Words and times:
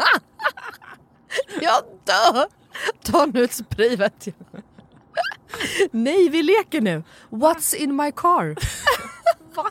Jag 1.60 1.84
dör! 2.04 2.46
Ta 3.02 3.26
nu 3.26 3.44
ett 3.44 3.52
spray 3.52 3.96
vet 3.96 4.26
jag. 4.26 4.62
Nej, 5.90 6.28
vi 6.28 6.42
leker 6.42 6.80
nu. 6.80 7.02
What's 7.30 7.74
in 7.74 7.96
my 7.96 8.12
car? 8.12 8.56
Va? 9.54 9.70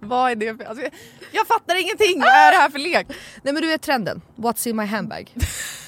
Vad 0.00 0.30
är 0.30 0.36
det 0.36 0.56
för... 0.56 0.64
Alltså, 0.64 0.84
jag, 0.84 0.92
jag 1.32 1.46
fattar 1.46 1.80
ingenting! 1.82 2.20
Vad 2.20 2.28
är 2.28 2.50
det 2.50 2.56
här 2.58 2.70
för 2.70 2.78
lek? 2.78 3.06
Nej 3.42 3.54
men 3.54 3.62
du 3.62 3.72
är 3.72 3.78
trenden. 3.78 4.22
What's 4.36 4.68
in 4.68 4.76
my 4.76 4.84
handbag? 4.84 5.34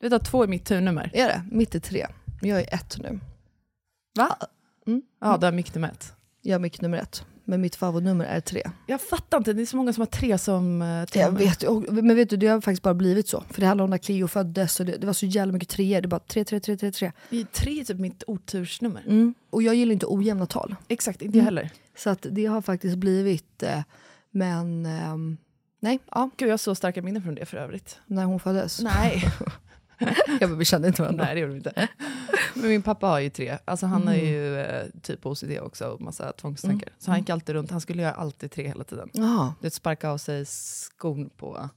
Du 0.00 0.06
vet 0.06 0.12
att 0.12 0.24
två 0.24 0.42
är 0.42 0.48
mitt 0.48 0.64
turnummer? 0.64 1.10
Är 1.14 1.28
det? 1.28 1.42
Mitt 1.50 1.74
är 1.74 1.80
tre. 1.80 2.06
Jag 2.40 2.60
är 2.60 2.74
ett 2.74 2.98
nu. 2.98 3.20
Va? 4.16 4.36
Mm. 4.86 5.02
Ja, 5.20 5.36
du 5.36 5.46
har 5.46 5.52
mick 5.52 5.74
nummer 5.74 5.88
ett. 5.88 6.12
Jag 6.42 6.54
är 6.54 6.58
mick 6.58 6.80
nummer 6.80 6.98
ett. 6.98 7.24
Men 7.44 7.60
mitt 7.60 7.76
favoritnummer 7.76 8.24
är 8.24 8.40
tre. 8.40 8.62
Jag 8.86 9.00
fattar 9.00 9.38
inte, 9.38 9.52
det 9.52 9.62
är 9.62 9.66
så 9.66 9.76
många 9.76 9.92
som 9.92 10.00
har 10.00 10.06
tre 10.06 10.38
som 10.38 10.82
uh, 10.82 11.06
Jag 11.12 11.32
vet, 11.32 11.62
och, 11.62 11.92
men 11.92 12.16
vet 12.16 12.30
du, 12.30 12.36
det 12.36 12.46
har 12.46 12.60
faktiskt 12.60 12.82
bara 12.82 12.94
blivit 12.94 13.28
så. 13.28 13.44
För 13.50 13.60
det 13.60 13.66
handlar 13.66 13.84
om 13.84 13.90
när 13.90 13.98
Cleo 13.98 14.28
föddes 14.28 14.80
och 14.80 14.86
det, 14.86 14.96
det 14.96 15.06
var 15.06 15.12
så 15.12 15.26
jävla 15.26 15.52
mycket 15.52 15.68
treor. 15.68 16.00
Det 16.00 16.06
är 16.06 16.08
bara 16.08 16.20
tre, 16.20 16.44
tre, 16.44 16.60
tre, 16.60 16.76
tre, 16.76 16.92
tre. 16.92 17.12
Tre 17.52 17.80
är 17.80 17.84
typ 17.84 17.98
mitt 17.98 18.22
otursnummer. 18.26 19.02
Mm. 19.06 19.34
Och 19.50 19.62
jag 19.62 19.74
gillar 19.74 19.92
inte 19.92 20.06
ojämna 20.06 20.46
tal. 20.46 20.76
Exakt, 20.88 21.22
inte 21.22 21.38
jag 21.38 21.44
heller. 21.44 21.70
Så 21.96 22.10
att 22.10 22.26
det 22.30 22.46
har 22.46 22.62
faktiskt 22.62 22.96
blivit, 22.96 23.62
eh, 23.62 23.82
men 24.30 24.86
ehm, 24.86 25.36
nej, 25.80 25.98
ja, 26.10 26.30
Gud, 26.36 26.48
jag 26.48 26.52
har 26.52 26.58
så 26.58 26.74
starka 26.74 27.02
minnen 27.02 27.22
från 27.22 27.34
det 27.34 27.46
för 27.46 27.56
övrigt. 27.56 28.00
när 28.06 28.24
hon 28.24 28.40
föddes. 28.40 28.80
Nej. 28.80 29.24
Ja, 30.40 30.46
men 30.46 30.58
vi 30.58 30.64
kände 30.64 30.88
inte 30.88 31.02
varandra. 31.02 31.24
Nej, 31.24 31.34
det 31.34 31.40
gjorde 31.40 31.52
vi 31.52 31.56
inte. 31.58 31.88
Men 32.54 32.68
min 32.68 32.82
pappa 32.82 33.06
har 33.06 33.18
ju 33.18 33.30
tre. 33.30 33.58
Alltså 33.64 33.86
han 33.86 34.08
är 34.08 34.14
ju 34.14 34.60
eh, 34.60 34.86
typ 35.02 35.26
OCD 35.26 35.58
också 35.60 35.86
och 35.88 36.00
massa 36.00 36.32
tvångstankar. 36.32 36.88
Så 36.98 37.10
han 37.10 37.20
gick 37.20 37.30
alltid 37.30 37.54
runt, 37.54 37.70
han 37.70 37.80
skulle 37.80 38.02
göra 38.02 38.12
alltid 38.14 38.50
tre 38.50 38.66
hela 38.68 38.84
tiden. 38.84 39.10
Ja, 39.12 39.54
Du 39.60 39.70
sparka 39.70 40.10
av 40.10 40.18
sig 40.18 40.46
skon 40.46 41.30
på 41.36 41.68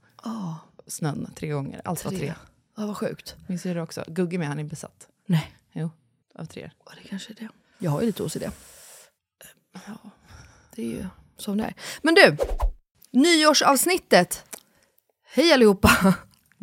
snön 0.87 1.31
tre 1.35 1.47
gånger. 1.49 1.81
Allt 1.85 2.03
var 2.05 2.11
Tre. 2.11 2.19
tre. 2.19 2.33
ja 2.77 2.85
vad 2.85 2.97
sjukt. 2.97 3.35
Min 3.47 3.59
syrra 3.59 3.83
också. 3.83 4.03
Gugge 4.07 4.37
med, 4.37 4.47
han 4.47 4.59
är 4.59 4.63
besatt. 4.63 5.07
Nej, 5.27 5.51
Jo, 5.73 5.89
av 6.35 6.45
tre. 6.45 6.71
ja, 6.85 6.91
det 7.03 7.07
kanske 7.09 7.33
är 7.33 7.35
det. 7.35 7.47
Jag 7.77 7.91
har 7.91 7.99
ju 8.01 8.05
lite 8.05 8.23
OCD. 8.23 8.43
Det 10.75 10.81
är 10.81 10.85
ju 10.87 11.05
som 11.37 11.57
det 11.57 11.63
är. 11.63 11.73
Men 12.01 12.15
du, 12.15 12.37
nyårsavsnittet. 13.11 14.43
Hej 15.33 15.53
allihopa! 15.53 16.13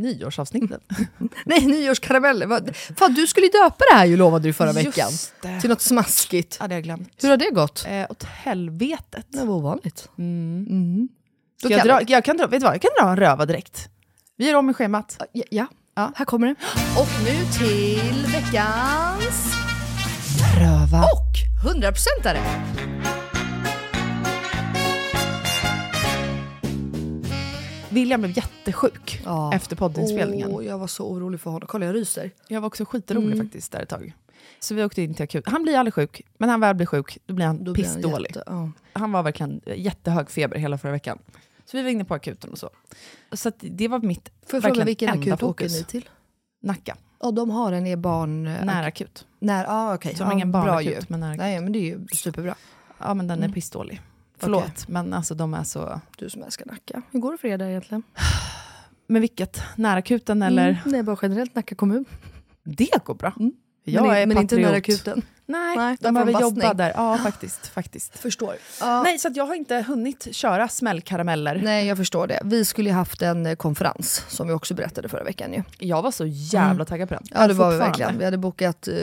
Nyårsavsnittet. 0.00 0.80
Nej, 1.44 1.66
nyårskarameller. 1.66 2.72
Fan, 2.96 3.14
du 3.14 3.26
skulle 3.26 3.46
ju 3.46 3.52
döpa 3.52 3.84
det 3.90 3.96
här 3.96 4.04
ju 4.06 4.16
lovade 4.16 4.48
du 4.48 4.52
förra 4.52 4.72
Just 4.72 4.86
veckan. 4.98 5.10
det. 5.42 5.60
Till 5.60 5.70
något 5.70 5.80
smaskigt. 5.80 6.56
Ja, 6.60 6.68
det 6.68 6.74
har 6.74 6.76
jag 6.76 6.84
glömt. 6.84 7.12
Hur 7.22 7.28
har 7.30 7.36
det 7.36 7.50
gått? 7.50 7.84
Eh, 7.88 8.06
åt 8.10 8.22
helvetet. 8.24 9.26
Det 9.28 9.44
var 9.44 9.54
ovanligt. 9.54 10.08
Mm. 10.18 10.66
Mm. 10.70 11.08
Ska 11.58 11.68
jag, 11.68 11.78
kan- 11.80 11.88
dra, 11.88 12.00
jag, 12.08 12.24
kan 12.24 12.36
dra, 12.36 12.46
vet 12.46 12.60
du 12.60 12.64
vad, 12.64 12.74
jag 12.74 12.82
kan 12.82 12.90
dra 13.00 13.10
en 13.10 13.16
röva 13.16 13.46
direkt. 13.46 13.88
Vi 14.36 14.46
gör 14.48 14.54
om 14.54 14.70
i 14.70 14.74
schemat. 14.74 15.16
Ja, 15.32 15.44
ja. 15.50 15.66
Ja. 15.94 16.12
här 16.16 16.24
kommer 16.24 16.46
det. 16.46 16.54
Och 17.00 17.08
nu 17.24 17.44
till 17.58 18.26
veckans 18.32 19.54
Röva. 20.58 21.02
och 21.02 21.66
100%are. 21.74 22.40
William 27.90 28.20
blev 28.20 28.36
jättesjuk 28.36 29.20
Ja. 29.24 29.54
efter 29.54 29.76
poddinspelningen. 29.76 30.48
Åh, 30.50 30.64
jag 30.66 30.78
var 30.78 30.86
så 30.86 31.06
orolig 31.10 31.40
för 31.40 31.50
honom. 31.50 31.66
Kolla, 31.68 31.86
jag 31.86 31.94
ryser. 31.94 32.30
Jag 32.48 32.60
var 32.60 32.66
också 32.66 32.84
skitorolig 32.84 33.38
faktiskt 33.38 33.72
där 33.72 33.80
ett 33.82 33.88
tag. 33.88 34.12
Så 34.60 34.74
vi 34.74 34.84
åkte 34.84 35.02
in 35.02 35.14
till 35.14 35.24
akut. 35.24 35.48
Han 35.48 35.62
blir 35.62 35.76
aldrig 35.76 35.94
sjuk, 35.94 36.22
men 36.38 36.46
när 36.46 36.52
han 36.52 36.60
väl 36.60 36.74
blir 36.76 36.86
sjuk 36.86 37.18
då 37.26 37.34
blir 37.34 37.46
han 37.46 37.64
Då 37.64 37.72
blir 37.72 37.84
han 37.86 37.94
pissdålig. 37.94 38.28
jätte- 38.30 38.42
ja. 38.46 38.70
Han 38.92 39.12
var 39.12 39.22
verkligen 39.22 39.60
jättehög 39.76 40.30
feber 40.30 40.56
hela 40.58 40.78
förra 40.78 40.92
veckan. 40.92 41.18
Så 41.64 41.76
vi 41.76 41.82
var 41.82 41.90
inne 41.90 42.04
på 42.04 42.14
akuten 42.14 42.50
och 42.50 42.58
så. 42.58 42.70
Så 43.32 43.52
det 43.60 43.88
var 43.88 43.98
mitt 43.98 44.28
Får 44.28 44.32
jag 44.40 44.50
fråga 44.50 44.62
verkligen 44.62 44.86
vilken 44.86 45.08
enda 45.08 45.34
akut 45.34 45.42
åker 45.42 45.68
ni 45.68 45.84
till? 45.84 46.08
Nacka. 46.62 46.96
Ja, 47.20 47.30
de 47.30 47.50
har 47.50 47.72
en 47.72 47.86
i 47.86 47.96
barn... 47.96 48.44
Nära 48.44 48.86
akut. 48.86 49.26
När, 49.38 49.64
ah, 49.68 49.94
okej. 49.94 50.14
Som 50.14 50.26
ja, 50.26 50.32
ingen 50.32 50.52
bra 50.52 50.64
barnakut, 50.64 51.08
men 51.08 51.20
nära 51.20 51.30
akut. 51.30 51.38
Nej, 51.40 51.60
men 51.60 51.72
det 51.72 51.78
är 51.78 51.82
ju 51.82 52.06
superbra. 52.12 52.54
Ja 52.98 53.14
men 53.14 53.26
den 53.28 53.38
är 53.38 53.44
Mm. 53.44 53.52
pissdålig. 53.54 54.00
Förlåt, 54.40 54.88
men 54.88 55.12
alltså 55.12 55.34
de 55.34 55.54
är 55.54 55.64
så... 55.64 56.00
Du 56.16 56.30
som 56.30 56.42
älskar 56.42 56.66
Nacka. 56.66 57.02
Hur 57.10 57.20
går 57.20 57.32
det 57.32 57.38
för 57.38 57.48
er 57.48 57.58
där 57.58 57.68
egentligen? 57.68 58.02
Men 59.06 59.20
vilket? 59.20 59.62
Närakuten 59.76 60.42
eller? 60.42 60.68
Mm, 60.68 60.80
nej, 60.84 61.02
bara 61.02 61.16
generellt 61.22 61.54
Nacka 61.54 61.74
kommun. 61.74 62.04
Det 62.64 63.04
går 63.04 63.14
bra. 63.14 63.32
Mm. 63.40 63.52
Jag 63.84 64.02
men, 64.02 64.16
är 64.16 64.26
men 64.26 64.36
inte 64.36 64.54
patriot. 64.54 64.68
nära 64.68 64.76
akuten. 64.76 65.22
Nej, 65.50 65.76
Nej, 65.76 65.96
de 66.00 66.14
behöver 66.14 66.40
jobba 66.40 66.74
där. 66.74 66.92
Ja, 66.96 67.18
faktiskt. 67.22 67.66
faktiskt. 67.66 68.18
Förstår. 68.18 68.54
Ja. 68.80 69.02
Nej, 69.02 69.18
så 69.18 69.28
att 69.28 69.36
jag 69.36 69.46
har 69.46 69.54
inte 69.54 69.84
hunnit 69.88 70.34
köra 70.34 70.68
smällkarameller. 70.68 71.60
Nej, 71.64 71.86
jag 71.86 71.96
förstår 71.96 72.26
det. 72.26 72.40
Vi 72.44 72.64
skulle 72.64 72.88
ju 72.88 72.94
haft 72.94 73.22
en 73.22 73.46
eh, 73.46 73.54
konferens 73.54 74.24
som 74.28 74.48
vi 74.48 74.52
också 74.52 74.74
berättade 74.74 75.08
förra 75.08 75.24
veckan 75.24 75.52
ju. 75.52 75.62
Jag 75.78 76.02
var 76.02 76.10
så 76.10 76.26
jävla 76.26 76.84
taggad 76.84 77.08
på 77.08 77.14
den. 77.14 77.24
Ja 77.30 77.46
det 77.46 77.54
var 77.54 77.70
vi 77.70 77.76
verkligen. 77.76 78.18
Vi 78.18 78.24
hade 78.24 78.38
bokat, 78.38 78.88
eh, 78.88 78.94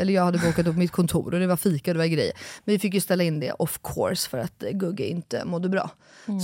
eller 0.00 0.14
jag 0.14 0.24
hade 0.24 0.38
bokat 0.38 0.66
upp 0.66 0.76
mitt 0.76 0.92
kontor 0.92 1.34
och 1.34 1.40
det 1.40 1.46
var 1.46 1.56
fika 1.56 1.90
och 1.90 1.94
det 1.94 1.98
var 1.98 2.06
grejer. 2.06 2.32
Men 2.64 2.72
vi 2.72 2.78
fick 2.78 2.94
ju 2.94 3.00
ställa 3.00 3.24
in 3.24 3.40
det 3.40 3.52
of 3.52 3.78
course 3.82 4.30
för 4.30 4.38
att 4.38 4.62
eh, 4.62 4.70
Gugge 4.70 5.06
inte 5.06 5.44
mådde 5.44 5.68
bra. 5.68 5.90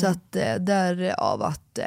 Så 0.00 0.06
att 0.06 0.32
därav 0.58 1.42
att 1.42 1.78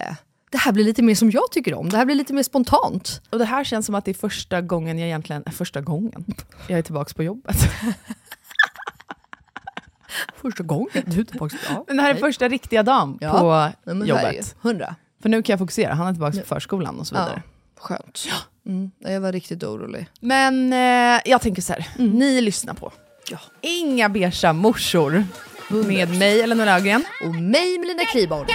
det 0.52 0.58
här 0.58 0.72
blir 0.72 0.84
lite 0.84 1.02
mer 1.02 1.16
som 1.16 1.32
jag 1.32 1.52
tycker 1.52 1.74
om. 1.74 1.90
Det 1.90 1.98
här 1.98 2.06
blir 2.06 2.16
lite 2.16 2.34
mer 2.34 2.44
spontant. 2.44 3.22
Och 3.30 3.40
det 3.40 3.46
här 3.46 3.64
känns 3.64 3.86
som 3.86 3.96
att 3.96 4.06
det 4.06 4.12
är 4.12 4.16
första 4.16 4.62
gången 4.62 5.00
jag 5.00 5.08
egentligen, 5.08 5.44
första 5.52 5.82
gången, 5.82 6.26
jag 6.68 6.80
är 6.80 6.84
tillbaka 6.84 7.14
på 7.14 7.24
jobbet. 7.24 7.56
Första 10.42 10.64
gången 10.64 11.04
du 11.06 11.20
är 11.20 11.24
tillbaka. 11.24 11.58
Ja. 11.70 11.84
Men 11.88 11.98
det 11.98 12.04
här 12.04 12.10
är 12.10 12.14
Nej. 12.14 12.22
första 12.22 12.48
riktiga 12.48 12.84
dagen 12.84 13.18
Ja. 13.22 13.40
på 13.86 13.92
ju. 13.94 14.06
jobbet. 14.06 14.56
Hundra. 14.62 14.96
För 15.22 15.30
nu 15.30 15.44
kan 15.44 15.54
jag 15.54 15.60
fokusera, 15.60 15.94
han 15.94 16.08
är 16.08 16.12
tillbaka 16.12 16.40
på 16.40 16.46
förskolan 16.46 17.00
och 17.00 17.08
så 17.08 17.16
vidare. 17.16 17.42
Ja, 17.76 17.82
skönt. 17.82 18.28
Mm. 18.66 18.92
Jag 19.00 19.22
var 19.22 19.32
riktigt 19.32 19.64
orolig. 19.64 20.10
Men 20.20 20.74
eh, 20.74 21.22
jag 21.26 21.42
tänker 21.42 21.62
så 21.62 21.74
här, 21.74 21.88
ni 21.98 22.42
lyssnar 22.42 22.74
på. 22.74 22.92
Ja. 23.30 23.38
Inga 23.62 24.10
beiga 24.10 24.54
morsor 24.54 25.24
Med 25.70 26.18
mig, 26.20 26.42
Elinor 26.42 26.66
Löfgren. 26.66 27.04
Och 27.26 27.36
mig 27.36 27.80
Melina 27.80 28.06
Kriborn. 28.06 28.46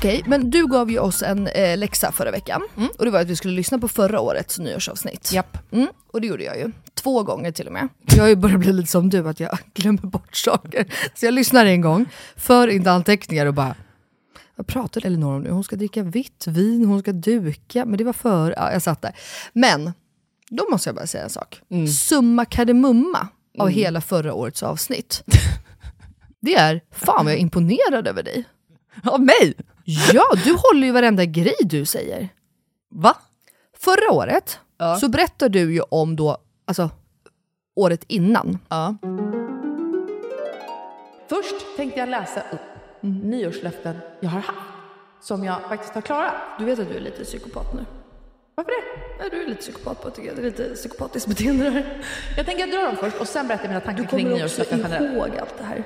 Okej, 0.00 0.22
men 0.26 0.50
du 0.50 0.66
gav 0.66 0.90
ju 0.90 0.98
oss 0.98 1.22
en 1.22 1.46
eh, 1.46 1.78
läxa 1.78 2.12
förra 2.12 2.30
veckan. 2.30 2.62
Och 2.98 3.04
det 3.04 3.10
var 3.10 3.20
att 3.20 3.26
vi 3.28 3.36
skulle 3.36 3.54
lyssna 3.54 3.78
på 3.78 3.88
förra 3.88 4.20
årets 4.20 4.58
nyårsavsnitt. 4.58 5.32
Japp. 5.32 5.72
Mm, 5.72 5.88
och 6.12 6.20
det 6.20 6.26
gjorde 6.26 6.44
jag 6.44 6.58
ju. 6.58 6.72
Två 6.94 7.22
gånger 7.22 7.52
till 7.52 7.66
och 7.66 7.72
med. 7.72 7.88
Jag 8.06 8.22
har 8.22 8.28
ju 8.28 8.36
börjat 8.36 8.60
bli 8.60 8.72
lite 8.72 8.90
som 8.90 9.10
du, 9.10 9.28
att 9.28 9.40
jag 9.40 9.58
glömmer 9.74 10.02
bort 10.02 10.36
saker. 10.36 10.94
Så 11.14 11.26
jag 11.26 11.34
lyssnar 11.34 11.66
en 11.66 11.80
gång, 11.80 12.06
för 12.36 12.68
inte 12.68 12.92
anteckningar 12.92 13.46
och 13.46 13.54
bara 13.54 13.74
vad 14.56 14.66
pratar 14.66 15.06
Elinor 15.06 15.34
om 15.34 15.42
nu? 15.42 15.50
Hon 15.50 15.64
ska 15.64 15.76
dricka 15.76 16.02
vitt 16.02 16.46
vin, 16.46 16.84
hon 16.84 17.00
ska 17.00 17.12
duka. 17.12 17.84
Men 17.84 17.98
det 17.98 18.04
var 18.04 18.12
för... 18.12 18.54
Ja, 18.56 18.72
jag 18.72 18.82
satt 18.82 19.02
där. 19.02 19.12
Men, 19.52 19.92
då 20.50 20.66
måste 20.70 20.88
jag 20.88 20.96
bara 20.96 21.06
säga 21.06 21.24
en 21.24 21.30
sak. 21.30 21.60
Summa 21.98 22.44
kardemumma 22.44 23.28
av 23.58 23.68
hela 23.68 24.00
förra 24.00 24.34
årets 24.34 24.62
avsnitt. 24.62 25.22
Det 26.40 26.54
är, 26.54 26.80
fan 26.90 27.24
vad 27.24 27.32
jag 27.32 27.38
är 27.38 27.42
imponerad 27.42 28.08
över 28.08 28.22
dig. 28.22 28.44
Av 29.04 29.20
mig? 29.20 29.54
Ja, 30.12 30.24
du 30.44 30.52
håller 30.52 30.86
ju 30.86 30.92
varenda 30.92 31.24
grej 31.24 31.54
du 31.60 31.84
säger. 31.84 32.28
Va? 32.90 33.16
Förra 33.76 34.12
året 34.12 34.58
så 35.00 35.08
berättar 35.08 35.48
du 35.48 35.74
ju 35.74 35.80
om 35.80 36.16
då, 36.16 36.36
alltså 36.64 36.90
året 37.74 38.04
innan. 38.08 38.58
Ja. 38.68 38.96
Först 41.28 41.76
tänkte 41.76 42.00
jag 42.00 42.08
läsa 42.08 42.40
upp 42.40 42.60
nyårslöften 43.00 43.96
jag 44.20 44.30
har 44.30 44.40
haft. 44.40 44.58
Som 45.20 45.44
jag 45.44 45.60
faktiskt 45.68 45.94
har 45.94 46.02
klarat. 46.02 46.34
Du 46.58 46.64
vet 46.64 46.78
att 46.78 46.88
du 46.88 46.96
är 46.96 47.00
lite 47.00 47.24
psykopat 47.24 47.74
nu. 47.74 47.84
Varför 48.54 48.70
det? 48.70 49.00
Nej, 49.18 49.28
du 49.30 49.42
är 49.42 49.46
lite 49.48 49.60
psykopat 49.60 50.02
på 50.02 50.10
tycker 50.10 50.28
jag. 50.28 50.36
Det 50.36 50.42
är 50.42 50.44
lite 50.44 50.74
psykopatiskt 50.74 51.28
beteende 51.28 51.70
där. 51.70 52.02
Jag 52.36 52.46
tänker 52.46 52.60
jag 52.66 52.70
drar 52.70 52.82
dem 52.86 52.96
först 52.96 53.16
och 53.16 53.28
sen 53.28 53.48
berättar 53.48 53.64
jag 53.64 53.68
mina 53.70 53.80
tankar 53.80 54.02
Du 54.02 54.08
kring 54.08 54.26
kommer 54.26 54.44
också 54.44 54.62
nyårslöften 54.62 54.80
generellt. 54.82 55.14
ihåg 55.16 55.38
allt 55.40 55.58
det 55.58 55.64
här. 55.64 55.84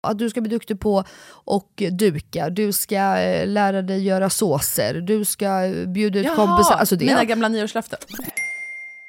Att 0.00 0.18
du 0.18 0.30
ska 0.30 0.40
bli 0.40 0.50
duktig 0.50 0.80
på 0.80 1.04
och 1.44 1.82
duka, 1.92 2.50
du 2.50 2.72
ska 2.72 3.16
eh, 3.18 3.46
lära 3.46 3.82
dig 3.82 4.04
göra 4.04 4.30
såser, 4.30 4.94
du 4.94 5.24
ska 5.24 5.64
eh, 5.64 5.86
bjuda 5.88 6.18
ut 6.20 6.26
kompisar. 6.26 6.74
Alltså 6.74 6.96
det. 6.96 7.04
mina 7.04 7.24
gamla 7.24 7.48
nyårslöften. 7.48 7.98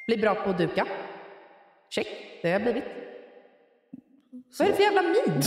Bli 0.06 0.16
bra 0.16 0.34
på 0.34 0.50
att 0.50 0.58
duka. 0.58 0.86
Check, 1.90 2.06
det 2.42 2.48
har 2.48 2.52
jag 2.52 2.62
blivit. 2.62 2.84
Vad 4.58 4.68
är 4.68 4.72
det 4.72 4.76
för 4.76 4.82
jävla 4.82 5.02
min? 5.02 5.42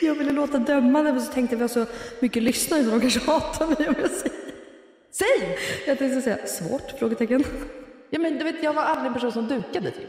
Jag 0.00 0.14
ville 0.14 0.32
låta 0.32 0.58
dömande 0.58 1.12
men 1.12 1.22
så 1.22 1.32
tänkte 1.32 1.54
jag 1.54 1.58
vi 1.58 1.62
har 1.62 1.68
så 1.68 1.86
mycket 2.20 2.42
lyssnare 2.42 2.84
så 2.84 2.90
de 2.90 3.00
kanske 3.00 3.20
hatar 3.20 3.66
mig 3.66 3.88
om 3.88 3.94
jag 4.00 4.10
säger. 4.10 4.53
Säg! 5.18 5.58
Jag 5.86 5.98
tänkte 5.98 6.22
säga 6.22 6.46
svårt? 6.46 6.90
Frågetecken. 6.98 7.44
Ja, 8.10 8.18
men 8.18 8.38
du 8.38 8.44
vet, 8.44 8.62
jag 8.62 8.72
var 8.72 8.82
aldrig 8.82 9.06
en 9.06 9.14
person 9.14 9.32
som 9.32 9.48
dukade 9.48 9.90
typ. 9.90 10.08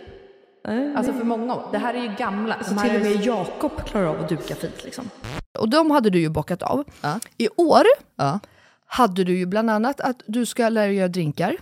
Nej, 0.68 0.94
Alltså 0.96 1.14
för 1.14 1.24
många 1.24 1.56
år. 1.56 1.70
Det 1.72 1.78
här 1.78 1.94
är 1.94 2.02
ju 2.04 2.12
gamla. 2.18 2.64
Så 2.64 2.74
här 2.74 2.90
till 2.90 3.02
och 3.02 3.08
är- 3.08 3.16
med 3.16 3.26
Jakob 3.26 3.72
klarar 3.86 4.06
av 4.06 4.20
att 4.24 4.30
duka 4.30 4.56
fint 4.56 4.84
liksom. 4.84 5.10
Och 5.60 5.70
de 5.70 5.92
hade 5.92 6.10
du 6.10 6.20
ju 6.20 6.30
bockat 6.30 6.64
av. 6.64 6.84
Ja. 7.02 7.20
I 7.38 7.48
år 7.56 7.82
Ja. 8.16 8.40
hade 8.88 9.24
du 9.24 9.38
ju 9.38 9.46
bland 9.46 9.70
annat 9.70 10.02
att 10.02 10.24
du 10.28 10.46
ska 10.46 10.70
lära 10.70 10.86
dig 10.88 10.96
göra 10.96 11.08
drinkar. 11.08 11.58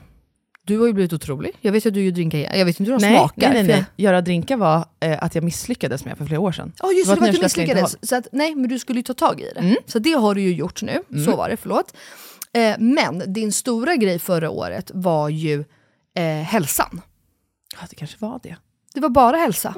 Du 0.66 0.80
har 0.80 0.88
ju 0.88 0.94
blivit 0.94 1.14
otrolig. 1.14 1.52
Jag 1.62 1.72
vet 1.72 1.86
att 1.86 1.94
du 1.94 2.04
gör 2.04 2.12
drinkar, 2.12 2.38
jag 2.58 2.66
vet 2.66 2.80
inte 2.80 2.92
hur 2.92 3.00
de 3.00 3.06
Nej, 3.06 3.18
smakar. 3.18 3.50
nej, 3.50 3.54
nej, 3.54 3.64
för 3.66 3.72
jag- 3.72 3.78
nej. 3.80 3.86
Göra 3.96 4.22
drinkar 4.22 4.58
var 4.58 4.86
eh, 5.00 5.24
att 5.24 5.36
jag 5.36 5.44
misslyckades 5.44 6.06
med 6.06 6.18
för 6.18 6.26
flera 6.26 6.40
år 6.40 6.52
sedan. 6.52 6.72
Ja 6.82 6.92
just 6.92 7.06
det, 7.06 7.10
var 7.10 7.16
det 7.16 7.22
var 7.22 7.28
att 7.30 7.36
du 7.36 7.42
misslyckades. 7.42 8.10
Så 8.10 8.16
att, 8.16 8.28
nej, 8.32 8.56
men 8.56 8.70
du 8.70 8.80
skulle 8.80 9.00
ju 9.00 9.04
ta 9.04 9.14
tag 9.14 9.42
i 9.42 9.52
det. 9.56 9.60
Mm. 9.60 9.76
Så 9.86 10.00
det 10.00 10.12
har 10.12 10.36
du 10.36 10.42
ju 10.42 10.54
gjort 10.54 10.82
nu. 10.82 11.04
Så 11.26 11.36
var 11.36 11.50
det, 11.50 11.58
förlåt. 11.58 11.94
Eh, 12.54 12.76
men 12.80 13.34
din 13.34 13.52
stora 13.52 13.96
grej 13.96 14.20
förra 14.20 14.50
året 14.50 14.92
var 14.94 15.30
ju 15.30 15.64
eh, 16.16 16.24
hälsan. 16.26 17.02
Ja, 17.74 17.88
det 17.90 17.96
kanske 17.96 18.18
var 18.26 18.40
det. 18.44 18.56
Det 18.94 19.00
var 19.00 19.10
bara 19.10 19.38
hälsa. 19.38 19.74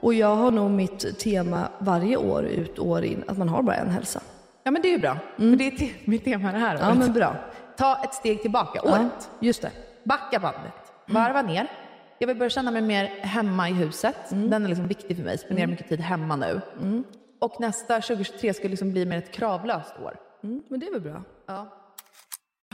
Och 0.00 0.14
jag 0.14 0.36
har 0.36 0.50
nog 0.50 0.70
mitt 0.70 1.18
tema 1.18 1.68
varje 1.78 2.16
år 2.16 2.44
ut 2.44 2.78
år 2.78 3.04
in, 3.04 3.24
att 3.28 3.38
man 3.38 3.48
har 3.48 3.62
bara 3.62 3.76
en 3.76 3.90
hälsa. 3.90 4.20
Ja, 4.64 4.70
men 4.70 4.82
det 4.82 4.88
är 4.88 4.92
ju 4.92 4.98
bra. 4.98 5.18
För 5.36 5.56
det 5.56 5.66
är 5.66 5.70
te- 5.70 5.90
mitt 6.04 6.24
tema 6.24 6.52
det 6.52 6.58
här 6.58 6.78
Ja 6.78 6.86
året. 6.88 6.98
men 6.98 7.12
bra. 7.12 7.36
Ta 7.76 8.04
ett 8.04 8.14
steg 8.14 8.42
tillbaka, 8.42 8.80
Ja, 8.84 8.90
året. 8.92 9.30
just 9.40 9.62
det. 9.62 9.70
Backa 10.04 10.38
bandet. 10.40 10.72
Varva 11.08 11.42
ner. 11.42 11.66
Jag 12.18 12.26
vill 12.28 12.36
börja 12.36 12.50
känna 12.50 12.70
mig 12.70 12.82
mer 12.82 13.06
hemma 13.06 13.68
i 13.70 13.72
huset. 13.72 14.16
Den 14.30 14.64
är 14.64 14.68
liksom 14.68 14.86
viktig 14.88 15.16
för 15.16 15.24
mig. 15.24 15.38
Spendera 15.38 15.66
mycket 15.66 15.88
tid 15.88 16.00
hemma 16.00 16.36
nu. 16.36 16.60
Och 17.40 17.60
nästa 17.60 17.94
2023 18.00 18.54
ska 18.54 18.68
liksom 18.68 18.92
bli 18.92 19.06
mer 19.06 19.18
ett 19.18 19.32
kravlöst 19.32 19.94
år. 20.04 20.16
Men 20.68 20.80
det 20.80 20.86
är 20.86 20.92
väl 20.92 21.00
bra. 21.00 21.22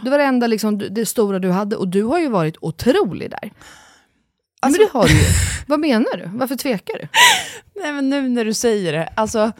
Det 0.02 0.10
var 0.10 0.18
det 0.18 0.24
enda 0.24 0.46
liksom, 0.46 0.78
det 0.78 1.06
stora 1.06 1.38
du 1.38 1.50
hade 1.50 1.76
och 1.76 1.88
du 1.88 2.02
har 2.02 2.18
ju 2.18 2.28
varit 2.28 2.56
otrolig 2.60 3.30
där. 3.30 3.52
men 4.62 4.72
det 4.72 4.88
har 4.92 5.04
du 5.08 5.14
ju. 5.14 5.24
Vad 5.66 5.80
menar 5.80 6.16
du? 6.16 6.38
Varför 6.38 6.56
tvekar 6.56 6.98
du? 6.98 7.08
Nej 7.82 7.92
men 7.92 8.10
nu 8.10 8.28
när 8.28 8.44
du 8.44 8.54
säger 8.54 8.92
det, 8.92 9.08
alltså 9.14 9.52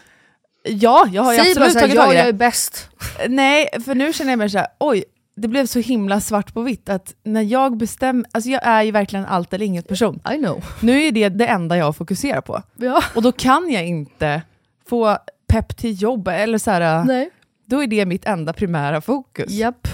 ja, 0.63 1.07
jag 1.13 1.23
har 1.23 1.33
ju 1.33 1.39
Säg 1.39 1.55
bara 1.55 1.65
absolut 1.65 1.73
såhär, 1.73 1.81
tagit 1.87 1.95
ja 1.97 2.05
tag 2.05 2.15
i 2.15 2.17
jag 2.17 2.23
är 2.27 2.33
det. 2.33 2.39
bäst. 2.39 2.89
Nej, 3.29 3.69
för 3.85 3.95
nu 3.95 4.13
känner 4.13 4.33
jag 4.33 4.39
mig 4.39 4.51
såhär, 4.51 4.67
oj, 4.81 5.05
det 5.37 5.49
blev 5.49 5.67
så 5.67 5.79
himla 5.79 6.21
svart 6.21 6.55
på 6.55 6.63
vitt 6.63 6.89
att 6.89 7.15
när 7.23 7.43
jag 7.43 7.77
bestämmer, 7.77 8.27
alltså 8.33 8.51
jag 8.51 8.61
är 8.67 8.83
ju 8.83 8.91
verkligen 8.91 9.27
allt 9.27 9.53
eller 9.53 9.67
inget 9.67 9.89
person. 9.89 10.21
I 10.35 10.37
know. 10.37 10.65
Nu 10.81 11.03
är 11.03 11.13
det 11.13 11.29
det 11.29 11.47
enda 11.47 11.77
jag 11.77 11.97
fokuserar 11.97 12.41
på. 12.41 12.63
Ja. 12.77 13.03
Och 13.15 13.23
då 13.23 13.33
kan 13.33 13.71
jag 13.71 13.87
inte 13.87 14.43
få 14.89 15.19
pepp 15.49 15.77
till 15.77 16.03
jobb, 16.03 16.29
eller 16.29 16.59
så 16.59 16.71
här, 16.71 17.05
Nej. 17.05 17.31
Då 17.71 17.83
är 17.83 17.87
det 17.87 18.07
mitt 18.07 18.25
enda 18.25 18.53
primära 18.53 19.01
fokus. 19.01 19.51
Japp. 19.51 19.89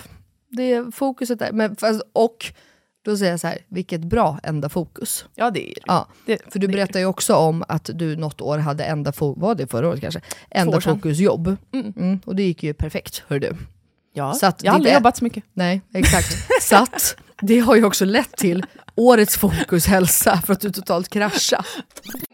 Det 0.49 0.73
är 0.73 0.91
fokuset 0.91 1.39
där. 1.39 1.53
Men 1.53 1.77
och 2.13 2.53
då 3.05 3.17
säger 3.17 3.31
jag 3.31 3.41
så 3.41 3.47
här, 3.47 3.59
vilket 3.69 4.01
bra 4.01 4.39
enda 4.43 4.69
fokus. 4.69 5.25
Ja, 5.35 5.51
det 5.51 5.71
är 5.71 5.75
det. 5.75 5.81
Ja, 5.87 6.09
det. 6.27 6.53
för 6.53 6.59
du 6.59 6.69
berättar 6.69 7.01
ju 7.01 7.07
också 7.07 7.35
om 7.35 7.65
att 7.69 7.91
du 7.95 8.17
något 8.17 8.41
år 8.41 8.59
hade 8.59 8.85
enda 8.85 9.13
fokus, 9.13 9.43
var 9.43 9.55
det 9.55 9.67
förra 9.67 9.89
året 9.89 10.01
kanske? 10.01 10.21
Enda 10.51 10.81
fokusjobb. 10.81 11.57
Mm. 11.73 11.93
Mm, 11.97 12.21
och 12.25 12.37
det 12.37 12.43
gick 12.43 12.63
ju 12.63 12.75
perfekt, 12.75 13.23
hör 13.29 13.39
du. 13.39 13.57
Ja, 14.15 14.35
Så 14.35 14.47
att 14.47 14.63
jag 14.63 14.73
har 14.73 14.77
aldrig 14.77 14.95
jobbat 14.95 15.17
så 15.17 15.25
mycket. 15.25 15.45
Nej, 15.53 15.81
exakt. 15.95 16.37
så 16.63 16.77
att 16.77 17.17
det 17.41 17.59
har 17.59 17.77
ju 17.77 17.85
också 17.85 18.05
lett 18.05 18.37
till 18.37 18.67
årets 18.95 19.37
fokus 19.37 19.87
hälsa 19.87 20.43
för 20.47 20.53
att 20.53 20.61
du 20.61 20.71
totalt 20.71 21.09
kraschade. 21.09 21.65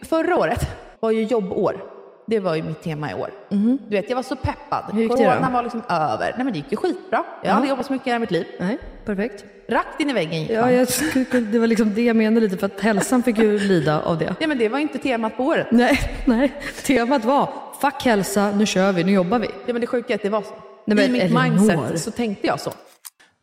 Förra 0.03 0.37
året 0.37 0.67
var 1.01 1.11
ju 1.11 1.23
jobbår. 1.23 2.02
Det 2.33 2.41
var 2.41 2.55
ju 2.55 2.63
mitt 2.63 2.83
tema 2.83 3.11
i 3.11 3.15
år. 3.15 3.31
Du 3.49 3.79
vet, 3.89 4.09
jag 4.11 4.17
var 4.17 4.23
så 4.23 4.37
peppad. 4.37 4.85
Hur 4.93 5.01
gick 5.03 5.11
det 5.17 5.25
då? 5.25 5.31
Corona 5.31 5.51
var 5.51 5.63
liksom 5.63 5.83
över. 5.89 6.33
Nej 6.37 6.45
men 6.45 6.53
det 6.53 6.59
gick 6.59 6.71
ju 6.73 6.77
skitbra. 6.77 7.25
Jag 7.43 7.51
har 7.51 7.55
aldrig 7.57 7.71
jobbat 7.71 7.87
så 7.87 7.93
mycket 7.93 8.07
i 8.07 8.11
hela 8.11 8.19
mitt 8.19 8.31
liv. 8.31 8.47
Nej, 8.61 8.79
perfekt. 9.05 9.45
Rakt 9.69 10.01
in 10.01 10.11
i 10.11 10.13
väggen 10.13 10.41
gick 10.43 10.51
Ja, 10.51 10.61
man. 10.61 10.75
jag, 10.75 10.89
skulle- 10.89 11.41
det 11.41 11.59
var 11.59 11.67
liksom 11.67 11.95
det 11.95 12.03
jag 12.03 12.17
menade 12.17 12.41
lite, 12.41 12.57
för 12.59 12.67
att 12.67 12.81
hälsan 12.81 13.23
fick 13.23 13.39
ju 13.39 13.59
lida 13.59 14.01
av 14.03 14.19
det. 14.19 14.35
Nej 14.41 14.49
men 14.49 14.59
det 14.59 14.69
var 14.69 14.79
inte 14.79 14.99
temat 14.99 15.37
på 15.37 15.45
året. 15.45 15.67
Nej, 15.71 15.99
nej. 16.27 16.53
Temat 16.87 17.25
var, 17.25 17.49
fuck 17.81 18.03
hälsa, 18.05 18.51
nu 18.51 18.67
kör 18.67 18.93
vi, 18.93 19.05
nu 19.05 19.13
jobbar 19.13 19.39
vi. 19.39 19.47
Ja 19.67 19.73
men 19.73 19.81
det 19.81 19.87
sjuka 19.87 20.13
är 20.13 20.17
att 20.17 20.23
det 20.23 20.29
var 20.31 20.43
så. 20.43 20.49
Nej, 20.87 20.97
men 20.97 21.05
I 21.05 21.09
mitt 21.09 21.23
Elinor. 21.23 21.43
mindset 21.43 22.01
så 22.03 22.11
tänkte 22.11 22.47
jag 22.47 22.61
så. 22.61 22.73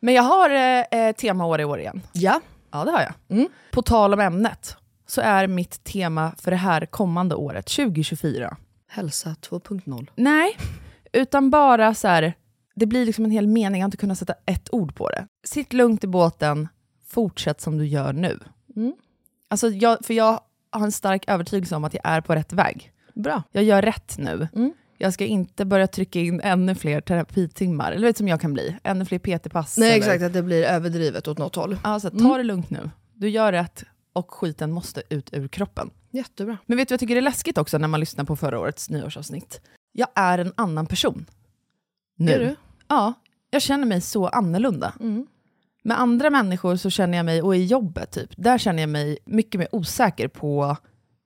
Men 0.00 0.14
jag 0.14 0.22
har 0.22 0.50
eh, 0.50 0.80
eh, 1.06 1.12
temaår 1.14 1.60
i 1.60 1.64
år 1.64 1.80
igen. 1.80 2.02
Ja. 2.12 2.40
Ja 2.72 2.84
det 2.84 2.90
har 2.90 3.00
jag. 3.28 3.46
På 3.70 3.82
tal 3.82 4.14
om 4.14 4.20
ämnet 4.20 4.76
så 5.06 5.20
är 5.20 5.46
mitt 5.46 5.84
tema 5.84 6.32
för 6.42 6.50
det 6.50 6.56
här 6.56 6.86
kommande 6.86 7.34
året, 7.34 7.66
2024, 7.66 8.56
Hälsa 8.92 9.36
2.0. 9.40 10.06
Nej, 10.14 10.56
utan 11.12 11.50
bara 11.50 11.94
så 11.94 12.08
här, 12.08 12.34
det 12.74 12.86
blir 12.86 13.06
liksom 13.06 13.24
en 13.24 13.30
hel 13.30 13.46
mening, 13.46 13.80
jag 13.80 13.84
har 13.84 13.88
inte 13.88 13.96
kunnat 13.96 14.18
sätta 14.18 14.34
ett 14.46 14.68
ord 14.74 14.94
på 14.94 15.08
det. 15.10 15.26
Sitt 15.44 15.72
lugnt 15.72 16.04
i 16.04 16.06
båten, 16.06 16.68
fortsätt 17.08 17.60
som 17.60 17.78
du 17.78 17.86
gör 17.86 18.12
nu. 18.12 18.38
Mm. 18.76 18.92
Alltså 19.48 19.68
jag, 19.68 20.04
för 20.04 20.14
jag 20.14 20.40
har 20.70 20.84
en 20.84 20.92
stark 20.92 21.24
övertygelse 21.28 21.76
om 21.76 21.84
att 21.84 21.94
jag 21.94 22.02
är 22.04 22.20
på 22.20 22.34
rätt 22.34 22.52
väg. 22.52 22.92
Bra. 23.14 23.42
Jag 23.52 23.64
gör 23.64 23.82
rätt 23.82 24.18
nu. 24.18 24.48
Mm. 24.54 24.72
Jag 24.98 25.14
ska 25.14 25.24
inte 25.26 25.64
börja 25.64 25.86
trycka 25.86 26.20
in 26.20 26.40
ännu 26.40 26.74
fler 26.74 27.00
terapitimmar, 27.00 27.92
eller 27.92 28.06
vet 28.06 28.16
som 28.16 28.28
jag 28.28 28.40
kan 28.40 28.52
bli, 28.52 28.76
ännu 28.82 29.04
fler 29.04 29.18
PT-pass. 29.18 29.76
Nej 29.78 29.88
eller- 29.88 29.98
exakt, 29.98 30.22
att 30.22 30.32
det 30.32 30.42
blir 30.42 30.64
överdrivet 30.64 31.28
åt 31.28 31.38
något 31.38 31.54
håll. 31.56 31.78
Alltså, 31.82 32.10
ta 32.10 32.16
Mm. 32.18 32.36
det 32.36 32.42
lugnt 32.42 32.70
nu. 32.70 32.90
Du 33.14 33.28
gör 33.28 33.52
rätt 33.52 33.84
och 34.12 34.30
skiten 34.34 34.72
måste 34.72 35.02
ut 35.10 35.30
ur 35.32 35.48
kroppen. 35.48 35.90
Jättebra. 36.10 36.58
Men 36.66 36.76
vet 36.76 36.88
du 36.88 36.92
vad 36.92 36.94
jag 36.94 37.00
tycker 37.00 37.16
är 37.16 37.20
läskigt 37.20 37.58
också 37.58 37.78
när 37.78 37.88
man 37.88 38.00
lyssnar 38.00 38.24
på 38.24 38.36
förra 38.36 38.60
årets 38.60 38.90
nyårsavsnitt? 38.90 39.60
Jag 39.92 40.08
är 40.14 40.38
en 40.38 40.52
annan 40.56 40.86
person. 40.86 41.26
Nu. 42.16 42.32
Är 42.32 42.38
du? 42.38 42.56
Ja, 42.88 43.12
jag 43.50 43.62
känner 43.62 43.86
mig 43.86 44.00
så 44.00 44.26
annorlunda. 44.26 44.92
Mm. 45.00 45.26
Med 45.82 46.00
andra 46.00 46.30
människor 46.30 46.76
så 46.76 46.90
känner 46.90 47.16
jag 47.16 47.26
mig, 47.26 47.42
och 47.42 47.56
i 47.56 47.64
jobbet 47.64 48.10
typ, 48.10 48.30
där 48.36 48.58
känner 48.58 48.82
jag 48.82 48.88
mig 48.88 49.18
mycket 49.24 49.58
mer 49.58 49.68
osäker 49.72 50.28
på 50.28 50.76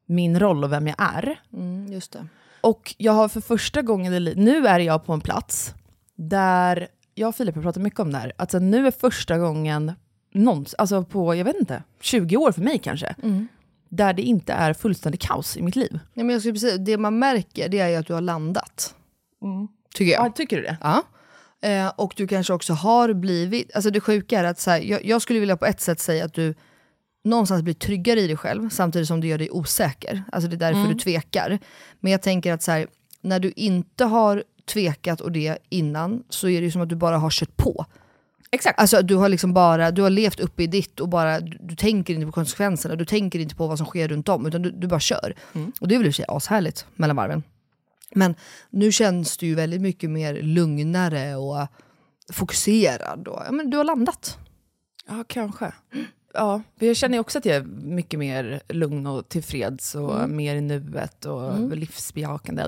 min 0.06 0.40
roll 0.40 0.64
och 0.64 0.72
vem 0.72 0.86
jag 0.86 0.96
är. 0.98 1.40
Mm, 1.52 1.92
just 1.92 2.12
det. 2.12 2.26
Och 2.60 2.94
jag 2.98 3.12
har 3.12 3.28
för 3.28 3.40
första 3.40 3.82
gången 3.82 4.14
i 4.14 4.20
livet, 4.20 4.44
nu 4.44 4.66
är 4.66 4.78
jag 4.78 5.04
på 5.04 5.12
en 5.12 5.20
plats 5.20 5.74
där, 6.14 6.88
jag 7.14 7.28
och 7.28 7.34
Filip 7.34 7.54
har 7.54 7.62
pratat 7.62 7.82
mycket 7.82 8.00
om 8.00 8.12
det 8.12 8.18
här, 8.18 8.32
att 8.36 8.50
så 8.50 8.58
nu 8.58 8.86
är 8.86 8.90
första 8.90 9.38
gången 9.38 9.92
någons, 10.32 10.74
alltså 10.74 11.04
på, 11.04 11.34
jag 11.34 11.44
vet 11.44 11.56
inte, 11.56 11.82
20 12.00 12.36
år 12.36 12.52
för 12.52 12.62
mig 12.62 12.78
kanske, 12.78 13.14
där 13.96 14.12
det 14.12 14.22
inte 14.22 14.52
är 14.52 14.72
fullständig 14.72 15.20
kaos 15.20 15.56
i 15.56 15.62
mitt 15.62 15.76
liv. 15.76 15.98
Nej, 16.14 16.24
men 16.24 16.30
jag 16.30 16.40
skulle 16.40 16.54
precis, 16.54 16.76
det 16.78 16.98
man 16.98 17.18
märker 17.18 17.68
det 17.68 17.78
är 17.78 17.88
ju 17.88 17.96
att 17.96 18.06
du 18.06 18.14
har 18.14 18.20
landat. 18.20 18.94
Tycker 19.94 20.12
jag. 20.12 20.26
Ja, 20.26 20.30
tycker 20.30 20.56
du 20.56 20.62
det? 20.62 20.76
Ja. 20.80 21.02
Eh, 21.68 21.92
och 21.96 22.14
du 22.16 22.26
kanske 22.26 22.52
också 22.52 22.72
har 22.72 23.12
blivit, 23.12 23.74
alltså 23.74 23.90
det 23.90 24.00
sjuka 24.00 24.40
är 24.40 24.44
att 24.44 24.60
så 24.60 24.70
här, 24.70 24.80
jag, 24.80 25.04
jag 25.04 25.22
skulle 25.22 25.40
vilja 25.40 25.56
på 25.56 25.66
ett 25.66 25.80
sätt 25.80 26.00
säga 26.00 26.24
att 26.24 26.34
du 26.34 26.54
någonstans 27.24 27.62
blir 27.62 27.74
tryggare 27.74 28.20
i 28.20 28.26
dig 28.26 28.36
själv 28.36 28.68
samtidigt 28.68 29.08
som 29.08 29.20
du 29.20 29.28
gör 29.28 29.38
dig 29.38 29.50
osäker. 29.50 30.24
Alltså 30.32 30.50
det 30.50 30.56
är 30.56 30.72
därför 30.72 30.92
du 30.92 30.98
tvekar. 30.98 31.58
Men 32.00 32.12
jag 32.12 32.22
tänker 32.22 32.52
att 32.52 32.62
så 32.62 32.70
här, 32.70 32.86
när 33.20 33.40
du 33.40 33.52
inte 33.56 34.04
har 34.04 34.44
tvekat 34.64 35.20
och 35.20 35.32
det 35.32 35.58
innan 35.68 36.22
så 36.28 36.48
är 36.48 36.60
det 36.60 36.64
ju 36.64 36.70
som 36.70 36.82
att 36.82 36.88
du 36.88 36.96
bara 36.96 37.18
har 37.18 37.30
kört 37.30 37.56
på. 37.56 37.86
Exakt. 38.54 38.80
Alltså 38.80 39.02
du 39.02 39.16
har 39.16 39.28
liksom 39.28 39.54
bara, 39.54 39.90
du 39.90 40.02
har 40.02 40.10
levt 40.10 40.40
uppe 40.40 40.62
i 40.62 40.66
ditt 40.66 41.00
och 41.00 41.08
bara, 41.08 41.40
du, 41.40 41.58
du 41.60 41.76
tänker 41.76 42.14
inte 42.14 42.26
på 42.26 42.32
konsekvenserna, 42.32 42.96
du 42.96 43.04
tänker 43.04 43.38
inte 43.38 43.54
på 43.54 43.66
vad 43.66 43.78
som 43.78 43.86
sker 43.86 44.08
runt 44.08 44.28
om 44.28 44.46
utan 44.46 44.62
du, 44.62 44.70
du 44.70 44.86
bara 44.86 45.00
kör. 45.00 45.34
Och 45.80 45.88
det 45.88 45.94
är 45.94 45.98
väl 45.98 46.06
i 46.06 46.10
och 46.10 46.14
för 46.14 46.22
sig 46.22 46.24
ashärligt 46.28 46.86
mellan 46.96 47.16
varven. 47.16 47.42
Men 48.14 48.34
nu 48.70 48.92
känns 48.92 49.36
du 49.36 49.46
ju 49.46 49.54
väldigt 49.54 49.80
mycket 49.80 50.10
mer 50.10 50.42
lugnare 50.42 51.36
och 51.36 51.66
fokuserad. 52.32 53.28
Och, 53.28 53.42
ja, 53.46 53.52
men 53.52 53.70
du 53.70 53.76
har 53.76 53.84
landat. 53.84 54.38
Ja, 55.08 55.24
kanske. 55.28 55.72
Ja, 56.34 56.62
för 56.78 56.86
jag 56.86 56.96
känner 56.96 57.18
också 57.18 57.38
att 57.38 57.44
jag 57.44 57.56
är 57.56 57.62
mycket 57.82 58.18
mer 58.18 58.60
lugn 58.68 59.06
och 59.06 59.28
tillfreds 59.28 59.94
och 59.94 60.30
mer 60.30 60.56
i 60.56 60.60
nuet 60.60 61.24
och 61.24 61.76
livsbejakande. 61.76 62.64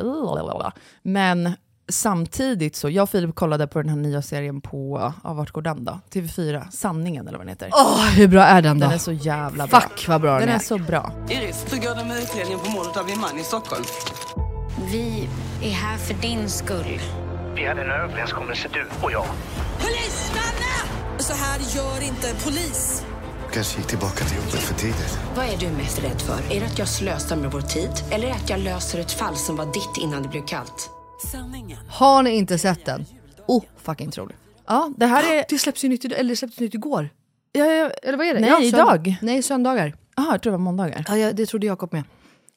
Men 1.02 1.52
samtidigt 1.88 2.76
så, 2.76 2.90
jag 2.90 3.02
och 3.02 3.10
Filip 3.10 3.34
kollade 3.34 3.66
på 3.66 3.82
den 3.82 3.88
här 3.88 3.96
nya 3.96 4.22
serien 4.22 4.60
på, 4.60 5.12
ja, 5.24 5.32
vart 5.32 5.50
går 5.50 5.62
den 5.62 5.84
då? 5.84 6.00
TV4, 6.12 6.70
Sanningen 6.70 7.28
eller 7.28 7.38
vad 7.38 7.46
den 7.46 7.48
heter. 7.52 7.70
Åh, 7.72 8.06
hur 8.06 8.28
bra 8.28 8.42
är 8.42 8.62
den 8.62 8.78
då? 8.78 8.86
Den 8.86 8.94
är 8.94 8.98
så 8.98 9.12
jävla 9.12 9.66
bra. 9.66 9.80
Fuck 9.80 10.08
vad 10.08 10.20
bra 10.20 10.30
den, 10.32 10.40
Den 10.40 10.48
är. 10.48 10.54
är 10.54 10.58
så 10.58 10.78
bra. 10.78 11.12
Iris, 11.28 11.66
hur 11.70 11.76
går 11.78 11.94
det 11.94 12.04
med 12.04 12.16
utredningen 12.18 12.60
på 12.60 12.70
mordet 12.70 12.96
av 12.96 13.06
din 13.06 13.20
man 13.20 13.38
i 13.38 13.42
Stockholm? 13.42 13.84
Vi 14.92 15.28
är 15.62 15.70
här 15.70 15.96
för 15.98 16.14
din 16.14 16.48
skull. 16.50 17.00
Vi 17.54 17.66
hade 17.66 17.82
en 17.82 17.90
överenskommelse 17.90 18.68
du 18.72 18.86
och 19.02 19.12
jag. 19.12 19.26
Polis, 19.80 20.30
stanna! 20.30 20.96
Så 21.18 21.32
här 21.32 21.58
gör 21.76 22.06
inte 22.06 22.44
polis. 22.44 23.04
Kanske 23.52 23.78
gick 23.78 23.86
tillbaka 23.86 24.24
till 24.24 24.36
jobbet 24.36 24.52
för 24.60 24.74
tidigt. 24.74 25.18
Vad 25.36 25.44
är 25.46 25.56
du 25.58 25.68
mest 25.68 25.98
rädd 26.04 26.20
för? 26.20 26.56
Är 26.56 26.60
det 26.60 26.66
att 26.66 26.78
jag 26.78 26.88
slösar 26.88 27.36
med 27.36 27.50
vår 27.52 27.60
tid? 27.60 27.90
Eller 28.10 28.30
att 28.30 28.50
jag 28.50 28.60
löser 28.60 28.98
ett 28.98 29.12
fall 29.12 29.36
som 29.36 29.56
var 29.56 29.66
ditt 29.66 29.96
innan 30.04 30.22
det 30.22 30.28
blev 30.28 30.46
kallt? 30.46 30.90
Har 31.88 32.22
ni 32.22 32.30
inte 32.30 32.58
sett 32.58 32.84
den? 32.84 33.04
Oh, 33.46 33.64
fucking 33.76 34.10
troligt. 34.10 34.36
Ja, 34.66 34.92
det 34.96 35.06
här 35.06 35.32
är... 35.38 35.44
Det 35.48 35.58
släpps 35.58 35.84
ju 35.84 35.88
nytt, 35.88 36.04
idag- 36.04 36.18
eller 36.18 36.30
det 36.30 36.36
släpps 36.36 36.60
nytt 36.60 36.74
igår. 36.74 37.08
Ja, 37.52 37.64
ja, 37.64 37.90
Eller 38.02 38.18
vad 38.18 38.26
är 38.26 38.34
det? 38.34 38.40
Nej, 38.40 38.50
Ja, 38.50 38.60
idag. 38.62 39.16
Nej, 39.22 39.42
söndagar. 39.42 39.94
Aha, 40.16 40.32
jag 40.32 40.42
tror 40.42 40.50
det 40.50 40.56
var 40.58 40.64
måndagar. 40.64 41.04
Ja, 41.08 41.16
ja, 41.16 41.32
det 41.32 41.46
trodde 41.46 41.66
Jakob 41.66 41.92
med. 41.92 42.04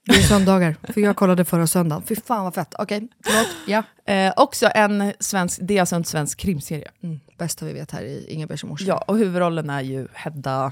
Det 0.06 0.16
är 0.16 0.22
söndagar, 0.22 0.76
för 0.94 1.02
jag 1.02 1.16
kollade 1.16 1.46
förra 1.46 1.68
söndagen. 1.68 2.04
Fy 2.08 2.16
fan 2.16 2.44
vad 2.44 2.54
fett. 2.54 2.74
Okej, 2.80 3.08
förlåt. 3.26 3.48
Ja. 3.68 4.14
Eh, 4.14 4.34
också 4.36 4.70
en 4.76 5.14
svensk, 5.20 5.60
det 5.62 5.78
är 5.78 5.80
alltså 5.80 5.96
en 5.96 6.04
svensk 6.06 6.38
krimserie. 6.40 6.92
Mm, 7.04 7.20
bästa 7.38 7.66
vi 7.66 7.74
vet 7.74 7.92
här 7.92 8.04
i 8.04 8.48
morse. 8.64 8.86
Ja, 8.86 9.04
och 9.08 9.18
huvudrollen 9.18 9.70
är 9.70 9.82
ju 9.82 10.08
Hedda 10.14 10.72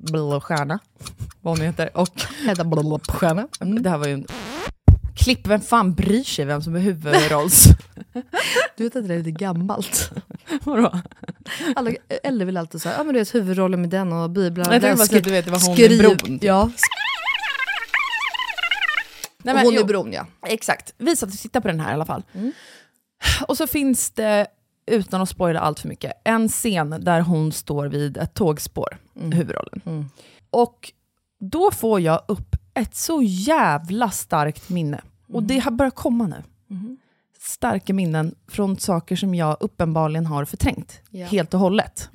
Blåstjärna, 0.00 0.78
vad 1.40 1.58
hon 1.58 1.66
heter. 1.66 1.96
Och 1.96 2.22
Hedda 2.46 2.64
Blåstjärna. 2.64 3.48
Mm. 3.60 3.82
det 3.82 3.90
här 3.90 3.98
var 3.98 4.06
ju 4.06 4.12
en 4.12 4.26
klipp, 5.18 5.46
vem 5.46 5.60
fan 5.60 5.94
bryr 5.94 6.24
sig 6.24 6.44
vem 6.44 6.62
som 6.62 6.76
är 6.76 6.80
huvudrolls... 6.80 7.64
Du 8.76 8.84
vet 8.84 8.96
att 8.96 9.02
det 9.02 9.08
där 9.08 9.14
är 9.14 9.18
lite 9.18 9.30
gammalt. 9.30 10.10
Vadå? 10.62 11.00
Alla 11.76 11.90
äldre 12.22 12.44
vill 12.44 12.56
alltid 12.56 12.82
säga, 12.82 12.94
ja 12.98 13.04
men 13.04 13.14
du 13.14 13.20
vet 13.20 13.34
huvudrollen 13.34 13.80
med 13.80 13.90
den 13.90 14.12
och 14.12 14.30
biblar. 14.30 14.72
Jag 14.72 14.82
tänkte 14.82 14.96
bara 14.96 15.18
att 15.18 15.24
du 15.24 15.30
vet, 15.30 15.44
det 15.44 15.50
var 15.50 15.66
hon 15.66 15.78
i 15.78 15.98
bron. 15.98 16.16
typ. 16.18 16.42
Ja, 16.42 16.70
Nej, 19.42 19.54
men, 19.54 19.64
hon 19.64 19.74
jo, 19.74 19.80
i 19.80 19.84
bron 19.84 20.12
ja. 20.12 20.26
Exakt, 20.46 20.94
vi 20.98 21.16
satt 21.16 21.28
och 21.32 21.38
tittade 21.38 21.62
på 21.62 21.68
den 21.68 21.80
här 21.80 21.90
i 21.90 21.94
alla 21.94 22.04
fall. 22.04 22.22
Och 23.46 23.56
så 23.56 23.66
finns 23.66 24.10
det, 24.10 24.46
utan 24.86 25.20
att 25.20 25.28
spoila 25.28 25.60
allt 25.60 25.80
för 25.80 25.88
mycket, 25.88 26.12
en 26.24 26.48
scen 26.48 26.96
där 27.00 27.20
hon 27.20 27.52
står 27.52 27.86
vid 27.86 28.16
ett 28.16 28.34
tågspår, 28.34 28.98
huvudrollen. 29.14 30.10
Och 30.50 30.92
då 31.40 31.70
får 31.70 32.00
jag 32.00 32.22
upp 32.28 32.56
ett 32.74 32.96
så 32.96 33.22
jävla 33.22 34.10
starkt 34.10 34.68
minne. 34.68 35.00
Och 35.32 35.42
det 35.42 35.58
har 35.58 35.70
börjat 35.70 35.94
komma 35.94 36.26
nu. 36.26 36.42
Starka 37.40 37.94
minnen 37.94 38.34
från 38.48 38.78
saker 38.78 39.16
som 39.16 39.34
jag 39.34 39.56
uppenbarligen 39.60 40.26
har 40.26 40.44
förträngt 40.44 41.00
Ja. 41.10 41.26
helt 41.26 41.54
och 41.54 41.60
hållet. 41.60 42.10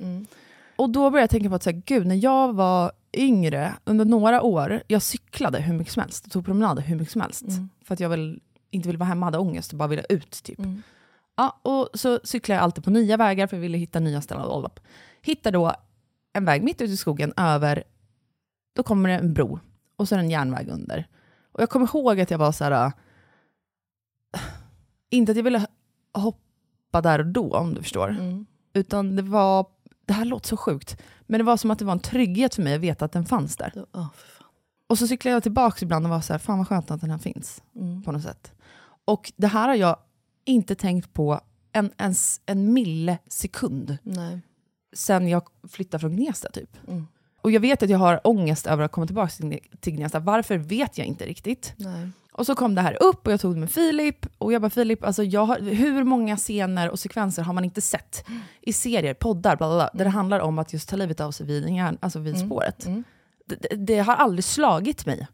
Och 0.76 0.90
då 0.90 1.10
började 1.10 1.22
jag 1.22 1.30
tänka 1.30 1.48
på 1.48 1.54
att 1.54 1.62
så 1.62 1.70
här, 1.70 1.82
gud, 1.86 2.06
när 2.06 2.24
jag 2.24 2.52
var 2.52 2.92
yngre, 3.16 3.74
under 3.84 4.04
några 4.04 4.42
år, 4.42 4.82
jag 4.86 5.02
cyklade 5.02 5.60
hur 5.60 5.74
mycket 5.74 5.92
som 5.92 6.00
helst, 6.00 6.30
tog 6.30 6.44
promenader 6.44 6.82
hur 6.82 6.96
mycket 6.96 7.12
som 7.12 7.20
helst. 7.20 7.44
För 7.84 7.94
att 7.94 8.00
jag 8.00 8.08
väl 8.08 8.40
inte 8.70 8.88
ville 8.88 8.98
vara 8.98 9.08
hemma, 9.08 9.26
hade 9.26 9.38
ångest 9.38 9.72
och 9.72 9.78
bara 9.78 9.88
ville 9.88 10.04
ut. 10.08 10.30
typ. 10.44 10.58
Ja, 11.36 11.60
och 11.62 11.88
så 11.94 12.20
cyklade 12.24 12.56
jag 12.56 12.64
alltid 12.64 12.84
på 12.84 12.90
nya 12.90 13.16
vägar 13.16 13.46
för 13.46 13.56
jag 13.56 13.60
ville 13.60 13.78
hitta 13.78 14.00
nya 14.00 14.20
ställen 14.20 14.44
att 14.44 14.48
på. 14.50 14.80
Hittar 15.22 15.52
då 15.52 15.72
en 16.32 16.44
väg 16.44 16.62
mitt 16.62 16.80
ute 16.82 16.92
i 16.92 16.96
skogen 16.96 17.32
över, 17.36 17.84
då 18.76 18.82
kommer 18.82 19.08
det 19.08 19.14
en 19.14 19.34
bro 19.34 19.58
och 19.96 20.08
så 20.08 20.14
är 20.14 20.16
det 20.18 20.24
en 20.24 20.30
järnväg 20.30 20.68
under. 20.68 21.06
Och 21.52 21.62
jag 21.62 21.70
kommer 21.70 21.86
ihåg 21.86 22.20
att 22.20 22.30
jag 22.30 22.38
var 22.38 22.52
så 22.52 22.64
här, 22.64 22.92
inte 25.16 25.32
att 25.32 25.36
jag 25.36 25.44
ville 25.44 25.66
hoppa 26.14 27.00
där 27.00 27.18
och 27.18 27.26
då 27.26 27.56
om 27.56 27.74
du 27.74 27.82
förstår. 27.82 28.16
Utan 28.72 29.16
det 29.16 29.22
var, 29.22 29.66
det 30.06 30.12
här 30.12 30.24
låter 30.24 30.48
så 30.48 30.56
sjukt, 30.56 31.02
men 31.26 31.38
det 31.38 31.44
var 31.44 31.56
som 31.56 31.70
att 31.70 31.78
det 31.78 31.84
var 31.84 31.92
en 31.92 32.00
trygghet 32.00 32.54
för 32.54 32.62
mig 32.62 32.74
att 32.74 32.80
veta 32.80 33.04
att 33.04 33.12
den 33.12 33.26
fanns 33.26 33.56
där. 33.56 33.72
Oh. 33.92 34.06
Och 34.86 34.98
så 34.98 35.06
cyklade 35.06 35.32
jag 35.32 35.42
tillbaka 35.42 35.84
ibland 35.84 36.06
och 36.06 36.10
var 36.10 36.20
så 36.20 36.32
här, 36.32 36.38
fan 36.38 36.58
vad 36.58 36.68
skönt 36.68 36.90
att 36.90 37.00
den 37.00 37.10
här 37.10 37.18
finns. 37.18 37.62
På 38.04 38.12
något 38.12 38.22
sätt. 38.22 38.52
Och 39.04 39.32
det 39.36 39.46
här 39.46 39.68
har 39.68 39.74
jag 39.74 39.96
inte 40.44 40.74
tänkt 40.74 41.12
på 41.14 41.40
en, 41.72 41.92
ens 41.98 42.40
en 42.46 42.72
millisekund 42.72 43.98
Nej. 44.02 44.40
sen 44.96 45.28
jag 45.28 45.42
flyttade 45.68 46.00
från 46.00 46.16
Gnesta 46.16 46.50
typ. 46.50 46.76
Och 47.40 47.50
jag 47.50 47.60
vet 47.60 47.82
att 47.82 47.90
jag 47.90 47.98
har 47.98 48.20
ångest 48.26 48.66
över 48.66 48.84
att 48.84 48.92
komma 48.92 49.06
tillbaka 49.06 49.28
till, 49.28 49.60
till 49.80 49.92
Gnesta. 49.92 50.20
Varför 50.20 50.58
vet 50.58 50.98
jag 50.98 51.06
inte 51.06 51.26
riktigt. 51.26 51.74
Nej. 51.76 52.10
Och 52.36 52.46
så 52.46 52.54
kom 52.54 52.74
det 52.74 52.80
här 52.80 53.02
upp 53.02 53.26
och 53.26 53.32
jag 53.32 53.40
tog 53.40 53.54
det 53.54 53.60
med 53.60 53.70
Filip. 53.70 54.26
Och 54.38 54.52
jag 54.52 54.62
bara, 54.62 54.70
Filip, 54.70 55.04
alltså 55.04 55.22
jag 55.22 55.44
har, 55.46 55.60
hur 55.60 56.04
många 56.04 56.36
scener 56.36 56.90
och 56.90 56.98
sekvenser 56.98 57.42
har 57.42 57.52
man 57.52 57.64
inte 57.64 57.80
sett 57.80 58.24
i 58.60 58.72
serier, 58.72 59.14
poddar, 59.14 59.56
bla 59.56 59.68
bla, 59.68 59.76
bla 59.76 59.90
där 59.92 60.04
det 60.04 60.10
handlar 60.10 60.40
om 60.40 60.58
att 60.58 60.72
just 60.72 60.88
ta 60.88 60.96
livet 60.96 61.20
av 61.20 61.30
sig 61.30 61.46
vid, 61.46 61.68
hjärn, 61.68 61.98
alltså 62.00 62.18
vid 62.18 62.38
spåret. 62.38 62.86
Det, 63.46 63.56
det, 63.60 63.76
det 63.76 63.98
har 63.98 64.14
aldrig 64.14 64.44
slagit 64.44 65.06
mig 65.06 65.26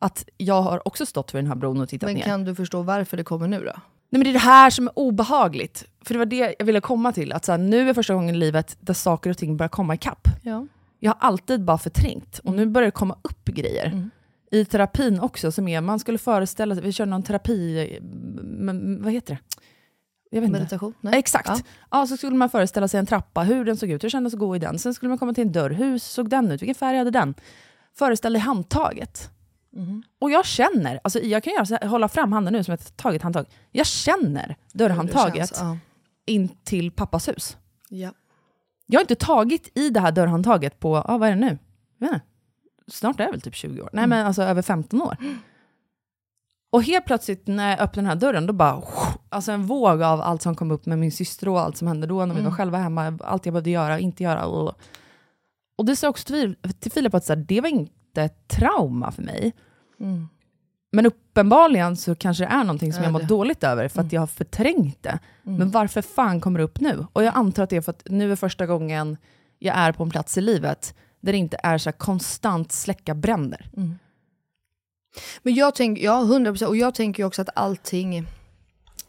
att 0.00 0.28
jag 0.36 0.62
har 0.62 0.88
också 0.88 1.06
stått 1.06 1.34
vid 1.34 1.38
den 1.38 1.46
här 1.48 1.54
bron 1.54 1.80
och 1.80 1.88
tittat 1.88 2.08
Men 2.08 2.14
ner. 2.16 2.22
kan 2.22 2.44
du 2.44 2.54
förstå 2.54 2.82
varför 2.82 3.16
det 3.16 3.24
kommer 3.24 3.48
nu 3.48 3.58
då? 3.58 3.72
Nej, 3.74 4.18
men 4.18 4.24
det 4.24 4.30
är 4.30 4.32
det 4.32 4.38
här 4.38 4.70
som 4.70 4.86
är 4.86 4.98
obehagligt. 4.98 5.84
För 6.04 6.14
det 6.14 6.18
var 6.18 6.26
det 6.26 6.54
jag 6.58 6.66
ville 6.66 6.80
komma 6.80 7.12
till. 7.12 7.32
Att 7.32 7.44
så 7.44 7.52
här, 7.52 7.58
nu 7.58 7.90
är 7.90 7.94
första 7.94 8.14
gången 8.14 8.34
i 8.34 8.38
livet 8.38 8.76
där 8.80 8.94
saker 8.94 9.30
och 9.30 9.38
ting 9.38 9.56
börjar 9.56 9.68
komma 9.68 9.94
ikapp. 9.94 10.28
Ja. 10.42 10.66
Jag 10.98 11.10
har 11.10 11.18
alltid 11.20 11.64
bara 11.64 11.78
förträngt. 11.78 12.40
Och 12.44 12.52
nu 12.52 12.66
börjar 12.66 12.86
det 12.86 12.90
komma 12.90 13.16
upp 13.22 13.44
grejer. 13.44 14.10
I 14.52 14.64
terapin 14.64 15.20
också, 15.20 15.52
som 15.52 15.68
är, 15.68 15.80
man 15.80 15.98
skulle 15.98 16.18
föreställa 16.18 16.74
sig, 16.74 16.84
vi 16.84 16.92
kör 16.92 17.06
någon 17.06 17.22
terapi, 17.22 17.98
men, 18.42 19.02
vad 19.02 19.12
heter 19.12 19.38
det? 20.30 20.40
Meditation? 20.40 20.94
Nej. 21.00 21.18
Exakt. 21.18 21.48
Ja. 21.48 21.60
Ja. 21.90 22.06
så 22.06 22.16
skulle 22.16 22.36
man 22.36 22.50
föreställa 22.50 22.88
sig 22.88 23.00
en 23.00 23.06
trappa, 23.06 23.42
hur 23.42 23.64
den 23.64 23.76
såg 23.76 23.90
ut, 23.90 24.02
hur 24.02 24.08
det 24.08 24.10
kändes 24.10 24.34
att 24.34 24.40
gå 24.40 24.56
i 24.56 24.58
den. 24.58 24.78
Sen 24.78 24.94
skulle 24.94 25.08
man 25.08 25.18
komma 25.18 25.34
till 25.34 25.42
en 25.42 25.52
dörr, 25.52 25.70
hur 25.70 25.98
såg 25.98 26.28
den 26.28 26.50
ut, 26.50 26.62
vilken 26.62 26.74
färg 26.74 26.98
hade 26.98 27.10
den? 27.10 27.34
Föreställ 27.94 28.32
dig 28.32 28.42
handtaget. 28.42 29.30
Mhm. 29.70 30.02
Och 30.18 30.30
jag 30.30 30.46
känner, 30.46 31.00
alltså 31.04 31.20
jag 31.20 31.42
kan 31.42 31.52
göra 31.52 31.66
så 31.66 31.74
här, 31.74 31.86
hålla 31.86 32.08
fram 32.08 32.32
handen 32.32 32.52
nu 32.52 32.64
som 32.64 32.74
ett 32.74 32.96
taget 32.96 33.22
handtag. 33.22 33.46
Jag 33.70 33.86
känner 33.86 34.56
dörrhandtaget 34.72 35.48
känns, 35.48 35.60
ja. 35.60 35.78
in 36.26 36.48
till 36.48 36.90
pappas 36.90 37.28
hus. 37.28 37.56
Ja. 37.88 38.12
Jag 38.86 38.98
har 38.98 39.02
inte 39.02 39.14
tagit 39.14 39.70
i 39.74 39.90
det 39.90 40.00
här 40.00 40.12
dörrhandtaget 40.12 40.80
på, 40.80 40.96
ah, 40.96 41.18
vad 41.18 41.28
är 41.28 41.34
det 41.34 41.40
nu? 41.40 41.58
Inte. 42.02 42.20
Snart 42.86 43.20
är 43.20 43.24
det 43.24 43.30
väl 43.30 43.40
typ 43.40 43.54
20 43.54 43.82
år. 43.82 43.90
Nej 43.92 44.06
men 44.06 44.26
alltså 44.26 44.42
över 44.42 44.62
15 44.62 45.02
år. 45.02 45.16
Och 46.72 46.82
helt 46.82 47.06
plötsligt 47.06 47.46
när 47.46 47.70
jag 47.70 47.80
öppnar 47.80 48.02
den 48.02 48.10
här 48.10 48.16
dörren, 48.16 48.46
då 48.46 48.52
bara, 48.52 48.82
alltså 49.28 49.52
en 49.52 49.66
våg 49.66 50.02
av 50.02 50.20
allt 50.20 50.42
som 50.42 50.54
kom 50.54 50.70
upp 50.70 50.86
med 50.86 50.98
min 50.98 51.12
syster 51.12 51.48
och 51.48 51.60
allt 51.60 51.76
som 51.76 51.88
hände 51.88 52.06
då 52.06 52.26
när 52.26 52.34
vi 52.34 52.40
var 52.42 52.50
själva 52.50 52.78
hemma, 52.78 53.18
allt 53.24 53.46
jag 53.46 53.52
behövde 53.52 53.70
göra, 53.70 53.98
inte 53.98 54.22
göra. 54.22 54.46
Och, 54.46 54.74
och 55.76 55.84
det 55.84 55.96
sa 55.96 56.08
också 56.08 56.26
till, 56.26 56.56
till 56.80 56.92
Filip 56.92 57.14
att 57.14 57.24
så 57.24 57.32
här, 57.34 57.44
det 57.48 57.60
var 57.60 57.68
inte 57.68 58.22
ett 58.22 58.48
trauma 58.48 59.10
för 59.10 59.22
mig. 59.22 59.52
Men 60.92 61.06
uppenbarligen 61.06 61.96
så 61.96 62.14
kanske 62.14 62.44
det 62.44 62.48
är 62.48 62.64
någonting 62.64 62.92
som 62.92 63.00
Är 63.02 63.06
jag 63.06 63.12
mår 63.12 63.20
dåligt 63.22 63.64
över 63.64 63.88
för 63.88 64.00
att 64.00 64.12
jag 64.12 64.20
har 64.20 64.26
förträngt 64.26 65.02
det. 65.02 65.18
Men 65.42 65.70
varför 65.70 66.02
fan 66.02 66.40
kommer 66.40 66.58
det 66.58 66.64
upp 66.64 66.80
nu? 66.80 67.06
Och 67.12 67.24
jag 67.24 67.36
antar 67.36 67.62
att 67.62 67.70
det 67.70 67.76
är 67.76 67.80
för 67.80 67.90
att 67.90 68.02
nu 68.06 68.32
är 68.32 68.36
första 68.36 68.66
gången 68.66 69.16
jag 69.58 69.76
är 69.76 69.92
på 69.92 70.02
en 70.02 70.10
plats 70.10 70.38
i 70.38 70.40
livet 70.40 70.94
där 71.22 71.32
det 71.32 71.38
inte 71.38 71.56
är 71.62 71.78
så 71.78 71.90
här 71.90 71.98
konstant 71.98 72.72
släcka 72.72 73.14
bränder. 73.14 73.70
Men 75.42 75.54
jag 75.54 75.74
tänker, 75.74 76.04
ja 76.04 76.22
100% 76.22 76.64
och 76.64 76.76
jag 76.76 76.94
tänker 76.94 77.24
också 77.24 77.42
att 77.42 77.48
allting, 77.54 78.26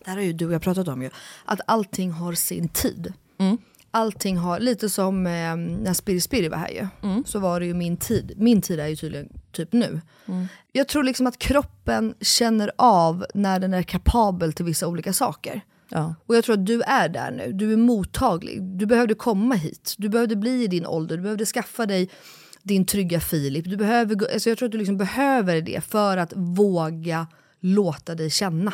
det 0.04 0.10
här 0.10 0.18
har 0.18 0.24
ju 0.24 0.34
du 0.34 0.46
och 0.46 0.54
jag 0.54 0.62
pratat 0.62 0.88
om 0.88 1.02
ju, 1.02 1.10
att 1.46 1.60
allting 1.68 2.12
har 2.12 2.34
sin 2.34 2.70
tid. 2.70 3.14
Mm. 3.38 3.58
Allting 3.92 4.38
har, 4.38 4.60
lite 4.60 4.90
som 4.90 5.28
eh, 5.28 5.56
när 5.56 5.94
Spiri 5.94 6.22
Spiri 6.22 6.48
var 6.48 6.58
här 6.58 6.70
ju, 6.70 6.88
så 7.26 7.40
var 7.40 7.60
det 7.60 7.66
ju 7.66 7.74
min 7.74 7.98
tid. 7.98 8.34
Min 8.38 8.62
tid 8.62 8.80
är 8.80 8.88
ju 8.88 8.96
tydligen 8.96 9.30
typ 9.52 9.74
nu. 9.74 10.02
Jag 10.72 10.88
tror 10.88 11.04
liksom 11.04 11.28
att 11.28 11.40
kroppen 11.40 12.16
känner 12.22 12.72
av 12.78 13.26
när 13.34 13.60
den 13.60 13.74
är 13.74 13.84
kapabel 13.84 14.54
till 14.54 14.66
vissa 14.66 14.88
olika 14.88 15.14
saker. 15.14 15.62
Ja. 15.94 16.16
Och 16.26 16.36
jag 16.36 16.44
tror 16.44 16.54
att 16.54 16.66
du 16.66 16.82
är 16.82 17.10
där 17.10 17.32
nu. 17.32 17.52
Du 17.54 17.74
är 17.74 17.78
mottaglig. 17.78 18.64
Du 18.64 18.86
behövde 18.86 19.14
komma 19.14 19.56
hit. 19.56 19.96
Du 19.98 20.10
behövde 20.10 20.36
bli 20.36 20.64
i 20.64 20.68
din 20.68 20.86
ålder. 20.86 21.18
Du 21.18 21.24
behövde 21.24 21.46
skaffa 21.46 21.86
dig 21.86 22.10
din 22.64 22.86
trygga 22.86 23.20
Filip. 23.20 23.66
Du 23.66 23.78
behöver, 23.78 24.34
alltså 24.34 24.50
jag 24.50 24.58
tror 24.58 24.68
att 24.68 24.72
du 24.72 24.78
liksom 24.78 24.98
behöver 24.98 25.62
det 25.62 25.84
för 25.84 26.18
att 26.18 26.34
våga 26.36 27.28
låta 27.60 28.16
dig 28.16 28.30
känna. 28.30 28.74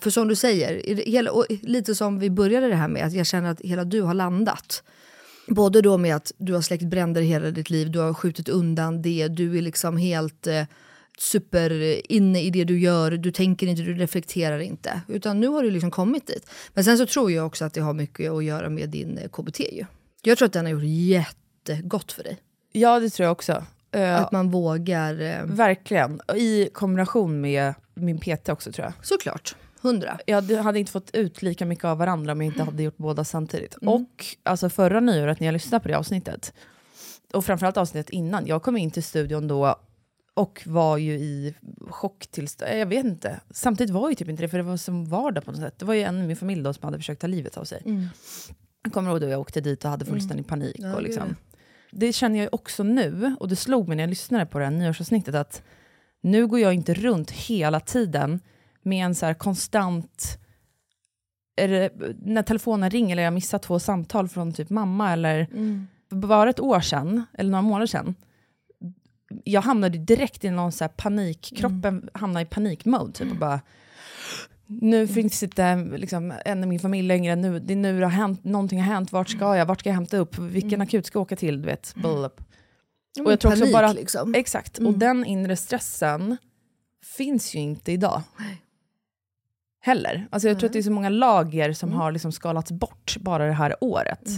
För 0.00 0.10
som 0.10 0.28
du 0.28 0.34
säger, 0.36 0.96
hela, 1.06 1.30
lite 1.62 1.94
som 1.94 2.18
vi 2.18 2.30
började 2.30 2.68
det 2.68 2.74
här 2.74 2.88
med, 2.88 3.06
att 3.06 3.12
jag 3.12 3.26
känner 3.26 3.50
att 3.50 3.60
hela 3.60 3.84
du 3.84 4.02
har 4.02 4.14
landat. 4.14 4.82
Både 5.46 5.82
då 5.82 5.98
med 5.98 6.16
att 6.16 6.32
du 6.38 6.54
har 6.54 6.60
släckt 6.60 6.84
bränder 6.84 7.22
hela 7.22 7.50
ditt 7.50 7.70
liv, 7.70 7.90
du 7.90 7.98
har 7.98 8.14
skjutit 8.14 8.48
undan 8.48 9.02
det, 9.02 9.28
du 9.28 9.58
är 9.58 9.62
liksom 9.62 9.96
helt 9.96 10.46
eh, 10.46 10.62
super 11.18 11.70
inne 12.12 12.40
i 12.42 12.50
det 12.50 12.64
du 12.64 12.78
gör, 12.80 13.10
du 13.10 13.30
tänker 13.32 13.66
inte, 13.66 13.82
du 13.82 13.94
reflekterar 13.94 14.58
inte. 14.58 15.00
Utan 15.08 15.40
nu 15.40 15.46
har 15.48 15.62
du 15.62 15.70
liksom 15.70 15.90
kommit 15.90 16.26
dit. 16.26 16.50
Men 16.74 16.84
sen 16.84 16.98
så 16.98 17.06
tror 17.06 17.32
jag 17.32 17.46
också 17.46 17.64
att 17.64 17.74
det 17.74 17.80
har 17.80 17.94
mycket 17.94 18.30
att 18.30 18.44
göra 18.44 18.68
med 18.68 18.88
din 18.90 19.18
eh, 19.18 19.28
KBT 19.28 19.60
ju. 19.60 19.84
Jag 20.22 20.38
tror 20.38 20.46
att 20.46 20.52
den 20.52 20.64
har 20.64 20.72
gjort 20.72 20.82
jättegott 20.84 22.12
för 22.12 22.22
dig. 22.24 22.38
ja, 22.72 23.00
det 23.00 23.10
tror 23.10 23.24
jag 23.24 23.32
också. 23.32 23.64
Eh, 23.92 24.20
Att 24.20 24.32
man 24.32 24.50
vågar... 24.50 25.20
Eh, 25.20 25.44
Verkligen. 25.44 26.20
I 26.36 26.68
kombination 26.72 27.40
med 27.40 27.74
min 27.94 28.18
PT 28.18 28.48
också 28.48 28.72
tror 28.72 28.84
jag. 28.84 29.06
såklart, 29.06 29.56
hundra. 29.80 30.18
Jag 30.26 30.42
hade- 30.52 30.78
inte 30.78 30.92
fått 30.92 31.10
ut 31.14 31.42
lika 31.42 31.66
mycket 31.66 31.84
av 31.84 31.98
varandra 31.98 32.32
om 32.32 32.40
jag 32.40 32.46
inte 32.52 32.62
hade 32.62 32.82
gjort 32.82 32.96
båda 32.96 33.24
samtidigt. 33.24 33.74
Och 33.74 34.26
alltså 34.42 34.68
förra 34.70 35.00
nyåret 35.00 35.40
när 35.40 35.46
jag 35.46 35.52
lyssnade 35.52 35.82
på 35.82 35.88
det 35.88 35.94
avsnittet, 35.98 36.52
och 37.32 37.44
framförallt 37.44 37.76
avsnittet 37.76 38.10
innan, 38.10 38.46
jag 38.46 38.62
kom 38.62 38.76
in 38.76 38.90
till 38.90 39.02
studion 39.02 39.48
då 39.48 39.76
och 40.38 40.62
var 40.66 40.96
ju 40.96 41.12
i 41.12 41.54
chocktillstånd, 41.88 42.70
jag 42.70 42.86
vet 42.86 43.04
inte. 43.04 43.40
Samtidigt 43.50 43.94
var 43.94 44.08
ju 44.08 44.14
typ 44.14 44.28
inte 44.28 44.42
det, 44.42 44.48
för 44.48 44.58
det 44.58 44.64
var 44.64 44.76
som 44.76 45.04
vardag 45.04 45.44
på 45.44 45.50
något 45.50 45.60
sätt. 45.60 45.78
Det 45.78 45.84
var 45.84 45.94
ju 45.94 46.02
en 46.02 46.22
i 46.22 46.26
min 46.26 46.36
familj 46.36 46.62
då 46.62 46.72
som 46.72 46.84
hade 46.84 46.98
försökt 46.98 47.20
ta 47.20 47.26
livet 47.26 47.56
av 47.56 47.64
sig. 47.64 48.10
Jag 48.82 48.92
kommer 48.92 49.10
ihåg 49.10 49.20
då 49.20 49.28
jag 49.28 49.40
åkte 49.40 49.60
dit 49.60 49.84
och 49.84 49.90
hade 49.90 50.04
fullständig 50.04 50.46
panik. 50.46 50.76
Ja, 50.78 50.92
och 50.92 50.98
gud, 50.98 51.06
liksom. 51.06 51.24
ja. 51.28 51.56
Det 51.90 52.12
känner 52.12 52.38
jag 52.38 52.44
ju 52.44 52.48
också 52.52 52.82
nu, 52.82 53.36
och 53.40 53.48
det 53.48 53.56
slog 53.56 53.88
mig 53.88 53.96
när 53.96 54.02
jag 54.02 54.10
lyssnade 54.10 54.46
på 54.46 54.58
det 54.58 54.64
här 54.64 54.72
nyårsavsnittet, 54.72 55.34
att 55.34 55.62
nu 56.20 56.46
går 56.46 56.60
jag 56.60 56.74
inte 56.74 56.94
runt 56.94 57.30
hela 57.30 57.80
tiden 57.80 58.40
med 58.82 59.04
en 59.04 59.14
så 59.14 59.26
här 59.26 59.34
konstant... 59.34 60.38
Det, 61.56 61.92
när 62.22 62.42
telefonen 62.42 62.90
ringer 62.90 63.12
eller 63.12 63.22
jag 63.22 63.32
missar 63.32 63.58
två 63.58 63.78
samtal 63.78 64.28
från 64.28 64.52
typ 64.52 64.70
mamma 64.70 65.12
eller 65.12 65.46
bara 66.08 66.50
ett 66.50 66.60
år 66.60 66.80
sedan, 66.80 67.24
eller 67.34 67.50
några 67.50 67.62
månader 67.62 67.86
sedan, 67.86 68.14
jag 69.44 69.62
hamnade 69.62 69.98
direkt 69.98 70.44
i 70.44 70.50
någon 70.50 70.72
så 70.72 70.84
här 70.84 70.88
panik, 70.88 71.52
kroppen 71.56 72.10
hamnade 72.14 72.42
i 72.42 72.46
panikmode. 72.46 73.12
Typ, 73.12 73.30
och 73.30 73.36
bara, 73.36 73.60
nu 74.66 75.06
finns 75.06 75.42
inte 75.42 75.76
liksom, 75.76 76.34
en 76.44 76.64
i 76.64 76.66
min 76.66 76.80
familj 76.80 77.08
längre, 77.08 77.36
nu, 77.36 77.58
det 77.58 77.74
är 77.74 77.76
nu 77.76 77.98
det 77.98 78.06
har 78.06 78.10
hänt, 78.10 78.44
någonting 78.44 78.80
har 78.82 78.94
hänt, 78.94 79.12
vart 79.12 79.28
ska 79.28 79.56
jag, 79.56 79.66
vart 79.66 79.80
ska 79.80 79.88
jag 79.88 79.94
hämta 79.94 80.16
upp, 80.16 80.38
vilken 80.38 80.80
akut 80.80 81.06
ska 81.06 81.16
jag 81.16 81.22
åka 81.22 81.36
till, 81.36 81.62
du 81.62 81.66
vet. 81.66 81.94
Blub. 81.94 82.32
Och 83.24 83.32
jag 83.32 83.40
tror 83.40 83.52
också 83.52 83.60
panik 83.60 83.74
bara, 83.74 83.92
liksom. 83.92 84.34
Exakt, 84.34 84.78
och 84.78 84.98
den 84.98 85.24
inre 85.24 85.56
stressen 85.56 86.36
finns 87.16 87.54
ju 87.54 87.58
inte 87.58 87.92
idag. 87.92 88.22
Heller. 89.80 90.28
Alltså 90.30 90.48
jag 90.48 90.58
tror 90.58 90.66
att 90.66 90.72
det 90.72 90.78
är 90.78 90.82
så 90.82 90.90
många 90.90 91.08
lager 91.08 91.72
som 91.72 91.92
har 91.92 92.12
liksom 92.12 92.32
skalats 92.32 92.72
bort 92.72 93.16
bara 93.20 93.46
det 93.46 93.52
här 93.52 93.76
året. 93.80 94.28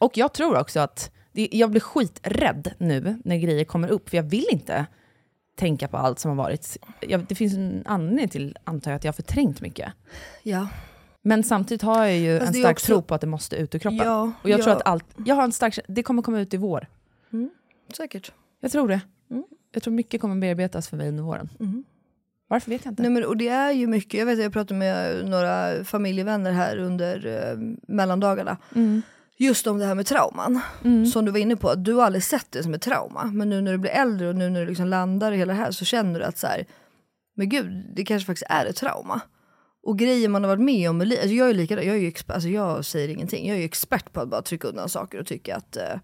Och 0.00 0.18
jag 0.18 0.32
tror 0.32 0.58
också 0.58 0.80
att 0.80 1.10
det, 1.32 1.48
jag 1.52 1.70
blir 1.70 1.80
skiträdd 1.80 2.72
nu 2.78 3.18
när 3.24 3.36
grejer 3.36 3.64
kommer 3.64 3.88
upp, 3.88 4.08
för 4.08 4.16
jag 4.16 4.24
vill 4.24 4.46
inte 4.50 4.86
tänka 5.56 5.88
på 5.88 5.96
allt 5.96 6.18
som 6.18 6.28
har 6.28 6.36
varit. 6.36 6.78
Jag, 7.00 7.24
det 7.28 7.34
finns 7.34 7.54
en 7.54 7.82
anledning 7.86 8.28
till, 8.28 8.58
antar 8.64 8.90
jag, 8.90 8.96
att 8.96 9.04
jag 9.04 9.08
har 9.08 9.16
förträngt 9.16 9.60
mycket. 9.60 9.92
Ja. 10.42 10.68
Men 11.22 11.42
samtidigt 11.44 11.82
har 11.82 12.04
jag 12.06 12.16
ju 12.16 12.38
Fast 12.38 12.54
en 12.54 12.60
stark 12.60 12.76
också- 12.76 12.86
tro 12.86 13.02
på 13.02 13.14
att 13.14 13.20
det 13.20 13.26
måste 13.26 13.56
ut 13.56 13.74
ur 13.74 13.78
kroppen. 13.78 13.98
Ja, 14.06 14.32
och 14.42 14.50
jag 14.50 14.62
tror 14.62 14.72
ja. 14.72 14.76
att 14.76 14.86
allt, 14.86 15.04
jag 15.26 15.34
har 15.34 15.44
en 15.44 15.52
stark 15.52 15.78
det 15.88 16.02
kommer 16.02 16.22
komma 16.22 16.40
ut 16.40 16.54
i 16.54 16.56
vår. 16.56 16.86
Säkert. 17.96 18.32
Jag 18.60 18.72
tror 18.72 18.88
det. 18.88 19.00
Mm. 19.30 19.44
Jag 19.72 19.82
tror 19.82 19.94
mycket 19.94 20.20
kommer 20.20 20.36
bearbetas 20.36 20.88
för 20.88 20.96
mig 20.96 21.08
under 21.08 21.22
våren. 21.22 21.48
Varför 22.48 22.70
vet 22.70 22.84
jag 22.84 22.92
inte. 22.92 23.02
Nej, 23.02 23.10
men, 23.10 23.24
och 23.24 23.36
det 23.36 23.48
är 23.48 23.70
ju 23.72 23.86
mycket, 23.86 24.18
jag 24.18 24.26
vet 24.26 24.38
att 24.38 24.42
jag 24.42 24.52
pratade 24.52 24.78
med 24.78 25.26
några 25.28 25.84
familjevänner 25.84 26.52
här 26.52 26.76
under 26.76 27.26
eh, 27.26 27.58
mellandagarna. 27.88 28.56
Mm. 28.74 29.02
Just 29.42 29.66
om 29.66 29.78
det 29.78 29.86
här 29.86 29.94
med 29.94 30.06
trauman. 30.06 30.60
Som 31.06 31.24
du 31.24 31.30
var 31.30 31.38
inne 31.38 31.56
på, 31.56 31.74
du 31.74 31.94
har 31.94 32.04
aldrig 32.04 32.24
sett 32.24 32.46
det 32.50 32.62
som 32.62 32.74
ett 32.74 32.82
trauma. 32.82 33.24
Men 33.24 33.48
nu 33.48 33.60
när 33.60 33.72
du 33.72 33.78
blir 33.78 33.90
äldre 33.90 34.28
och 34.28 34.36
nu 34.36 34.50
när 34.50 34.60
du 34.60 34.66
liksom 34.66 34.86
landar 34.86 35.32
i 35.32 35.36
hela 35.36 35.52
det 35.52 35.58
här 35.58 35.70
så 35.70 35.84
känner 35.84 36.18
du 36.18 36.24
att 36.24 36.38
så 36.38 36.46
här, 36.46 36.66
men 37.36 37.48
gud, 37.48 37.92
det 37.96 38.04
kanske 38.04 38.26
faktiskt 38.26 38.50
är 38.50 38.66
ett 38.66 38.76
trauma. 38.76 39.20
Och 39.82 39.98
grejer 39.98 40.28
man 40.28 40.44
har 40.44 40.48
varit 40.48 40.62
med 40.62 40.90
om 40.90 41.00
alltså 41.00 41.28
jag 41.28 41.50
är 41.50 41.54
likadan, 41.54 41.86
jag, 41.86 41.96
är 41.96 42.00
ju 42.00 42.08
exper, 42.08 42.34
alltså 42.34 42.48
jag 42.48 42.84
säger 42.84 43.08
ingenting. 43.08 43.48
Jag 43.48 43.56
är 43.56 43.60
ju 43.60 43.64
expert 43.64 44.12
på 44.12 44.20
att 44.20 44.28
bara 44.28 44.42
trycka 44.42 44.68
undan 44.68 44.88
saker 44.88 45.20
och 45.20 45.26
tycka 45.26 45.56
att 45.56 45.76
eh, 45.76 45.98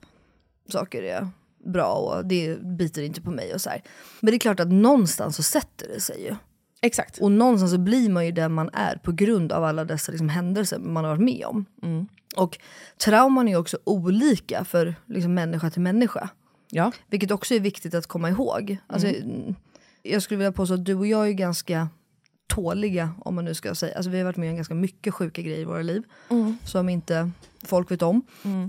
saker 0.72 1.02
är 1.02 1.28
bra 1.72 1.94
och 1.94 2.26
det 2.26 2.62
biter 2.78 3.02
inte 3.02 3.20
på 3.20 3.30
mig 3.30 3.54
och 3.54 3.60
så 3.60 3.70
här. 3.70 3.82
Men 4.20 4.30
det 4.30 4.36
är 4.36 4.38
klart 4.38 4.60
att 4.60 4.72
någonstans 4.72 5.36
så 5.36 5.42
sätter 5.42 5.88
det 5.88 6.00
sig 6.00 6.22
ju. 6.24 6.34
Exakt. 6.82 7.18
Och 7.18 7.32
någonstans 7.32 7.72
så 7.72 7.78
blir 7.78 8.10
man 8.10 8.26
ju 8.26 8.32
den 8.32 8.52
man 8.52 8.70
är 8.72 8.96
på 8.96 9.12
grund 9.12 9.52
av 9.52 9.64
alla 9.64 9.84
dessa 9.84 10.12
liksom 10.12 10.28
händelser 10.28 10.78
man 10.78 11.04
har 11.04 11.10
varit 11.10 11.24
med 11.24 11.44
om. 11.46 11.64
Och 12.36 12.58
trauman 13.04 13.48
är 13.48 13.56
också 13.56 13.78
olika 13.84 14.64
för 14.64 14.94
liksom 15.06 15.34
människa 15.34 15.70
till 15.70 15.82
människa. 15.82 16.28
Ja. 16.70 16.92
Vilket 17.10 17.30
också 17.30 17.54
är 17.54 17.60
viktigt 17.60 17.94
att 17.94 18.06
komma 18.06 18.30
ihåg. 18.30 18.76
Alltså, 18.86 19.08
mm, 19.08 19.54
Jag 20.02 20.22
skulle 20.22 20.38
vilja 20.38 20.52
påstå 20.52 20.74
att 20.74 20.84
du 20.84 20.94
och 20.94 21.06
jag 21.06 21.28
är 21.28 21.32
ganska 21.32 21.88
tåliga, 22.46 23.14
om 23.18 23.34
man 23.34 23.44
nu 23.44 23.54
ska 23.54 23.74
säga. 23.74 23.96
Alltså, 23.96 24.10
vi 24.10 24.18
har 24.18 24.24
varit 24.24 24.36
med 24.36 24.50
om 24.50 24.56
ganska 24.56 24.74
mycket 24.74 25.14
sjuka 25.14 25.42
grejer 25.42 25.58
i 25.58 25.64
våra 25.64 25.82
liv. 25.82 26.02
Som 26.64 26.88
inte 26.88 27.30
folk 27.64 27.90
vet 27.90 28.02
om. 28.02 28.22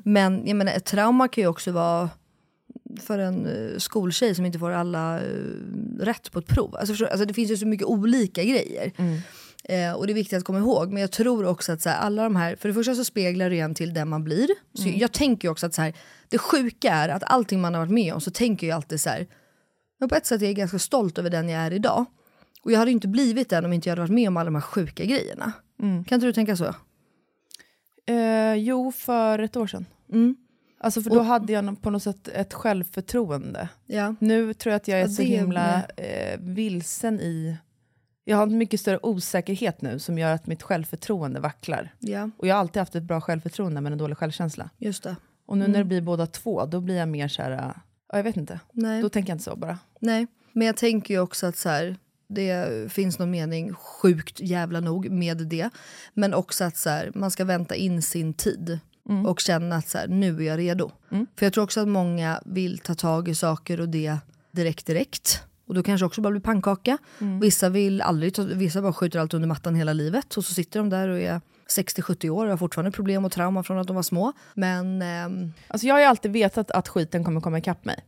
Men 0.03 0.47
jag 0.47 0.55
menar, 0.55 0.71
ett 0.71 0.85
trauma 0.85 1.27
kan 1.27 1.41
ju 1.41 1.47
också 1.47 1.71
vara 1.71 2.09
för 3.01 3.19
en 3.19 3.45
uh, 3.45 3.77
skoltjej 3.77 4.35
som 4.35 4.45
inte 4.45 4.59
får 4.59 4.71
alla 4.71 5.19
eh, 5.19 5.25
rätt 5.99 6.31
på 6.31 6.39
ett 6.39 6.47
prov. 6.47 6.75
Alltså, 6.75 6.93
förstår, 6.93 7.05
du? 7.05 7.11
alltså, 7.11 7.25
det 7.25 7.33
finns 7.33 7.51
ju 7.51 7.57
så 7.57 7.67
mycket 7.67 7.87
olika 7.87 8.43
grejer. 8.43 8.91
Eh, 9.69 9.93
och 9.93 10.07
det 10.07 10.13
är 10.13 10.15
viktigt 10.15 10.37
att 10.37 10.43
komma 10.43 10.59
ihåg. 10.59 10.91
Men 10.91 11.01
jag 11.01 11.11
tror 11.11 11.45
också 11.45 11.71
att 11.71 11.81
så 11.81 11.89
här, 11.89 11.97
alla 11.97 12.23
de 12.23 12.35
här, 12.35 12.55
för 12.55 12.67
det 12.67 12.73
första 12.73 12.95
så 12.95 13.05
speglar 13.05 13.49
det 13.49 13.59
en 13.59 13.75
till 13.75 13.93
den 13.93 14.09
man 14.09 14.23
blir. 14.23 14.47
Så 14.73 14.89
Jag 14.95 15.11
tänker 15.11 15.49
också 15.49 15.65
att 15.65 15.73
så 15.73 15.81
här, 15.81 15.93
det 16.29 16.37
sjuka 16.37 16.93
är 16.93 17.09
att 17.09 17.23
allting 17.25 17.61
man 17.61 17.73
har 17.73 17.81
varit 17.81 17.91
med 17.93 18.13
om 18.13 18.21
så 18.21 18.31
tänker 18.31 18.67
jag 18.67 18.75
alltid 18.75 19.01
så 19.01 19.09
här, 19.09 19.27
men 19.99 20.09
på 20.09 20.15
ett 20.15 20.25
sätt 20.25 20.41
är 20.41 20.45
jag 20.45 20.55
ganska 20.55 20.79
stolt 20.79 21.17
över 21.17 21.29
den 21.29 21.49
jag 21.49 21.61
är 21.61 21.73
idag. 21.73 22.05
Och 22.61 22.71
jag 22.71 22.79
hade 22.79 22.91
inte 22.91 23.07
blivit 23.07 23.49
den 23.49 23.65
om 23.65 23.73
inte 23.73 23.89
jag 23.89 23.91
hade 23.91 24.01
varit 24.01 24.13
med 24.13 24.27
om 24.27 24.37
alla 24.37 24.45
de 24.45 24.55
här 24.55 24.61
sjuka 24.61 25.05
grejerna. 25.05 25.51
Kan 25.79 26.15
inte 26.15 26.25
du 26.25 26.33
tänka 26.33 26.57
så? 26.57 26.75
Eh, 28.07 28.53
jo, 28.53 28.91
för 28.91 29.39
ett 29.39 29.55
år 29.55 29.67
sedan. 29.67 29.85
Mm. 30.13 30.35
Alltså 30.79 31.01
för 31.01 31.09
då 31.09 31.19
hade 31.19 31.53
jag 31.53 31.81
på 31.81 31.89
något 31.89 32.03
sätt 32.03 32.27
ett 32.27 32.53
självförtroende. 32.53 33.69
Ja. 33.85 34.15
Nu 34.19 34.53
tror 34.53 34.71
jag 34.71 34.77
att 34.77 34.87
jag 34.87 34.99
är 34.99 35.03
Ja, 35.03 35.09
så 35.09 35.21
himla 35.21 35.83
eh, 35.97 36.39
vilsen 36.39 37.19
i... 37.19 37.57
Jag 38.29 38.37
har 38.37 38.43
en 38.43 38.57
mycket 38.57 38.79
större 38.79 38.99
osäkerhet 39.03 39.81
nu 39.81 39.99
som 39.99 40.17
gör 40.17 40.33
att 40.33 40.47
mitt 40.47 40.63
självförtroende 40.63 41.39
vacklar. 41.39 41.93
Ja, 41.99 42.29
Och 42.37 42.47
jag 42.47 42.55
har 42.55 42.59
alltid 42.59 42.79
haft 42.79 42.95
ett 42.95 43.03
bra 43.03 43.21
självförtroende 43.21 43.81
men 43.81 43.91
en 43.91 43.97
dålig 43.97 44.17
självkänsla. 44.17 44.69
just 44.77 45.03
det. 45.03 45.15
Och 45.45 45.57
nu 45.57 45.63
Mm. 45.65 45.71
när 45.71 45.79
det 45.79 45.85
blir 45.85 46.01
båda 46.01 46.25
två, 46.27 46.65
då 46.65 46.81
blir 46.81 46.95
jag 46.97 47.09
mer 47.09 47.27
så 47.27 47.41
här... 47.41 47.51
äh, 47.51 47.71
Ja, 48.11 48.17
jag 48.17 48.23
vet 48.23 48.37
inte. 48.37 48.59
Nej. 48.71 49.01
Då 49.01 49.09
tänker 49.09 49.29
jag 49.31 49.35
inte 49.35 49.43
så 49.43 49.55
bara. 49.55 49.79
Nej, 49.99 50.27
men 50.53 50.67
jag 50.67 50.77
tänker 50.77 51.13
ju 51.13 51.19
också 51.19 51.45
att 51.47 51.57
så 51.57 51.69
här, 51.69 51.95
det 52.27 52.91
finns 52.91 53.19
någon 53.19 53.31
mening, 53.31 53.73
sjukt 53.73 54.39
jävla 54.39 54.79
nog, 54.79 55.09
med 55.11 55.37
det. 55.37 55.69
Men 56.13 56.33
också 56.33 56.63
att 56.63 56.77
så 56.77 56.89
här, 56.89 57.11
man 57.15 57.31
ska 57.31 57.45
vänta 57.45 57.75
in 57.75 58.01
sin 58.01 58.33
tid 58.33 58.79
och 59.27 59.39
känna 59.39 59.75
att 59.75 59.87
så 59.89 59.97
här, 59.97 60.07
nu 60.07 60.37
är 60.37 60.41
jag 60.41 60.57
redo. 60.59 60.91
För 61.09 61.45
jag 61.45 61.53
tror 61.53 61.63
också 61.63 61.81
att 61.81 61.87
många 61.87 62.41
vill 62.45 62.77
ta 62.79 62.95
tag 62.95 63.27
i 63.27 63.35
saker 63.35 63.81
och 63.81 63.89
det 63.89 64.17
direkt 64.51 64.85
direkt. 64.85 65.43
Och 65.67 65.73
då 65.73 65.83
kanske 65.83 66.05
också 66.05 66.21
bara 66.21 66.31
blir 66.31 66.41
pannkaka. 66.41 66.97
Vissa 67.41 67.69
vill 67.69 68.01
aldrig 68.01 68.33
ta, 68.33 68.43
vissa 68.43 68.81
bara 68.81 68.93
skjuter 68.93 69.19
allt 69.19 69.33
under 69.33 69.47
mattan 69.47 69.75
hela 69.75 69.93
livet. 69.93 70.37
Och 70.37 70.45
så 70.45 70.53
sitter 70.53 70.79
de 70.79 70.89
där 70.89 71.09
och 71.09 71.19
är 71.19 71.41
60-70 71.77 72.29
år 72.29 72.43
och 72.45 72.49
har 72.51 72.57
fortfarande 72.57 72.91
problem 72.91 73.25
och 73.25 73.31
trauma 73.31 73.63
från 73.63 73.77
att 73.79 73.87
de 73.87 73.95
var 73.95 74.03
små. 74.03 74.33
Men 74.53 75.01
ehm, 75.01 75.53
Alltså 75.67 75.87
jag 75.87 75.95
har 75.95 75.99
ju 75.99 76.05
alltid 76.05 76.31
vetat 76.31 76.71
att 76.71 76.87
skiten 76.87 77.23
kommer 77.23 77.41
komma 77.41 77.57
ikapp 77.57 77.85
mig. 77.85 77.99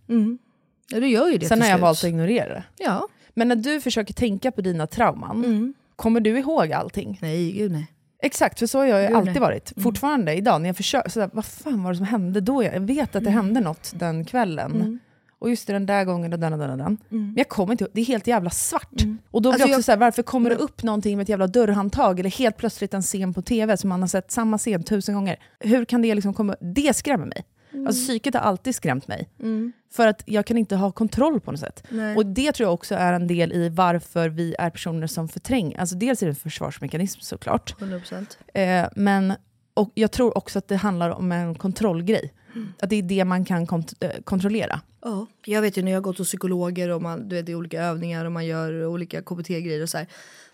ja, 0.91 0.99
det 0.99 1.07
gör 1.07 1.27
ju 1.27 1.37
det 1.37 1.45
Sen 1.47 1.61
har 1.61 1.67
jag 1.67 1.75
slut. 1.75 1.81
valt 1.83 1.97
att 1.97 2.03
ignorera 2.03 2.53
det. 2.53 2.63
Ja. 2.77 3.07
Men 3.33 3.47
när 3.47 3.55
du 3.55 3.81
försöker 3.81 4.13
tänka 4.13 4.51
på 4.51 4.61
dina 4.61 4.87
trauman, 4.87 5.43
Mm. 5.45 5.73
kommer 5.95 6.19
du 6.19 6.39
ihåg 6.39 6.73
allting? 6.73 7.19
Nej, 7.21 7.51
gud 7.51 7.71
nej. 7.71 7.87
Exakt, 8.21 8.59
för 8.59 8.65
så 8.67 8.77
har 8.77 8.85
jag 8.85 9.07
Gud, 9.07 9.17
alltid 9.17 9.33
nej. 9.33 9.41
varit. 9.41 9.73
Fortfarande 9.83 10.33
idag 10.35 10.61
när 10.61 10.69
jag 10.69 10.77
försöker, 10.77 11.09
sådär, 11.09 11.29
vad 11.33 11.45
fan 11.45 11.83
var 11.83 11.91
det 11.91 11.97
som 11.97 12.05
hände 12.05 12.41
då? 12.41 12.63
Jag 12.63 12.79
vet 12.79 13.15
att 13.15 13.23
det 13.23 13.29
hände 13.29 13.59
något 13.59 13.91
den 13.95 14.25
kvällen. 14.25 14.99
Och 15.39 15.49
just 15.49 15.67
det, 15.67 15.73
den 15.73 15.85
där 15.85 16.05
gången 16.05 16.33
och 16.33 16.39
den 16.39 16.53
och 16.53 16.59
den 16.59 16.71
och 16.71 16.77
den. 16.77 16.97
Men 17.09 17.33
jag 17.37 17.49
kommer 17.49 17.71
inte 17.73 17.87
det 17.93 18.01
är 18.01 18.05
helt 18.05 18.27
jävla 18.27 18.49
svart. 18.49 19.01
Och 19.31 19.41
då 19.41 19.49
blir 19.49 19.53
Alltså 19.53 19.67
jag 19.67 19.77
också 19.77 19.83
såhär, 19.83 19.99
varför 19.99 20.23
kommer 20.23 20.49
det 20.49 20.55
upp 20.55 20.83
någonting 20.83 21.17
med 21.17 21.23
ett 21.23 21.29
jävla 21.29 21.47
dörrhandtag 21.47 22.19
eller 22.19 22.29
helt 22.29 22.57
plötsligt 22.57 22.93
en 22.93 23.01
scen 23.01 23.33
på 23.33 23.41
tv 23.41 23.77
som 23.77 23.89
man 23.89 24.01
har 24.01 24.07
sett 24.07 24.31
samma 24.31 24.57
scen 24.57 24.83
tusen 24.83 25.15
gånger? 25.15 25.39
Hur 25.59 25.85
kan 25.85 26.01
det 26.01 26.15
liksom 26.15 26.33
komma, 26.33 26.55
det 26.59 26.95
skrämmer 26.95 27.25
mig. 27.25 27.45
Alltså 27.87 28.03
psyket 28.03 28.33
har 28.33 28.41
alltid 28.41 28.75
skrämt 28.75 29.07
mig. 29.07 29.29
Mm. 29.39 29.71
För 29.91 30.07
att 30.07 30.23
jag 30.25 30.45
kan 30.45 30.57
inte 30.57 30.75
ha 30.75 30.91
kontroll 30.91 31.39
på 31.39 31.51
något 31.51 31.59
sätt. 31.59 31.83
Nej. 31.89 32.15
Och 32.15 32.25
det 32.25 32.51
tror 32.51 32.65
jag 32.67 32.73
också 32.73 32.95
är 32.95 33.13
en 33.13 33.27
del 33.27 33.53
i 33.53 33.69
varför 33.69 34.29
vi 34.29 34.55
är 34.59 34.69
personer 34.69 35.07
som 35.07 35.29
förtränger. 35.29 35.79
Alltså 35.79 35.95
dels 35.95 36.21
är 36.21 36.25
det 36.25 36.31
en 36.31 36.35
försvarsmekanism 36.35 37.19
såklart. 37.21 37.75
100%. 37.79 38.37
Eh, 38.53 38.89
men 38.95 39.33
och 39.73 39.91
jag 39.93 40.11
tror 40.11 40.37
också 40.37 40.59
att 40.59 40.67
det 40.67 40.75
handlar 40.75 41.09
om 41.09 41.31
en 41.31 41.55
kontrollgrej. 41.55 42.33
Att 42.81 42.89
det 42.89 42.95
är 42.95 43.01
det 43.03 43.25
man 43.25 43.45
kan 43.45 43.67
kont- 43.67 43.93
eh, 43.99 44.21
kontrollera. 44.23 44.81
Ja. 45.01 45.25
Jag 45.45 45.61
vet 45.61 45.77
ju 45.77 45.81
när 45.81 45.91
jag 45.91 45.97
har 45.97 46.01
gått 46.03 46.17
hos 46.17 46.27
psykologer 46.27 46.89
och 46.89 47.01
man, 47.01 47.29
du 47.29 47.35
vet, 47.35 47.45
det 47.45 47.51
är 47.51 47.55
olika 47.55 47.81
övningar 47.83 48.25
och 48.25 48.31
man 48.31 48.45
gör 48.45 48.85
olika 48.85 49.21
KBT-grejer 49.21 49.81
och 49.83 49.89
så 49.89 49.97
här. 49.97 50.07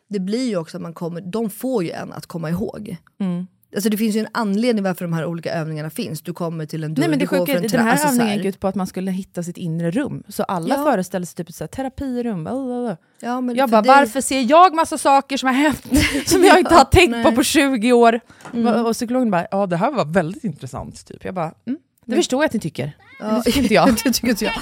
Det 0.07 0.19
blir 0.19 0.47
ju 0.49 0.57
också 0.57 0.77
att 0.77 0.81
man 0.83 0.93
kommer, 0.93 1.21
de 1.21 1.49
får 1.49 1.83
ju 1.83 1.91
en 1.91 2.13
att 2.13 2.25
komma 2.25 2.49
ihåg. 2.49 2.97
Mm. 3.19 3.47
Alltså 3.75 3.89
det 3.89 3.97
finns 3.97 4.15
ju 4.15 4.19
en 4.19 4.27
anledning 4.31 4.83
varför 4.83 5.05
de 5.05 5.13
här 5.13 5.25
olika 5.25 5.53
övningarna 5.53 5.89
finns. 5.89 6.21
Du 6.21 6.33
kommer 6.33 6.65
till 6.65 6.83
en 6.83 6.93
dörr, 6.93 7.01
Nej, 7.01 7.09
men 7.09 7.19
det 7.19 7.25
du 7.25 7.37
går 7.37 7.45
tra- 7.45 7.69
den 7.71 7.81
här 7.81 7.91
alltså 7.91 8.07
övningen 8.07 8.37
gick 8.37 8.45
ut 8.45 8.59
på 8.59 8.67
att 8.67 8.75
man 8.75 8.87
skulle 8.87 9.11
hitta 9.11 9.43
sitt 9.43 9.57
inre 9.57 9.91
rum. 9.91 10.23
Så 10.27 10.43
alla 10.43 10.75
Ja. 10.75 10.83
föreställer 10.83 11.25
sig 11.25 11.35
typ 11.35 11.49
ett 11.49 11.55
så 11.55 11.63
här 11.63 11.67
terapirum. 11.67 12.43
blablabla. 12.43 12.97
Ja, 13.19 13.41
men 13.41 13.55
Jag 13.55 13.69
bara, 13.69 13.81
dig- 13.81 13.89
varför 13.95 14.21
ser 14.21 14.41
jag 14.41 14.75
massa 14.75 14.97
saker 14.97 15.37
som 15.37 15.47
har 15.47 15.53
hänt 15.53 15.83
som 16.25 16.43
jag 16.43 16.59
inte 16.59 16.73
har 16.75 16.85
tänkt 16.85 17.11
på 17.23 17.29
nej. 17.29 17.35
på 17.35 17.43
20 17.43 17.93
år? 17.93 18.19
Mm. 18.53 18.85
Och 18.85 18.93
psykologen 18.93 19.31
bara, 19.31 19.47
ja 19.51 19.65
det 19.67 19.77
här 19.77 19.91
var 19.91 20.05
väldigt 20.05 20.43
intressant. 20.43 21.05
Typ. 21.07 21.25
Jag 21.25 21.33
bara, 21.33 21.53
mm, 21.67 21.79
det 22.05 22.11
Mm. 22.11 22.19
förstår 22.19 22.43
jag 22.43 22.47
att 22.47 22.53
ni 22.53 22.59
tycker. 22.59 22.97
Men 23.19 23.29
Ja. 23.29 23.35
det 23.35 23.41
tycker 23.43 23.61
inte 23.61 23.73
jag. 23.73 23.95
det 24.03 24.11
tycker 24.13 24.29
inte 24.29 24.45
jag. 24.45 24.53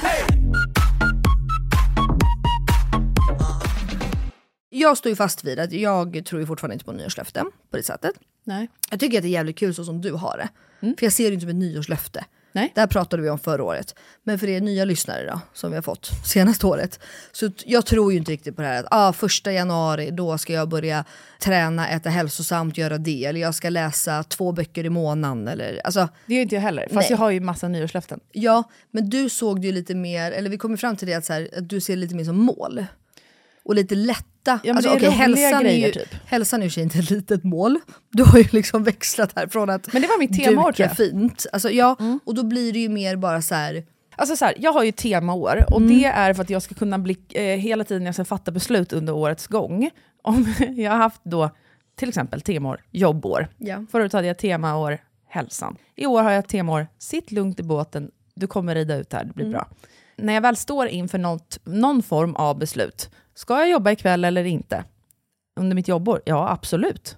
Jag 4.70 4.98
står 4.98 5.10
ju 5.10 5.16
fast 5.16 5.44
vid 5.44 5.60
att 5.60 5.72
jag 5.72 6.26
tror 6.26 6.42
ju 6.42 6.48
fortfarande 6.48 6.74
inte 6.74 6.86
på 6.86 6.92
nyårslöften 6.92 7.46
på 7.72 7.78
det 7.78 7.84
sättet. 7.84 8.12
Nej. 8.44 8.68
Jag 8.92 9.00
tycker 9.00 9.18
att 9.18 9.22
det 9.24 9.28
är 9.28 9.32
jävligt 9.32 9.58
kul 9.58 9.74
så 9.76 9.84
som 9.86 10.02
du 10.02 10.12
har 10.14 10.38
det. 10.38 10.50
För 11.00 11.06
jag 11.06 11.14
ser 11.14 11.24
det 11.28 11.34
inte 11.34 11.42
som 11.42 11.50
ett 11.50 11.56
nyårslöfte. 11.56 12.26
Nej. 12.56 12.72
Det 12.76 12.82
här 12.82 12.88
pratade 12.88 13.24
vi 13.24 13.30
om 13.30 13.40
förra 13.40 13.64
året. 13.64 13.96
Men 14.24 14.40
för 14.40 14.48
er 14.48 14.62
nya 14.62 14.86
lyssnare 14.86 15.26
då, 15.26 15.42
som 15.54 15.70
vi 15.70 15.76
har 15.76 15.82
fått 15.82 16.12
senaste 16.26 16.68
året. 16.68 17.00
Så 17.32 17.50
jag 17.66 17.86
tror 17.86 18.12
ju 18.12 18.18
inte 18.18 18.32
riktigt 18.32 18.56
på 18.56 18.62
det 18.62 18.68
här 18.68 18.80
att 18.80 18.88
ah, 18.92 19.14
första 19.14 19.52
januari 19.52 20.12
då 20.12 20.38
ska 20.38 20.54
jag 20.54 20.70
börja 20.70 21.06
träna, 21.40 21.90
äta 21.90 22.10
hälsosamt, 22.10 22.78
göra 22.78 22.98
det. 22.98 23.26
Eller 23.26 23.42
jag 23.42 23.56
ska 23.56 23.70
läsa 23.70 24.24
två 24.24 24.52
böcker 24.52 24.86
i 24.86 24.90
månaden. 24.90 25.48
Eller, 25.48 25.82
alltså, 25.84 26.10
Det 26.26 26.34
gör 26.34 26.42
inte 26.42 26.56
jag 26.56 26.62
heller, 26.62 26.84
fast 26.84 26.96
Nej. 26.96 27.08
jag 27.10 27.18
har 27.18 27.30
ju 27.32 27.40
massa 27.40 27.68
nyårslöften. 27.68 28.20
Ja, 28.32 28.64
men 28.92 29.10
du 29.10 29.30
såg 29.30 29.62
det 29.62 29.68
ju 29.68 29.74
lite 29.74 29.96
mer, 29.96 30.32
eller 30.32 30.50
vi 30.50 30.58
kom 30.58 30.78
fram 30.78 30.96
till 30.96 31.08
det 31.08 31.14
att, 31.14 31.26
så 31.26 31.34
här, 31.34 31.50
att 31.58 31.70
du 31.70 31.82
ser 31.82 31.94
det 31.94 32.00
lite 32.00 32.16
mer 32.16 32.24
som 32.24 32.38
mål. 32.38 32.86
Och 33.66 33.76
lite 33.76 33.96
lätta. 33.96 34.60
men 34.64 34.76
alltså, 34.78 34.92
är 34.92 34.96
roliga 34.96 35.10
hälsan, 35.10 35.60
är 35.60 35.64
grejer, 35.64 35.86
ju, 35.88 35.92
typ. 35.94 36.16
hälsan 36.26 36.64
är 36.64 36.78
ju 36.78 36.82
inte 36.84 37.00
ett 37.00 37.10
litet 37.10 37.44
mål. 37.44 37.80
Du 38.12 38.24
har 38.24 38.38
ju 38.38 38.46
liksom 38.52 38.84
växlat 38.94 39.32
här 39.36 39.48
från 39.48 39.70
att 39.70 39.94
Men 39.94 40.02
det 40.02 40.08
var 40.08 40.20
mitt 40.20 40.44
temaår, 40.44 40.72
duka 40.72 40.84
jag. 40.84 40.98
fint. 40.98 41.46
Alltså, 41.54 41.70
ja, 41.70 41.96
Och 42.26 42.36
då 42.36 42.44
blir 42.44 42.74
det 42.74 42.80
ju 42.80 42.90
mer 42.90 43.16
bara 43.16 43.42
så 43.42 43.56
här. 43.56 43.84
Alltså 44.16 44.36
så 44.36 44.46
här, 44.46 44.56
jag 44.60 44.74
har 44.74 44.84
ju 44.84 44.92
temaår 44.92 45.64
och 45.74 45.82
Mm. 45.82 45.98
det 45.98 46.06
är 46.06 46.34
för 46.34 46.42
att 46.44 46.50
jag 46.50 46.62
ska 46.62 46.76
kunna 46.76 47.00
bli, 47.00 47.18
eh, 47.30 47.42
hela 47.44 47.84
tiden 47.84 48.06
jag 48.06 48.16
ska 48.16 48.26
fatta 48.26 48.52
beslut 48.52 48.94
under 48.94 49.14
årets 49.14 49.48
gång. 49.48 49.90
Om 50.24 50.54
jag 50.76 50.92
har 50.92 50.98
haft 50.98 51.22
då 51.24 51.50
till 51.96 52.10
exempel 52.10 52.42
temaår 52.42 52.82
jobbår. 52.92 53.48
Ja. 53.58 53.86
Förut 53.92 54.14
hade 54.14 54.28
jag 54.28 54.38
temaår 54.38 54.98
hälsan. 55.30 55.76
I 55.96 56.06
år 56.06 56.24
har 56.24 56.32
jag 56.32 56.48
temaår 56.48 56.88
sitt 56.98 57.32
lugnt 57.32 57.60
i 57.60 57.64
båten, 57.64 58.12
du 58.36 58.48
kommer 58.48 58.76
rida 58.76 58.96
ut 58.96 59.14
här, 59.14 59.24
det 59.24 59.34
blir 59.34 59.46
Mm. 59.46 59.54
bra. 59.54 59.68
När 60.18 60.34
jag 60.34 60.42
väl 60.42 60.56
står 60.56 60.88
inför 60.88 61.18
något, 61.18 61.60
någon 61.64 62.04
form 62.04 62.36
av 62.36 62.58
beslut, 62.60 63.10
ska 63.36 63.60
jag 63.60 63.70
jobba 63.70 63.92
ikväll 63.92 64.26
eller 64.26 64.44
inte? 64.44 64.84
Under 65.60 65.76
mitt 65.76 65.88
jobbår? 65.88 66.22
Ja, 66.26 66.50
absolut. 66.50 67.18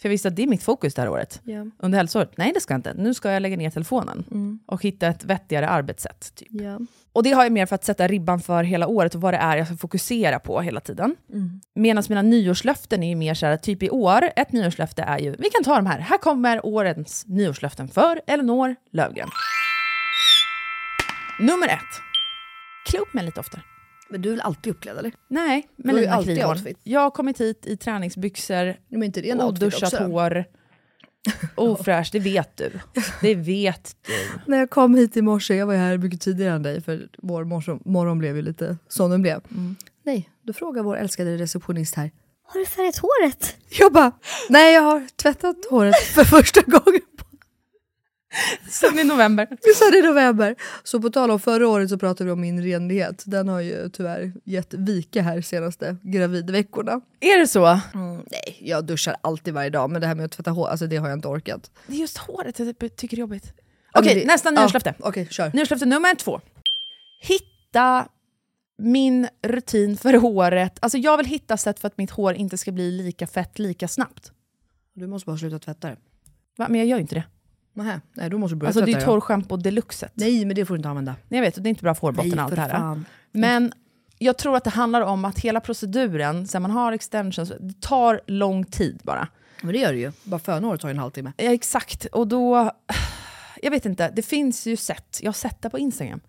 För 0.00 0.08
jag 0.08 0.10
visste 0.10 0.28
att 0.28 0.36
det 0.36 0.42
är 0.42 0.46
mitt 0.46 0.62
fokus 0.62 0.94
det 0.94 1.02
här 1.02 1.08
året. 1.08 1.40
Ja. 1.44 1.66
Under 1.78 1.98
hälsoåret? 1.98 2.36
Nej, 2.36 2.52
det 2.54 2.60
ska 2.60 2.74
jag 2.74 2.78
inte. 2.78 2.94
Nu 2.94 3.14
ska 3.14 3.30
jag 3.32 3.42
lägga 3.42 3.56
ner 3.56 3.70
telefonen 3.70 4.24
Mm. 4.30 4.58
och 4.66 4.82
hitta 4.82 5.06
ett 5.06 5.24
vettigare 5.24 5.68
arbetssätt. 5.68 6.34
Typ. 6.34 6.48
Ja. 6.50 6.78
Och 7.12 7.22
det 7.22 7.32
har 7.32 7.42
jag 7.42 7.52
mer 7.52 7.66
för 7.66 7.74
att 7.74 7.84
sätta 7.84 8.08
ribban 8.08 8.40
för 8.40 8.62
hela 8.64 8.86
året 8.86 9.14
och 9.14 9.20
vad 9.20 9.34
det 9.34 9.38
är 9.38 9.56
jag 9.56 9.66
ska 9.66 9.76
fokusera 9.76 10.38
på 10.38 10.60
hela 10.60 10.80
tiden. 10.80 11.16
Mm. 11.32 11.60
Medan 11.74 12.04
mina 12.08 12.22
nyårslöften 12.22 13.02
är 13.02 13.08
ju 13.08 13.16
mer 13.16 13.34
så 13.34 13.46
här, 13.46 13.56
typ 13.56 13.82
i 13.82 13.90
år, 13.90 14.30
ett 14.36 14.52
nyårslöfte 14.52 15.02
är 15.02 15.18
ju, 15.18 15.36
vi 15.38 15.50
kan 15.50 15.64
ta 15.64 15.76
de 15.76 15.86
här, 15.86 15.98
här 15.98 16.18
kommer 16.18 16.66
årets 16.66 17.26
nyårslöften 17.26 17.88
för 17.88 18.20
Elinor 18.26 18.76
Lövgren. 18.92 19.28
Nummer 21.40 21.68
ett, 21.68 22.00
klä 22.86 22.98
upp 22.98 23.14
mig 23.14 23.24
lite 23.24 23.40
oftare. 23.40 23.62
Men 24.12 24.22
du 24.22 24.28
är 24.28 24.32
väl 24.32 24.40
alltid 24.40 24.70
uppklädd 24.70 24.98
eller? 24.98 25.12
Nej, 25.28 25.68
Du 25.76 25.88
har 25.88 25.92
ju 25.92 25.96
Melina 25.96 26.14
alltid 26.14 26.44
outfit. 26.44 26.78
Jag 26.82 27.00
har 27.00 27.10
kommit 27.10 27.40
hit 27.40 27.66
i 27.66 27.76
träningsbyxor, 27.76 28.76
Men 28.88 29.02
inte 29.02 29.20
det 29.20 29.30
är 29.30 29.44
oduschat 29.44 29.92
också, 29.92 30.04
hår, 30.04 30.44
ofräscht, 31.54 32.12
det 32.12 32.18
vet 32.18 32.56
du. 32.56 32.70
Det 33.20 33.34
vet 33.34 33.96
du. 34.06 34.12
När 34.46 34.58
jag 34.58 34.70
kom 34.70 34.94
hit 34.94 35.16
i 35.16 35.22
morse, 35.22 35.54
jag 35.54 35.66
var 35.66 35.74
här 35.74 35.98
mycket 35.98 36.20
tidigare 36.20 36.54
än 36.54 36.62
dig 36.62 36.80
för 36.80 37.08
vår 37.18 37.44
morgon, 37.44 37.80
morgon 37.84 38.18
blev 38.18 38.36
ju 38.36 38.42
lite 38.42 38.76
som 38.88 39.10
den 39.10 39.22
blev. 39.22 39.40
Nej, 40.04 40.30
då 40.42 40.52
frågar 40.52 40.82
vår 40.82 40.96
älskade 40.96 41.36
receptionist 41.36 41.94
här. 41.94 42.10
Har 42.44 42.60
du 42.60 42.66
färgat 42.66 42.96
håret? 42.96 43.56
Jag 43.78 43.92
bara, 43.92 44.12
nej 44.48 44.74
jag 44.74 44.82
har 44.82 45.06
tvättat 45.16 45.56
håret 45.70 45.96
för 45.96 46.24
första 46.24 46.60
gången 46.60 47.00
Sen 48.70 48.98
i 48.98 49.04
november. 49.04 49.48
Sen 49.74 49.94
i 49.94 50.02
november. 50.02 50.56
Så 50.84 51.00
på 51.02 51.10
tal 51.10 51.30
om 51.30 51.40
förra 51.40 51.68
året 51.68 51.88
så 51.90 51.98
pratade 51.98 52.24
vi 52.24 52.32
om 52.32 52.40
min 52.40 52.62
renlighet. 52.64 53.22
Den 53.26 53.48
har 53.48 53.60
ju 53.60 53.88
tyvärr 53.88 54.32
gett 54.44 54.74
vika 54.74 55.22
här 55.22 55.40
senaste 55.40 55.96
gravidveckorna. 56.02 57.00
Är 57.20 57.38
det 57.38 57.46
så? 57.46 57.66
Mm, 57.66 58.16
nej, 58.30 58.56
jag 58.60 58.84
duschar 58.84 59.16
alltid 59.20 59.54
varje 59.54 59.70
dag 59.70 59.90
men 59.90 60.00
det 60.00 60.06
här 60.06 60.14
med 60.14 60.24
att 60.24 60.32
tvätta 60.32 60.50
hår, 60.50 60.68
alltså 60.68 60.86
det 60.86 60.96
har 60.96 61.08
jag 61.08 61.16
inte 61.18 61.28
orkat. 61.28 61.70
Det 61.86 61.94
är 61.94 61.98
just 61.98 62.18
håret 62.18 62.58
jag 62.58 62.78
typ 62.78 62.96
tycker 62.96 63.16
är 63.16 63.20
jobbigt. 63.20 63.52
Ja, 63.94 64.00
Okej, 64.00 64.14
det- 64.14 64.26
nästa 64.26 64.52
ja, 64.52 64.60
nyårslöfte. 64.60 64.94
Okej, 64.98 65.28
kör. 65.30 65.50
Nyårslöfte 65.54 65.86
nummer 65.86 66.14
två. 66.14 66.40
Hitta 67.20 68.08
min 68.78 69.28
rutin 69.42 69.96
för 69.96 70.14
håret. 70.14 70.78
Alltså 70.80 70.98
jag 70.98 71.16
vill 71.16 71.26
hitta 71.26 71.56
sätt 71.56 71.80
för 71.80 71.86
att 71.88 71.98
mitt 71.98 72.10
hår 72.10 72.34
inte 72.34 72.58
ska 72.58 72.72
bli 72.72 72.90
lika 72.90 73.26
fett 73.26 73.58
lika 73.58 73.88
snabbt. 73.88 74.32
Du 74.94 75.06
måste 75.06 75.26
bara 75.26 75.36
sluta 75.38 75.58
tvätta 75.58 75.88
det. 75.88 75.96
Va? 76.58 76.66
Men 76.68 76.78
jag 76.80 76.86
gör 76.88 76.96
ju 76.96 77.00
inte 77.02 77.14
det. 77.14 77.24
Nähä, 77.74 78.00
nej 78.12 78.30
då 78.30 78.38
måste 78.38 78.54
du 78.54 78.58
börja 78.58 78.68
Alltså 78.68 78.84
det 78.84 78.92
är 78.92 79.00
torrschampo 79.00 79.56
deluxet. 79.56 80.12
Nej 80.14 80.44
men 80.44 80.56
det 80.56 80.66
får 80.66 80.74
du 80.74 80.78
inte 80.78 80.88
använda. 80.88 81.16
Nej, 81.28 81.38
jag 81.38 81.46
vet, 81.46 81.56
och 81.56 81.62
det 81.62 81.68
är 81.68 81.70
inte 81.70 81.82
bra 81.82 81.94
för 81.94 82.00
hårbotten 82.00 82.38
allt 82.38 82.54
det 82.54 82.60
här. 82.60 82.70
fan. 82.70 83.04
Men 83.32 83.72
jag 84.18 84.38
tror 84.38 84.56
att 84.56 84.64
det 84.64 84.70
handlar 84.70 85.00
om 85.00 85.24
att 85.24 85.38
hela 85.38 85.60
proceduren, 85.60 86.46
sen 86.46 86.62
man 86.62 86.70
har 86.70 86.92
extensions, 86.92 87.52
det 87.60 87.80
tar 87.80 88.20
lång 88.26 88.64
tid 88.64 89.00
bara. 89.04 89.28
Men 89.62 89.72
det 89.72 89.78
gör 89.78 89.92
det 89.92 89.98
ju. 89.98 90.12
Bara 90.24 90.40
fönhåret 90.40 90.80
tar 90.80 90.88
ju 90.88 90.90
en 90.90 90.98
halvtimme. 90.98 91.32
Ja, 91.36 91.52
exakt. 91.52 92.04
Och 92.04 92.28
då... 92.28 92.70
Jag 93.64 93.70
vet 93.70 93.86
inte, 93.86 94.10
det 94.10 94.22
finns 94.22 94.66
ju 94.66 94.76
sätt, 94.76 95.18
jag 95.22 95.28
har 95.28 95.32
sett 95.32 95.62
det 95.62 95.70
på 95.70 95.78
Instagram, 95.78 96.20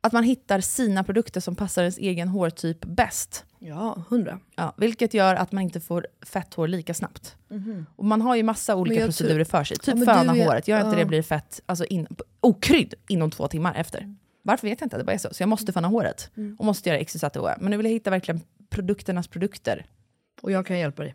att 0.00 0.12
man 0.12 0.24
hittar 0.24 0.60
sina 0.60 1.04
produkter 1.04 1.40
som 1.40 1.54
passar 1.56 1.82
ens 1.82 1.98
egen 1.98 2.28
hårtyp 2.28 2.84
bäst. 2.84 3.44
Ja, 3.58 4.02
hundra. 4.08 4.40
Ja, 4.56 4.74
vilket 4.76 5.14
gör 5.14 5.34
att 5.34 5.52
man 5.52 5.62
inte 5.62 5.80
får 5.80 6.06
fett 6.26 6.54
hår 6.54 6.68
lika 6.68 6.94
snabbt. 6.94 7.36
Mhm. 7.48 7.86
Och 7.96 8.04
man 8.04 8.20
har 8.20 8.36
ju 8.36 8.42
massa 8.42 8.76
olika 8.76 9.00
jag 9.00 9.06
procedurer 9.06 9.44
för 9.44 9.64
sig. 9.64 9.76
Typ 9.76 9.94
men 9.94 10.04
föna 10.04 10.36
är- 10.36 10.44
håret, 10.46 10.68
gör 10.68 10.76
inte 10.80 10.90
ja. 10.90 10.96
det 10.98 11.04
blir 11.04 11.22
fett 11.22 11.60
alltså 11.66 11.84
in, 11.84 12.06
okrydd 12.40 12.94
inom 13.08 13.30
två 13.30 13.48
timmar 13.48 13.74
efter. 13.74 14.14
Varför 14.42 14.68
vet 14.68 14.80
jag 14.80 14.86
inte, 14.86 14.98
det 14.98 15.04
bara 15.04 15.12
är 15.12 15.18
så. 15.18 15.28
Så 15.34 15.42
jag 15.42 15.48
måste 15.48 15.72
föna 15.72 15.88
håret 15.88 16.30
Mm. 16.36 16.56
och 16.58 16.64
måste 16.64 16.88
göra 16.88 17.40
hår. 17.40 17.54
Men 17.60 17.70
nu 17.70 17.76
vill 17.76 17.86
jag 17.86 17.92
hitta 17.92 18.10
verkligen 18.10 18.40
produkternas 18.70 19.28
produkter. 19.28 19.86
Och 20.42 20.52
jag 20.52 20.66
kan 20.66 20.78
hjälpa 20.78 21.02
dig. 21.02 21.14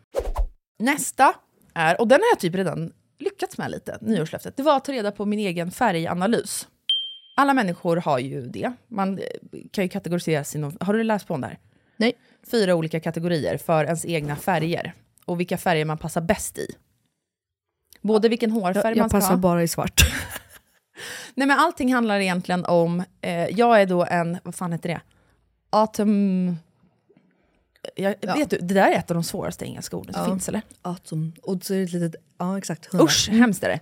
Nästa 0.79 1.33
är, 1.73 2.01
och 2.01 2.07
den 2.07 2.19
har 2.21 2.27
jag 2.31 2.39
typ 2.39 2.55
redan 2.55 2.91
lyckats 3.19 3.57
med 3.57 3.71
lite, 3.71 3.97
nyårslöftet. 4.01 4.57
Det 4.57 4.63
var 4.63 4.77
att 4.77 4.85
ta 4.85 4.91
reda 4.91 5.11
på 5.11 5.25
min 5.25 5.39
egen 5.39 5.71
färganalys. 5.71 6.67
Alla 7.35 7.53
människor 7.53 7.97
har 7.97 8.19
ju 8.19 8.47
det. 8.47 8.73
Man 8.87 9.17
eh, 9.19 9.23
kan 9.71 9.83
ju 9.83 9.89
kategorisera 9.89 10.43
sin... 10.43 10.77
Har 10.79 10.93
du 10.93 11.03
läst 11.03 11.27
på 11.27 11.33
om 11.33 11.41
det 11.41 11.47
här? 11.47 11.59
Nej. 11.97 12.13
Fyra 12.51 12.75
olika 12.75 12.99
kategorier 12.99 13.57
för 13.57 13.83
ens 13.85 14.05
egna 14.05 14.35
färger. 14.35 14.93
Och 15.25 15.39
vilka 15.39 15.57
färger 15.57 15.85
man 15.85 15.97
passar 15.97 16.21
bäst 16.21 16.57
i. 16.57 16.67
Både 18.01 18.29
vilken 18.29 18.51
hårfärg 18.51 18.75
Jag, 18.75 18.83
man 18.85 18.97
jag 18.97 19.09
ska 19.09 19.17
passar 19.17 19.29
ha. 19.29 19.37
bara 19.37 19.63
i 19.63 19.67
svart. 19.67 20.01
Nej 21.33 21.47
men 21.47 21.59
allting 21.59 21.93
handlar 21.93 22.19
egentligen 22.19 22.65
om, 22.65 23.03
eh, 23.21 23.47
jag 23.47 23.81
är 23.81 23.85
då 23.85 24.05
en, 24.05 24.37
vad 24.43 24.55
fan 24.55 24.71
heter 24.71 24.89
det? 24.89 25.01
Autumn... 25.69 26.57
Jag, 27.95 28.15
Ja. 28.21 28.33
Vet 28.35 28.49
du, 28.49 28.57
det 28.57 28.73
där 28.73 28.91
är 28.91 28.95
ett 28.99 29.11
av 29.11 29.15
de 29.15 29.23
svåraste 29.23 29.65
engelska 29.65 29.97
orden 29.97 30.13
som 30.13 30.23
Ja. 30.23 30.29
finns 30.29 30.49
eller? 30.49 30.61
Atom. 30.81 31.33
Och 31.43 31.63
så 31.65 31.73
är 31.73 31.77
det 31.77 31.83
ett 31.83 31.91
litet, 31.93 32.15
ja 32.37 32.57
exakt. 32.57 32.85
hundra. 32.85 33.05
Usch, 33.05 33.29
hemskt 33.29 33.63
är 33.63 33.69
det. 33.69 33.79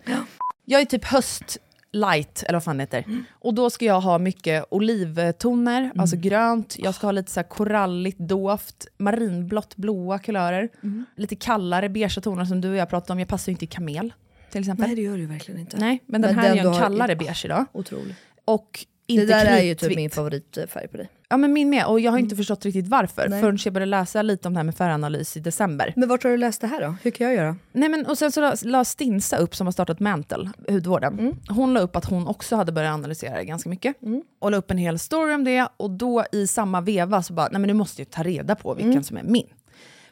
Jag 0.65 0.81
är 0.81 0.85
typ 0.85 1.05
höst 1.05 1.57
light, 1.93 2.43
eller 2.43 2.53
vad 2.55 2.63
fan 2.63 2.77
det 2.77 2.81
heter. 2.83 3.03
Mm. 3.07 3.23
Och 3.31 3.53
då 3.53 3.69
ska 3.69 3.85
jag 3.85 4.01
ha 4.01 4.17
mycket 4.17 4.65
olivtoner, 4.71 5.91
alltså 5.97 6.15
grönt. 6.17 6.75
Jag 6.79 6.95
ska 6.95 7.07
ha 7.07 7.11
lite 7.11 7.31
så 7.31 7.39
här 7.39 7.47
koralligt 7.47 8.19
doft, 8.19 8.87
marinblått, 8.97 9.75
blåa 9.75 10.19
kulörer. 10.19 10.69
Mm. 10.83 11.05
Lite 11.15 11.35
kallare 11.35 11.89
beigea 11.89 12.21
toner 12.21 12.45
som 12.45 12.61
du 12.61 12.69
och 12.69 12.75
jag 12.75 12.89
pratade 12.89 13.13
om. 13.13 13.19
Jag 13.19 13.27
passar 13.27 13.49
ju 13.49 13.53
inte 13.53 13.65
i 13.65 13.67
kamel, 13.67 14.13
till 14.51 14.59
exempel. 14.61 14.85
Nej 14.87 14.95
det 14.95 15.01
gör 15.01 15.17
du 15.17 15.25
verkligen 15.25 15.59
inte. 15.59 15.77
Nej, 15.77 16.03
men 16.05 16.21
den 16.21 16.35
Men 16.35 16.39
här 16.39 16.49
den 16.49 16.57
är 16.59 16.61
ju 16.63 16.67
en 16.67 16.73
har- 16.73 16.81
kallare 16.81 17.15
beige 17.15 17.45
idag. 17.45 17.65
Otroligt. 17.71 18.15
Och 18.45 18.85
inte 19.07 19.25
det 19.25 19.33
där 19.33 19.45
är 19.45 19.61
ju 19.63 19.75
typ 19.75 19.95
min 19.95 20.09
favoritfärg 20.09 20.87
på 20.87 20.97
dig. 20.97 21.09
Ja 21.33 21.37
men 21.37 21.53
min 21.53 21.69
med, 21.69 21.85
och 21.85 21.99
jag 21.99 22.11
har 22.11 22.19
inte 22.19 22.35
förstått 22.35 22.65
riktigt 22.65 22.87
varför 22.87 23.29
Nej. 23.29 23.41
förrän 23.41 23.57
jag 23.65 23.73
började 23.73 23.89
läsa 23.89 24.21
lite 24.21 24.47
om 24.47 24.53
det 24.53 24.59
här 24.59 24.63
med 24.63 24.75
färganalys 24.75 25.37
i 25.37 25.39
december. 25.39 25.93
Men 25.95 26.09
vart 26.09 26.23
har 26.23 26.31
du 26.31 26.37
läst 26.37 26.61
det 26.61 26.67
här 26.67 26.81
då? 26.81 26.95
Hur 27.03 27.11
kan 27.11 27.27
jag 27.27 27.35
göra? 27.35 27.55
Nej, 27.71 27.89
men, 27.89 28.05
och 28.05 28.17
sen 28.17 28.31
så 28.31 28.41
la, 28.41 28.55
la 28.63 28.85
Stinsa 28.85 29.37
upp, 29.37 29.55
som 29.55 29.67
har 29.67 29.71
startat 29.71 29.99
Mantle, 29.99 30.51
hudvården. 30.67 31.39
Hon 31.49 31.73
la 31.73 31.79
upp 31.79 31.95
att 31.95 32.05
hon 32.05 32.27
också 32.27 32.55
hade 32.55 32.71
börjat 32.71 32.93
analysera 32.93 33.37
det 33.37 33.45
ganska 33.45 33.69
mycket. 33.69 33.95
Och 34.39 34.51
la 34.51 34.57
upp 34.57 34.71
en 34.71 34.77
hel 34.77 34.99
story 34.99 35.33
om 35.33 35.43
det. 35.43 35.67
Och 35.77 35.91
då 35.91 36.25
i 36.31 36.47
samma 36.47 36.81
veva 36.81 37.23
så 37.23 37.33
bara, 37.33 37.47
nej 37.51 37.61
men 37.61 37.67
du 37.67 37.73
måste 37.73 38.01
ju 38.01 38.05
ta 38.05 38.23
reda 38.23 38.55
på 38.55 38.73
vilken 38.73 39.03
som 39.03 39.17
är 39.17 39.23
min. 39.23 39.47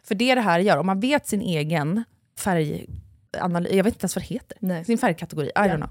För 0.03 0.15
det 0.15 0.35
det 0.35 0.41
här 0.41 0.59
gör, 0.59 0.77
om 0.77 0.85
man 0.85 0.99
vet 0.99 1.27
sin 1.27 1.41
egen 1.41 2.03
färg... 2.39 2.85
Jag 3.31 3.83
vet 3.83 3.93
inte 3.93 4.03
ens 4.03 4.15
vad 4.15 4.23
det 4.23 4.33
heter. 4.33 4.57
Nej. 4.59 4.85
Sin 4.85 4.97
färgkategori, 4.97 5.47
I 5.47 5.51
don't 5.59 5.75
know. 5.75 5.89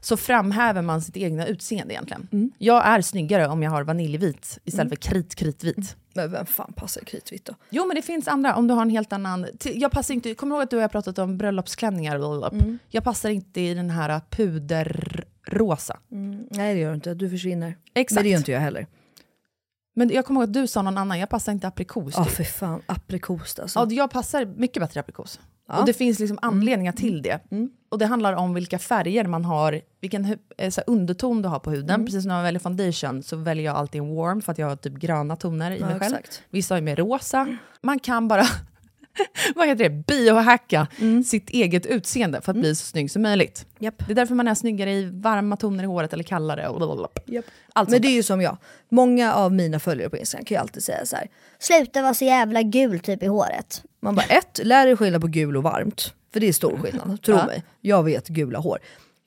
Så 0.00 0.16
framhäver 0.16 0.82
man 0.82 1.02
sitt 1.02 1.16
egna 1.16 1.46
utseende 1.46 1.94
egentligen. 1.94 2.52
Jag 2.58 2.86
är 2.86 3.02
snyggare 3.02 3.48
om 3.48 3.62
jag 3.62 3.70
har 3.70 3.84
vaniljvit 3.84 4.58
istället 4.64 4.88
för 4.88 4.96
kritkritvit. 4.96 5.96
Men 6.14 6.32
vem 6.32 6.46
fan 6.46 6.72
passar 6.72 7.00
kritvitt 7.00 7.44
då? 7.44 7.54
Jo 7.70 7.86
men 7.86 7.96
det 7.96 8.02
finns 8.02 8.28
andra, 8.28 8.56
om 8.56 8.66
du 8.66 8.74
har 8.74 8.82
en 8.82 8.90
helt 8.90 9.12
annan... 9.12 9.46
Jag 9.64 9.92
passar 9.92 10.14
inte, 10.14 10.34
kommer 10.34 10.54
ihåg 10.54 10.62
att 10.62 10.70
du 10.70 10.76
och 10.76 10.82
jag 10.82 10.92
pratat 10.92 11.18
om 11.18 11.38
bröllopsklänningar? 11.38 12.18
blablabla? 12.18 12.78
Jag 12.88 13.04
passar 13.04 13.30
inte 13.30 13.60
i 13.60 13.74
den 13.74 13.90
här 13.90 14.20
puderrosa. 14.30 15.98
Nej 16.50 16.74
det 16.74 16.80
gör 16.80 16.88
du 16.88 16.94
inte, 16.94 17.14
du 17.14 17.30
försvinner. 17.30 17.76
Exakt. 17.94 18.14
Men 18.14 18.24
det 18.24 18.30
gör 18.30 18.38
inte 18.38 18.52
jag 18.52 18.60
heller. 18.60 18.86
Men 19.94 20.10
jag 20.10 20.24
kommer 20.24 20.40
ihåg 20.40 20.48
att 20.48 20.54
du 20.54 20.66
sa 20.66 20.82
någon 20.82 20.98
annan, 20.98 21.18
jag 21.18 21.28
passar 21.28 21.52
inte 21.52 21.68
aprikos. 21.68 22.14
Ja 22.16 22.24
typ. 22.24 22.32
för 22.32 22.44
fan, 22.44 22.82
aprikost 22.86 23.58
alltså. 23.58 23.78
Ja, 23.78 23.86
jag 23.90 24.10
passar 24.10 24.44
mycket 24.44 24.82
bättre 24.82 25.00
aprikos. 25.00 25.40
Ja. 25.66 25.72
Mm. 25.72 25.80
Och 25.80 25.86
det 25.86 25.92
finns 25.92 26.18
liksom 26.18 26.38
anledningar 26.42 26.92
till 26.92 27.22
det. 27.22 27.40
Och 27.90 27.98
det 27.98 28.06
handlar 28.06 28.32
om 28.32 28.54
vilka 28.54 28.78
färger 28.78 29.24
man 29.24 29.44
har, 29.44 29.80
vilken 30.00 30.38
eh, 30.56 30.70
så 30.70 30.80
underton 30.86 31.42
du 31.42 31.48
har 31.48 31.58
på 31.58 31.70
huden. 31.70 31.90
Mm. 31.94 32.06
Precis 32.06 32.22
som 32.22 32.28
när 32.28 32.34
man 32.36 32.44
väljer 32.44 32.60
foundation 32.60 33.22
så 33.22 33.36
väljer 33.36 33.64
jag 33.64 33.76
alltid 33.76 34.00
en 34.00 34.14
warm 34.14 34.42
för 34.42 34.52
att 34.52 34.58
jag 34.58 34.66
har 34.68 34.76
typ 34.76 34.92
gröna 34.94 35.36
toner 35.36 35.70
i 35.70 35.78
Ja, 35.80 35.86
mig 35.86 35.98
själv. 36.00 36.14
exakt. 36.16 36.42
Vissa 36.50 36.74
har 36.74 36.78
ju 36.78 36.84
mer 36.84 36.96
rosa. 36.96 37.56
Man 37.82 37.98
kan 37.98 38.28
bara 38.28 38.44
vad 39.54 39.68
heter 39.68 39.84
det? 39.84 39.90
biohacka 39.90 40.86
sitt 41.26 41.50
eget 41.50 41.86
utseende 41.86 42.40
för 42.40 42.52
att 42.52 42.58
bli 42.58 42.74
så 42.74 42.84
snygg 42.84 43.10
som 43.10 43.22
möjligt. 43.22 43.66
Mm. 43.70 43.84
Japp. 43.84 44.06
Det 44.06 44.12
är 44.12 44.14
därför 44.14 44.34
man 44.34 44.48
är 44.48 44.54
snyggare 44.54 44.92
i 44.92 45.04
varma 45.04 45.56
toner 45.56 45.84
i 45.84 45.86
håret 45.86 46.12
eller 46.12 46.24
kallare. 46.24 46.68
Och. 46.68 47.18
Japp. 47.26 47.44
Allt 47.72 47.88
Men 47.90 48.02
det 48.02 48.08
är 48.08 48.12
ju 48.14 48.22
som 48.22 48.40
jag. 48.40 48.56
Många 48.88 49.34
av 49.34 49.52
mina 49.52 49.78
följare 49.78 50.10
på 50.10 50.16
Instagram 50.16 50.44
kan 50.44 50.54
ju 50.54 50.60
alltid 50.60 50.82
säga 50.82 51.06
så 51.06 51.16
här. 51.16 51.28
Sluta 51.58 52.02
vara 52.02 52.14
så 52.14 52.24
jävla 52.24 52.62
gul 52.62 53.00
typ 53.00 53.22
i 53.22 53.26
håret. 53.26 53.82
Man 54.02 54.14
bara 54.14 54.26
ett, 54.26 54.60
lär 54.64 54.86
dig 54.86 54.96
skilja 54.96 55.20
på 55.20 55.26
gul 55.26 55.56
och 55.56 55.62
varmt. 55.62 56.14
För 56.32 56.40
det 56.40 56.48
är 56.48 56.52
stor 56.52 56.78
skillnad, 56.78 57.22
tro 57.22 57.34
Ja. 57.36 57.46
mig. 57.46 57.64
Jag 57.80 58.02
vet 58.02 58.28
gula 58.28 58.58
hår. 58.58 58.78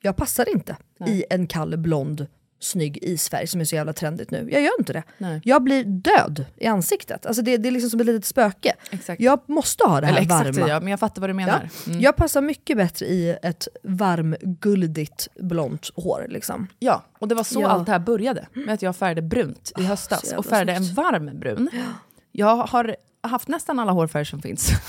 Jag 0.02 0.16
passar 0.16 0.48
inte 0.48 0.76
i 1.06 1.24
en 1.30 1.46
kall 1.46 1.76
blond 1.76 2.26
snygg 2.60 2.98
isfärg 3.02 3.46
som 3.46 3.60
är 3.60 3.64
så 3.64 3.74
jävla 3.74 3.92
trendigt 3.92 4.30
nu. 4.30 4.48
Jag 4.52 4.62
gör 4.62 4.70
inte 4.78 4.92
det. 4.92 5.02
Nej. 5.18 5.40
Jag 5.44 5.62
blir 5.62 5.84
död 5.84 6.44
i 6.56 6.66
ansiktet. 6.66 7.26
Alltså 7.26 7.42
det, 7.42 7.56
det 7.56 7.68
är 7.68 7.70
liksom 7.70 7.90
som 7.90 8.00
ett 8.00 8.06
litet 8.06 8.24
spöke. 8.24 8.74
Exakt. 8.90 9.20
Jag 9.20 9.40
måste 9.48 9.84
ha 9.84 10.00
det 10.00 10.06
här 10.06 10.12
Eller 10.12 10.22
exakt 10.22 10.56
varma. 10.56 10.68
jag, 10.68 10.82
men 10.82 10.90
jag 10.90 11.00
fattar 11.00 11.20
vad 11.20 11.30
du 11.30 11.34
menar. 11.34 11.70
Ja. 11.86 11.90
Mm. 11.90 12.00
Jag 12.02 12.16
passar 12.16 12.40
mycket 12.40 12.76
bättre 12.76 13.06
i 13.06 13.36
ett 13.42 13.68
varmguldigt 13.82 15.28
blont 15.40 15.90
hår. 15.96 16.26
Liksom. 16.28 16.66
Ja, 16.78 17.04
och 17.18 17.28
det 17.28 17.34
var 17.34 17.44
så 17.44 17.60
Ja. 17.60 17.68
allt 17.68 17.86
det 17.86 17.92
här 17.92 17.98
började. 17.98 18.46
Med 18.52 18.74
att 18.74 18.82
jag 18.82 18.96
färgade 18.96 19.22
brunt 19.22 19.72
i 19.78 19.82
höstas 19.82 20.20
så 20.20 20.26
jävla 20.26 20.38
och 20.38 20.46
färgade 20.46 20.72
en 20.72 20.84
snyggt. 20.84 20.96
varm 20.96 21.38
brun. 21.38 21.70
Jag 22.32 22.56
har 22.56 22.96
haft 23.28 23.48
nästan 23.48 23.78
alla 23.78 23.92
hårfärger 23.92 24.24
som 24.24 24.42
finns. 24.42 24.70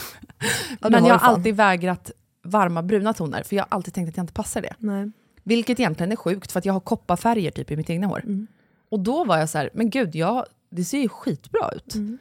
Ja, 0.80 0.90
Men 0.90 1.06
jag 1.06 1.18
har 1.18 1.28
alltid 1.28 1.56
vägrat 1.56 2.12
varma 2.44 2.84
bruna 2.84 3.14
toner, 3.14 3.44
för 3.44 3.56
jag 3.56 3.64
har 3.64 3.68
alltid 3.76 3.94
tänkt 3.94 4.10
att 4.10 4.18
jag 4.18 4.24
inte 4.24 4.34
passar 4.34 4.62
det. 4.62 4.74
Nej. 4.78 5.12
Vilket 5.44 5.80
egentligen 5.80 6.12
är 6.12 6.16
sjukt, 6.16 6.52
för 6.52 6.62
jag 6.66 6.74
har 6.74 6.80
kopparfärger 6.80 7.52
typ 7.52 7.72
i 7.72 7.78
mitt 7.78 7.90
egna 7.90 8.08
hår. 8.08 8.22
Mm. 8.24 8.48
Och 8.90 9.00
då 9.00 9.24
var 9.24 9.38
jag 9.38 9.50
så 9.50 9.58
här, 9.58 9.70
men 9.74 9.90
gud, 9.90 10.16
jag, 10.16 10.46
det 10.70 10.84
ser 10.84 11.00
ju 11.00 11.10
skitbra 11.10 11.72
ut. 11.76 11.96
Mm. 11.96 12.18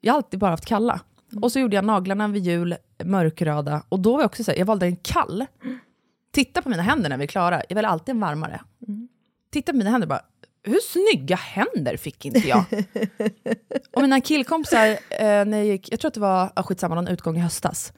Jag 0.00 0.12
har 0.12 0.16
alltid 0.16 0.40
bara 0.40 0.50
haft 0.50 0.66
kalla. 0.66 1.00
Och 1.42 1.52
så 1.52 1.58
gjorde 1.58 1.76
jag 1.76 1.84
naglarna 1.84 2.28
vid 2.28 2.42
jul 2.42 2.76
mörkröda. 3.04 3.82
Och 3.88 4.00
då 4.00 4.12
var 4.12 4.20
jag 4.20 4.26
också 4.26 4.44
så 4.44 4.50
här, 4.50 4.58
jag 4.58 4.66
valde 4.66 4.86
en 4.86 4.96
kall. 4.96 5.46
Titta 6.32 6.62
på 6.62 6.68
mina 6.68 6.82
händer 6.82 7.08
när 7.08 7.16
vi 7.16 7.24
är 7.24 7.28
klara, 7.28 7.62
jag 7.68 7.74
väljer 7.74 7.90
alltid 7.90 8.14
en 8.14 8.20
varmare. 8.20 8.60
Mm. 8.88 9.08
Titta 9.50 9.72
på 9.72 9.78
mina 9.78 9.90
händer 9.90 10.08
bara, 10.08 10.22
hur 10.64 10.80
snygga 10.80 11.36
händer 11.36 11.96
fick 11.96 12.24
inte 12.24 12.48
jag? 12.48 12.64
och 13.96 14.02
mina 14.02 14.20
killkompisar, 14.20 14.86
eh, 15.10 15.44
när 15.44 15.56
jag 15.56 15.66
gick, 15.66 15.92
jag 15.92 16.00
tror 16.00 16.08
att 16.08 16.14
det 16.14 16.20
var, 16.20 16.52
ah, 16.56 16.62
skitsamma, 16.62 16.94
någon 16.94 17.08
utgång 17.08 17.36
i 17.36 17.40
höstas. 17.40 17.92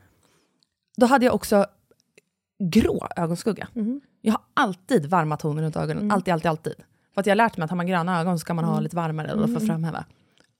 Då 0.96 1.06
hade 1.06 1.24
jag 1.24 1.34
också 1.34 1.66
grå 2.64 3.08
ögonskugga. 3.16 3.68
Jag 4.20 4.32
har 4.32 4.40
alltid 4.54 5.06
varma 5.06 5.36
toner 5.36 5.62
runt 5.62 5.76
ögonen, 5.76 6.10
alltid, 6.10 6.34
alltid, 6.34 6.48
alltid. 6.50 6.74
För 7.14 7.20
att 7.20 7.26
jag 7.26 7.30
har 7.30 7.36
lärt 7.36 7.56
mig 7.56 7.64
att 7.64 7.70
har 7.70 7.76
man 7.76 7.86
gröna 7.86 8.20
ögon 8.20 8.38
så 8.38 8.40
ska 8.40 8.54
man 8.54 8.64
ha 8.64 8.80
lite 8.80 8.96
varmare 8.96 9.28
eller 9.28 9.46
för 9.46 9.56
att 9.56 9.66
framhäva. 9.66 10.04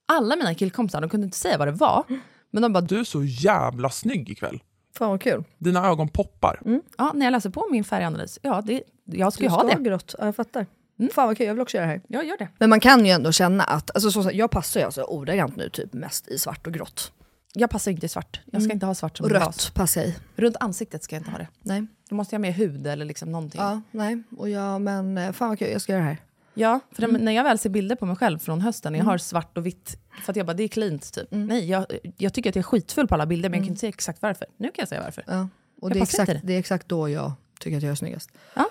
Alla 0.05 0.35
mina 0.35 0.55
killkompisar, 0.55 1.01
de 1.01 1.09
kunde 1.09 1.25
inte 1.25 1.37
säga 1.37 1.57
vad 1.57 1.67
det 1.67 1.71
var, 1.71 2.03
men 2.51 2.61
de 2.61 2.73
bara, 2.73 2.81
Du 2.81 2.99
är 2.99 3.03
så 3.03 3.23
jävla 3.23 3.89
snygg 3.89 4.29
ikväll. 4.29 4.59
Fan 4.97 5.09
vad 5.09 5.21
kul. 5.21 5.43
Dina 5.57 5.87
ögon 5.87 6.07
poppar. 6.09 6.61
ja, 6.97 7.11
när 7.15 7.25
jag 7.25 7.31
läser 7.31 7.49
på 7.49 7.67
min 7.71 7.83
färganalys, 7.83 8.39
ja, 8.41 8.61
det, 8.65 8.83
jag 9.05 9.33
ska 9.33 9.41
Du 9.41 9.45
ju 9.45 9.49
ha 9.49 9.59
ska 9.59 9.67
det. 9.67 9.73
ha 9.73 9.79
grått, 9.81 10.15
ja, 10.19 10.25
jag 10.25 10.35
fattar. 10.35 10.65
Fan 11.13 11.27
vad 11.27 11.37
kul, 11.37 11.47
jag 11.47 11.53
vill 11.53 11.61
också 11.61 11.77
göra 11.77 11.87
det 11.87 11.91
här. 11.93 12.01
Jag 12.07 12.25
gör 12.25 12.37
det. 12.37 12.47
Men 12.59 12.69
man 12.69 12.79
kan 12.79 13.05
ju 13.05 13.11
ändå 13.11 13.31
känna 13.31 13.63
att, 13.63 13.91
alltså, 13.95 14.11
så, 14.23 14.29
jag 14.33 14.51
passar 14.51 14.79
ju 14.79 14.85
alltså 14.85 15.03
ordagrant 15.03 15.55
nu 15.55 15.69
typ 15.69 15.93
mest 15.93 16.27
i 16.27 16.39
svart 16.39 16.67
och 16.67 16.73
grått. 16.73 17.11
Jag 17.53 17.69
passar 17.69 17.91
inte 17.91 18.05
i 18.05 18.09
svart. 18.09 18.41
Jag 18.45 18.63
ska 18.63 18.73
inte 18.73 18.85
ha 18.85 18.95
svart 18.95 19.17
som 19.17 19.29
rött 19.29 19.43
bas. 19.45 19.69
passar 19.69 20.01
jag 20.01 20.09
i. 20.09 20.15
Runt 20.35 20.55
ansiktet 20.59 21.03
ska 21.03 21.15
jag 21.15 21.19
inte 21.21 21.31
ha 21.31 21.37
det. 21.37 21.47
Nej. 21.61 21.85
Då 22.09 22.15
måste 22.15 22.35
jag 22.35 22.39
ha 22.39 22.41
med 22.41 22.53
hud 22.53 22.87
eller 22.87 23.05
liksom 23.05 23.31
någonting. 23.31 23.61
Ja, 23.61 23.81
nej. 23.91 24.23
Och 24.37 24.49
jag, 24.49 24.81
men 24.81 25.17
eh, 25.17 25.31
fan 25.31 25.49
vad 25.49 25.59
kul, 25.59 25.71
jag 25.71 25.81
ska 25.81 25.91
göra 25.93 26.01
det 26.03 26.07
här. 26.09 26.17
Ja, 26.53 26.79
för 26.91 27.03
Mm. 27.03 27.21
när 27.25 27.31
jag 27.31 27.43
väl 27.43 27.59
ser 27.59 27.69
bilder 27.69 27.95
på 27.95 28.05
mig 28.05 28.15
själv 28.15 28.39
från 28.39 28.61
hösten, 28.61 28.91
när 28.93 28.99
jag 28.99 29.05
har 29.05 29.17
svart 29.17 29.57
och 29.57 29.65
vitt, 29.65 29.97
för 30.25 30.33
att 30.33 30.37
jag 30.37 30.45
bara, 30.45 30.53
det 30.53 30.63
är 30.63 30.67
cleant 30.67 31.13
typ. 31.13 31.33
Mm. 31.33 31.47
Nej, 31.47 31.69
jag, 31.69 31.85
jag 32.17 32.33
tycker 32.33 32.49
att 32.49 32.55
jag 32.55 32.61
är 32.61 32.67
skitfull 32.67 33.07
på 33.07 33.13
alla 33.15 33.25
bilder, 33.25 33.49
men 33.49 33.57
jag 33.59 33.65
kan 33.65 33.69
inte 33.69 33.79
säga 33.79 33.89
exakt 33.89 34.21
varför. 34.21 34.47
Nu 34.57 34.67
kan 34.67 34.73
jag 34.77 34.87
säga 34.89 35.01
varför. 35.03 35.23
Ja. 35.27 35.47
Och 35.81 35.89
det 35.89 35.99
är, 35.99 36.03
exakt, 36.03 36.31
det 36.43 36.53
är 36.53 36.59
exakt 36.59 36.87
då 36.89 37.09
jag 37.09 37.31
tycker 37.59 37.77
att 37.77 37.83
jag 37.83 37.91
är 37.91 37.95
snyggast. 37.95 38.29
Ja. 38.53 38.65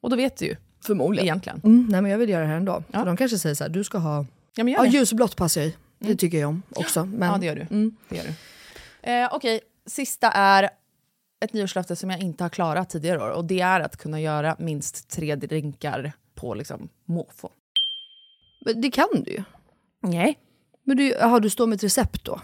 Och 0.00 0.10
då 0.10 0.16
vet 0.16 0.36
du 0.36 0.44
ju. 0.44 0.56
Förmodligen. 0.86 1.24
Egentligen. 1.26 1.60
Mm, 1.64 1.86
nej 1.90 2.02
men 2.02 2.10
jag 2.10 2.18
vill 2.18 2.28
göra 2.28 2.42
det 2.42 2.48
här 2.48 2.56
ändå. 2.56 2.82
Ja. 2.92 2.98
För 2.98 3.06
de 3.06 3.16
kanske 3.16 3.38
säger 3.38 3.54
så 3.54 3.64
här, 3.64 3.68
du 3.70 3.84
ska 3.84 3.98
ha... 3.98 4.26
Ja, 4.56 4.64
men 4.64 4.72
gör 4.72 4.80
Ja, 4.84 4.90
det. 4.90 4.96
ljusblått 4.98 5.36
passar 5.36 5.60
jag 5.60 5.68
i. 5.70 5.76
Det 5.98 6.16
tycker 6.16 6.38
jag 6.38 6.48
om 6.48 6.62
också. 6.74 7.04
Men, 7.04 7.28
Ja, 7.30 7.38
det 7.38 7.46
gör 7.46 7.54
du. 7.56 7.62
Mm. 7.70 7.96
Det 8.08 8.16
gör 8.16 8.24
du. 8.24 9.10
Eh, 9.10 9.28
Okej, 9.32 9.60
sista 9.86 10.30
är 10.30 10.70
ett 11.44 11.52
nyårslöfte 11.52 11.96
som 11.96 12.10
jag 12.10 12.20
inte 12.20 12.44
har 12.44 12.48
klarat 12.48 12.90
tidigare 12.90 13.18
år. 13.24 13.30
Och 13.30 13.44
det 13.44 13.60
är 13.60 13.80
att 13.80 13.96
kunna 13.96 14.20
göra 14.20 14.56
minst 14.58 15.08
tre 15.10 15.34
drinkar 15.36 16.12
på 16.34 16.54
liksom, 16.54 16.88
måfå. 17.04 17.50
Men 18.64 18.80
det 18.80 18.90
kan 18.90 19.08
du 19.24 19.30
ju. 19.30 19.42
Nej. 20.02 20.38
Men 20.84 20.96
du, 20.96 21.16
aha, 21.18 21.40
du 21.40 21.50
står 21.50 21.66
med 21.66 21.76
ett 21.76 21.84
recept 21.84 22.24
då? 22.24 22.40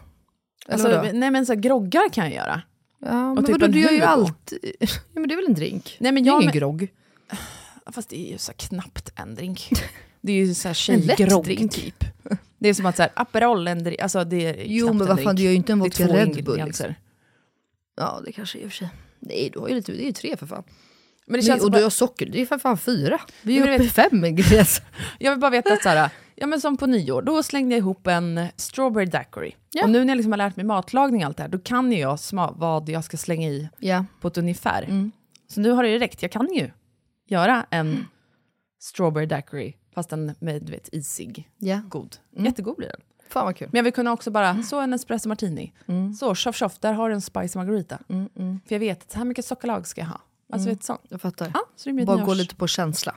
Alltså, 0.68 1.02
nej 1.12 1.30
men 1.30 1.46
så 1.46 1.52
här, 1.52 1.60
groggar 1.60 2.08
kan 2.12 2.24
jag 2.24 2.34
göra. 2.34 2.62
Ja, 2.98 3.34
men 3.34 3.44
typ 3.44 3.52
vadå, 3.60 3.66
du 3.66 3.80
gör 3.80 3.90
ju 3.90 4.02
allt. 4.02 4.52
Ja, 4.80 4.86
men 5.20 5.28
det 5.28 5.34
är 5.34 5.36
väl 5.36 5.46
en 5.46 5.54
drink? 5.54 5.96
Nej, 6.00 6.12
men 6.12 6.22
det 6.22 6.28
är 6.28 6.32
jag 6.32 6.42
ingen 6.42 6.46
men- 6.50 6.58
grogg. 6.58 6.88
Fast 7.86 8.08
det 8.08 8.26
är 8.26 8.32
ju 8.32 8.38
så 8.38 8.52
knappt 8.56 9.12
en 9.16 9.34
drink. 9.34 9.70
Det 10.22 10.32
är 10.32 10.36
ju 10.36 10.54
så 10.54 10.68
här 10.68 10.74
tjejgrogg 10.74 11.70
typ. 11.70 12.04
Det 12.58 12.68
är 12.68 12.74
som 12.74 12.86
att 12.86 12.96
så 12.96 13.02
här, 13.02 13.12
Aperol, 13.16 13.68
en 13.68 13.84
drink, 13.84 14.00
alltså 14.00 14.24
det 14.24 14.46
är 14.46 14.64
Jo 14.66 14.86
knappt 14.86 14.98
men 14.98 15.08
en 15.10 15.16
vad 15.16 15.24
fan, 15.24 15.36
du 15.36 15.42
gör 15.42 15.50
ju 15.50 15.56
inte 15.56 15.72
en 15.72 15.78
vodka 15.78 16.06
Red 16.06 16.44
Bull. 16.44 16.64
Liksom. 16.64 16.94
Ja 17.96 18.20
det 18.24 18.32
kanske 18.32 18.58
är 18.58 18.62
i 18.62 18.66
och 18.66 18.70
för 18.70 18.76
sig. 18.76 18.88
Nej 19.18 19.50
du 19.52 19.58
har 19.58 19.68
ju 19.68 19.74
lite, 19.74 19.92
det 19.92 20.02
är 20.02 20.06
ju 20.06 20.12
tre 20.12 20.36
för 20.36 20.46
fan. 20.46 20.62
Men 21.26 21.40
det 21.40 21.46
känns 21.46 21.64
och 21.64 21.70
bara- 21.70 21.78
du 21.78 21.82
har 21.82 21.90
socker, 21.90 22.26
det 22.26 22.40
är 22.40 22.46
för 22.46 22.58
fan 22.58 22.78
fyra. 22.78 23.20
Vi 23.42 23.58
är 23.58 23.74
uppe 23.74 23.84
i 23.84 23.88
fem 23.88 24.24
ingredienser. 24.24 24.84
Jag 25.18 25.30
vill 25.30 25.40
bara 25.40 25.50
veta 25.50 25.72
att 25.72 25.82
så 25.82 25.88
här, 25.88 26.10
ja 26.34 26.46
men 26.46 26.60
som 26.60 26.76
på 26.76 26.86
nyår, 26.86 27.22
då 27.22 27.42
slängde 27.42 27.74
jag 27.74 27.78
ihop 27.78 28.06
en 28.06 28.46
strawberry 28.56 29.06
daiquiri. 29.06 29.56
Ja. 29.72 29.84
Och 29.84 29.90
nu 29.90 29.98
när 30.04 30.08
jag 30.08 30.16
liksom 30.16 30.32
har 30.32 30.36
lärt 30.38 30.56
mig 30.56 30.64
matlagning 30.66 31.20
och 31.20 31.26
allt 31.26 31.36
det 31.36 31.42
här, 31.42 31.50
då 31.50 31.58
kan 31.58 31.92
ju 31.92 31.98
jag 31.98 32.16
sma- 32.16 32.54
vad 32.56 32.88
jag 32.88 33.04
ska 33.04 33.16
slänga 33.16 33.48
i 33.48 33.68
Ja. 33.78 34.04
på 34.20 34.28
ett 34.28 34.38
ungefär. 34.38 34.82
Mm. 34.82 35.12
Så 35.48 35.60
nu 35.60 35.70
har 35.70 35.82
det 35.82 35.88
ju 35.90 35.98
räckt, 35.98 36.22
jag 36.22 36.32
kan 36.32 36.54
ju 36.54 36.70
göra 37.30 37.66
en 37.70 38.06
strawberry 38.80 39.26
daiquiri, 39.26 39.76
fast 39.94 40.12
en 40.12 40.34
med 40.38 40.70
vet, 40.70 40.88
isig, 40.92 41.50
Ja. 41.58 41.80
god. 41.88 42.16
Mm. 42.32 42.44
Jättegod 42.44 42.76
blir 42.76 42.88
den. 42.88 43.00
Fan 43.28 43.44
vad 43.44 43.56
kul. 43.56 43.68
Men 43.72 43.78
jag 43.78 43.84
vill 43.84 43.92
kunna 43.92 44.12
också 44.12 44.30
bara, 44.30 44.62
så 44.62 44.80
en 44.80 44.92
espresso 44.92 45.28
martini. 45.28 45.72
Så, 46.18 46.34
tjoff 46.34 46.56
tjoff, 46.56 46.78
där 46.78 46.92
har 46.92 47.08
du 47.08 47.14
en 47.14 47.20
spicy 47.20 47.58
margarita. 47.58 47.98
Mm, 48.08 48.28
mm. 48.36 48.60
För 48.66 48.74
jag 48.74 48.80
vet 48.80 49.02
att 49.02 49.10
så 49.10 49.18
här 49.18 49.24
mycket 49.24 49.44
sockerlag 49.44 49.86
ska 49.86 50.00
jag 50.00 50.08
ha. 50.08 50.20
Alltså 50.52 50.68
Mm. 50.68 50.74
vet 50.76 50.84
sånt. 50.84 51.00
Jag 51.08 51.20
fattar. 51.20 51.50
Ja, 51.54 51.60
så 51.76 51.92
Bara 52.04 52.16
nyårs- 52.16 52.24
gå 52.26 52.34
lite 52.34 52.56
på 52.56 52.66
känsla. 52.66 53.14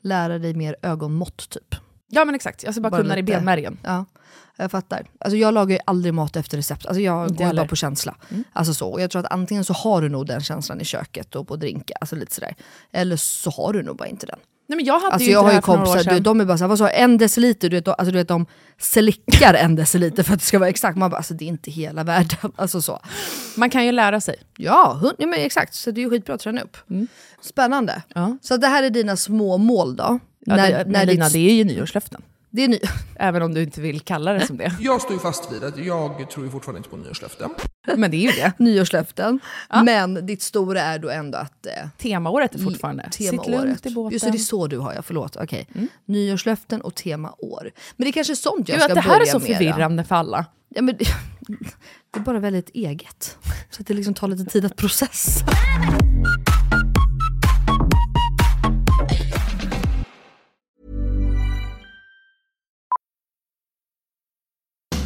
Lära 0.00 0.38
dig 0.38 0.54
mer 0.54 0.76
ögonmått 0.82 1.48
typ. 1.50 1.74
Ja 2.08 2.24
men 2.24 2.34
exakt, 2.34 2.62
jag 2.62 2.74
ska 2.74 2.80
bara, 2.80 2.90
Bara 2.90 3.00
kunna 3.02 3.14
det 3.14 3.18
i 3.20 3.22
lite- 3.22 3.36
benmärgen. 3.38 3.78
Ja, 3.82 4.04
jag 4.56 4.70
fattar. 4.70 5.06
Alltså 5.20 5.36
jag 5.36 5.54
lagar 5.54 5.76
ju 5.76 5.80
aldrig 5.86 6.14
mat 6.14 6.36
efter 6.36 6.56
recept. 6.56 6.86
Alltså 6.86 7.00
jag 7.00 7.24
Inte 7.24 7.34
går 7.34 7.44
heller. 7.44 7.62
bara 7.62 7.68
på 7.68 7.76
känsla. 7.76 8.16
Mm. 8.30 8.44
Alltså 8.52 8.74
så. 8.74 8.88
Och 8.88 9.00
jag 9.00 9.10
tror 9.10 9.20
att 9.26 9.32
antingen 9.32 9.64
så 9.64 9.72
har 9.72 10.02
du 10.02 10.08
nog 10.08 10.26
den 10.26 10.40
känslan 10.40 10.80
i 10.80 10.84
köket 10.84 11.34
och 11.34 11.48
på 11.48 11.56
drinka, 11.56 11.94
alltså 12.00 12.16
lite 12.16 12.34
sådär. 12.34 12.54
Eller 12.92 13.16
så 13.16 13.50
har 13.50 13.72
du 13.72 13.82
nog 13.82 13.96
bara 13.96 14.08
inte 14.08 14.26
den. 14.26 14.38
Nej 14.66 14.76
men 14.76 14.84
jag 14.84 14.94
hade 15.00 15.12
Alltså 15.12 15.26
ju 15.26 15.32
jag 15.32 15.42
har 15.42 15.52
ju 15.52 15.60
kompisar, 15.60 16.10
du, 16.14 16.20
de 16.20 16.40
är 16.40 16.44
bara 16.44 16.58
såhär, 16.58 16.68
vad 16.68 16.78
sa 16.78 16.88
en 16.88 17.18
deciliter? 17.18 17.68
Du 17.70 17.76
vet, 17.76 17.88
alltså 17.88 18.04
du 18.12 18.18
vet 18.18 18.28
de 18.28 18.46
slickar 18.78 19.54
en 19.54 19.76
deciliter 19.76 20.22
för 20.22 20.32
att 20.34 20.40
det 20.40 20.46
ska 20.46 20.58
vara 20.58 20.68
exakt. 20.68 20.98
Man 20.98 21.10
bara, 21.10 21.16
alltså 21.16 21.34
det 21.34 21.44
är 21.44 21.48
inte 21.48 21.70
hela 21.70 22.04
världen. 22.04 22.52
Alltså 22.56 22.82
så. 22.82 23.00
Man 23.56 23.70
kan 23.70 23.84
ju 23.86 23.92
lära 23.92 24.20
sig. 24.20 24.36
Ja, 24.56 24.98
hund, 25.00 25.14
men 25.18 25.34
exakt. 25.34 25.74
Så 25.74 25.90
det 25.90 26.00
är 26.00 26.02
ju 26.02 26.10
skitbra 26.10 26.34
att 26.34 26.40
träna 26.40 26.60
upp. 26.60 26.76
Spännande. 27.42 28.02
Ja. 28.14 28.38
Så 28.42 28.56
det 28.56 28.66
här 28.66 28.82
är 28.82 28.90
dina 28.90 29.16
små 29.16 29.58
mål 29.58 29.96
då? 29.96 30.18
Ja, 30.46 30.56
det, 30.56 30.84
men 30.88 31.06
Lina, 31.06 31.24
ditt- 31.24 31.32
det 31.32 31.38
är 31.50 31.54
ju 31.54 31.64
nyårslöften. 31.64 32.22
Det 32.54 32.64
är 32.64 32.68
ny... 32.68 32.78
Även 33.16 33.42
om 33.42 33.54
du 33.54 33.62
inte 33.62 33.80
vill 33.80 34.00
kalla 34.00 34.32
det 34.32 34.46
som 34.46 34.56
det. 34.56 34.72
Jag 34.80 35.02
står 35.02 35.12
ju 35.12 35.18
fast 35.18 35.52
vid 35.52 35.64
att 35.64 35.78
jag 35.78 36.30
tror 36.30 36.46
ju 36.46 36.52
fortfarande 36.52 36.78
inte 36.78 36.88
på 36.88 36.96
nyårslöften. 36.96 37.50
Men 37.96 38.10
det 38.10 38.16
är 38.16 38.20
ju 38.20 38.30
det. 38.30 38.52
Nyårslöften. 38.58 39.40
Men 39.84 40.26
ditt 40.26 40.42
stora 40.42 40.80
är 40.80 40.98
då 40.98 41.10
ändå 41.10 41.38
att... 41.38 41.66
Eh, 41.66 41.72
Temaåret 41.98 42.54
är 42.54 42.58
fortfarande. 42.58 43.08
Sitt 43.12 43.32
lugnt 43.32 43.44
temaåret. 43.44 43.86
i 43.86 43.90
båten. 43.90 44.12
Just 44.12 44.24
det, 44.24 44.30
det 44.30 44.36
är 44.36 44.38
så 44.38 44.66
du 44.66 44.78
har 44.78 44.92
ja, 44.94 45.02
förlåt. 45.02 45.36
Okej. 45.36 45.68
Nyårslöften 46.04 46.80
och 46.80 46.94
temaår. 46.94 47.70
Men 47.96 48.04
det 48.04 48.10
är 48.10 48.12
kanske 48.12 48.36
sånt 48.36 48.68
jag 48.68 48.78
Du, 48.78 48.82
ska 48.82 48.92
att 48.92 48.94
det 48.94 49.08
börja 49.08 49.14
här 49.14 49.20
är 49.20 49.26
så 49.26 49.38
med. 49.38 49.48
förvirrande 49.48 50.04
för 50.04 50.14
alla. 50.14 50.46
Ja, 50.68 50.82
men 50.82 50.96
det, 50.96 51.04
det 52.10 52.18
är 52.18 52.24
bara 52.24 52.38
väldigt 52.38 52.70
eget. 52.74 53.38
Så 53.70 53.80
att 53.80 53.86
det 53.86 53.94
liksom 53.94 54.14
tar 54.14 54.28
lite 54.28 54.44
tid 54.44 54.64
att 54.64 54.76
processa. 54.76 55.46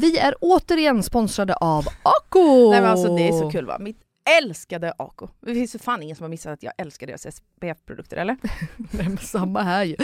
Vi 0.00 0.18
är 0.18 0.34
återigen 0.40 1.02
sponsrade 1.02 1.54
av 1.54 1.84
Ako! 2.02 2.70
Nej 2.70 2.80
men 2.80 2.90
alltså 2.90 3.16
det 3.16 3.28
är 3.28 3.32
så 3.32 3.50
kul 3.50 3.66
va. 3.66 3.78
Mitt 3.78 3.96
älskade 4.42 4.92
Ako. 4.98 5.28
Det 5.40 5.54
finns 5.54 5.72
för 5.72 5.78
fan 5.78 6.02
ingen 6.02 6.16
som 6.16 6.24
har 6.24 6.28
missat 6.28 6.52
att 6.52 6.62
jag 6.62 6.72
älskar 6.78 7.06
deras 7.06 7.26
SPF-produkter 7.36 8.16
eller? 8.16 8.36
Nej, 8.76 9.08
men 9.08 9.18
samma 9.18 9.62
här 9.62 9.84
ju. 9.84 9.96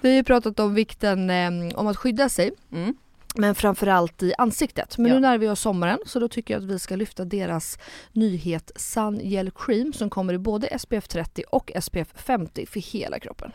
Vi 0.00 0.08
har 0.08 0.16
ju 0.16 0.24
pratat 0.24 0.60
om 0.60 0.74
vikten 0.74 1.30
eh, 1.30 1.78
om 1.78 1.86
att 1.86 1.96
skydda 1.96 2.28
sig. 2.28 2.52
Mm. 2.72 2.94
Men 3.34 3.54
framförallt 3.54 4.22
i 4.22 4.34
ansiktet. 4.38 4.98
Men 4.98 5.06
Ja. 5.06 5.14
nu 5.14 5.20
närmar 5.20 5.38
vi 5.38 5.48
oss 5.48 5.60
sommaren 5.60 5.98
så 6.06 6.18
då 6.18 6.28
tycker 6.28 6.54
jag 6.54 6.62
att 6.62 6.68
vi 6.68 6.78
ska 6.78 6.96
lyfta 6.96 7.24
deras 7.24 7.78
nyhet 8.12 8.70
Sun 8.76 9.20
Gel 9.22 9.50
Cream 9.50 9.92
som 9.92 10.10
kommer 10.10 10.34
i 10.34 10.38
både 10.38 10.78
SPF 10.78 11.08
30 11.08 11.42
och 11.50 11.72
SPF 11.82 12.08
50 12.14 12.66
för 12.66 12.80
hela 12.80 13.20
kroppen. 13.20 13.52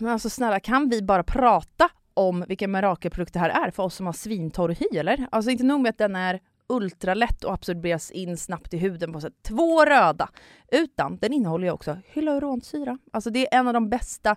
Men 0.00 0.08
alltså 0.12 0.30
snälla 0.30 0.60
kan 0.60 0.88
vi 0.88 1.02
bara 1.02 1.22
prata 1.22 1.88
om 2.14 2.44
vilken 2.48 2.70
mirakelprodukt 2.70 3.32
det 3.32 3.38
här 3.38 3.66
är 3.66 3.70
för 3.70 3.82
oss 3.82 3.94
som 3.94 4.06
har 4.06 4.12
svintorr 4.12 4.68
hy 4.68 4.98
eller? 4.98 5.26
Alltså 5.30 5.50
inte 5.50 5.64
nog 5.64 5.80
med 5.80 5.90
att 5.90 5.98
den 5.98 6.16
är 6.16 6.40
ultralätt 6.68 7.44
och 7.44 7.52
absorberas 7.52 8.10
in 8.10 8.36
snabbt 8.36 8.74
i 8.74 8.78
huden 8.78 9.12
på 9.12 9.20
sätt. 9.20 9.32
Två 9.42 9.84
röda! 9.84 10.28
Utan 10.72 11.16
den 11.16 11.32
innehåller 11.32 11.66
ju 11.66 11.72
också 11.72 11.98
hyaluronsyra. 12.06 12.98
Alltså 13.12 13.30
det 13.30 13.54
är 13.54 13.58
en 13.58 13.68
av 13.68 13.74
de 13.74 13.88
bästa 13.88 14.36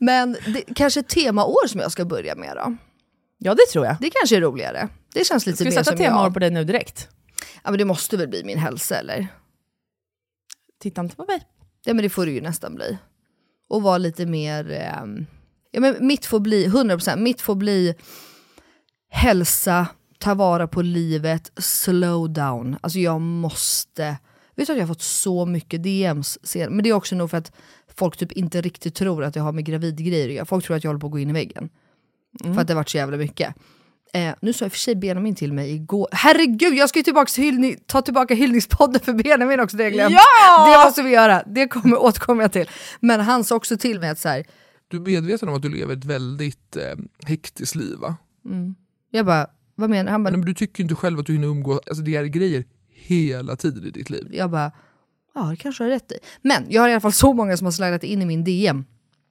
Men 0.00 0.32
det, 0.46 0.62
kanske 0.74 1.00
ett 1.00 1.08
temaår 1.08 1.66
som 1.68 1.80
jag 1.80 1.92
ska 1.92 2.04
börja 2.04 2.34
med 2.34 2.56
då? 2.56 2.76
Ja 3.38 3.54
det 3.54 3.66
tror 3.72 3.86
jag. 3.86 3.96
Det 4.00 4.10
kanske 4.10 4.36
är 4.36 4.40
roligare. 4.40 4.88
Det 5.14 5.26
känns 5.26 5.46
lite 5.46 5.56
Ska 5.56 5.64
vi 5.64 5.70
mer 5.70 5.76
sätta 5.76 5.90
som 5.96 5.96
temaår 6.04 6.24
jag. 6.24 6.32
på 6.34 6.38
dig 6.38 6.50
nu 6.50 6.64
direkt? 6.64 7.08
Ja 7.64 7.70
men 7.70 7.78
det 7.78 7.84
måste 7.84 8.16
väl 8.16 8.28
bli 8.28 8.44
min 8.44 8.58
hälsa 8.58 8.96
eller? 8.98 9.26
Titta 10.82 11.00
inte 11.00 11.16
på 11.16 11.24
mig. 11.24 11.42
Ja 11.84 11.94
men 11.94 12.02
det 12.02 12.08
får 12.08 12.26
det 12.26 12.32
ju 12.32 12.40
nästan 12.40 12.74
bli. 12.74 12.98
Och 13.68 13.82
vara 13.82 13.98
lite 13.98 14.26
mer... 14.26 14.70
ehm, 14.70 15.26
ja 15.70 15.80
men 15.80 16.06
mitt 16.06 16.26
får 16.26 16.40
bli, 16.40 16.66
100% 16.68 17.16
mitt 17.16 17.40
får 17.40 17.54
bli 17.54 17.94
hälsa, 19.10 19.86
ta 20.18 20.34
vara 20.34 20.68
på 20.68 20.82
livet, 20.82 21.52
slow 21.56 22.30
down. 22.32 22.76
Alltså 22.80 22.98
jag 22.98 23.20
måste... 23.20 24.16
Vet 24.56 24.66
du 24.66 24.72
att 24.72 24.78
jag 24.78 24.86
har 24.86 24.94
fått 24.94 25.02
så 25.02 25.46
mycket 25.46 25.82
DMs 25.82 26.38
sen, 26.42 26.72
men 26.72 26.82
det 26.82 26.88
är 26.90 26.94
också 26.94 27.14
nog 27.14 27.30
för 27.30 27.36
att 27.36 27.52
folk 27.98 28.16
typ 28.16 28.32
inte 28.32 28.60
riktigt 28.60 28.94
tror 28.94 29.24
att 29.24 29.36
jag 29.36 29.42
har 29.42 29.52
med 29.52 29.64
gravidgrejer 29.64 30.28
att 30.28 30.34
göra. 30.34 30.44
Folk 30.44 30.64
tror 30.64 30.76
att 30.76 30.84
jag 30.84 30.88
håller 30.88 31.00
på 31.00 31.06
att 31.06 31.12
gå 31.12 31.18
in 31.18 31.30
i 31.30 31.32
väggen. 31.32 31.68
För 32.42 32.60
att 32.60 32.66
det 32.66 32.72
har 32.72 32.80
varit 32.80 32.88
så 32.88 32.96
jävla 32.96 33.16
mycket. 33.16 33.54
Eh, 34.12 34.34
nu 34.40 34.52
sa 34.52 34.64
i 34.64 34.68
och 34.68 34.72
för 34.72 34.78
sig 34.78 34.96
Benjamin 34.96 35.34
till 35.34 35.52
mig 35.52 35.74
igår. 35.74 36.08
Herregud, 36.12 36.74
jag 36.74 36.88
ska 36.88 36.98
ju 36.98 37.02
tillbaka 37.02 37.30
till 37.30 37.44
hyllning, 37.44 37.76
ta 37.86 38.02
tillbaka 38.02 38.34
hyllningspodden 38.34 39.00
för 39.00 39.12
Benjamin 39.12 39.60
också, 39.60 39.76
det 39.76 39.82
har 39.82 39.90
jag 39.90 39.94
glömt. 39.94 40.12
Ja! 40.12 40.70
Det 40.70 40.84
måste 40.86 41.02
vi 41.02 41.10
göra, 41.10 41.42
det 41.46 41.68
kommer, 41.68 42.02
återkommer 42.02 42.42
jag 42.42 42.52
till. 42.52 42.70
Men 43.00 43.20
han 43.20 43.44
sa 43.44 43.56
också 43.56 43.76
till 43.76 44.00
mig 44.00 44.08
att 44.10 44.18
så 44.18 44.28
här, 44.28 44.44
Du 44.88 44.96
är 44.96 45.00
medveten 45.00 45.48
om 45.48 45.54
att 45.54 45.62
du 45.62 45.68
lever 45.68 45.96
ett 45.96 46.04
väldigt 46.04 46.76
eh, 46.76 46.82
hektiskt 47.26 47.74
liv 47.74 47.96
va? 47.98 48.16
mm. 48.44 48.74
jag 49.10 49.26
bara, 49.26 49.46
vad 49.74 49.90
menar 49.90 50.12
han? 50.12 50.24
Bara, 50.24 50.30
Men 50.30 50.40
du 50.40 50.54
tycker 50.54 50.82
inte 50.82 50.94
själv 50.94 51.18
att 51.18 51.26
du 51.26 51.32
hinner 51.32 51.48
umgås, 51.48 51.80
alltså 51.86 52.02
det 52.02 52.16
är 52.16 52.24
grejer 52.24 52.64
hela 52.90 53.56
tiden 53.56 53.86
i 53.86 53.90
ditt 53.90 54.10
liv. 54.10 54.28
Jag 54.32 54.50
bara, 54.50 54.72
ja 55.36 55.42
det 55.42 55.56
kanske 55.56 55.84
har 55.84 55.90
rätt 55.90 56.12
i. 56.12 56.18
Men 56.42 56.66
jag 56.68 56.82
har 56.82 56.88
i 56.88 56.92
alla 56.92 57.00
fall 57.00 57.12
så 57.12 57.32
många 57.32 57.56
som 57.56 57.64
har 57.64 57.72
slidat 57.72 58.04
in 58.04 58.22
i 58.22 58.26
min 58.26 58.44
DM 58.44 58.84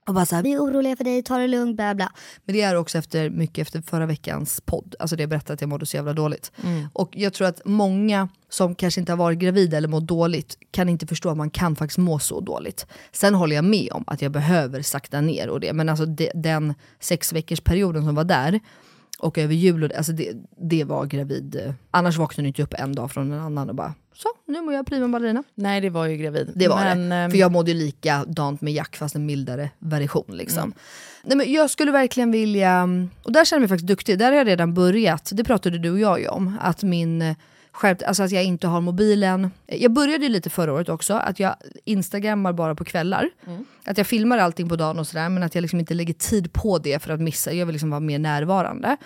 Och 0.08 0.14
bara 0.14 0.26
så 0.26 0.36
här, 0.36 0.44
vi 0.44 0.54
är 0.54 0.60
oroliga 0.60 0.96
för 0.96 1.04
dig, 1.04 1.24
ta 1.24 1.38
det 1.38 1.48
lugnt, 1.48 1.76
bla 1.76 1.96
bla. 1.96 2.12
Men 2.46 2.56
det 2.56 2.62
är 2.62 2.76
också 2.76 2.98
efter, 2.98 3.30
mycket 3.30 3.62
efter 3.62 3.82
förra 3.82 4.06
veckans 4.06 4.62
podd. 4.66 4.96
Alltså 5.00 5.16
det 5.16 5.24
jag 5.24 5.30
berättade 5.30 5.54
att 5.54 5.62
jag 5.62 5.70
mådde 5.70 5.86
så 5.86 5.98
jävla 5.98 6.14
dåligt. 6.14 6.52
Mm. 6.64 6.88
Och 6.94 7.10
jag 7.14 7.34
tror 7.34 7.48
att 7.48 7.62
många 7.66 8.30
som 8.50 8.76
kanske 8.76 9.00
inte 9.00 9.12
har 9.12 9.18
varit 9.18 9.40
gravida 9.40 9.78
eller 9.78 9.88
mått 9.88 10.08
dåligt 10.08 10.58
kan 10.72 10.90
inte 10.90 11.08
förstå 11.08 11.30
att 11.30 11.38
man 11.38 11.50
kan 11.50 11.76
faktiskt 11.76 11.98
må 11.98 12.20
så 12.20 12.40
dåligt. 12.40 12.88
Sen 13.12 13.36
håller 13.36 13.56
jag 13.56 13.66
med 13.66 13.90
om 13.92 14.04
att 14.08 14.22
jag 14.22 14.32
behöver 14.32 14.82
sakta 14.82 15.22
ner 15.22 15.50
och 15.50 15.60
det. 15.60 15.74
Men 15.74 15.90
alltså 15.90 16.06
de, 16.06 16.32
den 16.36 16.74
sex 17.00 17.34
veckors 17.34 17.62
perioden 17.62 18.06
som 18.06 18.16
var 18.16 18.24
där 18.24 18.60
och 19.20 19.38
över 19.38 19.54
jul, 19.54 19.92
alltså 19.98 20.12
det, 20.12 20.34
det 20.58 20.84
var 20.84 21.06
gravid. 21.06 21.56
eh, 21.66 21.74
Annars 21.92 22.18
vaknade 22.18 22.46
du 22.46 22.48
inte 22.48 22.64
upp 22.64 22.74
en 22.78 22.96
dag 22.96 23.12
från 23.12 23.32
en 23.32 23.40
annan 23.40 23.70
och 23.70 23.76
bara 23.76 23.94
så, 24.14 24.28
nu 24.48 24.62
mår 24.62 24.74
jag 24.74 24.86
prima 24.86 25.08
ballerina. 25.08 25.44
Nej, 25.56 25.82
det 25.82 25.90
var 25.90 26.06
ju 26.06 26.18
gravid. 26.18 26.52
Det 26.56 26.68
var 26.68 26.76
Men, 26.84 27.10
det. 27.10 27.16
ehm, 27.16 27.32
För 27.32 27.38
jag 27.38 27.52
mådde 27.52 27.72
ju 27.72 27.78
likadant 27.78 28.62
med 28.62 28.74
Jack 28.74 28.96
fast 28.96 29.16
en 29.16 29.26
mildare 29.26 29.70
version. 29.80 30.26
Liksom. 30.30 30.64
Mm. 30.64 30.74
Nej, 31.24 31.38
men 31.38 31.52
jag 31.54 31.70
skulle 31.70 31.92
verkligen 31.92 32.32
vilja, 32.32 32.84
och 33.24 33.32
där 33.32 33.46
känner 33.46 33.58
jag 33.58 33.62
mig 33.62 33.70
faktiskt 33.70 33.88
duktig, 33.88 34.20
där 34.20 34.26
har 34.32 34.38
jag 34.38 34.48
redan 34.48 34.74
börjat, 34.74 35.30
det 35.34 35.44
pratade 35.44 35.78
du 35.78 35.92
och 35.92 36.00
jag 36.00 36.20
ju 36.20 36.28
om, 36.28 36.58
att 36.62 36.84
min 36.84 37.22
eh, 37.22 37.36
skärpt, 37.76 38.04
alltså 38.04 38.24
att 38.24 38.32
jag 38.32 38.44
inte 38.44 38.68
har 38.68 38.82
mobilen. 38.82 39.52
Jag 39.66 39.94
började 39.94 40.30
lite 40.30 40.50
förra 40.50 40.74
året 40.74 40.90
också, 40.90 41.14
att 41.14 41.40
jag 41.40 41.56
instagrammar 41.86 42.54
bara 42.54 42.76
på 42.76 42.86
kvällar. 42.86 43.30
Mm. 43.48 43.66
Att 43.86 43.98
jag 43.98 44.08
filmar 44.08 44.38
allting 44.38 44.70
på 44.70 44.76
dagen 44.76 45.00
och 45.00 45.08
sådär, 45.08 45.30
men 45.30 45.44
att 45.44 45.56
jag 45.56 45.62
liksom 45.62 45.80
inte 45.80 45.94
lägger 45.94 46.14
tid 46.14 46.54
på 46.54 46.78
det 46.78 47.04
för 47.04 47.14
att 47.14 47.22
missa, 47.22 47.54
jag 47.54 47.66
vill 47.66 47.74
liksom 47.74 47.90
vara 47.90 48.00
mer 48.00 48.20
närvarande. 48.20 48.98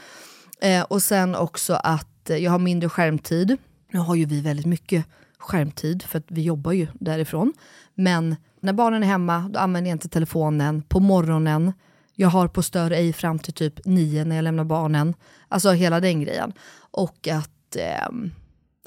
Eh, 0.61 0.83
och 0.83 1.01
sen 1.01 1.35
också 1.35 1.73
att 1.73 2.29
eh, 2.29 2.37
jag 2.37 2.51
har 2.51 2.59
mindre 2.59 2.89
skärmtid. 2.89 3.57
Nu 3.91 3.99
har 3.99 4.15
ju 4.15 4.25
vi 4.25 4.41
väldigt 4.41 4.65
mycket 4.65 5.05
skärmtid 5.37 6.03
för 6.03 6.17
att 6.17 6.25
vi 6.27 6.41
jobbar 6.41 6.71
ju 6.71 6.87
därifrån. 6.93 7.53
Men 7.95 8.35
när 8.61 8.73
barnen 8.73 9.03
är 9.03 9.07
hemma 9.07 9.49
då 9.53 9.59
använder 9.59 9.89
jag 9.89 9.95
inte 9.95 10.09
telefonen. 10.09 10.81
På 10.81 10.99
morgonen, 10.99 11.73
jag 12.15 12.29
har 12.29 12.47
på 12.47 12.63
stör 12.63 12.91
ej 12.91 13.13
fram 13.13 13.39
till 13.39 13.53
typ 13.53 13.85
nio 13.85 14.25
när 14.25 14.35
jag 14.35 14.43
lämnar 14.43 14.63
barnen. 14.63 15.13
Alltså 15.47 15.71
hela 15.71 15.99
den 15.99 16.21
grejen. 16.21 16.53
Och 16.91 17.27
att, 17.27 17.75
ehm, 17.75 18.31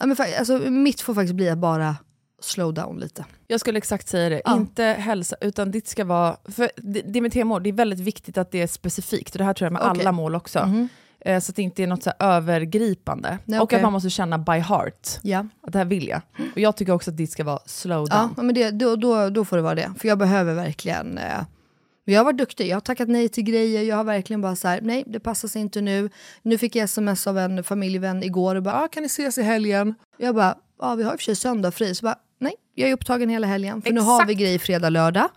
ja, 0.03 0.07
men, 0.07 0.17
fa- 0.17 0.39
alltså, 0.39 0.59
mitt 0.59 1.01
får 1.01 1.15
faktiskt 1.15 1.35
bli 1.35 1.49
att 1.51 1.59
bara 1.59 1.97
slow 2.43 2.75
down 2.75 2.99
lite. 3.01 3.25
Jag 3.47 3.61
skulle 3.61 3.79
exakt 3.79 4.09
säga 4.09 4.29
det. 4.29 4.43
Ja. 4.45 4.57
Inte 4.57 4.85
hälsa, 4.85 5.37
utan 5.41 5.71
ditt 5.71 5.89
ska 5.89 6.05
vara... 6.05 6.37
För 6.45 6.71
det, 6.77 7.01
det 7.01 7.21
med 7.21 7.33
TMO, 7.33 7.59
det 7.59 7.69
är 7.69 7.73
väldigt 7.73 8.01
viktigt 8.01 8.39
att 8.39 8.51
det 8.51 8.63
är 8.63 8.67
specifikt. 8.67 9.35
Och 9.35 9.39
det 9.39 9.45
här 9.45 9.55
tror 9.55 9.67
jag 9.67 9.73
med 9.73 9.83
Okej. 9.83 10.01
alla 10.01 10.13
mål 10.13 10.35
också. 10.35 10.67
Mhm. 10.67 10.89
Eh, 11.21 11.41
Så 11.41 11.51
att 11.53 11.57
det 11.57 11.63
inte 11.63 11.83
är 11.83 11.87
något 11.87 12.03
så 12.03 12.13
övergripande. 12.19 13.39
Nej, 13.45 13.61
och 13.61 13.73
att 13.73 13.83
man 13.83 13.93
måste 13.93 14.11
känna 14.11 14.39
by 14.39 14.53
heart. 14.59 15.09
Ja. 15.23 15.47
Att 15.63 15.73
det 15.73 15.79
här 15.79 15.85
vill 15.85 16.09
jag. 16.09 16.21
Och 16.55 16.59
jag 16.61 16.77
tycker 16.77 16.93
också 16.93 17.11
att 17.11 17.17
ditt 17.17 17.31
ska 17.31 17.45
vara 17.45 17.59
slow 17.67 18.07
Ja, 18.11 18.31
down. 18.37 18.47
men 18.47 18.55
det, 18.55 18.71
då, 18.71 18.97
då, 18.97 19.29
då 19.31 19.45
får 19.45 19.57
det 19.57 19.63
vara 19.63 19.75
det. 19.75 19.93
För 19.99 20.09
jag 20.09 20.19
behöver 20.19 20.55
verkligen... 20.55 21.19
Eh, 21.19 21.41
jag 22.05 22.21
har 22.21 22.25
varit 22.25 22.39
duktig, 22.39 22.69
jag 22.69 22.77
har 22.77 22.81
tackat 22.81 23.09
nej 23.09 23.29
till 23.29 23.45
grejer, 23.45 23.83
jag 23.83 23.97
har 23.97 24.05
verkligen 24.05 24.41
bara 24.41 24.57
så 24.57 24.69
här, 24.69 24.81
nej 24.83 25.05
det 25.07 25.21
passar 25.21 25.49
sig 25.49 25.63
inte 25.63 25.81
nu. 25.81 26.11
Nu 26.43 26.59
fick 26.59 26.77
jag 26.77 26.85
sms 26.85 27.27
av 27.27 27.39
en 27.39 27.65
familjevän 27.65 28.23
igår 28.23 28.55
och 28.55 28.63
bara, 28.63 28.75
ah, 28.75 28.89
kan 28.89 29.03
ni 29.03 29.07
ses 29.07 29.39
i 29.39 29.43
helgen? 29.43 29.95
Jag 30.17 30.35
bara, 30.35 30.55
ja 30.81 30.95
vi 30.95 31.03
har 31.03 31.13
i 31.13 31.17
och 31.17 31.21
för 31.21 31.25
sig 31.25 31.37
söndag 31.37 31.71
fri. 31.71 31.95
Så 31.95 32.05
bara, 32.05 32.19
nej 32.39 32.55
jag 32.75 32.89
är 32.89 32.93
upptagen 32.93 33.29
hela 33.29 33.47
helgen. 33.47 33.83
För 33.83 33.93
nu 33.93 34.01
har 34.01 34.27
vi 34.27 34.35
grejer 34.35 34.59
fredag, 34.59 34.89
lördag. 34.89 35.29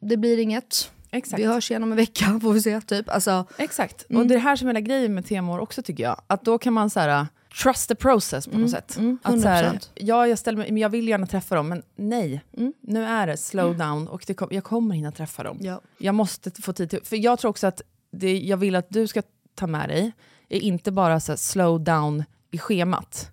Det 0.00 0.16
blir 0.16 0.38
inget. 0.38 0.90
Exakt. 1.10 1.42
Vi 1.42 1.46
hörs 1.46 1.70
igen 1.70 1.82
om 1.82 1.90
en 1.92 1.96
vecka 1.96 2.40
får 2.42 2.52
vi 2.52 2.62
se. 2.62 2.80
Typ. 2.80 3.08
Alltså, 3.08 3.46
Exakt. 3.56 4.10
Mm. 4.10 4.22
Och 4.22 4.28
det 4.28 4.34
är 4.34 4.36
det 4.36 4.42
här 4.42 4.56
som 4.56 4.68
är 4.68 4.74
hela 4.74 4.80
grejen 4.80 5.14
med 5.14 5.26
TMO 5.26 5.58
också 5.60 5.82
tycker 5.82 6.02
jag. 6.04 6.20
Att 6.26 6.44
då 6.44 6.58
kan 6.58 6.72
man 6.72 6.90
så 6.90 7.00
här, 7.00 7.26
trust 7.62 7.88
the 7.88 7.94
process 7.94 8.46
på 8.46 8.58
något 8.58 8.70
sätt. 8.70 8.96
mm, 8.96 9.18
att 9.22 9.40
så 9.40 9.48
här, 9.48 9.64
100%. 9.72 9.90
ja, 9.94 10.26
jag, 10.26 10.38
ställer 10.38 10.58
mig, 10.58 10.72
men 10.72 10.82
jag 10.82 10.88
vill 10.88 11.08
gärna 11.08 11.26
träffa 11.26 11.54
dem, 11.54 11.68
men 11.68 11.82
nej. 11.96 12.44
Mm. 12.56 12.72
Nu 12.80 13.04
är 13.04 13.26
det 13.26 13.36
slow 13.36 13.78
down 13.78 14.08
och 14.08 14.24
det 14.26 14.34
kom, 14.34 14.48
jag 14.50 14.64
kommer 14.64 14.94
hinna 14.94 15.12
träffa 15.12 15.42
dem. 15.42 15.58
Ja. 15.60 15.80
Jag 15.98 16.14
måste 16.14 16.50
få 16.62 16.72
tid 16.72 16.90
till... 16.90 17.00
För 17.04 17.16
jag 17.16 17.38
tror 17.38 17.48
också 17.50 17.66
att 17.66 17.82
det 18.12 18.38
jag 18.38 18.56
vill 18.56 18.76
att 18.76 18.86
du 18.90 19.06
ska 19.06 19.22
ta 19.54 19.66
med 19.66 19.88
dig 19.88 20.12
är 20.48 20.60
inte 20.60 20.92
bara 20.92 21.20
så 21.20 21.32
här, 21.32 21.36
slow 21.36 21.80
down 21.84 22.24
i 22.50 22.58
schemat. 22.58 23.30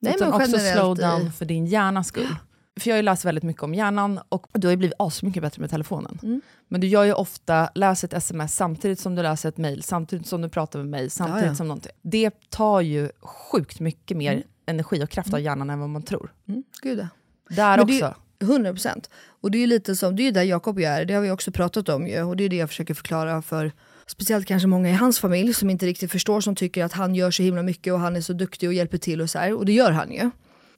Nej, 0.00 0.14
utan 0.16 0.32
också 0.32 0.58
slow 0.58 0.98
i- 0.98 1.02
down 1.02 1.32
för 1.32 1.44
din 1.44 1.66
hjärnas 1.66 2.08
skull. 2.08 2.34
För 2.80 2.88
jag 2.88 2.94
har 2.94 2.98
ju 2.98 3.02
läst 3.02 3.24
väldigt 3.24 3.44
mycket 3.44 3.62
om 3.62 3.74
hjärnan 3.74 4.20
och 4.28 4.46
du 4.52 4.66
har 4.66 4.70
ju 4.70 4.76
blivit 4.76 4.94
asmycket 4.98 5.42
bättre 5.42 5.60
med 5.60 5.70
telefonen. 5.70 6.18
Mm. 6.22 6.40
Men 6.68 6.80
du 6.80 6.86
gör 6.86 7.04
ju 7.04 7.12
ofta, 7.12 7.70
läser 7.74 8.08
ett 8.08 8.14
sms 8.14 8.54
samtidigt 8.56 9.00
som 9.00 9.14
du 9.14 9.22
läser 9.22 9.48
ett 9.48 9.56
mail, 9.56 9.82
samtidigt 9.82 10.26
som 10.26 10.42
du 10.42 10.48
pratar 10.48 10.78
med 10.78 10.88
mig, 10.88 11.10
samtidigt 11.10 11.42
Ja, 11.42 11.48
ja. 11.48 11.54
som 11.54 11.68
någonting. 11.68 11.92
Det 12.02 12.50
tar 12.50 12.80
ju 12.80 13.10
sjukt 13.22 13.80
mycket 13.80 14.16
mer 14.16 14.32
Mm. 14.32 14.44
energi 14.66 15.04
och 15.04 15.10
kraft 15.10 15.34
av 15.34 15.40
hjärnan 15.40 15.70
än 15.70 15.80
vad 15.80 15.88
man 15.88 16.02
tror. 16.02 16.32
Mm, 16.48 16.62
gud 16.82 16.98
ja. 16.98 17.08
Där 17.56 17.76
Men 17.76 17.80
också. 17.84 17.94
är 18.04 18.14
ju 18.40 18.46
100 18.52 18.72
procent. 18.72 19.10
Och 19.26 19.50
det 19.50 19.58
är 19.58 19.60
ju 19.60 19.66
lite 19.66 19.96
som, 19.96 20.16
det 20.16 20.22
är 20.22 20.24
ju 20.24 20.30
där 20.30 20.42
Jakob 20.42 20.76
och 20.76 20.82
jag 20.82 20.92
är, 20.92 21.04
det 21.04 21.14
har 21.14 21.20
vi 21.20 21.30
också 21.30 21.52
pratat 21.52 21.88
om 21.88 22.06
ju. 22.06 22.22
Och 22.22 22.36
det 22.36 22.44
är 22.44 22.48
det 22.48 22.56
jag 22.56 22.68
försöker 22.68 22.94
förklara 22.94 23.42
för 23.42 23.72
speciellt 24.06 24.46
kanske 24.46 24.68
många 24.68 24.90
i 24.90 24.92
hans 24.92 25.18
familj 25.18 25.54
som 25.54 25.70
inte 25.70 25.86
riktigt 25.86 26.12
förstår, 26.12 26.40
som 26.40 26.54
tycker 26.54 26.84
att 26.84 26.92
han 26.92 27.14
gör 27.14 27.30
så 27.30 27.42
himla 27.42 27.62
mycket 27.62 27.92
och 27.92 28.00
han 28.00 28.16
är 28.16 28.20
så 28.20 28.32
duktig 28.32 28.68
och 28.68 28.74
hjälper 28.74 28.98
till 28.98 29.20
och 29.20 29.30
så 29.30 29.38
här. 29.38 29.54
Och 29.54 29.66
det 29.66 29.72
gör 29.72 29.90
han 29.90 30.12
ju. 30.12 30.30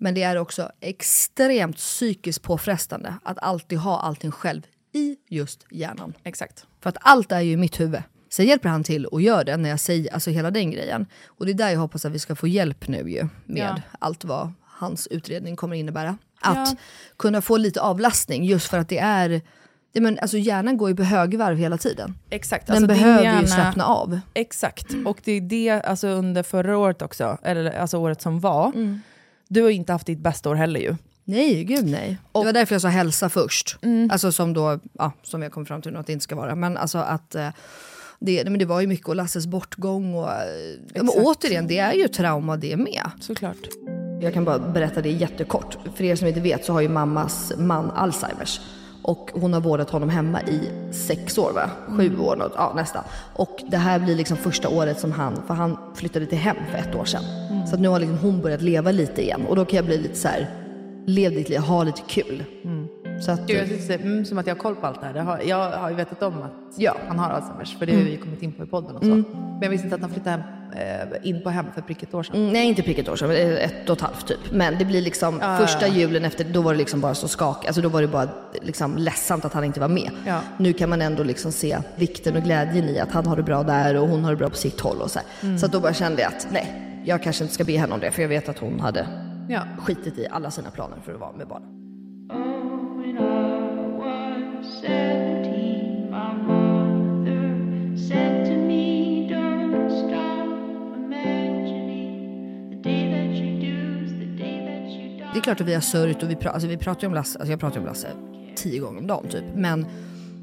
Men 0.05 0.15
det 0.15 0.23
är 0.23 0.37
också 0.37 0.71
extremt 0.81 1.77
psykiskt 1.77 2.43
påfrestande 2.43 3.15
att 3.23 3.39
alltid 3.43 3.79
ha 3.79 4.01
allting 4.01 4.31
själv 4.31 4.63
i 4.93 5.17
just 5.29 5.67
hjärnan. 5.71 6.13
Exakt. 6.25 6.67
För 6.81 6.89
att 6.91 6.97
allt 7.01 7.33
är 7.33 7.41
ju 7.41 7.53
i 7.53 7.57
mitt 7.57 7.81
huvud. 7.81 8.03
Sen 8.31 8.47
hjälper 8.47 8.69
han 8.69 8.85
till 8.85 9.07
och 9.07 9.23
gör 9.23 9.45
det 9.45 9.57
när 9.57 9.69
jag 9.71 9.81
säger, 9.81 10.15
alltså 10.15 10.31
hela 10.31 10.51
den 10.51 10.71
grejen. 10.71 11.07
Och 11.27 11.47
det 11.47 11.53
är 11.53 11.55
där 11.55 11.71
jag 11.71 11.79
hoppas 11.81 12.05
att 12.05 12.13
vi 12.13 12.19
ska 12.19 12.35
få 12.35 12.49
hjälp 12.49 12.89
nu 12.89 13.11
ju 13.11 13.29
med 13.45 13.63
Ja. 13.77 13.83
allt 13.99 14.25
vad 14.25 14.53
hans 14.63 15.07
utredning 15.07 15.57
kommer 15.57 15.77
innebära. 15.77 16.19
Att 16.41 16.69
Ja. 16.71 16.77
kunna 17.17 17.43
få 17.43 17.57
lite 17.57 17.81
avlastning 17.81 18.45
just 18.45 18.67
för 18.71 18.79
att 18.79 18.89
det 18.89 18.99
är, 18.99 19.41
ja, 19.93 20.01
men, 20.01 20.19
alltså 20.19 20.37
hjärnan 20.39 20.77
går 20.77 20.91
ju 20.91 20.97
på 20.97 21.03
högvarv 21.03 21.57
hela 21.57 21.79
tiden. 21.79 22.19
Exakt. 22.31 22.67
Den 22.67 22.77
Alltså, 22.77 22.87
behöver 22.87 23.19
ju 23.19 23.25
hjärna- 23.25 23.47
slappna 23.47 23.85
av. 23.85 24.21
Exakt. 24.35 24.87
Och 25.07 25.19
det 25.25 25.33
är 25.33 25.41
det 25.41 25.71
alltså 25.71 26.09
under 26.09 26.43
förra 26.43 26.79
året 26.79 27.03
också, 27.03 27.39
eller 27.43 27.71
alltså 27.79 27.97
året 27.99 28.23
som 28.23 28.41
var. 28.41 28.67
Mm. 28.67 29.01
Du 29.55 29.63
har 29.63 29.71
inte 29.71 29.93
haft 29.93 30.07
ditt 30.07 30.19
bästa 30.19 30.51
år 30.51 30.55
heller 30.55 30.81
ju. 30.81 30.97
Nej, 31.25 31.65
gud 31.65 31.85
nej. 31.87 32.19
det 32.33 32.45
var 32.45 32.53
därför 32.53 32.75
jag 32.75 32.83
sa 32.83 32.89
hälsa 32.89 33.29
först. 33.29 33.77
Mm. 33.83 34.11
Alltså 34.11 34.33
som 34.33 34.53
då, 34.53 34.81
ja, 34.93 35.13
som 35.23 35.43
jag 35.43 35.53
kom 35.53 35.67
fram 35.67 35.83
till 35.83 35.93
nu 35.93 35.99
att 35.99 36.07
det 36.07 36.13
inte 36.13 36.23
ska 36.23 36.37
vara. 36.37 36.55
Men 36.55 36.77
alltså 36.77 36.99
att 36.99 37.35
eh, 37.35 37.49
det, 38.21 38.45
men 38.45 38.59
det 38.59 38.65
var 38.65 38.81
ju 38.81 38.87
mycket 38.87 39.09
och 39.09 39.17
Lasses 39.17 39.47
bortgång 39.47 40.15
och... 40.15 40.31
eh, 40.31 40.37
Ja, 40.95 41.03
men 41.03 41.09
återigen, 41.09 41.67
det 41.67 41.79
är 41.79 41.93
ju 41.93 42.09
trauma 42.09 42.57
det 42.57 42.77
med. 42.77 43.11
Såklart. 43.21 43.69
Jag 44.21 44.35
kan 44.35 44.45
bara 44.45 44.59
berätta 44.59 45.03
det 45.03 45.11
jättekort. 45.11 45.77
För 45.97 46.05
er 46.05 46.17
som 46.17 46.29
inte 46.29 46.41
vet 46.41 46.65
så 46.65 46.73
har 46.73 46.81
ju 46.81 46.89
mammas 46.89 47.53
man 47.59 47.91
Alzheimers. 47.91 48.61
Och 49.05 49.31
hon 49.35 49.53
har 49.53 49.61
vårdat 49.61 49.91
honom 49.91 50.09
hemma 50.09 50.43
i 50.43 50.61
sex 50.93 51.39
år 51.39 51.53
va? 51.53 51.71
Sju 51.97 52.19
år 52.19 52.37
något, 52.37 52.53
ja 52.57 52.73
nästan. 52.77 53.05
Och 53.35 53.63
det 53.67 53.77
här 53.77 53.99
blir 53.99 54.17
liksom 54.17 54.37
första 54.37 54.69
året 54.69 55.01
som 55.01 55.13
han, 55.13 55.43
för 55.47 55.55
han 55.55 55.77
flyttade 55.95 56.27
till 56.27 56.39
hem 56.39 56.57
för 56.71 56.79
ett 56.79 56.95
år 56.95 57.05
sedan. 57.05 57.23
Så 57.67 57.75
att 57.75 57.81
nu 57.81 57.89
har 57.89 58.01
liksom 58.01 58.19
hon 58.19 58.41
börjat 58.41 58.63
leva 58.63 58.91
lite 58.91 59.23
igen. 59.23 59.47
Och 59.49 59.57
då 59.57 59.65
kan 59.65 59.77
jag 59.77 59.85
bli 59.85 59.99
lite 59.99 60.15
så 60.19 60.29
här, 60.29 60.51
lev 61.07 61.33
ditt 61.33 61.49
liv, 61.49 61.59
ha 61.59 61.85
lite 61.85 62.01
kul. 62.09 62.45
Så 63.21 63.33
att, 63.33 63.47
Gud, 63.47 63.57
jag 63.59 63.69
det 63.69 63.95
är 63.95 63.99
mm, 63.99 64.25
som 64.25 64.39
att 64.39 64.47
jag 64.47 64.55
har 64.55 64.61
koll 64.61 64.75
på 64.77 64.87
allt 64.87 65.01
det 65.01 65.07
här. 65.07 65.15
Det 65.15 65.21
har, 65.21 65.41
jag 65.45 65.71
har 65.71 65.91
ju 65.91 65.97
vetat 65.97 66.23
om 66.23 66.43
att 66.43 66.53
Ja. 66.77 66.97
han 67.09 67.19
har 67.19 67.31
Alzheimers, 67.31 67.79
för 67.79 67.87
det 67.87 67.93
har 67.93 68.01
Mm. 68.01 68.13
vi 68.13 68.17
kommit 68.19 68.43
in 68.43 68.53
på 68.53 68.63
i 68.63 68.67
podden 68.67 68.97
och 68.97 69.05
så. 69.05 69.11
Mm. 69.11 69.25
Men 69.31 69.59
jag 69.63 69.71
visste 69.71 69.85
inte 69.87 69.95
att 69.95 70.01
han 70.03 70.11
flyttade 70.11 70.31
hem, 70.37 70.43
eh, 71.13 71.29
in 71.29 71.43
på 71.43 71.51
hem 71.51 71.67
för 71.75 71.83
prick 71.83 72.03
ett 72.03 72.15
år 72.15 72.23
sedan. 72.23 72.37
Mm, 72.37 72.53
nej, 72.53 72.67
inte 72.69 72.83
prick 72.83 72.99
ett 72.99 73.09
år 73.09 73.17
sedan, 73.17 73.29
men 73.29 73.37
ett 73.57 73.91
och 73.91 73.97
ett 73.97 74.03
halvt 74.03 74.29
typ. 74.29 74.39
Men 74.53 74.79
det 74.79 74.85
blir 74.85 75.01
liksom 75.03 75.39
Ja, 75.43 75.57
första 75.57 75.87
ja, 75.87 75.93
ja. 75.95 75.99
julen 76.01 76.25
efter, 76.25 76.45
då 76.45 76.63
var 76.63 76.73
det 76.73 76.79
liksom 76.79 77.01
bara 77.01 77.15
så 77.15 77.29
skak, 77.29 77.67
alltså 77.67 77.83
då 77.83 77.89
var 77.89 78.01
det 78.03 78.09
bara 78.09 78.29
liksom 78.63 78.97
ledsamt 78.97 79.45
att 79.45 79.53
han 79.53 79.65
inte 79.65 79.81
var 79.81 79.89
med. 79.89 80.11
Ja. 80.27 80.41
Nu 80.59 80.73
kan 80.73 80.91
man 80.91 81.03
ändå 81.03 81.23
liksom 81.23 81.53
se 81.53 81.79
vikten 81.97 82.37
och 82.37 82.43
glädjen 82.43 82.89
i 82.89 82.99
att 82.99 83.13
han 83.13 83.27
har 83.27 83.37
det 83.37 83.43
bra 83.43 83.63
där 83.63 83.97
och 83.97 84.09
hon 84.09 84.25
har 84.25 84.31
det 84.31 84.37
bra 84.37 84.49
på 84.49 84.57
sitt 84.57 84.81
håll 84.81 84.97
och 85.01 85.11
så. 85.11 85.21
Mm. 85.43 85.59
Så 85.59 85.67
då 85.67 85.81
bara 85.81 85.95
kände 85.95 86.23
jag 86.23 86.29
att 86.35 86.47
nej, 86.53 87.01
jag 87.05 87.23
kanske 87.23 87.45
inte 87.45 87.55
ska 87.55 87.65
be 87.65 87.79
henne 87.79 87.95
om 87.95 88.01
det 88.01 88.11
för 88.11 88.23
jag 88.23 88.29
vet 88.29 88.49
att 88.49 88.59
hon 88.59 88.81
hade 88.81 89.07
Ja. 89.49 89.61
skitit 89.79 90.19
i 90.19 90.27
alla 90.31 90.51
sina 90.51 90.71
planer 90.71 90.97
för 91.05 91.15
att 91.15 91.21
vara 91.21 91.33
med 91.33 91.47
barnen. 91.49 91.69
Det 105.33 105.39
är 105.39 105.43
klart 105.43 105.61
att 105.61 105.67
vi 105.67 105.75
har 105.75 105.81
sörjt 105.81 106.23
och 106.23 106.31
vi, 106.31 106.35
pra- 106.35 106.49
alltså 106.49 106.69
vi 106.69 106.77
pratar 106.77 107.07
om 107.07 107.15
Lasse, 107.15 107.39
alltså 107.39 107.53
jag 107.53 107.61
pratar 107.61 107.81
om 107.81 107.87
Lasse 107.87 108.09
tio 108.57 108.81
gånger 108.81 109.01
om 109.01 109.07
dagen 109.07 109.29
typ. 109.29 109.45
Men 109.55 109.87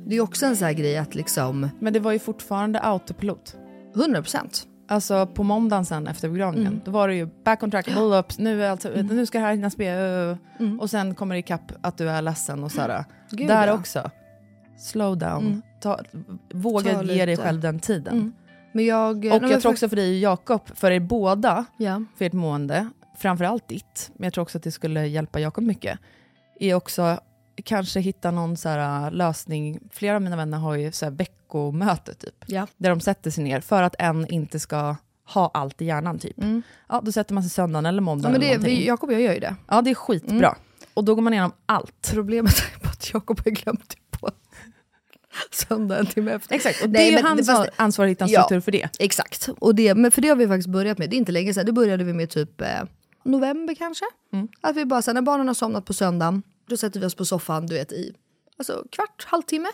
det 0.06 0.16
är 0.16 0.22
också 0.22 0.46
en 0.46 0.56
sån 0.56 0.66
här 0.66 0.74
grej 0.74 0.98
att 0.98 1.16
liksom... 1.16 1.70
Men 1.80 1.94
det 1.94 2.00
var 2.00 2.12
ju 2.12 2.20
fortfarande 2.20 2.80
autopilot. 2.80 3.56
100 3.96 4.22
procent. 4.22 4.68
Alltså 4.88 5.28
på 5.28 5.44
måndagen 5.44 5.86
sen 5.86 6.08
efter 6.08 6.30
begravningen, 6.30 6.68
Mm. 6.68 6.82
då 6.86 6.92
var 6.92 7.08
det 7.08 7.16
ju 7.16 7.30
back 7.44 7.64
on 7.64 7.72
track, 7.72 7.88
pull-ups, 7.88 8.36
nu, 8.38 8.64
är 8.64 8.70
alltså, 8.70 8.90
nu 8.90 9.26
ska 9.26 9.40
det 9.40 9.46
här 9.46 9.54
hinnas 9.54 9.78
med. 9.78 10.30
uh, 10.60 10.78
Och 10.80 10.90
sen 10.90 11.16
kommer 11.16 11.36
det 11.36 11.40
ikapp 11.40 11.72
att 11.82 11.98
du 11.98 12.10
är 12.10 12.22
ledsen 12.22 12.64
och 12.64 12.72
sådär. 12.72 13.06
Gud, 13.32 13.48
Där 13.48 13.68
ja. 13.68 13.74
också. 13.74 14.10
Slow 14.82 15.18
down. 15.18 15.46
Mm. 15.46 15.62
Ta, 15.82 16.00
våga 16.54 16.94
Ta 16.94 17.04
ge 17.04 17.26
dig 17.26 17.38
själv 17.38 17.62
den 17.62 17.80
tiden. 17.80 18.14
Mm. 18.14 18.34
Men 18.72 18.86
jag... 18.86 19.18
Och 19.18 19.26
jag 19.26 19.40
tror 19.42 19.60
för- 19.60 19.70
också 19.70 19.90
för 19.90 19.96
dig 19.96 20.12
och 20.12 20.18
Jakob, 20.32 20.62
för 20.76 20.92
er 20.92 21.00
båda, 21.00 21.66
Ja. 21.78 22.04
för 22.18 22.26
ert 22.26 22.34
mående, 22.34 22.90
framförallt 23.18 23.68
ditt, 23.68 24.12
men 24.16 24.24
jag 24.24 24.34
tror 24.34 24.42
också 24.42 24.58
att 24.58 24.64
det 24.64 24.72
skulle 24.72 25.08
hjälpa 25.08 25.40
Jakob 25.40 25.64
mycket, 25.64 26.00
är 26.60 26.74
också 26.76 27.20
kanske 27.64 28.00
hitta 28.00 28.32
någon 28.32 28.58
så 28.58 28.70
här, 28.70 29.06
äh, 29.06 29.12
lösning. 29.12 29.80
Flera 29.92 30.16
av 30.16 30.22
mina 30.22 30.36
vänner 30.36 30.58
har 30.58 30.76
ju 30.76 30.92
så 30.92 31.06
här, 31.06 31.12
veckomöte 31.12 32.14
typ. 32.14 32.44
Ja. 32.46 32.68
Där 32.78 32.90
de 32.90 33.00
sätter 33.00 33.32
sig 33.32 33.44
ner 33.44 33.60
för 33.62 33.84
att 33.84 33.96
en 34.00 34.28
inte 34.28 34.60
ska 34.60 34.96
ha 35.34 35.52
allt 35.54 35.82
i 35.82 35.86
hjärnan 35.86 36.20
typ. 36.20 36.36
Ja, 36.90 37.02
då 37.04 37.12
sätter 37.12 37.34
man 37.34 37.44
sig 37.44 37.50
söndagen 37.50 37.86
eller 37.86 37.98
Ja, 37.98 38.02
måndagen 38.02 38.40
men 38.40 38.62
vi, 38.62 38.88
Jakob 38.88 39.10
och 39.10 39.14
jag 39.14 39.22
gör 39.22 39.34
ju 39.34 39.40
det. 39.40 39.56
Ja, 39.68 39.82
det 39.82 39.90
är 39.90 39.96
skitbra. 39.96 40.56
Och 40.94 41.04
då 41.04 41.16
går 41.16 41.22
man 41.22 41.34
igenom 41.34 41.52
allt. 41.66 42.12
Problemet 42.14 42.54
är 42.76 42.80
bara 42.84 42.90
att 42.90 43.14
Jakob 43.14 43.40
har 43.46 43.52
glömt 43.52 43.90
det 43.90 44.18
på 44.18 44.30
söndag 45.52 46.00
en 46.00 46.06
timme 46.06 46.32
efter. 46.32 46.56
Exakt, 46.56 46.82
och 46.84 46.90
det 46.90 47.00
Nej, 47.00 47.14
är 47.14 47.22
ju 47.22 47.68
ansvar 47.76 48.06
att 48.06 48.12
hitta 48.12 48.26
en 48.26 48.32
Ja. 48.32 48.44
struktur 48.44 48.60
för 48.62 48.72
det. 48.72 48.90
Exakt, 49.00 49.50
och 49.60 49.76
det, 49.76 49.96
men 49.96 50.12
för 50.12 50.22
det 50.22 50.28
har 50.28 50.36
vi 50.36 50.48
faktiskt 50.48 50.70
börjat 50.70 50.98
med. 50.98 51.10
Det 51.10 51.16
är 51.16 51.18
inte 51.18 51.32
länge 51.32 51.54
sedan, 51.54 51.66
det 51.66 51.72
började 51.72 52.04
vi 52.04 52.14
med 52.14 52.30
typ 52.30 52.62
eh, 52.62 52.68
november 53.24 53.76
kanske. 53.76 54.06
Att 54.62 54.76
vi 54.76 54.86
bara, 54.86 55.02
så 55.02 55.12
här, 55.12 55.14
när 55.14 55.22
barnen 55.22 55.48
har 55.48 55.54
somnat 55.54 55.86
på 55.86 55.94
söndagen, 55.94 56.44
då 56.70 56.78
sätter 56.78 57.00
vi 57.00 57.06
oss 57.06 57.16
på 57.16 57.26
soffan 57.26 57.68
du 57.68 57.76
vet, 57.76 57.92
i 57.92 58.14
alltså, 58.58 58.84
kvart, 58.92 59.26
halvtimme. 59.28 59.68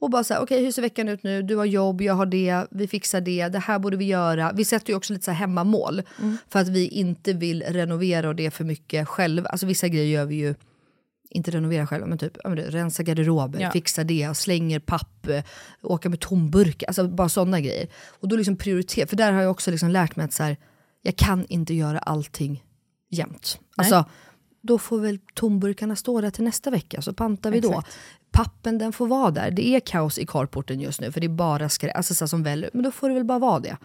Och 0.00 0.10
bara 0.10 0.24
så 0.24 0.34
här, 0.34 0.40
okej 0.42 0.64
hur 0.64 0.72
ser 0.72 0.82
veckan 0.82 1.08
ut 1.08 1.22
nu? 1.22 1.42
Du 1.42 1.56
har 1.56 1.64
jobb, 1.64 2.00
jag 2.00 2.14
har 2.14 2.26
det, 2.26 2.66
vi 2.70 2.88
fixar 2.88 3.20
det, 3.20 3.48
det 3.48 3.58
här 3.58 3.78
borde 3.78 3.96
vi 3.96 4.04
göra. 4.04 4.52
Vi 4.54 4.64
sätter 4.64 4.90
ju 4.90 4.96
också 4.96 5.12
lite 5.12 5.24
så 5.24 5.30
här 5.30 5.38
hemmamål. 5.38 6.02
För 6.48 6.58
att 6.58 6.68
vi 6.68 6.88
inte 6.88 7.32
vill 7.32 7.62
renovera 7.62 8.28
och 8.28 8.36
det 8.36 8.50
för 8.50 8.64
mycket 8.64 9.08
själva. 9.08 9.48
Alltså 9.48 9.66
vissa 9.66 9.88
grejer 9.88 10.18
gör 10.18 10.24
vi 10.24 10.34
ju 10.34 10.54
inte 11.30 11.50
renovera 11.50 11.86
själva, 11.86 12.06
men 12.06 12.18
typ 12.18 12.36
ja, 12.44 12.48
men 12.48 12.56
det, 12.58 12.70
rensa 12.70 13.02
garderober, 13.02 13.60
Ja. 13.60 13.70
fixa 13.70 14.04
det, 14.04 14.36
slänger 14.36 14.78
papp, 14.80 15.26
eh, 15.26 15.44
åka 15.82 16.08
med 16.08 16.20
tomburkar, 16.20 16.86
alltså 16.86 17.08
bara 17.08 17.28
sådana 17.28 17.60
grejer. 17.60 17.88
Och 18.20 18.28
då 18.28 18.36
liksom 18.36 18.56
prioritera, 18.56 19.06
för 19.06 19.16
där 19.16 19.32
har 19.32 19.42
jag 19.42 19.50
också 19.50 19.70
liksom 19.70 19.88
lärt 19.90 20.16
mig 20.16 20.24
att 20.24 20.32
så 20.32 20.42
här, 20.42 20.56
jag 21.02 21.16
kan 21.16 21.46
inte 21.48 21.74
göra 21.74 21.98
allting 21.98 22.64
jämt. 23.10 23.58
Alltså, 23.76 24.04
då 24.66 24.78
får 24.78 25.00
väl 25.00 25.18
tomburkarna 25.34 25.96
stå 25.96 26.20
där 26.20 26.30
till 26.30 26.44
nästa 26.44 26.70
vecka, 26.70 27.02
så 27.02 27.12
pantar 27.12 27.50
vi 27.50 27.60
då. 27.60 27.68
Exakt. 27.68 27.96
Pappen 28.30 28.78
den 28.78 28.92
får 28.92 29.06
vara 29.06 29.30
där. 29.30 29.50
Det 29.50 29.66
är 29.66 29.80
kaos 29.80 30.18
i 30.18 30.26
carporten 30.26 30.80
just 30.80 31.00
nu 31.00 31.12
för 31.12 31.20
det 31.20 31.26
är 31.26 31.28
bara 31.28 31.68
skräp, 31.68 31.96
alltså 31.96 32.14
så 32.14 32.28
som 32.28 32.42
väl, 32.42 32.66
men 32.72 32.82
då 32.82 32.90
får 32.90 33.08
det 33.08 33.14
väl 33.14 33.24
bara 33.24 33.38
vara 33.38 33.60
det. 33.60 33.76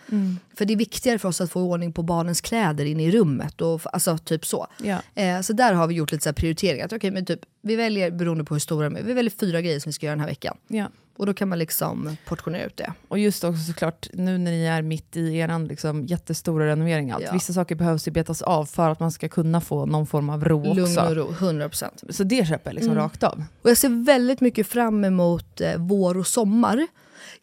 För 0.55 0.65
det 0.65 0.73
är 0.73 0.77
viktigare 0.77 1.19
för 1.19 1.29
oss 1.29 1.41
att 1.41 1.51
få 1.51 1.61
ordning 1.61 1.93
på 1.93 2.03
barnens 2.03 2.41
kläder 2.41 2.85
inne 2.85 3.03
i 3.03 3.11
rummet. 3.11 3.61
Och, 3.61 3.81
alltså 3.93 4.17
typ 4.17 4.45
så. 4.45 4.67
Ja. 4.83 5.01
Eh, 5.15 5.41
så 5.41 5.53
där 5.53 5.73
har 5.73 5.87
vi 5.87 5.95
gjort 5.95 6.11
lite 6.11 6.23
så 6.23 6.33
prioriteringar. 6.33 6.85
Att, 6.85 6.93
okej, 6.93 7.11
men 7.11 7.25
typ, 7.25 7.39
vi 7.61 7.75
väljer, 7.75 8.11
beroende 8.11 8.43
på 8.43 8.55
hur 8.55 8.59
stora 8.59 8.89
de 8.89 8.95
är, 8.95 9.03
vi 9.03 9.13
väljer 9.13 9.33
fyra 9.39 9.61
grejer 9.61 9.79
som 9.79 9.89
vi 9.89 9.93
ska 9.93 10.05
göra 10.05 10.15
den 10.15 10.21
här 10.21 10.29
veckan. 10.29 10.57
Ja. 10.67 10.87
Och 11.19 11.25
då 11.25 11.33
kan 11.33 11.49
man 11.49 11.59
liksom 11.59 12.17
portionera 12.25 12.63
ut 12.65 12.77
det. 12.77 12.93
Och 13.07 13.19
just 13.19 13.43
också 13.43 13.63
såklart, 13.63 14.07
nu 14.13 14.37
när 14.37 14.51
ni 14.51 14.63
är 14.65 14.81
mitt 14.81 15.15
i 15.15 15.37
er 15.37 15.67
liksom, 15.67 16.05
jättestora 16.05 16.65
renovering, 16.67 17.11
allt. 17.11 17.23
Ja. 17.23 17.33
vissa 17.33 17.53
saker 17.53 17.75
behövs 17.75 18.07
ju 18.07 18.11
betas 18.11 18.41
av 18.41 18.65
för 18.65 18.89
att 18.89 18.99
man 18.99 19.11
ska 19.11 19.29
kunna 19.29 19.61
få 19.61 19.85
någon 19.85 20.07
form 20.07 20.29
av 20.29 20.45
ro 20.45 20.63
Lugn 20.73 20.83
också. 20.83 21.01
och 21.01 21.15
ro, 21.15 21.27
100%. 21.31 22.11
Så 22.11 22.23
det 22.23 22.47
köper 22.47 22.69
jag 22.69 22.75
liksom 22.75 22.91
Mm. 22.91 23.03
rakt 23.03 23.23
av. 23.23 23.43
Och 23.61 23.69
jag 23.69 23.77
ser 23.77 24.03
väldigt 24.05 24.41
mycket 24.41 24.67
fram 24.67 25.05
emot 25.05 25.61
eh, 25.61 25.77
vår 25.77 26.17
och 26.17 26.27
sommar. 26.27 26.87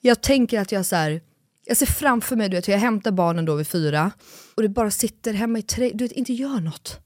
Jag 0.00 0.20
tänker 0.20 0.60
att 0.60 0.72
jag 0.72 0.86
så 0.86 0.96
här, 0.96 1.20
jag 1.66 1.76
ser 1.76 1.86
framför 1.86 2.36
mig, 2.36 2.48
du 2.48 2.56
vet, 2.56 2.68
jag 2.68 2.78
hämtar 2.78 3.10
barnen 3.10 3.44
då 3.44 3.54
vid 3.54 3.66
fyra 3.68 4.10
och 4.56 4.62
det 4.62 4.68
bara 4.68 4.90
sitter 4.90 5.32
hemma 5.32 5.58
i 5.58 5.62
tre, 5.62 5.90
du 5.94 6.04
vet, 6.04 6.12
inte 6.12 6.32
gör 6.32 6.60
något. 6.60 7.00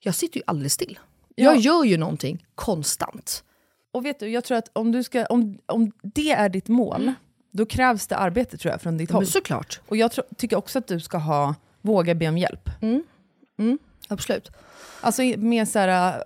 Jag 0.00 0.14
sitter 0.14 0.36
ju 0.38 0.42
alldeles 0.46 0.72
still. 0.72 0.98
Ja. 1.34 1.44
Jag 1.44 1.56
gör 1.56 1.84
ju 1.84 1.96
någonting 1.96 2.46
konstant. 2.54 3.44
Och 3.92 4.04
vet 4.04 4.18
du, 4.20 4.28
jag 4.28 4.44
tror 4.44 4.58
att 4.58 4.70
om, 4.72 4.92
du 4.92 5.02
ska, 5.02 5.26
om, 5.26 5.58
om 5.66 5.92
det 6.02 6.30
är 6.32 6.48
ditt 6.48 6.68
mål, 6.68 7.12
då 7.52 7.66
krävs 7.66 8.06
det 8.06 8.16
arbete 8.16 8.56
tror 8.58 8.72
jag 8.72 8.80
från 8.80 8.96
ditt 8.96 9.10
Ja, 9.10 9.16
håll. 9.16 9.26
såklart. 9.26 9.80
Och 9.88 9.96
jag 9.96 10.12
tror, 10.12 10.24
tycker 10.36 10.56
också 10.56 10.78
att 10.78 10.86
du 10.86 11.00
ska 11.00 11.18
ha, 11.18 11.54
våga 11.80 12.14
be 12.14 12.28
om 12.28 12.38
hjälp. 12.38 12.68
Absolut. 14.08 14.50
Alltså 15.00 15.22
med 15.38 15.68
så 15.68 15.78
här, 15.78 16.14
eh, 16.14 16.22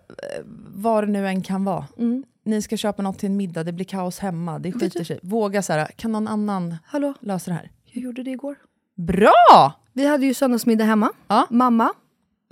vad 0.74 1.04
det 1.06 1.12
nu 1.12 1.28
än 1.28 1.42
kan 1.42 1.64
vara. 1.64 1.86
Ni 2.44 2.62
ska 2.62 2.76
köpa 2.76 3.02
något 3.02 3.18
till 3.18 3.28
en 3.28 3.36
middag, 3.36 3.64
det 3.64 3.72
blir 3.72 3.84
kaos 3.84 4.18
hemma, 4.18 4.58
det 4.58 4.72
skiter 4.72 5.04
sig. 5.04 5.18
Våga 5.22 5.62
så 5.62 5.72
här, 5.72 5.86
kan 5.86 6.12
någon 6.12 6.28
annan 6.28 6.76
Hallå, 6.84 7.14
lösa 7.20 7.50
det 7.50 7.54
här? 7.56 7.70
jag 7.84 8.02
gjorde 8.04 8.22
det 8.22 8.30
igår. 8.30 8.56
Bra! 8.96 9.72
Vi 9.92 10.06
hade 10.06 10.26
ju 10.26 10.34
söndagsmiddag 10.34 10.84
hemma. 10.84 11.10
Ja. 11.28 11.46
Mamma, 11.50 11.92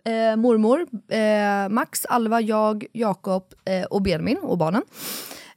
eh, 0.05 0.37
mormor, 0.37 0.87
eh, 1.09 1.69
Max, 1.69 2.05
Alva, 2.05 2.41
jag, 2.41 2.87
Jakob 2.93 3.55
eh, 3.65 3.85
och 3.85 4.03
Benjamin 4.03 4.39
och 4.39 4.59
barnen. 4.59 4.83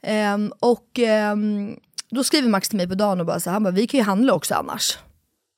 Ehm, 0.02 0.52
och 0.60 0.98
ehm, 0.98 1.76
då 2.10 2.24
skriver 2.24 2.48
Max 2.48 2.68
till 2.68 2.76
mig 2.76 2.88
på 2.88 2.94
dagen 2.94 3.20
och 3.20 3.26
bara 3.26 3.40
så 3.40 3.50
han 3.50 3.62
bara, 3.62 3.70
vi 3.70 3.86
kan 3.86 3.98
ju 3.98 4.04
handla 4.04 4.32
också 4.34 4.54
annars. 4.54 4.98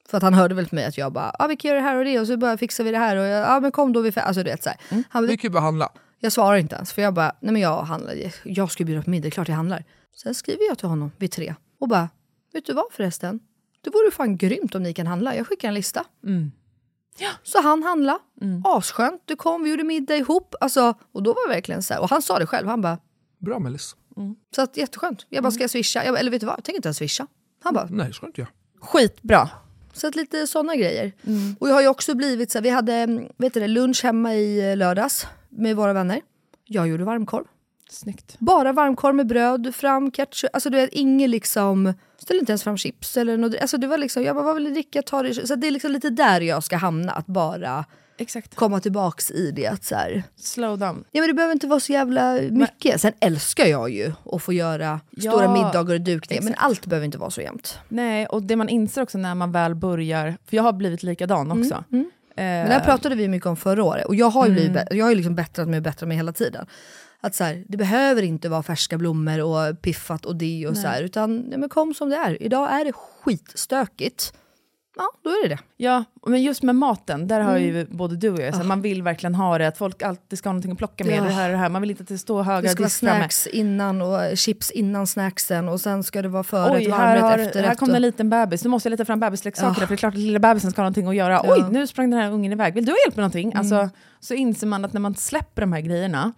För 0.09 0.17
att 0.17 0.23
han 0.23 0.35
hörde 0.35 0.55
väl 0.55 0.69
på 0.69 0.75
mig 0.75 0.85
att 0.85 0.99
jag 0.99 1.13
bara, 1.13 1.33
ah, 1.39 1.47
vi 1.47 1.57
kan 1.57 1.69
göra 1.69 1.81
det 1.81 1.85
här 1.87 1.97
och 1.97 2.05
det 2.05 2.21
och 2.21 2.27
så 2.27 2.37
bara 2.37 2.59
fixar 2.59 2.85
vi 2.85 2.91
det 2.91 2.99
här 2.99 3.17
och 3.17 3.25
jag, 3.27 3.49
ah, 3.49 3.61
men 3.61 3.73
kom 3.73 3.93
då 3.93 4.01
vi 4.01 4.13
Alltså 4.17 4.43
du 4.43 4.51
vet 4.51 4.63
så 4.63 4.71
här. 4.71 4.79
Han 5.11 5.23
bara, 5.23 5.31
Vi 5.31 5.37
kan 5.37 5.49
ju 5.49 5.53
bara 5.53 5.63
handla. 5.63 5.93
jag 6.19 6.33
svarar 6.33 6.57
inte 6.57 6.75
ens 6.77 6.93
för 6.93 7.03
jag 7.03 7.15
bara, 7.15 7.33
nej 7.41 7.53
men 7.53 7.63
jag 7.63 7.83
handlar, 7.83 8.15
jag 8.45 8.71
ska 8.71 8.85
bjuda 8.85 9.03
på 9.03 9.11
middag, 9.11 9.31
klart 9.31 9.49
jag 9.49 9.57
handlar. 9.57 9.85
Sen 10.17 10.35
skriver 10.35 10.67
jag 10.69 10.79
till 10.79 10.89
honom 10.89 11.13
vid 11.19 11.31
tre 11.33 11.55
och 11.81 11.89
bara, 11.89 12.09
vet 12.53 12.67
du 12.67 12.73
vad 12.73 12.85
förresten? 12.93 13.41
Det 13.85 13.91
vore 13.91 14.11
fan 14.11 14.37
grymt 14.37 14.75
om 14.75 14.83
ni 14.83 14.95
kan 14.95 15.07
handla, 15.07 15.37
jag 15.37 15.47
skickar 15.47 15.69
en 15.69 15.75
lista. 15.75 16.05
Så 17.43 17.61
han 17.61 17.83
handla, 17.83 18.19
asskönt, 18.65 19.23
du 19.25 19.37
kom, 19.37 19.63
vi 19.65 19.71
gjorde 19.71 19.85
middag 19.85 20.17
ihop. 20.17 20.55
Alltså, 20.61 20.95
och 21.13 21.23
då 21.23 21.33
var 21.33 21.49
det 21.49 21.55
verkligen 21.55 21.83
så 21.83 21.95
här, 21.95 22.01
och 22.01 22.11
han 22.11 22.23
sa 22.23 22.39
det 22.39 22.47
själv, 22.47 22.69
han 22.69 22.81
bara, 22.81 22.99
Bra 23.39 23.59
Mellis. 23.59 23.97
så 24.55 24.63
att 24.63 24.77
jätteskönt. 24.77 25.27
Jag 25.29 25.43
bara, 25.43 25.51
ska 25.51 25.63
jag 25.63 25.71
swisha? 25.71 26.05
Jag 26.05 26.15
bara, 26.15 26.19
eller 26.19 26.31
vet 26.31 26.41
du 26.41 26.47
vad, 26.47 26.59
jag 26.59 26.65
tänker 26.65 26.79
inte 26.79 26.89
ens 26.89 26.97
swisha. 26.97 27.27
Han 27.63 27.75
bara, 27.75 27.89
Nej, 27.91 28.13
ska 28.13 28.27
inte 28.27 28.41
göra. 28.41 28.51
Skitbra. 28.81 29.49
så 29.93 30.07
att 30.09 30.15
lite 30.17 30.47
sådana 30.47 30.77
grejer. 30.77 31.13
Och 31.59 31.69
jag 31.69 31.75
har 31.75 31.81
ju 31.83 31.89
också 31.89 32.15
blivit 32.15 32.51
så 32.51 32.59
här, 32.59 32.63
vi 32.63 32.71
hade 32.71 32.95
mm, 32.95 33.29
vet 33.37 33.55
du 33.55 33.61
det, 33.61 33.69
lunch 33.69 34.05
hemma 34.05 34.35
i 34.35 34.71
eh, 34.71 34.77
lördags 34.77 35.27
med 35.49 35.77
våra 35.77 35.93
vänner. 35.93 36.21
Jag 36.65 36.89
gjorde 36.89 37.05
varmkorv. 37.05 37.45
Snyggt. 37.91 38.37
Bara 38.39 38.73
varmkorv 38.73 39.15
med 39.15 39.27
bröd, 39.27 39.75
fram 39.75 40.11
ketchup, 40.11 40.51
alltså 40.53 40.71
du 40.71 40.77
vet 40.77 40.91
inget 40.93 41.31
liksom, 41.31 41.95
ställ 42.19 42.37
inte 42.39 42.53
ens 42.53 42.63
fram 42.63 42.77
chips 42.77 43.17
eller 43.17 43.37
något. 43.37 43.57
Alltså 43.61 43.77
det 43.79 43.87
var 43.87 43.99
liksom, 43.99 44.23
jag 44.23 44.37
bara 44.37 44.45
vad 44.45 44.55
vill 44.55 44.65
ni 44.65 44.71
dricka, 44.71 45.03
ta 45.03 45.23
det. 45.23 45.47
Så 45.47 45.55
det 45.55 45.67
är 45.67 45.71
liksom 45.71 45.93
lite 45.93 46.11
där 46.11 46.41
jag 46.41 46.65
ska 46.65 46.77
hamna, 46.77 47.13
att 47.13 47.27
bara 47.27 47.85
Exakt. 48.19 48.55
komma 48.55 48.81
tillbaks 48.81 49.31
i 49.31 49.51
det. 49.51 49.67
Att 49.67 49.85
så 49.85 49.95
här, 49.95 50.23
Slow 50.37 50.79
down. 50.79 51.05
ja, 51.13 51.21
men 51.21 51.29
det 51.29 51.35
behöver 51.35 51.53
inte 51.53 51.67
vara 51.67 51.81
så 51.81 51.93
jävla 51.93 52.39
mycket. 52.51 53.01
Sen 53.01 53.13
älskar 53.21 53.67
jag 53.67 53.91
ju 53.91 54.13
att 54.33 54.43
få 54.43 54.53
göra 54.53 55.01
Ja, 55.11 55.31
stora 55.33 55.53
middagar 55.53 55.95
och 55.95 56.01
dukningar, 56.01 56.43
men 56.43 56.55
allt 56.57 56.87
behöver 56.87 57.05
inte 57.05 57.19
vara 57.19 57.31
så 57.31 57.41
jämnt. 57.41 57.79
Nej, 57.89 58.27
och 58.27 58.43
det 58.43 58.57
man 58.57 58.69
inser 58.69 59.03
också 59.03 59.19
när 59.19 59.35
man 59.35 59.53
väl 59.53 59.75
börjar, 59.75 60.37
för 60.47 60.57
jag 60.57 60.63
har 60.63 60.73
blivit 60.73 61.03
likadan 61.03 61.51
också. 61.51 61.75
Eh, 61.85 62.45
Men 62.45 62.67
det 62.67 62.73
här 62.73 62.85
pratade 62.85 63.15
vi 63.15 63.29
mycket 63.29 63.47
om 63.47 63.57
förra 63.57 63.85
året 63.85 64.07
och 64.07 64.15
jag 64.15 64.31
har 64.31 64.47
ju, 64.47 64.53
blivit, 64.53 64.73
bä- 64.73 64.95
jag 64.95 65.05
har 65.05 65.11
ju 65.11 65.17
liksom 65.17 65.35
bättrat 65.35 65.69
mig 65.69 65.77
och 65.77 65.83
bättrat 65.83 66.09
mig 66.09 66.17
hela 66.17 66.33
tiden. 66.33 66.67
Att 67.21 67.35
så 67.35 67.45
här, 67.45 67.65
det 67.69 67.77
behöver 67.77 68.23
inte 68.23 68.49
vara 68.49 68.63
färska 68.63 68.99
blommor 68.99 69.41
och 69.43 69.83
piffat 69.83 70.25
och 70.27 70.37
det 70.37 70.67
och 70.69 70.77
så 70.77 70.87
här, 70.89 71.03
utan 71.03 71.49
ja, 71.53 71.59
men 71.59 71.69
kom 71.69 71.95
som 71.95 72.09
det 72.11 72.17
är. 72.17 72.43
Idag 72.43 72.71
är 72.73 72.85
det 72.85 72.93
skitstökigt. 72.93 74.33
Ja, 74.97 75.11
då 75.25 75.31
är 75.31 75.49
det 75.49 75.55
det. 75.55 75.61
Ja, 75.77 76.05
men 76.27 76.43
just 76.43 76.63
med 76.63 76.75
maten, 76.77 77.29
där 77.29 77.41
har 77.41 77.57
Mm. 77.57 77.63
ju 77.77 77.87
både 77.91 78.17
du 78.17 78.31
och 78.31 78.41
jag, 78.41 78.55
så 78.55 78.65
man 78.65 78.83
vill 78.83 79.03
verkligen 79.03 79.35
ha 79.35 79.59
det, 79.59 79.69
att 79.69 79.79
folk 79.79 80.03
alltid 80.03 80.39
ska 80.39 80.49
ha 80.49 80.53
någonting 80.53 80.73
att 80.73 80.79
plocka 80.79 81.05
med, 81.05 81.17
Ja. 81.19 81.23
det 81.23 81.31
här 81.31 81.49
och 81.49 81.53
det 81.53 81.59
här. 81.59 81.69
Man 81.69 81.83
vill 81.83 81.91
inte 81.91 82.03
att 82.03 82.09
det 82.09 82.19
står 82.19 82.43
höga 82.43 82.61
Det 82.63 82.69
ska 82.69 82.83
vara 82.83 82.91
snacks 82.91 83.47
innan 83.47 84.03
och 84.03 84.37
chips 84.39 84.71
innan 84.71 85.07
snacksen 85.07 85.69
och 85.69 85.81
sen 85.81 86.03
ska 86.03 86.23
det 86.23 86.29
vara 86.29 86.43
förrätt, 86.45 86.73
Oj, 86.87 86.91
här, 86.91 87.17
har, 87.21 87.39
efterrätt. 87.39 87.67
här 87.67 87.75
kom 87.75 87.91
en 87.95 88.03
liten 88.03 88.31
bebis, 88.31 88.65
nu 88.65 88.71
måste 88.71 88.87
jag 88.87 88.91
leta 88.91 89.05
fram 89.05 89.21
bebisleksaker, 89.21 89.69
Ja. 89.81 89.87
för 89.87 89.87
det 89.89 89.95
är 89.95 89.97
klart 89.97 90.15
att 90.15 90.21
lilla 90.21 90.39
bebisen 90.39 90.71
ska 90.71 90.81
ha 90.81 90.85
någonting 90.85 91.09
att 91.09 91.15
göra. 91.17 91.33
Ja. 91.45 91.55
Oj, 91.55 91.65
nu 91.71 91.87
sprang 91.87 92.11
den 92.11 92.21
här 92.21 92.31
ungen 92.33 92.53
iväg, 92.53 92.75
vill 92.75 92.85
du 92.85 92.93
ha 92.93 92.97
hjälp 93.07 93.17
med 93.17 93.23
någonting? 93.23 93.49
Mm. 93.53 93.59
Alltså, 93.59 93.91
så 94.21 94.35
inser 94.35 94.67
man 94.67 94.85
att 94.85 94.93
när 94.93 95.01
man 95.01 95.15
släpper 95.15 95.63
de 95.63 95.73
här 95.73 95.81
grejerna, 95.81 96.33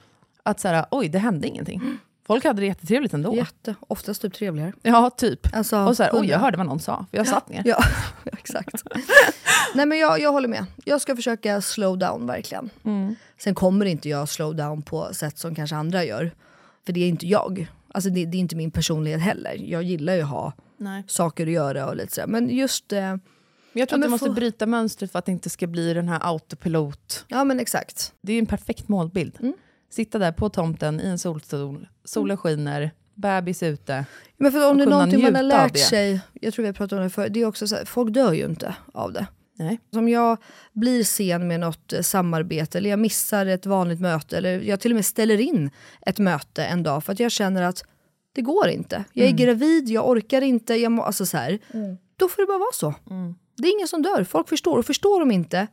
att 0.50 0.60
så 0.60 0.68
här, 0.68 0.84
oj, 0.90 1.08
det 1.08 1.18
hände 1.18 1.48
ingenting. 1.48 1.98
Folk 2.26 2.44
hade 2.44 2.60
det 2.62 2.66
jättetrevligt 2.66 3.14
ändå. 3.14 3.34
Jätte, 3.36 3.74
oftast 3.80 4.22
typ 4.22 4.34
trevligare. 4.34 4.72
Ja, 4.82 5.10
typ. 5.10 5.56
Alltså, 5.56 5.78
och 5.78 5.96
så 5.96 6.02
här, 6.02 6.10
oj, 6.14 6.26
jag 6.28 6.38
hörde 6.38 6.56
vad 6.56 6.66
någon 6.66 6.80
sa, 6.80 7.06
för 7.10 7.16
jag 7.18 7.26
satt 7.28 7.48
ner. 7.48 7.62
Ja, 7.64 7.84
exakt. 8.32 8.82
Nej 9.74 9.86
men 9.86 9.98
jag, 9.98 10.20
jag 10.20 10.32
håller 10.32 10.48
med. 10.48 10.64
Jag 10.84 11.00
ska 11.00 11.16
försöka 11.16 11.60
slow 11.60 11.98
down 11.98 12.26
verkligen. 12.26 12.70
Mm. 12.84 13.14
Sen 13.38 13.54
kommer 13.54 13.86
inte 13.86 14.08
jag 14.08 14.28
slow 14.28 14.56
down 14.56 14.82
på 14.82 15.14
sätt 15.14 15.38
som 15.38 15.54
kanske 15.54 15.76
andra 15.76 16.04
gör. 16.04 16.30
För 16.86 16.92
det 16.92 17.00
är 17.00 17.08
inte 17.08 17.26
jag. 17.26 17.66
Alltså 17.94 18.10
det, 18.10 18.24
det 18.26 18.36
är 18.36 18.40
inte 18.40 18.56
min 18.56 18.70
personlighet 18.70 19.20
heller. 19.20 19.54
Jag 19.58 19.82
gillar 19.82 20.14
ju 20.14 20.22
att 20.22 20.28
ha 20.28 20.52
Nej. 20.76 21.04
saker 21.06 21.46
att 21.46 21.52
göra 21.52 21.86
och 21.88 21.96
lite 21.96 22.14
sådär. 22.14 22.26
Men 22.28 22.48
just... 22.50 22.92
Eh, 22.92 23.00
Men 23.00 23.10
jag 23.10 23.20
tror 23.20 23.20
Ja, 23.72 23.82
att 23.84 23.90
du 23.90 23.98
men 23.98 24.10
måste 24.10 24.26
få- 24.26 24.32
bryta 24.32 24.66
mönstret 24.66 25.12
för 25.12 25.18
att 25.18 25.24
det 25.26 25.32
inte 25.32 25.50
ska 25.50 25.66
bli 25.66 25.94
den 25.94 26.08
här 26.08 26.18
autopilot. 26.22 27.24
ja 27.28 27.44
men 27.44 27.60
exakt. 27.60 28.12
Det 28.20 28.32
är 28.32 28.34
ju 28.34 28.38
en 28.40 28.46
perfekt 28.46 28.88
målbild. 28.88 29.36
Mm. 29.40 29.54
Sitta 29.90 30.18
där 30.18 30.32
på 30.32 30.48
tomten 30.48 31.00
i 31.00 31.06
en 31.06 31.18
solstol, 31.18 31.88
solen 32.04 32.36
skiner, 32.36 32.90
bebis 33.14 33.62
ute. 33.62 34.04
Men 34.36 34.52
för 34.52 34.70
om 34.70 34.78
det 34.78 34.84
är 34.84 34.88
någonting 34.88 35.22
man 35.22 35.34
har 35.34 35.42
lärt 35.42 35.78
sig, 35.78 36.20
jag 36.40 36.54
tror 36.54 36.62
vi 36.62 36.66
har 36.68 36.74
pratat 36.74 36.96
om 36.96 37.02
det 37.02 37.10
förr, 37.10 37.28
det 37.28 37.40
är 37.40 37.46
också 37.46 37.66
så 37.66 37.76
här, 37.76 37.84
folk 37.84 38.14
dör 38.14 38.32
ju 38.32 38.44
inte 38.44 38.74
av 38.94 39.12
det. 39.12 39.26
Nej. 39.58 39.80
Om 39.92 40.08
jag 40.08 40.36
blir 40.72 41.04
sen 41.04 41.48
med 41.48 41.60
något 41.60 41.92
eh, 41.92 42.00
samarbete 42.00 42.78
eller 42.78 42.90
jag 42.90 42.98
missar 42.98 43.46
ett 43.46 43.66
vanligt 43.66 44.00
möte 44.00 44.36
eller 44.38 44.60
jag 44.60 44.80
till 44.80 44.92
och 44.92 44.94
med 44.96 45.04
ställer 45.04 45.40
in 45.40 45.70
ett 46.06 46.18
möte 46.18 46.64
en 46.64 46.82
dag 46.82 47.04
för 47.04 47.12
att 47.12 47.20
jag 47.20 47.30
känner 47.32 47.62
att 47.62 47.84
det 48.32 48.42
går 48.42 48.68
inte. 48.68 49.04
Jag 49.12 49.24
är 49.24 49.30
Mm. 49.30 49.36
gravid, 49.36 49.88
jag 49.88 50.08
orkar 50.08 50.42
inte, 50.42 50.74
jag 50.74 50.92
må, 50.92 51.02
alltså 51.02 51.26
så 51.26 51.36
här. 51.36 51.58
Då 52.16 52.28
får 52.28 52.42
det 52.42 52.46
bara 52.46 52.58
vara 52.58 52.72
så. 52.72 52.94
Mm. 53.10 53.34
Det 53.56 53.68
är 53.68 53.76
ingen 53.76 53.88
som 53.88 54.02
dör, 54.02 54.24
folk 54.24 54.48
förstår 54.48 54.78
och 54.78 54.86
förstår 54.86 55.20
de 55.20 55.30
inte, 55.30 55.66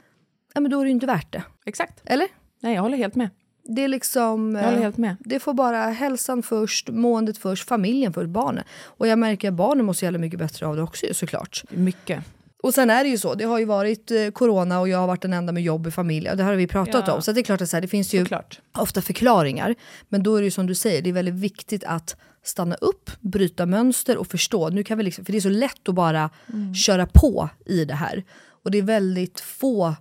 ja, 0.53 0.61
men 0.61 0.71
då 0.71 0.79
är 0.79 0.83
det 0.83 0.89
ju 0.89 0.93
inte 0.93 1.05
värt 1.05 1.31
det. 1.33 1.43
Exakt. 1.65 2.01
Eller? 2.05 2.27
Nej, 2.61 2.75
jag 2.75 2.81
håller 2.81 2.97
helt 2.97 3.15
med. 3.15 3.29
Det 3.75 3.83
är 3.83 3.87
liksom... 3.87 4.55
Jag 4.55 4.63
håller 4.63 4.77
eh, 4.77 4.83
helt 4.83 4.97
med. 4.97 5.15
Det 5.19 5.39
får 5.39 5.53
bara 5.53 5.77
hälsan 5.77 6.43
först, 6.43 6.89
måendet 6.89 7.37
först, 7.37 7.67
familjen 7.67 8.13
först, 8.13 8.29
barnen. 8.29 8.63
Och 8.83 9.07
jag 9.07 9.19
märker 9.19 9.47
att 9.47 9.53
barnen 9.53 9.93
så 9.93 10.05
jävla 10.05 10.19
mycket 10.19 10.39
bättre 10.39 10.65
av 10.67 10.75
det 10.75 10.81
också 10.81 11.05
såklart. 11.13 11.63
Mycket. 11.69 12.23
Och 12.63 12.73
sen 12.73 12.89
är 12.89 13.03
det 13.03 13.09
ju 13.09 13.17
så, 13.17 13.33
det 13.35 13.43
har 13.45 13.59
ju 13.59 13.65
varit 13.65 14.11
eh, 14.11 14.27
corona 14.33 14.79
och 14.79 14.89
jag 14.89 14.97
har 14.97 15.07
varit 15.07 15.21
den 15.21 15.33
enda 15.33 15.53
med 15.53 15.63
jobb 15.63 15.87
i 15.87 15.91
familj. 15.91 16.29
Det 16.35 16.43
här 16.43 16.49
har 16.49 16.55
vi 16.57 16.67
pratat 16.67 17.03
Ja. 17.07 17.13
om. 17.13 17.21
Så 17.21 17.31
det 17.31 17.41
är 17.41 17.43
klart 17.43 17.61
att 17.61 17.69
så 17.69 17.75
här, 17.77 17.81
det 17.81 17.87
finns 17.87 18.13
ju 18.13 18.19
Såklart. 18.21 18.59
ofta 18.77 19.01
förklaringar. 19.01 19.75
Men 20.09 20.23
då 20.23 20.35
är 20.35 20.39
det 20.41 20.45
ju 20.45 20.51
som 20.51 20.67
du 20.67 20.75
säger, 20.75 21.01
det 21.01 21.09
är 21.09 21.13
väldigt 21.13 21.33
viktigt 21.35 21.83
att 21.83 22.15
stanna 22.43 22.75
upp, 22.75 23.11
bryta 23.19 23.65
mönster 23.65 24.17
och 24.17 24.27
förstå. 24.27 24.69
Nu 24.69 24.83
kan 24.83 24.97
vi 24.97 25.03
liksom, 25.03 25.25
för 25.25 25.31
det 25.31 25.37
är 25.37 25.41
så 25.41 25.49
lätt 25.49 25.89
att 25.89 25.95
bara 25.95 26.29
Mm. 26.53 26.75
köra 26.75 27.05
på 27.13 27.49
i 27.65 27.85
det 27.85 27.93
här. 27.93 28.23
Och 28.63 28.71
det 28.71 28.77
är 28.77 28.81
väldigt 28.81 29.39
få, 29.39 29.95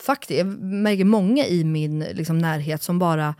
faktiskt, 0.00 0.38
jag 0.38 0.46
märker 0.62 1.04
många 1.04 1.46
i 1.46 1.64
min 1.64 1.98
liksom, 2.00 2.38
närhet 2.38 2.82
som 2.82 2.98
bara 2.98 3.34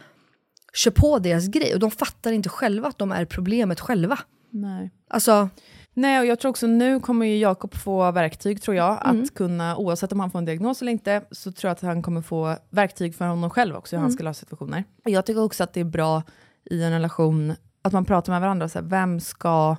kör 0.75 0.91
på 0.91 1.19
deras 1.19 1.49
grej. 1.49 1.75
Och 1.75 1.81
de 1.81 1.91
fattar 1.91 2.33
inte 2.33 2.49
själva 2.49 2.89
att 2.89 2.99
de 2.99 3.13
är 3.13 3.25
problemet 3.25 3.81
själva. 3.81 4.19
Nej. 4.51 4.91
Alltså, 5.11 5.49
Nej, 5.95 6.21
och 6.21 6.27
jag 6.27 6.41
tror 6.41 6.51
också 6.51 6.67
nu 6.67 7.01
kommer 7.01 7.27
ju 7.27 7.39
Jakob 7.39 7.75
få 7.75 8.11
verktyg, 8.11 8.63
tror 8.63 8.77
jag, 8.77 9.07
Mm. 9.09 9.23
att 9.23 9.35
kunna, 9.35 9.77
oavsett 9.77 10.13
om 10.13 10.21
han 10.21 10.31
får 10.31 10.39
en 10.39 10.45
diagnos 10.45 10.83
eller 10.83 10.93
inte, 10.93 11.23
så 11.31 11.53
tror 11.53 11.69
jag 11.69 11.73
att 11.73 11.81
han 11.83 12.03
kommer 12.03 12.23
få 12.23 12.57
verktyg 12.71 13.15
för 13.15 13.25
honom 13.27 13.51
själv 13.51 13.77
också, 13.77 13.97
hur 13.97 13.99
han 14.01 14.07
Mm. 14.07 14.15
ska 14.17 14.25
lösa 14.25 14.41
situationer. 14.41 14.85
Och 15.05 15.11
jag 15.11 15.27
tycker 15.27 15.43
också 15.43 15.65
att 15.65 15.73
det 15.75 15.81
är 15.81 15.85
bra 15.85 16.23
i 16.71 16.83
en 16.83 16.93
relation 16.93 17.55
att 17.83 17.93
man 17.93 18.05
pratar 18.05 18.33
med 18.33 18.41
varandra, 18.41 18.69
så 18.69 18.79
här, 18.79 18.87
vem 18.87 19.21
ska 19.21 19.77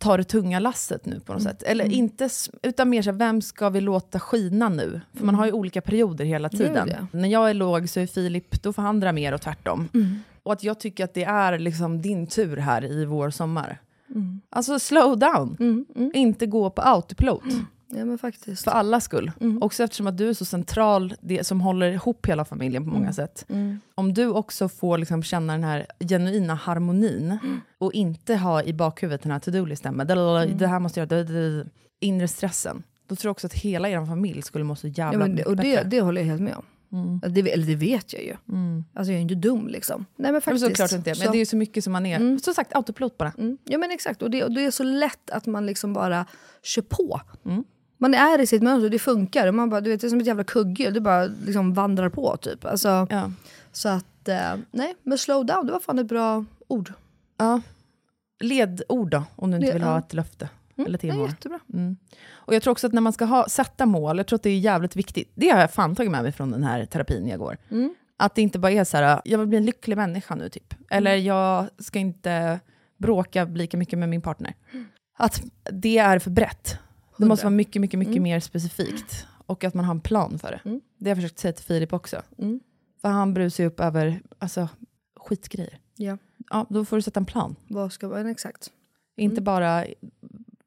ta 0.00 0.16
det 0.16 0.24
tunga 0.24 0.58
lasset 0.58 1.06
nu 1.06 1.20
på 1.20 1.32
något 1.32 1.42
Mm. 1.42 1.52
sätt? 1.52 1.62
Eller 1.62 1.84
inte, 1.92 2.24
s- 2.24 2.50
utan 2.62 2.88
mer 2.90 3.02
så 3.02 3.10
här, 3.10 3.18
vem 3.18 3.42
ska 3.42 3.68
vi 3.68 3.80
låta 3.80 4.20
skina 4.20 4.68
nu? 4.68 5.00
För 5.14 5.24
man 5.24 5.34
har 5.34 5.46
ju 5.46 5.52
olika 5.52 5.80
perioder 5.80 6.24
hela 6.24 6.48
Mm. 6.48 6.58
Det 6.58 6.68
tiden. 6.68 6.86
det. 7.12 7.18
När 7.18 7.28
jag 7.28 7.50
är 7.50 7.54
låg 7.54 7.88
så 7.88 8.00
är 8.00 8.06
Filip, 8.06 8.62
då 8.62 8.72
får 8.72 8.82
han 8.82 9.00
dra 9.00 9.12
mer 9.12 9.32
och 9.34 9.40
tvärtom. 9.40 9.88
Mm. 9.94 10.18
Och 10.42 10.52
att 10.52 10.62
jag 10.64 10.80
tycker 10.80 11.04
att 11.04 11.14
det 11.14 11.24
är 11.24 11.58
liksom 11.58 12.02
din 12.02 12.26
tur 12.26 12.56
här 12.56 12.84
i 12.84 13.04
vår 13.04 13.30
sommar. 13.30 13.78
Alltså 14.50 14.78
slow 14.78 15.18
down. 15.18 15.84
Inte 16.14 16.46
gå 16.46 16.70
på 16.70 16.82
autopilot. 16.82 17.42
Ja 17.90 18.04
men 18.04 18.18
faktiskt. 18.18 18.64
För 18.64 18.70
allas 18.70 19.04
skull. 19.04 19.32
Också 19.60 19.82
eftersom 19.82 20.06
att 20.06 20.16
du 20.18 20.28
är 20.28 20.34
så 20.34 20.44
central, 20.44 21.14
det 21.20 21.44
som 21.44 21.60
håller 21.60 21.90
ihop 21.90 22.26
hela 22.26 22.44
familjen 22.44 22.84
på 22.84 22.90
många 22.90 23.02
Mm. 23.02 23.12
sätt. 23.12 23.46
Mm. 23.48 23.80
Om 23.94 24.14
du 24.14 24.26
också 24.26 24.68
får 24.68 24.98
liksom 24.98 25.22
känna 25.22 25.52
den 25.52 25.64
här 25.64 25.86
genuina 26.08 26.54
harmonin 26.54 27.38
och 27.78 27.92
inte 27.92 28.36
ha 28.36 28.62
i 28.62 28.72
bakhuvudet 28.72 29.22
den 29.22 29.32
här 29.32 29.38
to-do-listan 29.38 29.94
med 29.94 30.10
Mm. 30.10 30.58
det 30.58 30.66
här 30.66 30.80
måste 30.80 31.00
jag 31.00 31.12
göra, 31.12 31.64
inre 32.00 32.28
stressen. 32.28 32.82
Då 33.06 33.16
tror 33.16 33.28
jag 33.28 33.32
också 33.32 33.46
att 33.46 33.54
hela 33.54 33.88
er 33.88 34.06
familj 34.06 34.42
skulle 34.42 34.64
må 34.64 34.76
så 34.76 34.86
jävla 34.88 35.12
Ja, 35.12 35.18
men 35.18 35.36
det, 35.36 35.44
och 35.44 35.56
det, 35.56 35.82
det 35.82 36.00
håller 36.00 36.20
jag 36.20 36.28
helt 36.28 36.42
med 36.42 36.54
om. 36.56 36.64
Mm. 36.92 37.20
Det, 37.34 37.52
eller 37.52 37.66
det 37.66 37.74
vet 37.76 38.12
jag 38.12 38.22
ju. 38.22 38.36
Alltså 38.94 39.12
jag 39.12 39.18
är 39.18 39.22
inte 39.22 39.34
dum 39.34 39.68
liksom. 39.68 40.00
Nej 40.00 40.06
men 40.16 40.26
Ja, 40.26 40.32
men 40.32 40.40
faktiskt. 40.42 40.66
såklart 40.66 40.92
inte, 40.92 41.14
men 41.18 41.32
det 41.32 41.36
är 41.36 41.38
ju 41.38 41.46
så 41.46 41.56
mycket 41.56 41.84
som 41.84 41.92
man 41.92 42.06
är. 42.06 42.16
Mm. 42.16 42.38
Som 42.38 42.54
sagt, 42.54 42.74
autopilot 42.74 43.18
bara. 43.18 43.32
Mm. 43.38 43.58
Ja 43.64 43.78
men 43.78 43.90
exakt, 43.90 44.22
och 44.22 44.30
det, 44.30 44.44
och 44.44 44.52
det 44.52 44.64
är 44.64 44.70
så 44.70 44.82
lätt 44.82 45.30
att 45.30 45.46
man 45.46 45.66
liksom 45.66 45.92
bara 45.92 46.26
kör 46.62 46.82
på. 46.82 47.20
Mm. 47.44 47.64
Man 48.02 48.14
är 48.14 48.40
i 48.40 48.46
sitt 48.46 48.62
mönster, 48.62 48.90
det 48.90 48.98
funkar. 48.98 49.46
Och 49.46 49.54
man 49.54 49.70
bara, 49.70 49.80
du 49.80 49.90
vet, 49.90 50.00
det 50.00 50.06
är 50.06 50.08
som 50.08 50.20
ett 50.20 50.26
jävla 50.26 50.44
kugghjul, 50.44 50.94
det 50.94 51.00
bara 51.00 51.24
liksom 51.24 51.74
vandrar 51.74 52.08
på 52.08 52.36
typ. 52.36 52.64
Alltså, 52.64 53.06
Ja. 53.10 53.30
Så 53.72 53.88
att, 53.88 54.28
eh, 54.28 54.56
nej, 54.70 54.94
men 55.02 55.18
slow 55.18 55.46
down, 55.46 55.66
det 55.66 55.72
var 55.72 55.80
fan 55.80 55.98
ett 55.98 56.06
bra 56.08 56.44
ord. 56.68 56.92
Ja. 57.38 57.60
Ledord 58.40 59.10
då, 59.10 59.22
om 59.36 59.50
du 59.50 59.56
inte 59.56 59.68
Det- 59.68 59.72
vill 59.72 59.82
ha 59.82 59.92
ja. 59.92 59.98
ett 59.98 60.14
löfte. 60.14 60.48
Eller 60.76 60.86
det 60.90 60.94
är 60.94 60.98
tillmål. 60.98 61.28
jättebra. 61.28 61.58
Mm. 61.72 61.96
Och 62.30 62.54
jag 62.54 62.62
tror 62.62 62.72
också 62.72 62.86
att 62.86 62.92
när 62.92 63.00
man 63.00 63.12
ska 63.12 63.24
ha, 63.24 63.48
sätta 63.48 63.86
mål, 63.86 64.16
jag 64.16 64.26
tror 64.26 64.36
att 64.36 64.42
det 64.42 64.50
är 64.50 64.58
jävligt 64.58 64.96
viktigt. 64.96 65.32
Det 65.34 65.48
har 65.50 65.60
jag 65.60 65.72
fan 65.72 65.94
tagit 65.96 66.10
med 66.12 66.22
mig 66.22 66.32
från 66.32 66.50
den 66.50 66.62
här 66.62 66.84
terapin 66.86 67.28
jag 67.28 67.38
går. 67.38 67.56
Mm. 67.70 67.94
Att 68.16 68.34
det 68.34 68.42
inte 68.42 68.58
bara 68.58 68.72
är 68.72 68.84
så 68.84 68.96
här, 68.96 69.20
jag 69.24 69.38
vill 69.38 69.48
bli 69.48 69.58
en 69.58 69.64
lycklig 69.64 69.96
människa 69.96 70.34
nu 70.34 70.48
typ. 70.48 70.74
Eller 70.90 71.14
jag 71.14 71.66
ska 71.78 71.98
inte 71.98 72.60
bråka 72.98 73.44
lika 73.44 73.76
mycket 73.76 73.98
med 73.98 74.08
min 74.08 74.22
partner. 74.22 74.54
Att 75.18 75.42
det 75.72 75.98
är 75.98 76.18
för 76.18 76.30
brett. 76.30 76.78
Det 77.20 77.26
måste 77.26 77.44
vara 77.46 77.54
mycket, 77.54 77.80
mycket, 77.80 77.98
mycket 77.98 78.12
Mm. 78.12 78.22
mer 78.22 78.40
specifikt. 78.40 79.26
Och 79.46 79.64
att 79.64 79.74
man 79.74 79.84
har 79.84 79.94
en 79.94 80.00
plan 80.00 80.38
för 80.38 80.50
det. 80.50 80.60
Mm. 80.68 80.80
Det 80.98 81.10
har 81.10 81.16
jag 81.16 81.22
försökt 81.22 81.38
säga 81.38 81.52
till 81.52 81.64
Filip 81.64 81.92
också. 81.92 82.22
Mm. 82.38 82.60
För 83.02 83.08
han 83.08 83.34
brusar 83.34 83.64
upp 83.64 83.80
över 83.80 84.20
alltså, 84.38 84.68
skitgrejer. 85.20 85.78
Ja. 85.96 86.18
Ja, 86.50 86.66
då 86.70 86.84
får 86.84 86.96
du 86.96 87.02
sätta 87.02 87.20
en 87.20 87.26
plan. 87.26 87.56
Vad 87.68 87.92
ska 87.92 88.08
man, 88.08 88.26
exakt. 88.26 88.70
Inte 89.16 89.34
Mm. 89.34 89.44
bara 89.44 89.84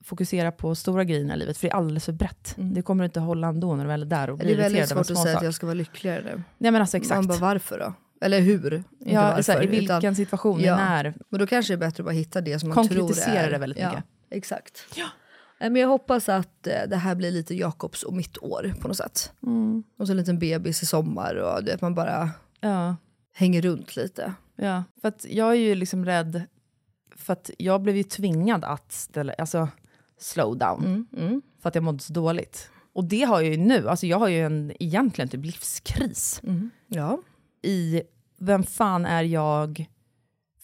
fokusera 0.04 0.52
på 0.52 0.76
stora 0.76 1.04
grejer 1.04 1.34
i 1.36 1.38
livet, 1.38 1.58
för 1.58 1.68
det 1.68 1.72
är 1.72 1.76
alldeles 1.76 2.06
för 2.06 2.12
brett. 2.12 2.56
Det 2.58 2.82
kommer 2.82 3.04
du 3.04 3.06
inte 3.06 3.20
hålla 3.20 3.48
ändå 3.48 3.76
när 3.76 3.84
du 3.84 3.88
väl 3.88 4.02
är 4.02 4.06
där 4.06 4.30
och 4.30 4.38
Det 4.38 4.46
blir 4.46 4.56
är 4.56 4.62
väldigt 4.62 4.88
svårt 4.90 5.00
att 5.00 5.06
säga 5.08 5.20
att 5.22 5.34
saker. 5.34 5.46
jag 5.46 5.54
ska 5.54 5.66
vara 5.66 5.74
lyckligare 5.74 6.24
nu. 6.24 6.44
Nej 6.58 6.72
men 6.72 6.82
alltså 6.82 6.98
exakt. 6.98 7.16
Man 7.16 7.28
bara, 7.28 7.38
varför 7.40 7.80
då? 7.80 7.94
Eller 8.26 8.40
hur? 8.40 8.74
Inte 8.74 9.14
Ja, 9.14 9.22
varför. 9.22 9.54
här, 9.54 9.64
i 9.64 9.68
vilken 9.68 9.98
utan- 9.98 10.16
situation, 10.16 10.62
ja. 10.62 10.76
när. 10.78 11.14
Men 11.30 11.40
då 11.40 11.48
kanske 11.48 11.74
det 11.74 11.76
är 11.76 11.88
bättre 11.88 12.02
att 12.02 12.06
bara 12.06 12.12
hitta 12.12 12.42
det 12.42 12.60
som 12.60 12.70
man 12.70 12.88
tror 12.88 12.98
Konkretisera 13.00 13.40
är. 13.40 13.52
det 13.52 13.58
väldigt 13.58 13.80
ja, 13.80 13.90
mycket. 13.90 14.04
Exakt. 14.30 14.86
Ja. 14.96 15.06
Men 15.70 15.76
jag 15.82 15.88
hoppas 15.88 16.30
att 16.30 16.68
eh, 16.68 16.82
det 16.90 16.96
här 16.96 17.16
blir 17.16 17.32
lite 17.32 17.56
Jakobs 17.56 18.04
och 18.04 18.14
mitt 18.14 18.38
år 18.44 18.74
på 18.82 18.88
något 18.88 18.98
sätt. 18.98 19.32
Mm. 19.44 19.84
Och 19.98 20.08
så 20.08 20.14
en 20.14 20.18
liten 20.18 20.40
bebis 20.40 20.84
i 20.84 20.86
sommar 20.86 21.36
och 21.36 21.58
att 21.74 21.82
man 21.82 21.96
bara 21.96 22.30
Ja. 22.60 22.96
hänger 23.34 23.62
runt 23.62 23.96
lite. 23.96 24.34
Ja, 24.56 24.84
för 25.02 25.08
att 25.08 25.26
jag 25.30 25.50
är 25.52 25.54
ju 25.56 25.76
liksom 25.76 26.06
rädd, 26.06 26.42
för 27.16 27.34
att 27.34 27.50
jag 27.58 27.82
blev 27.82 27.96
ju 27.98 28.04
tvingad 28.04 28.64
att 28.64 28.92
ställa, 28.92 29.34
alltså 29.38 29.68
slow 30.20 30.58
down, 30.58 30.86
Mm, 30.86 31.08
mm. 31.18 31.42
för 31.62 31.70
att 31.70 31.76
jag 31.76 31.84
mådde 31.84 32.00
så 32.00 32.14
dåligt. 32.14 32.70
Och 32.94 33.04
det 33.04 33.24
har 33.24 33.42
jag 33.42 33.52
ju 33.52 33.58
nu, 33.58 33.90
alltså 33.90 34.08
jag 34.08 34.20
har 34.20 34.28
ju 34.28 34.46
en 34.46 34.72
egentligen 34.80 35.30
typ 35.30 35.46
livskris 35.46 36.42
Mm. 36.44 36.70
Ja. 36.88 37.22
i 37.62 38.02
vem 38.40 38.64
fan 38.64 39.06
är 39.06 39.24
jag? 39.24 39.86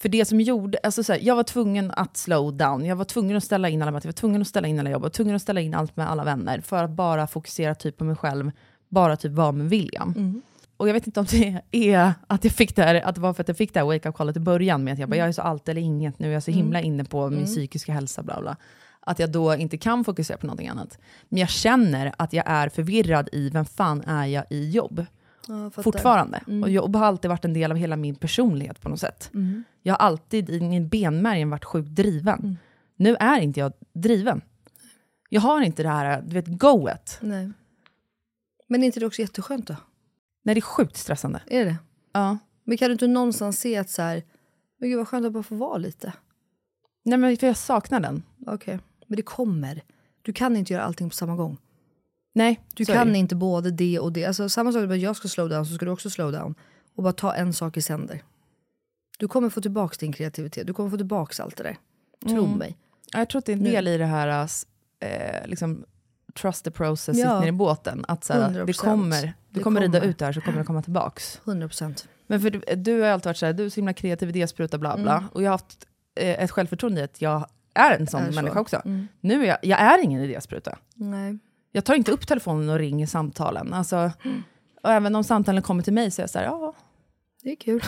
För 0.02 0.10
det 0.10 0.26
som 0.26 0.42
gjorde, 0.42 0.78
alltså 0.84 1.04
så 1.04 1.14
här, 1.14 1.20
jag 1.24 1.36
var 1.36 1.44
tvungen 1.44 1.92
att 1.92 2.18
slow 2.18 2.58
down, 2.58 2.86
jag 2.86 2.96
var 2.96 3.06
tvungen 3.06 3.38
att 3.38 3.44
ställa 3.44 3.70
in 3.70 3.82
alla 3.82 3.92
möten, 3.92 4.08
jag 4.08 4.14
var 4.14 4.18
tvungen 4.18 4.42
att 4.42 4.48
ställa 4.48 4.68
in 4.68 4.80
alla 4.80 4.90
jobb, 4.90 5.00
jag 5.00 5.04
var 5.04 5.10
tvungen 5.10 5.36
att 5.36 5.42
ställa 5.42 5.62
in 5.62 5.74
allt 5.74 5.96
med 5.98 6.10
alla 6.10 6.24
vänner 6.24 6.62
för 6.62 6.84
att 6.84 6.92
bara 6.92 7.28
fokusera 7.28 7.76
typ 7.76 7.98
på 7.98 8.04
mig 8.04 8.16
själv, 8.16 8.52
bara 8.90 9.18
typ 9.18 9.32
vara 9.32 9.52
med 9.52 9.70
William. 9.70 10.14
Mm. 10.18 10.42
Och 10.78 10.90
jag 10.90 10.94
vet 10.94 11.08
inte 11.08 11.20
om 11.20 11.26
det 11.32 11.62
är 11.72 12.14
att 12.28 12.44
jag 12.44 12.54
fick 12.54 12.76
det 12.76 12.84
här, 12.84 12.96
att 12.96 13.16
det 13.16 13.22
var 13.22 13.34
för 13.34 13.42
att 13.44 13.48
jag 13.48 13.58
fick 13.58 13.74
det 13.74 13.80
här 13.80 13.88
wake 13.88 14.10
up 14.10 14.16
callet 14.16 14.38
i 14.38 14.40
början 14.40 14.84
med 14.84 14.94
att 14.94 15.00
jag 15.00 15.10
bara, 15.10 15.16
Mm. 15.16 15.20
jag 15.24 15.28
är 15.30 15.34
så 15.34 15.42
allt 15.42 15.70
eller 15.70 15.82
inget 15.82 16.20
nu, 16.20 16.28
jag 16.28 16.36
är 16.36 16.40
så 16.40 16.52
Mm. 16.52 16.58
himla 16.64 16.82
inne 16.82 17.04
på 17.04 17.30
min 17.30 17.38
Mm. 17.40 17.46
psykiska 17.46 17.94
hälsa, 17.94 18.24
bla 18.24 18.42
bla. 18.42 18.56
Att 19.02 19.20
jag 19.20 19.32
då 19.32 19.56
inte 19.56 19.78
kan 19.78 20.04
fokusera 20.04 20.38
på 20.38 20.46
någonting 20.46 20.68
annat. 20.68 20.98
Men 21.30 21.40
jag 21.40 21.50
känner 21.50 22.14
att 22.18 22.34
jag 22.34 22.44
är 22.48 22.70
förvirrad 22.70 23.30
i 23.32 23.50
vem 23.50 23.66
fan 23.66 24.02
är 24.02 24.26
jag 24.26 24.44
i 24.50 24.70
jobb? 24.70 25.06
Ja. 25.50 25.70
Fortfarande. 25.84 26.44
Mm. 26.48 26.64
Och 26.64 26.70
jobb 26.70 26.96
har 26.96 27.06
alltid 27.06 27.30
varit 27.30 27.46
en 27.46 27.54
del 27.54 27.72
av 27.72 27.78
hela 27.78 27.96
min 27.96 28.16
personlighet 28.16 28.82
på 28.82 28.90
något 28.90 29.00
sätt. 29.00 29.32
Mm. 29.34 29.64
Jag 29.82 29.94
har 29.94 29.98
alltid 29.98 30.50
i 30.50 30.62
min 30.62 30.90
benmärgen 30.90 31.50
varit 31.50 31.66
sjukt 31.66 31.90
driven. 31.90 32.40
Mm. 32.40 32.58
Nu 32.96 33.16
är 33.16 33.40
inte 33.40 33.60
jag 33.60 33.74
driven. 33.94 34.42
Jag 35.30 35.42
har 35.42 35.62
inte 35.62 35.84
det 35.84 35.90
här 35.90 36.22
du 36.22 36.34
vet, 36.34 36.60
goet. 36.60 37.18
Nej. 37.22 37.52
Men 38.68 38.84
är 38.84 38.86
inte 38.86 39.00
det 39.00 39.06
också 39.06 39.22
jätteskönt 39.22 39.68
då? 39.68 39.76
Nej, 40.44 40.56
det 40.56 40.60
är 40.60 40.62
sjukt 40.62 40.98
stressande. 40.98 41.42
Är 41.48 41.66
det 41.66 41.78
Ja. 42.14 42.38
Men 42.64 42.78
kan 42.78 42.88
du 42.88 42.92
inte 42.92 43.08
någonstans 43.08 43.60
se 43.60 43.78
att 43.78 43.90
så 43.90 44.02
här, 44.02 44.24
men 44.78 44.90
gud 44.90 44.98
vad 44.98 45.08
skönt 45.08 45.26
att 45.26 45.34
bara 45.34 45.44
få 45.44 45.56
vara 45.56 45.78
lite? 45.78 46.14
Nej, 47.04 47.18
men 47.18 47.38
för 47.38 47.48
jag 47.48 47.58
saknar 47.58 48.00
den. 48.00 48.24
Okej, 48.48 48.80
men 49.08 49.16
det 49.16 49.22
kommer. 49.22 49.82
Du 50.22 50.34
kan 50.34 50.56
inte 50.56 50.74
göra 50.74 50.84
allting 50.84 51.10
på 51.10 51.16
samma 51.16 51.36
gång. 51.36 51.58
Nej, 52.34 52.60
Du 52.76 52.86
så 52.86 52.92
är 52.92 52.96
kan 52.96 53.16
inte 53.16 53.36
både 53.36 53.72
det 53.72 54.00
och 54.00 54.14
det. 54.14 54.26
Alltså, 54.26 54.50
samma 54.50 54.72
sak 54.72 54.92
jag 54.92 55.16
ska 55.16 55.28
slow 55.28 55.50
down 55.50 55.66
så 55.66 55.74
ska 55.76 55.86
du 55.86 55.92
också 55.92 56.10
slow 56.10 56.32
down. 56.32 56.56
Och 56.96 57.04
bara 57.04 57.14
ta 57.14 57.34
en 57.34 57.54
sak 57.54 57.78
i 57.78 57.82
sänder. 57.82 58.24
Du 59.20 59.28
kommer 59.28 59.50
få 59.50 59.62
tillbaka 59.62 59.96
din 60.00 60.12
kreativitet. 60.14 60.68
Du 60.68 60.74
kommer 60.74 60.90
få 60.90 60.98
tillbaka 60.98 61.44
allt 61.44 61.58
det 61.58 61.64
där. 61.64 61.78
Tro 62.26 62.46
Mm. 62.46 62.58
mig. 62.58 62.78
Ja, 63.14 63.20
Jag 63.20 63.30
tror 63.30 63.40
att 63.40 63.46
det 63.46 63.52
är 63.52 63.58
en 63.58 63.64
del 63.64 63.88
i 63.88 63.98
det 63.98 64.06
här, 64.06 64.48
eh, 65.00 65.48
liksom, 65.48 65.86
trust 66.42 66.64
the 66.64 66.72
process, 66.72 67.18
Ja. 67.18 67.36
sitt 67.36 67.42
ner 67.42 67.48
i 67.48 67.52
båten. 67.52 68.06
Att 68.08 68.24
så 68.24 68.34
här, 68.34 68.40
det 68.50 68.60
100%. 68.60 68.78
kommer, 68.78 69.22
du 69.22 69.34
Det 69.50 69.60
kommer 69.60 69.82
rida 69.82 70.02
ut 70.04 70.18
det 70.18 70.26
här 70.26 70.34
så 70.34 70.42
kommer 70.42 70.58
det 70.60 70.64
komma 70.66 70.82
tillbaks. 70.82 71.42
100%. 71.46 72.08
Men 72.28 72.42
för 72.42 72.50
du, 72.50 72.62
du 72.76 73.02
har 73.02 73.08
alltid 73.10 73.26
varit 73.26 73.38
så 73.38 73.46
här, 73.46 73.54
du 73.54 73.66
är 73.66 73.70
så 73.70 73.76
himla 73.76 73.94
kreativ, 73.94 74.30
idéspruta, 74.30 74.78
bla 74.78 74.98
bla. 74.98 75.18
Mm. 75.18 75.30
Och 75.34 75.42
jag 75.44 75.48
har 75.48 75.54
haft 75.54 75.88
eh, 76.16 76.44
ett 76.44 76.52
självförtroende 76.52 77.02
i 77.02 77.04
att 77.04 77.22
jag 77.22 77.48
är 77.74 77.92
en 78.00 78.08
sån 78.08 78.22
Är 78.24 78.32
så. 78.32 78.36
människa 78.36 78.60
också. 78.60 78.82
Mm. 78.86 79.08
Nu 79.22 79.44
är 79.44 79.48
jag, 79.48 79.58
jag 79.62 79.80
är 79.80 80.04
ingen 80.04 80.22
idéspruta. 80.22 80.78
Nej. 80.96 81.38
Jag 81.72 81.86
tar 81.86 81.96
inte 81.96 82.12
upp 82.12 82.28
telefonen 82.28 82.70
och 82.70 82.78
ringer 82.80 83.06
samtalen. 83.06 83.74
Alltså, 83.74 84.12
och 84.84 84.92
även 84.92 85.16
om 85.16 85.24
samtalen 85.24 85.62
kommer 85.64 85.84
till 85.84 85.94
mig 85.94 86.12
så 86.12 86.22
är 86.22 86.24
jag 86.24 86.30
så 86.30 86.40
här, 86.40 86.46
ja, 86.46 86.74
Det 87.44 87.52
är 87.52 87.56
kul. 87.56 87.82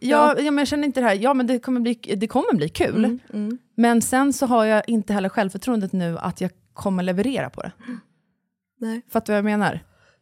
ja, 0.00 0.34
ja. 0.38 0.50
men 0.50 0.58
jag 0.58 0.68
känner 0.68 0.84
inte 0.84 1.00
det 1.00 1.06
här, 1.06 1.14
ja 1.14 1.34
men 1.34 1.46
det 1.46 1.58
kommer 1.58 1.80
bli, 1.80 1.94
det 1.94 2.26
kommer 2.26 2.54
bli 2.56 2.68
kul. 2.68 3.04
Mm, 3.04 3.18
mm. 3.32 3.58
Men 3.74 4.02
sen 4.02 4.32
så 4.32 4.46
har 4.46 4.64
jag 4.64 4.82
inte 4.88 5.12
heller 5.12 5.28
självförtroendet 5.28 5.92
nu 5.92 6.18
att 6.18 6.40
jag 6.40 6.50
kommer 6.72 7.02
leverera 7.02 7.50
på 7.50 7.62
det. 7.62 7.72
Nej. 8.80 9.02
Fattar 9.10 9.26
du 9.26 9.32
vad 9.32 9.38
jag 9.52 9.58
menar? 9.58 9.80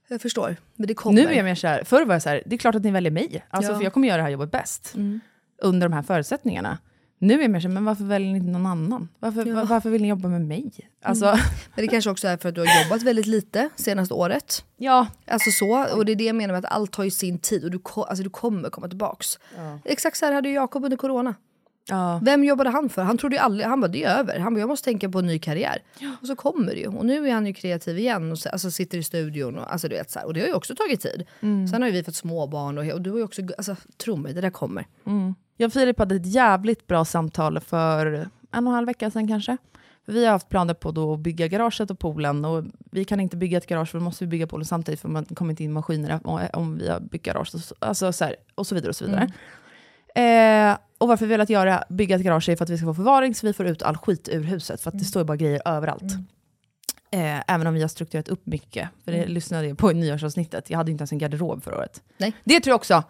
Jag 0.08 0.20
förstår. 0.20 0.56
Men 0.76 0.86
det 0.86 0.94
kommer. 0.94 1.22
Nu 1.22 1.28
är 1.28 1.32
jag 1.36 1.44
mer 1.44 1.54
så 1.54 1.66
här, 1.66 1.84
förr 1.84 2.04
var 2.04 2.14
jag 2.14 2.22
så 2.22 2.28
här, 2.28 2.42
det 2.46 2.54
är 2.56 2.58
klart 2.58 2.74
att 2.74 2.84
ni 2.84 2.90
väljer 2.90 3.12
mig. 3.12 3.44
Alltså, 3.50 3.72
Ja. 3.72 3.76
för 3.78 3.84
jag 3.84 3.92
kommer 3.92 4.08
göra 4.08 4.16
det 4.16 4.22
här 4.22 4.30
jobbet 4.30 4.50
bäst. 4.50 4.94
Mm. 4.94 5.20
Under 5.62 5.88
de 5.88 5.94
här 5.94 6.02
förutsättningarna. 6.02 6.78
Nu 7.22 7.42
är 7.42 7.48
mer 7.48 7.60
så, 7.60 7.68
men 7.68 7.84
varför 7.84 8.04
väljer 8.04 8.32
ni 8.32 8.38
inte 8.38 8.50
någon 8.50 8.66
annan? 8.66 9.08
Varför, 9.18 9.46
Ja. 9.46 9.54
var- 9.54 9.64
varför 9.64 9.90
vill 9.90 10.02
ni 10.02 10.08
jobba 10.08 10.28
med 10.28 10.40
mig? 10.40 10.70
Alltså, 11.02 11.26
Mm. 11.26 11.38
Men 11.74 11.84
det 11.84 11.88
kanske 11.88 12.10
också 12.10 12.28
är 12.28 12.36
för 12.36 12.48
att 12.48 12.54
du 12.54 12.60
har 12.60 12.84
jobbat 12.84 13.02
väldigt 13.02 13.26
lite 13.26 13.68
senaste 13.76 14.14
året. 14.14 14.64
Ja. 14.76 15.06
Alltså 15.26 15.50
så, 15.50 15.86
och 15.96 16.04
det 16.04 16.12
är 16.12 16.16
det 16.16 16.24
jag 16.24 16.36
menar 16.36 16.54
med 16.54 16.64
att 16.64 16.72
allt 16.72 16.92
tar 16.92 17.04
ju 17.04 17.10
sin 17.10 17.38
tid 17.38 17.64
och 17.64 17.70
du, 17.70 17.80
alltså 17.96 18.24
du 18.24 18.30
kommer 18.30 18.70
komma 18.70 18.88
tillbaks. 18.88 19.38
Exakt 19.84 20.16
så 20.16 20.24
här 20.26 20.32
hade 20.32 20.48
Jakob 20.50 20.84
under 20.84 20.96
corona. 20.96 21.34
Ja. 21.88 22.20
Vem 22.24 22.44
jobbade 22.44 22.70
han 22.70 22.88
för? 22.88 23.02
Han 23.02 23.18
trodde 23.18 23.36
ju 23.36 23.40
aldrig, 23.42 23.66
han 23.66 23.80
bara 23.80 23.88
det 23.88 24.04
är 24.04 24.18
över. 24.18 24.38
Han 24.38 24.54
bara 24.54 24.60
jag 24.60 24.68
måste 24.68 24.84
tänka 24.84 25.08
på 25.10 25.18
en 25.18 25.26
ny 25.26 25.38
karriär. 25.38 25.82
Och 26.20 26.26
så 26.26 26.36
kommer 26.36 26.66
det 26.74 26.80
ju. 26.80 26.86
Och 26.86 27.06
nu 27.06 27.28
är 27.28 27.32
han 27.32 27.46
ju 27.46 27.54
kreativ 27.54 27.98
igen 27.98 28.32
och 28.32 28.38
så, 28.38 28.48
alltså, 28.48 28.70
sitter 28.70 28.98
i 28.98 29.02
studion. 29.02 29.58
Och, 29.58 29.72
alltså, 29.72 29.88
du 29.88 29.94
vet, 29.94 30.10
så 30.10 30.18
här. 30.18 30.26
och 30.26 30.34
det 30.34 30.40
har 30.40 30.46
ju 30.46 30.54
också 30.54 30.74
tagit 30.74 31.00
tid. 31.00 31.24
Mm. 31.40 31.68
Sen 31.68 31.82
har 31.82 31.88
ju 31.88 31.94
vi 31.94 32.04
fått 32.04 32.14
småbarn 32.14 32.78
och, 32.78 32.86
och 32.92 33.00
du 33.02 33.10
har 33.10 33.18
ju 33.18 33.24
också, 33.24 33.42
alltså, 33.56 33.76
tro 33.96 34.16
mig 34.16 34.32
det 34.34 34.40
där 34.40 34.50
kommer. 34.50 34.86
Mm. 35.06 35.34
Jag 35.56 35.66
och 35.66 35.72
Filip 35.72 35.98
hade 35.98 36.14
ett 36.16 36.26
jävligt 36.26 36.86
bra 36.86 37.04
samtal 37.04 37.60
för 37.60 38.06
en 38.06 38.26
och 38.50 38.56
en 38.56 38.66
halv 38.66 38.86
vecka 38.86 39.10
sedan 39.10 39.28
kanske. 39.28 39.56
Vi 40.04 40.24
har 40.24 40.32
haft 40.32 40.48
planer 40.48 40.74
på 40.74 40.90
då 40.90 41.14
att 41.14 41.20
bygga 41.20 41.48
garaget 41.48 41.90
och 41.90 41.98
poolen 41.98 42.44
och 42.44 42.64
vi 42.90 43.04
kan 43.04 43.20
inte 43.20 43.36
bygga 43.36 43.58
ett 43.58 43.66
garage 43.66 43.88
för 43.88 43.98
då 43.98 44.04
måste 44.04 44.24
vi 44.24 44.28
bygga 44.28 44.46
poolen 44.46 44.64
samtidigt 44.64 45.00
för 45.00 45.08
man 45.08 45.24
kommer 45.24 45.50
inte 45.52 45.64
in 45.64 45.72
maskiner 45.72 46.20
om, 46.56 46.78
vi 46.78 46.88
har 46.88 47.00
byggt 47.00 47.24
garage 47.26 47.54
och 47.54 47.60
så, 47.60 47.74
alltså 47.78 48.12
så 48.12 48.24
här, 48.24 48.36
och 48.54 48.66
så 48.66 48.74
vidare. 48.74 48.88
Och 48.88 48.96
så 48.96 49.04
vidare. 49.06 49.32
Eh, 50.14 50.78
och 50.98 51.08
varför 51.08 51.26
vi 51.26 51.30
velat 51.30 51.50
göra, 51.50 51.84
bygga 51.88 52.16
ett 52.16 52.22
garage 52.22 52.48
är 52.48 52.56
för 52.56 52.64
att 52.64 52.70
vi 52.70 52.76
ska 52.76 52.86
få 52.86 52.94
förvaring 52.94 53.34
så 53.34 53.46
vi 53.46 53.52
får 53.52 53.66
ut 53.66 53.82
all 53.82 53.96
skit 53.96 54.28
ur 54.32 54.42
huset 54.42 54.80
för 54.80 54.90
att 54.90 54.98
det 54.98 55.04
står 55.04 55.20
ju 55.20 55.24
bara 55.26 55.36
grejer 55.36 55.62
överallt. 55.64 56.02
Eh, 57.10 57.40
även 57.54 57.66
om 57.66 57.74
vi 57.74 57.80
har 57.80 57.88
strukturerat 57.88 58.28
upp 58.28 58.46
mycket. 58.46 58.88
För 59.04 59.12
det 59.12 59.18
Mm. 59.18 59.30
lyssnade 59.32 59.66
jag 59.66 59.78
på 59.78 59.90
i 59.90 59.94
nyårsavsnittet. 59.94 60.70
Jag 60.70 60.78
hade 60.78 60.90
inte 60.90 61.02
ens 61.02 61.12
en 61.12 61.18
garderob 61.18 61.62
förra 61.62 61.76
året. 61.78 62.02
Nej. 62.18 62.32
Det 62.44 62.60
tror 62.60 62.70
jag 62.70 62.76
också, 62.76 63.02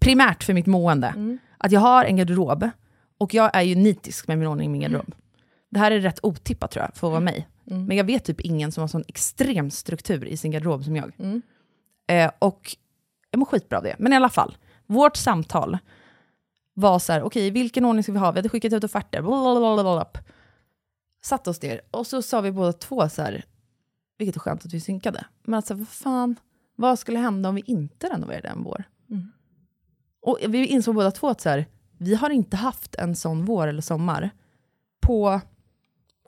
primärt 0.00 0.42
för 0.44 0.54
mitt 0.54 0.66
mående. 0.66 1.36
Att 1.58 1.72
jag 1.72 1.80
har 1.80 2.04
en 2.04 2.16
garderob, 2.16 2.70
och 3.18 3.34
jag 3.34 3.56
är 3.56 3.62
ju 3.62 3.74
nitisk 3.74 4.28
med 4.28 4.38
min 4.38 4.48
ordning 4.48 4.66
i 4.66 4.68
min 4.68 4.80
garderob. 4.80 5.14
Det 5.70 5.78
här 5.78 5.90
är 5.90 6.00
rätt 6.00 6.18
otippat 6.22 6.70
tror 6.70 6.84
jag, 6.84 6.96
för 6.96 7.06
att 7.06 7.10
vara 7.10 7.20
mig. 7.20 7.48
Men 7.86 7.96
jag 7.96 8.04
vet 8.04 8.24
typ 8.24 8.40
ingen 8.40 8.72
som 8.72 8.80
har 8.80 8.88
sån 8.88 9.04
extrem 9.08 9.70
struktur 9.70 10.24
i 10.24 10.36
sin 10.36 10.50
garderob 10.50 10.84
som 10.84 10.96
jag. 10.96 11.12
Eh, 12.06 12.30
och 12.38 12.76
jag 13.30 13.38
mår 13.38 13.46
skitbra 13.46 13.78
av 13.78 13.84
det. 13.84 13.96
Men 13.98 14.12
i 14.12 14.16
alla 14.16 14.28
fall, 14.28 14.56
vårt 14.86 15.16
samtal 15.16 15.78
var 16.74 16.98
så 16.98 17.12
här, 17.12 17.22
okej, 17.22 17.46
i 17.46 17.50
vilken 17.50 17.84
ordning 17.84 18.02
ska 18.02 18.12
vi 18.12 18.18
ha? 18.18 18.32
Vi 18.32 18.38
hade 18.38 18.48
skickat 18.48 18.72
ut 18.72 18.84
offerter. 18.84 19.22
blablabla. 19.22 20.06
Satt 21.22 21.48
oss 21.48 21.62
ner 21.62 21.80
och 21.90 22.06
så 22.06 22.22
sa 22.22 22.40
vi 22.40 22.52
båda 22.52 22.72
två 22.72 23.08
så 23.08 23.22
här, 23.22 23.44
vilket 24.18 24.36
är 24.36 24.40
skönt 24.40 24.64
att 24.64 24.72
vi 24.72 24.80
synkade. 24.80 25.24
Men 25.42 25.54
alltså, 25.54 25.74
vad 25.74 25.88
fan, 25.88 26.36
vad 26.76 26.98
skulle 26.98 27.18
hända 27.18 27.48
om 27.48 27.54
vi 27.54 27.62
inte 27.66 28.06
renoverade 28.06 28.48
en 28.48 28.62
vår? 28.62 28.84
Mm. 29.10 29.32
Och 30.22 30.38
vi 30.48 30.66
insåg 30.66 30.94
båda 30.94 31.10
två 31.10 31.28
att 31.28 31.40
så 31.40 31.48
här, 31.48 31.66
vi 31.98 32.14
har 32.14 32.30
inte 32.30 32.56
haft 32.56 32.94
en 32.94 33.16
sån 33.16 33.44
vår 33.44 33.66
eller 33.66 33.82
sommar 33.82 34.30
på 35.00 35.40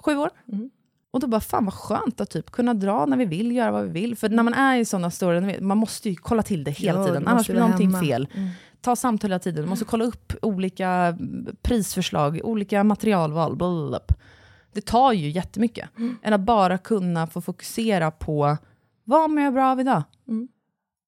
sju 0.04 0.16
år. 0.16 0.30
Mm. 0.52 0.70
Och 1.10 1.20
då 1.20 1.26
bara, 1.26 1.40
fan 1.40 1.64
vad 1.64 1.74
skönt 1.74 2.20
att 2.20 2.30
typ 2.30 2.50
kunna 2.50 2.74
dra 2.74 3.06
när 3.06 3.16
vi 3.16 3.24
vill, 3.24 3.52
göra 3.52 3.70
vad 3.70 3.82
vi 3.84 3.90
vill. 3.90 4.16
För 4.16 4.28
när 4.28 4.42
man 4.42 4.54
är 4.54 4.76
i 4.78 4.84
sådana 4.84 5.10
stora, 5.10 5.52
man 5.60 5.78
måste 5.78 6.08
ju 6.10 6.16
kolla 6.16 6.42
till 6.42 6.64
det 6.64 6.70
hela 6.70 7.00
Ja, 7.00 7.06
tiden, 7.06 7.28
annars 7.28 7.46
blir 7.46 7.60
någonting 7.60 7.90
hemma. 7.90 8.04
fel. 8.04 8.28
Mm. 8.34 8.48
Ta 8.80 8.96
samtal 8.96 9.30
hela 9.30 9.38
tiden, 9.38 9.62
man 9.62 9.70
måste 9.70 9.84
kolla 9.84 10.04
upp 10.04 10.32
olika 10.42 10.88
mm, 10.88 11.56
prisförslag, 11.62 12.40
olika 12.44 12.84
materialval. 12.84 13.56
Blablabla. 13.56 14.00
Det 14.72 14.80
tar 14.80 15.12
ju 15.12 15.30
jättemycket. 15.30 15.88
Mm. 15.98 16.16
Än 16.22 16.32
att 16.32 16.40
bara 16.40 16.78
kunna 16.78 17.26
få 17.26 17.40
fokusera 17.40 18.10
på, 18.10 18.56
vad 19.04 19.30
mår 19.30 19.42
jag 19.42 19.52
bra 19.54 19.70
av 19.70 19.80
idag? 19.80 20.02
Mm. 20.28 20.48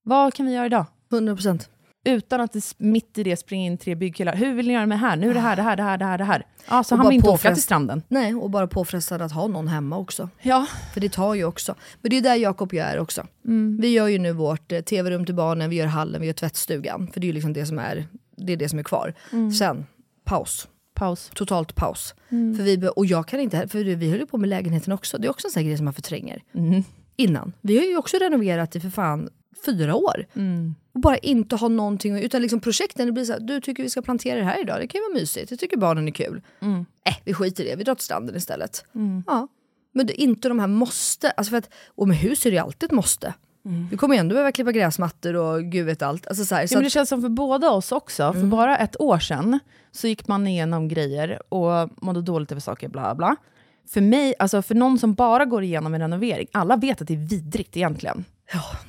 Vad 0.03 0.35
kan 0.35 0.47
vi 0.47 0.53
göra 0.53 0.66
idag? 0.66 0.87
100%. 1.11 1.68
Utan 2.05 2.40
att 2.40 2.53
det 2.53 2.74
mitt 2.78 3.18
i 3.18 3.22
det 3.22 3.36
springer 3.36 3.66
in 3.70 3.78
tre 3.78 3.94
byggkillar. 3.94 4.36
Hur 4.36 4.55
vill 4.55 4.66
ni 4.66 4.72
göra 4.72 4.86
med 4.86 5.00
här? 5.00 5.16
Nu 5.16 5.30
är 5.30 5.34
det 5.34 5.40
här, 5.40 5.57
det 5.57 5.62
här, 5.62 5.76
det 5.76 5.82
här, 5.82 5.98
det 5.98 6.05
här. 6.05 6.18
Det 6.18 6.24
här. 6.24 6.46
Ja, 6.68 6.84
så 6.84 6.94
Och 6.94 6.98
han 6.98 7.09
vill 7.09 7.16
inte 7.16 7.28
åka 7.28 7.55
till 7.55 7.62
stranden. 7.62 8.03
Nej, 8.09 8.34
och 8.34 8.50
bara 8.50 8.66
påfrestad 8.66 9.22
att 9.22 9.32
ha 9.32 9.46
någon 9.46 9.68
hemma 9.68 9.98
också. 9.98 10.28
Ja. 10.42 10.66
För 10.94 11.00
det 11.00 11.09
tar 11.09 11.34
ju 11.34 11.44
också. 11.44 11.74
Men 12.00 12.11
det 12.11 12.16
är 12.16 12.22
där 12.22 12.34
Jakob 12.34 12.68
och 12.68 12.74
jag 12.74 12.86
är 12.86 12.98
också. 12.98 13.26
Mm. 13.44 13.78
Vi 13.80 13.88
gör 13.88 14.09
ju 14.09 14.18
nu 14.18 14.32
vårt 14.32 14.72
eh, 14.72 14.80
tv-rum 14.80 15.26
till 15.26 15.34
barnen, 15.34 15.70
vi 15.70 15.76
gör 15.76 15.86
hallen, 15.86 16.20
vi 16.20 16.26
gör 16.26 16.34
tvättstugan. 16.34 17.11
För 17.12 17.20
det 17.20 17.24
är 17.24 17.28
ju 17.28 17.32
liksom 17.32 17.53
det 17.53 17.66
som 17.66 17.78
är, 17.78 18.07
det 18.36 18.53
är, 18.53 18.57
det 18.57 18.68
som 18.68 18.78
är 18.78 18.82
kvar. 18.82 19.14
Mm. 19.32 19.53
Sen, 19.53 19.86
paus. 20.24 20.68
Paus. 20.94 21.30
Totalt 21.34 21.74
paus. 21.74 22.14
Mm. 22.28 22.57
För 22.57 22.62
vi, 22.62 22.88
och 22.96 23.07
jag 23.07 23.28
kan 23.28 23.40
inte, 23.40 23.68
för 23.68 23.84
vi 23.84 24.11
höll 24.11 24.20
ju 24.20 24.26
på 24.26 24.38
med 24.38 24.48
lägenheten 24.48 24.92
också. 24.92 25.18
Det 25.18 25.26
är 25.26 25.30
också 25.30 25.46
en 25.46 25.50
sån 25.50 25.64
grej 25.64 25.76
som 25.76 25.84
man 25.84 25.94
förtränger. 25.94 26.42
Mm. 26.55 26.84
Innan. 27.16 27.53
Vi 27.61 27.78
har 27.78 27.84
ju 27.84 27.96
också 27.96 28.16
renoverat 28.16 28.76
i 28.76 28.80
för 28.80 28.90
fan 28.90 29.28
fyra 29.66 29.94
år. 29.94 30.26
Mm. 30.34 30.74
Och 30.95 31.01
bara 31.01 31.16
inte 31.16 31.57
ha 31.57 31.68
någonting, 31.68 32.18
utan 32.18 32.43
liksom 32.43 32.61
projekten, 32.61 33.07
det 33.07 33.12
blir 33.12 33.24
så 33.24 33.32
här, 33.32 33.40
du 33.40 33.61
tycker 33.61 33.82
vi 33.82 33.90
ska 33.90 34.03
plantera 34.03 34.38
det 34.38 34.45
här 34.45 34.61
idag, 34.61 34.80
det 34.80 34.86
kan 34.86 34.99
ju 35.01 35.09
vara 35.09 35.20
mysigt, 35.20 35.51
jag 35.51 35.61
tycker 35.61 35.76
barnen 35.76 36.09
är 36.09 36.12
kul. 36.12 36.43
Mm. 36.61 36.86
Äh, 37.05 37.14
vi 37.24 37.34
skiter 37.34 37.64
i 37.64 37.68
det, 37.68 37.76
vi 37.76 37.84
drar 37.84 37.95
till 37.95 38.05
stranden 38.05 38.36
istället. 38.36 38.84
Mm. 38.95 39.24
Ja. 39.26 39.49
Men 39.93 40.07
det 40.07 40.22
inte 40.22 40.49
de 40.49 40.59
här 40.59 40.66
måste, 40.66 41.30
alltså 41.30 41.51
för 41.51 41.59
att, 41.59 41.70
och 41.86 42.09
med 42.09 42.16
hus 42.16 42.47
är 42.47 42.51
det 42.51 42.55
ju 42.55 42.62
alltid 42.62 42.86
ett 42.86 42.93
måste. 42.93 43.34
Mm. 43.64 43.88
Vi 43.90 43.97
kommer 43.97 44.14
ju 44.14 44.18
ändå 44.18 44.32
behöva 44.32 44.53
klippa 44.53 44.72
gräsmattor 44.72 45.36
och 45.36 45.64
gud 45.64 45.86
vet 45.86 46.03
allt. 46.03 46.26
Alltså 46.26 46.45
så 46.45 46.55
här, 46.55 46.62
Ja, 46.62 46.68
så 46.68 46.74
men 46.74 46.84
det 46.84 46.90
känns 46.90 47.09
som 47.09 47.22
för 47.22 47.28
båda 47.28 47.70
oss 47.70 47.93
också. 47.93 48.32
För 48.32 48.45
bara 48.45 48.78
ett 48.78 49.01
år 49.01 49.18
sedan 49.18 49.59
så 49.93 50.09
gick 50.09 50.28
man 50.28 50.47
igenom 50.47 50.88
grejer 50.88 51.53
och 51.55 51.90
mådde 52.03 52.22
dåligt 52.22 52.53
över 52.53 52.61
saker, 52.61 52.88
bla 52.88 53.14
bla. 53.14 53.36
För 53.88 54.01
mig, 54.01 54.34
alltså 54.38 54.62
för 54.62 54.74
någon 54.74 54.99
som 54.99 55.14
bara 55.14 55.45
går 55.45 55.62
igenom 55.62 55.95
en 55.95 56.01
renovering, 56.01 56.47
alla 56.53 56.76
vet 56.76 57.03
att 57.03 57.09
det 57.09 57.14
är 57.14 57.28
vidrigt 57.28 57.76
egentligen. 57.76 58.24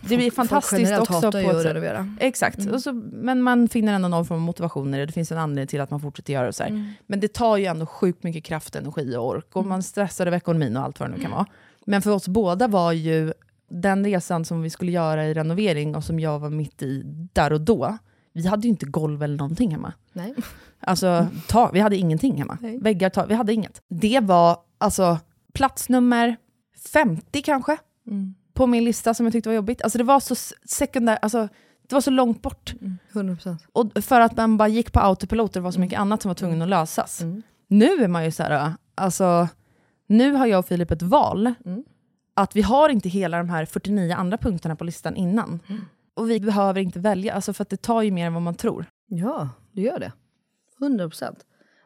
Det 0.01 0.17
blir 0.17 0.31
fantastiskt 0.31 0.99
också. 0.99 1.21
på 1.21 1.27
att 1.27 1.65
renovera. 1.65 2.15
Exakt, 2.19 2.69
och 2.71 2.81
så, 2.81 2.93
men 3.11 3.41
man 3.41 3.67
finner 3.69 3.93
ändå 3.93 4.07
någon 4.07 4.25
form 4.25 4.37
av 4.37 4.41
motivation 4.41 4.93
i 4.93 4.97
det. 4.97 5.05
Det 5.05 5.11
finns 5.11 5.31
en 5.31 5.37
anledning 5.37 5.67
till 5.67 5.81
att 5.81 5.91
man 5.91 5.99
fortsätter 5.99 6.33
göra 6.33 6.45
det. 6.45 6.53
Så 6.53 6.63
här. 6.63 6.69
Mm. 6.69 6.91
Men 7.07 7.19
det 7.19 7.33
tar 7.33 7.57
ju 7.57 7.65
ändå 7.65 7.85
sjukt 7.85 8.23
mycket 8.23 8.43
kraft, 8.43 8.75
energi 8.75 9.15
och 9.17 9.27
ork. 9.27 9.55
Och 9.55 9.65
man 9.65 9.83
stressar 9.83 10.27
över 10.27 10.37
ekonomin 10.37 10.77
och 10.77 10.83
allt 10.83 10.99
vad 10.99 11.09
det 11.09 11.15
nu 11.15 11.21
kan 11.21 11.31
vara. 11.31 11.45
Men 11.85 12.01
för 12.01 12.11
oss 12.11 12.27
båda 12.27 12.67
var 12.67 12.91
ju 12.91 13.33
den 13.69 14.05
resan 14.05 14.45
som 14.45 14.61
vi 14.61 14.69
skulle 14.69 14.91
göra 14.91 15.25
i 15.25 15.33
renovering 15.33 15.95
och 15.95 16.03
som 16.03 16.19
jag 16.19 16.39
var 16.39 16.49
mitt 16.49 16.81
i 16.81 17.01
där 17.33 17.53
och 17.53 17.61
då. 17.61 17.97
Vi 18.33 18.47
hade 18.47 18.63
ju 18.63 18.69
inte 18.69 18.85
golv 18.85 19.23
eller 19.23 19.37
någonting 19.37 19.71
hemma. 19.71 19.93
nej. 20.13 20.33
Alltså, 20.85 21.27
ta, 21.47 21.69
vi 21.73 21.79
hade 21.79 21.95
ingenting 21.97 22.37
hemma. 22.37 22.57
Nej. 22.61 22.79
Väggar, 22.79 23.09
ta, 23.09 23.25
vi 23.25 23.33
hade 23.33 23.53
inget. 23.53 23.81
Det 23.89 24.19
var 24.19 24.57
alltså 24.77 25.17
plats 25.53 25.89
nummer 25.89 26.35
50 26.93 27.41
kanske, 27.41 27.77
Mm. 28.07 28.35
På 28.53 28.67
min 28.67 28.83
lista 28.83 29.13
som 29.13 29.25
jag 29.25 29.33
tyckte 29.33 29.49
var 29.49 29.55
jobbigt. 29.55 29.81
Alltså 29.81 29.97
det 29.97 30.03
var 30.03 30.19
så 30.19 30.35
sekundär, 30.65 31.19
alltså 31.21 31.47
det 31.87 31.95
var 31.95 32.01
så 32.01 32.11
långt 32.11 32.41
bort. 32.41 32.73
100%. 33.11 33.57
Och 33.73 34.03
för 34.03 34.21
att 34.21 34.37
man 34.37 34.57
bara 34.57 34.67
gick 34.67 34.91
på 34.93 34.99
autopilot 34.99 35.53
det 35.53 35.59
var 35.59 35.71
så 35.71 35.79
mycket 35.79 35.99
annat 35.99 36.21
som 36.21 36.29
var 36.29 36.35
tvungen 36.35 36.61
att 36.61 36.69
lösas. 36.69 37.21
Nu 37.67 38.03
är 38.03 38.07
man 38.07 38.25
ju 38.25 38.31
så 38.31 38.43
här, 38.43 38.73
alltså, 38.95 39.47
nu 40.07 40.31
har 40.31 40.45
jag 40.45 40.59
och 40.59 40.65
Filip 40.65 40.91
ett 40.91 41.01
val. 41.01 41.53
Att 42.33 42.55
vi 42.55 42.61
har 42.61 42.89
inte 42.89 43.09
hela 43.09 43.37
de 43.37 43.49
här 43.49 43.65
49 43.65 44.13
andra 44.15 44.37
punkterna 44.37 44.75
på 44.75 44.83
listan 44.83 45.15
innan. 45.15 45.59
Och 46.13 46.29
vi 46.29 46.39
behöver 46.39 46.81
inte 46.81 46.99
välja, 46.99 47.33
alltså 47.33 47.53
för 47.53 47.61
att 47.61 47.69
det 47.69 47.81
tar 47.81 48.01
ju 48.01 48.11
mer 48.11 48.27
än 48.27 48.33
vad 48.33 48.41
man 48.41 48.55
tror. 48.55 48.85
Ja, 49.07 49.49
det 49.71 49.81
gör 49.81 49.99
det. 49.99 50.11
100%. 50.79 51.35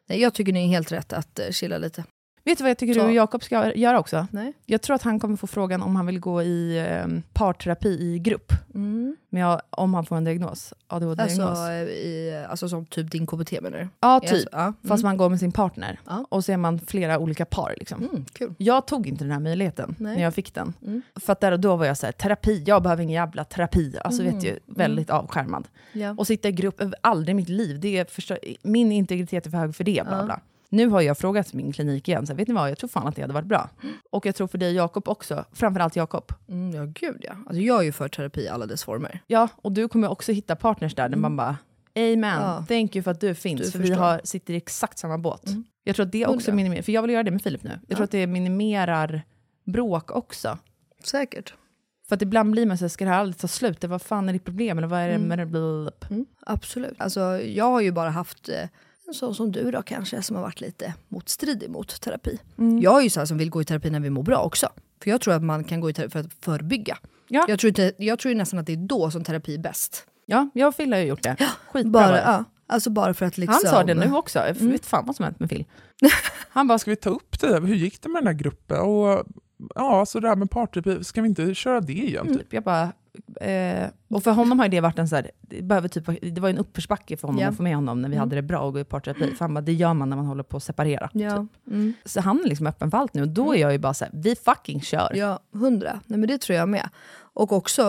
Nej, 0.09 0.21
jag 0.21 0.33
tycker 0.33 0.53
ni 0.53 0.63
är 0.63 0.67
helt 0.67 0.91
rätt 0.91 1.13
att 1.13 1.39
uh, 1.39 1.51
chilla 1.51 1.77
lite. 1.77 2.03
Vet 2.47 2.57
du 2.57 2.63
vad 2.63 2.69
jag 2.69 2.77
tycker 2.77 2.93
Så- 2.93 2.99
du 2.99 3.05
och 3.05 3.11
Jakob 3.13 3.43
ska 3.43 3.73
göra 3.75 3.99
också? 3.99 4.27
Nej. 4.31 4.53
Jag 4.65 4.81
tror 4.81 4.95
att 4.95 5.01
han 5.03 5.19
kommer 5.19 5.35
få 5.35 5.47
frågan 5.47 5.81
om 5.81 5.95
han 5.95 6.05
vill 6.05 6.19
gå 6.19 6.43
i 6.43 6.77
eh, 6.87 7.07
parterapi 7.33 7.89
i 7.89 8.19
grupp. 8.19 8.51
Mm. 8.75 9.15
Men 9.29 9.41
jag, 9.41 9.61
om 9.69 9.93
han 9.93 10.05
får 10.05 10.15
en 10.15 10.23
diagnos, 10.23 10.73
ADHD-diagnos. 10.87 11.39
Alltså, 11.49 11.71
eh, 11.71 11.81
i, 11.81 12.45
alltså 12.49 12.69
som 12.69 12.85
typ 12.85 13.11
din 13.11 13.27
KBT 13.27 13.61
menar 13.61 13.77
du? 13.77 13.87
ja, 13.99 14.19
typ. 14.19 14.31
Alltså, 14.31 14.47
ja. 14.51 14.73
Fast 14.87 15.03
Mm. 15.03 15.09
man 15.09 15.17
går 15.17 15.29
med 15.29 15.39
sin 15.39 15.51
partner. 15.51 15.99
Ja. 16.07 16.25
Och 16.29 16.45
så 16.45 16.51
är 16.51 16.57
man 16.57 16.79
flera 16.79 17.19
olika 17.19 17.45
par. 17.45 17.73
Liksom. 17.77 18.03
Mm, 18.03 18.25
kul. 18.33 18.53
Jag 18.57 18.87
tog 18.87 19.07
inte 19.07 19.23
den 19.23 19.31
här 19.31 19.39
möjligheten 19.39 19.95
Nej. 19.99 20.15
när 20.15 20.23
jag 20.23 20.33
fick 20.33 20.53
den. 20.53 20.73
Mm. 20.85 21.01
För 21.15 21.33
att 21.33 21.39
där 21.39 21.51
och 21.51 21.59
då 21.59 21.75
var 21.75 21.85
jag 21.85 21.97
så 21.97 22.05
här, 22.05 22.13
terapi, 22.13 22.63
jag 22.65 22.83
behöver 22.83 23.03
ingen 23.03 23.15
jävla 23.15 23.43
terapi. 23.43 23.95
Alltså 24.03 24.21
Mm. 24.21 24.35
vet 24.35 24.43
ju, 24.45 24.59
väldigt 24.65 25.09
avskärmad. 25.09 25.67
Ja. 25.93 26.15
Och 26.17 26.27
sitta 26.27 26.47
i 26.49 26.51
grupp, 26.51 26.81
aldrig 27.01 27.33
i 27.33 27.35
mitt 27.35 27.49
liv. 27.49 27.79
Det 27.79 27.97
är 27.97 28.05
förstör, 28.05 28.39
min 28.63 28.91
integritet 28.91 29.45
är 29.45 29.49
för 29.49 29.57
hög 29.57 29.75
för 29.75 29.83
det. 29.83 30.03
Bla, 30.07 30.25
bla. 30.25 30.39
Nu 30.69 30.87
har 30.87 31.01
jag 31.01 31.17
frågat 31.17 31.53
min 31.53 31.71
klinik 31.71 32.07
igen, 32.07 32.27
så 32.27 32.33
vet 32.33 32.47
ni 32.47 32.53
vad, 32.53 32.69
jag 32.71 32.77
tror 32.77 32.87
fan 32.87 33.07
att 33.07 33.15
det 33.15 33.21
hade 33.21 33.33
varit 33.33 33.45
bra. 33.47 33.69
Och 34.09 34.25
jag 34.25 34.35
tror 34.35 34.47
för 34.47 34.57
dig 34.57 34.73
Jakob 34.75 35.07
också, 35.07 35.45
framförallt 35.53 35.95
Jakob. 35.95 36.31
Mm, 36.49 36.75
ja, 36.75 36.85
gud 36.85 37.17
ja. 37.21 37.31
Alltså, 37.45 37.61
jag 37.61 37.79
är 37.79 37.83
ju 37.83 37.91
för 37.91 38.07
terapi 38.09 38.41
i 38.41 38.47
alla 38.49 38.65
dess 38.65 38.83
former. 38.83 39.19
Ja, 39.27 39.47
och 39.55 39.71
du 39.71 39.87
kommer 39.87 40.07
också 40.11 40.31
hitta 40.31 40.55
partners 40.55 40.95
där, 40.95 41.09
där 41.09 41.17
man 41.17 41.37
bara, 41.37 41.57
amen, 41.95 42.41
Ja. 42.41 42.65
thank 42.67 42.95
you 42.95 43.03
för 43.03 43.11
att 43.11 43.19
du 43.21 43.35
finns, 43.35 43.61
Du 43.61 43.71
för 43.71 43.79
vi 43.79 43.87
förstår. 43.87 44.03
har, 44.03 44.21
sitter 44.23 44.53
i 44.53 44.57
exakt 44.57 44.97
samma 44.97 45.17
båt. 45.17 45.47
Mm. 45.47 45.63
Jag 45.83 45.95
tror 45.95 46.05
att 46.05 46.11
det 46.11 46.25
också 46.25 46.51
minimerar, 46.53 46.81
för 46.81 46.91
jag 46.91 47.01
vill 47.01 47.11
göra 47.11 47.23
det 47.23 47.31
med 47.31 47.41
Filip 47.41 47.63
nu, 47.63 47.69
jag 47.69 47.79
Ja. 47.87 47.95
tror 47.95 48.03
att 48.03 48.11
det 48.11 48.27
minimerar 48.27 49.21
bråk 49.65 50.11
också. 50.11 50.57
Säkert. 51.03 51.53
För 52.09 52.15
att 52.15 52.21
ibland 52.21 52.51
blir 52.51 52.65
man 52.65 52.77
så 52.77 52.83
här, 52.83 52.89
ska 52.89 53.05
det 53.05 53.11
här 53.11 53.19
aldrig 53.19 53.37
ta 53.37 53.47
slut? 53.47 53.83
Vad 53.83 54.01
fan 54.01 54.29
är 54.29 54.33
ditt 54.33 54.45
problem? 54.45 54.77
Eller 54.77 54.87
vad 54.87 54.99
är 54.99 55.07
det 55.07 55.13
Mm. 55.15 55.27
med 55.27 55.39
det? 55.39 56.07
Mm, 56.09 56.25
absolut. 56.45 56.95
Alltså, 57.01 57.21
jag 57.41 57.65
har 57.65 57.81
ju 57.81 57.91
bara 57.91 58.09
haft 58.09 58.49
en 59.07 59.13
sån 59.13 59.35
som 59.35 59.51
du 59.51 59.71
då 59.71 59.81
kanske, 59.81 60.21
som 60.21 60.35
har 60.35 60.43
varit 60.43 60.61
lite 60.61 60.93
motstridig 61.07 61.69
mot 61.69 62.01
terapi. 62.01 62.39
Mm. 62.57 62.79
Jag 62.79 62.99
är 62.99 63.03
ju 63.03 63.09
så 63.09 63.19
här 63.19 63.25
som 63.25 63.37
vill 63.37 63.49
gå 63.49 63.61
i 63.61 63.65
terapi 63.65 63.89
när 63.89 63.99
vi 63.99 64.09
mår 64.09 64.23
bra 64.23 64.37
också. 64.37 64.69
För 65.03 65.09
jag 65.09 65.21
tror 65.21 65.33
att 65.33 65.43
man 65.43 65.63
kan 65.63 65.81
gå 65.81 65.89
i 65.89 65.93
terapi 65.93 66.11
för 66.11 66.19
att 66.19 66.33
förebygga. 66.41 66.97
Ja. 67.27 67.45
Jag, 67.47 67.59
tror 67.59 67.69
inte, 67.69 67.93
jag 67.97 68.19
tror 68.19 68.31
ju 68.31 68.37
nästan 68.37 68.59
att 68.59 68.65
det 68.65 68.73
är 68.73 68.87
då 68.87 69.11
som 69.11 69.23
terapi 69.23 69.53
är 69.53 69.59
bäst. 69.59 70.05
Ja, 70.25 70.49
jag 70.53 70.67
och 70.67 70.75
Fille 70.75 70.95
har 70.95 71.01
ju 71.01 71.07
gjort 71.07 71.23
det. 71.23 71.35
Skitbra 71.71 71.91
Bara, 71.91 72.21
ja. 72.21 72.43
Alltså 72.67 72.89
bara 72.89 73.13
för 73.13 73.25
att 73.25 73.37
liksom... 73.37 73.59
Han 73.63 73.73
sa 73.73 73.83
det 73.83 73.93
nu 73.93 74.13
också, 74.15 74.39
jag 74.39 74.53
vet 74.53 74.85
fan 74.85 75.05
vad 75.05 75.15
som 75.15 75.25
hänt 75.25 75.39
med 75.39 75.49
Phil. 75.49 75.65
Han 76.49 76.67
bara, 76.67 76.79
ska 76.79 76.91
vi 76.91 76.95
ta 76.95 77.09
upp 77.09 77.39
det? 77.39 77.59
Hur 77.59 77.75
gick 77.75 78.01
det 78.01 78.09
med 78.09 78.21
den 78.21 78.27
här 78.27 78.33
gruppen? 78.33 78.79
Och 78.79 79.25
ja, 79.75 80.05
så 80.05 80.19
det 80.19 80.27
här 80.27 80.35
med 80.35 80.51
party, 80.51 81.03
ska 81.03 81.21
vi 81.21 81.27
inte 81.27 81.55
köra 81.55 81.81
det 81.81 81.93
igen? 81.93 82.37
Typ? 82.37 82.53
Jag 82.53 82.63
bara, 82.63 82.91
eh, 83.41 83.87
och 84.09 84.23
för 84.23 84.31
honom 84.31 84.59
har 84.59 84.67
det 84.67 84.81
varit 84.81 84.99
en 84.99 85.07
så 85.07 85.15
här, 85.15 85.31
det, 85.41 85.61
behöver 85.61 85.87
typ, 85.87 86.05
det 86.21 86.41
var 86.41 86.49
en 86.49 86.57
uppförsbacke 86.57 87.17
för 87.17 87.27
honom 87.27 87.41
Ja. 87.41 87.49
att 87.49 87.57
få 87.57 87.63
med 87.63 87.75
honom 87.75 88.01
när 88.01 88.09
vi 88.09 88.15
Mm. 88.15 88.19
hade 88.19 88.35
det 88.35 88.41
bra 88.41 88.59
och 88.59 88.73
gå 88.73 88.79
i 88.79 88.83
parterapi. 88.83 89.31
För 89.35 89.45
han 89.45 89.53
bara, 89.53 89.61
det 89.61 89.73
gör 89.73 89.93
man 89.93 90.09
när 90.09 90.17
man 90.17 90.25
håller 90.25 90.43
på 90.43 90.57
att 90.57 90.63
separera. 90.63 91.09
Ja. 91.13 91.29
Typ. 91.37 91.67
Mm. 91.67 91.93
Så 92.05 92.21
han 92.21 92.39
är 92.45 92.49
liksom 92.49 92.67
öppen 92.67 92.91
för 92.91 92.97
allt 92.97 93.13
nu 93.13 93.21
och 93.21 93.27
då 93.27 93.53
är 93.55 93.57
jag 93.61 93.71
ju 93.71 93.77
bara 93.77 93.93
så 93.93 94.05
här, 94.05 94.11
vi 94.15 94.35
fucking 94.35 94.81
kör. 94.81 95.11
Ja, 95.15 95.39
hundra. 95.53 95.99
Nej, 96.05 96.19
men 96.19 96.27
det 96.29 96.37
tror 96.41 96.57
jag 96.57 96.69
med. 96.69 96.89
Och 97.19 97.51
också, 97.51 97.81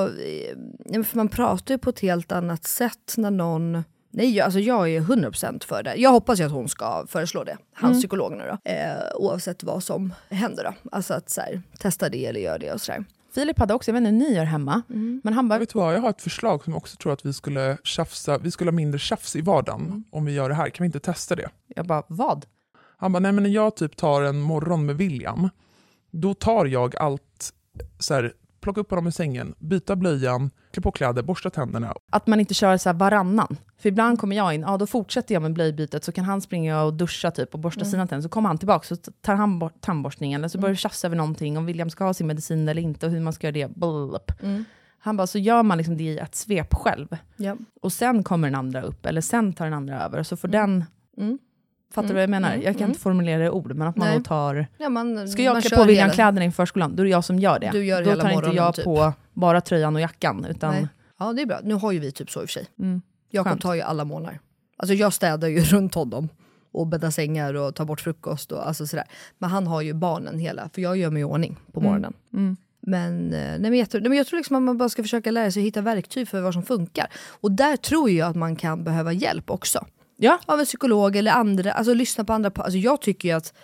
eh, 0.93 1.03
för 1.03 1.17
man 1.17 1.29
pratar 1.29 1.75
ju 1.75 1.79
på 1.79 1.91
ett 1.91 2.01
helt 2.01 2.33
annat 2.33 2.65
sätt 2.65 3.15
när 3.17 3.31
någon... 3.31 3.85
Nej, 4.11 4.41
alltså 4.41 4.61
jag 4.61 4.91
är 4.91 5.01
100% 5.01 5.65
för 5.65 5.83
det. 5.83 5.95
Jag 5.97 6.11
hoppas 6.11 6.41
ju 6.41 6.45
att 6.45 6.53
hon 6.53 6.69
ska 6.69 7.05
föreslå 7.09 7.45
det, 7.45 7.57
hans 7.73 7.91
Mm. 7.91 8.01
psykolog 8.01 8.33
nu 8.33 8.45
då. 8.51 8.71
Eh, 8.71 8.97
oavsett 9.15 9.63
vad 9.65 9.83
som 9.83 10.15
händer 10.29 10.65
då. 10.65 10.91
Alltså 10.93 11.15
att 11.15 11.31
så 11.31 11.41
här, 11.41 11.63
testa 11.79 12.09
det 12.09 12.27
eller 12.27 12.41
gör 12.41 12.59
det 12.59 12.73
och 12.73 12.81
sådär. 12.81 13.05
Filip 13.35 13.59
hade 13.59 13.75
också, 13.75 13.91
jag 13.91 14.01
vet 14.01 14.09
inte 14.09 14.25
hur 14.25 14.31
ni 14.31 14.37
gör 14.37 14.45
hemma, 14.45 14.83
Mm. 14.91 15.21
men 15.25 15.33
han 15.35 15.49
bara, 15.49 15.59
Vet 15.59 15.73
du 15.73 15.79
vad, 15.79 15.95
jag 15.95 16.01
har 16.01 16.11
ett 16.11 16.23
förslag 16.23 16.65
som 16.65 16.73
jag 16.73 16.79
också 16.79 16.97
tror 16.97 17.13
att 17.13 17.27
vi 17.27 17.33
skulle 17.33 17.79
tjafsa, 17.85 18.39
vi 18.39 18.51
skulle 18.51 18.71
ha 18.71 18.75
mindre 18.77 18.99
tjafs 18.99 19.37
i 19.37 19.41
vardagen 19.41 19.81
Mm. 19.87 20.05
om 20.11 20.25
vi 20.25 20.33
gör 20.33 20.49
det 20.49 20.55
här. 20.55 20.71
Kan 20.71 20.85
vi 20.85 20.87
inte 20.87 21.01
testa 21.01 21.37
det? 21.37 21.49
jag 21.67 21.87
bara, 21.87 22.03
vad? 22.09 22.47
Han 22.97 23.13
bara, 23.13 23.19
nej 23.21 23.33
men 23.33 23.43
när 23.43 23.51
jag 23.51 23.77
typ 23.77 23.97
tar 23.97 24.23
en 24.23 24.41
morgon 24.41 24.87
med 24.87 24.97
William, 24.97 25.49
då 26.11 26.35
tar 26.35 26.67
jag 26.67 26.97
allt, 26.97 27.53
så 27.99 28.15
här, 28.15 28.33
plocka 28.69 28.81
upp 28.81 28.91
honom 28.91 29.07
ur 29.07 29.11
sängen, 29.11 29.55
byta 29.59 29.97
blöjan, 29.97 30.51
klä 30.71 30.83
på 30.83 30.91
kläder, 30.93 31.23
borsta 31.23 31.51
tänderna. 31.51 31.95
Att 32.11 32.27
man 32.27 32.41
inte 32.41 32.55
kör 32.55 32.77
så 32.77 32.89
här 32.89 32.97
varannan. 32.97 33.57
För 33.79 33.89
ibland 33.89 34.19
kommer 34.19 34.37
jag 34.37 34.55
in, 34.55 34.61
ja 34.61 34.77
då 34.77 34.87
fortsätter 34.87 35.35
jag 35.35 35.43
med 35.43 35.53
blöjbytet, 35.53 36.05
så 36.05 36.13
kan 36.13 36.25
han 36.25 36.41
springa 36.41 36.83
och 36.83 36.95
duscha 36.95 37.31
typ 37.31 37.55
och 37.55 37.61
borsta 37.61 37.81
Mm. 37.81 37.91
sina 37.91 38.07
tänder, 38.07 38.23
så 38.23 38.29
kommer 38.29 38.49
han 38.49 38.59
tillbaka, 38.59 38.87
så 38.87 38.97
tar 38.97 39.35
han 39.35 39.59
bort 39.59 39.81
tandborstningen, 39.81 40.41
eller 40.41 40.49
så 40.49 40.59
börjar 40.59 40.73
vi 40.73 40.77
tjafsa 40.77 41.07
över 41.07 41.17
någonting, 41.17 41.59
om 41.59 41.67
William 41.67 41.91
ska 41.91 42.05
ha 42.05 42.15
sin 42.15 42.27
medicin 42.27 42.69
eller 42.69 42.83
inte, 42.83 43.07
och 43.07 43.13
hur 43.13 43.21
man 43.21 43.33
ska 43.33 43.47
göra 43.47 43.69
det. 43.69 43.75
Blup. 43.75 44.43
Mm. 44.43 44.65
Han 44.99 45.17
bara, 45.17 45.27
så 45.27 45.39
gör 45.39 45.63
man 45.63 45.79
liksom 45.79 45.97
det 45.97 46.05
i 46.05 46.19
ett 46.19 46.35
svep 46.35 46.75
själv. 46.75 47.17
Ja. 47.37 47.57
Och 47.83 47.93
sen 47.93 48.23
kommer 48.23 48.49
den 48.49 48.55
andra 48.55 48.83
upp, 48.83 49.07
eller 49.07 49.21
sen 49.21 49.53
tar 49.53 49.65
den 49.65 49.75
andra 49.75 50.05
över, 50.05 50.23
så 50.23 50.37
får 50.37 50.49
den... 50.49 50.85
Mm. 51.19 51.39
Fattar 51.91 52.03
Mm. 52.03 52.09
du 52.09 52.15
vad 52.15 52.23
jag 52.23 52.31
menar? 52.31 52.49
Mm. 52.53 52.63
Jag 52.65 52.73
kan 52.75 52.81
Mm. 52.83 52.91
inte 52.91 53.01
formulera 53.01 53.39
det 53.39 53.45
i 53.45 53.51
ord, 53.51 53.75
men 53.75 53.89
att 53.89 53.97
man 53.97 54.09
Nej. 54.09 54.19
då 54.19 54.25
tar... 54.25 54.67
Ja, 54.79 54.89
man, 54.89 55.29
Ska 55.29 55.43
jag 55.43 55.53
man 55.53 55.63
klä 55.63 55.71
kör 55.71 55.77
på 55.77 55.85
William 55.85 56.05
hela- 56.05 56.15
kläderna 56.15 56.45
inför 56.45 56.57
förskolan, 56.63 56.97
då 56.97 57.03
är 57.03 57.05
det 57.05 57.11
jag 57.11 57.25
som 57.25 57.39
gör 57.39 57.59
det. 57.59 57.71
Du 57.73 57.85
gör 57.85 57.99
det 57.99 58.05
då 58.05 58.11
hela 58.11 58.23
tar 58.23 58.29
inte 58.31 58.37
morgonen, 58.37 58.57
jag 58.65 58.75
typ. 58.75 58.85
på 58.85 59.13
bara 59.33 59.61
tröjan 59.61 59.95
och 59.95 60.01
jackan, 60.01 60.45
utan... 60.51 60.75
Nej. 60.75 60.89
Ja, 61.19 61.33
det 61.33 61.43
är 61.43 61.47
bra. 61.47 61.59
Nu 61.63 61.75
har 61.75 61.93
ju 61.93 61.99
vi 61.99 62.13
typ 62.13 62.31
så 62.31 62.41
i 62.41 62.45
och 62.45 62.49
för 62.49 62.53
sig. 62.53 62.67
Mm. 62.79 63.03
Jakob 63.31 63.51
Skönt. 63.51 63.63
tar 63.63 63.75
ju 63.75 63.81
alla 63.81 64.05
månader. 64.05 64.41
Alltså 64.77 64.95
jag 64.95 65.13
städar 65.13 65.49
ju 65.49 65.61
runt 65.65 65.95
honom 65.95 66.29
och 66.73 66.87
bäddar 66.87 67.11
sängar 67.11 67.55
och 67.55 67.75
tar 67.75 67.85
bort 67.85 68.01
frukost 68.01 68.53
och 68.53 68.67
alltså 68.69 68.87
sådär. 68.87 69.05
Men 69.39 69.51
han 69.51 69.67
har 69.67 69.83
ju 69.83 69.95
barnen 69.95 70.39
hela, 70.39 70.69
för 70.75 70.83
jag 70.83 70.97
gör 70.97 71.11
mig 71.11 71.21
i 71.21 71.25
ordning 71.25 71.57
på 71.73 71.81
Mm. 71.81 71.91
morgonen. 71.91 72.13
Mm. 72.33 72.57
Men, 72.81 73.33
eh, 73.35 73.41
nej, 73.41 73.59
men, 73.61 73.75
jag, 73.75 73.91
tror, 73.91 74.01
nej, 74.01 74.09
men 74.09 74.19
jag 74.19 74.27
tror 74.27 74.37
liksom 74.37 74.57
att 74.57 74.63
man 74.63 74.79
bara 74.79 74.89
ska 74.89 75.03
försöka 75.03 75.31
lära 75.31 75.51
sig 75.51 75.63
hitta 75.63 75.81
verktyg 75.81 76.29
för 76.29 76.41
vad 76.41 76.53
som 76.55 76.63
funkar. 76.63 77.07
Och 77.41 77.53
där 77.53 77.77
tror 77.77 78.11
jag 78.11 78.29
att 78.31 78.37
man 78.37 78.57
kan 78.57 78.85
behöva 78.85 79.13
hjälp 79.13 79.51
också. 79.51 79.87
Ja. 80.21 80.41
Av 80.47 80.61
en 80.61 80.67
psykolog 80.67 81.17
eller 81.17 81.33
andra, 81.33 81.73
alltså 81.73 81.95
lyssna 81.95 82.25
på 82.25 82.33
andra. 82.33 82.51
Alltså 82.55 82.79
jag 82.79 83.01
tycker 83.01 83.29
ju 83.29 83.35
att, 83.35 83.55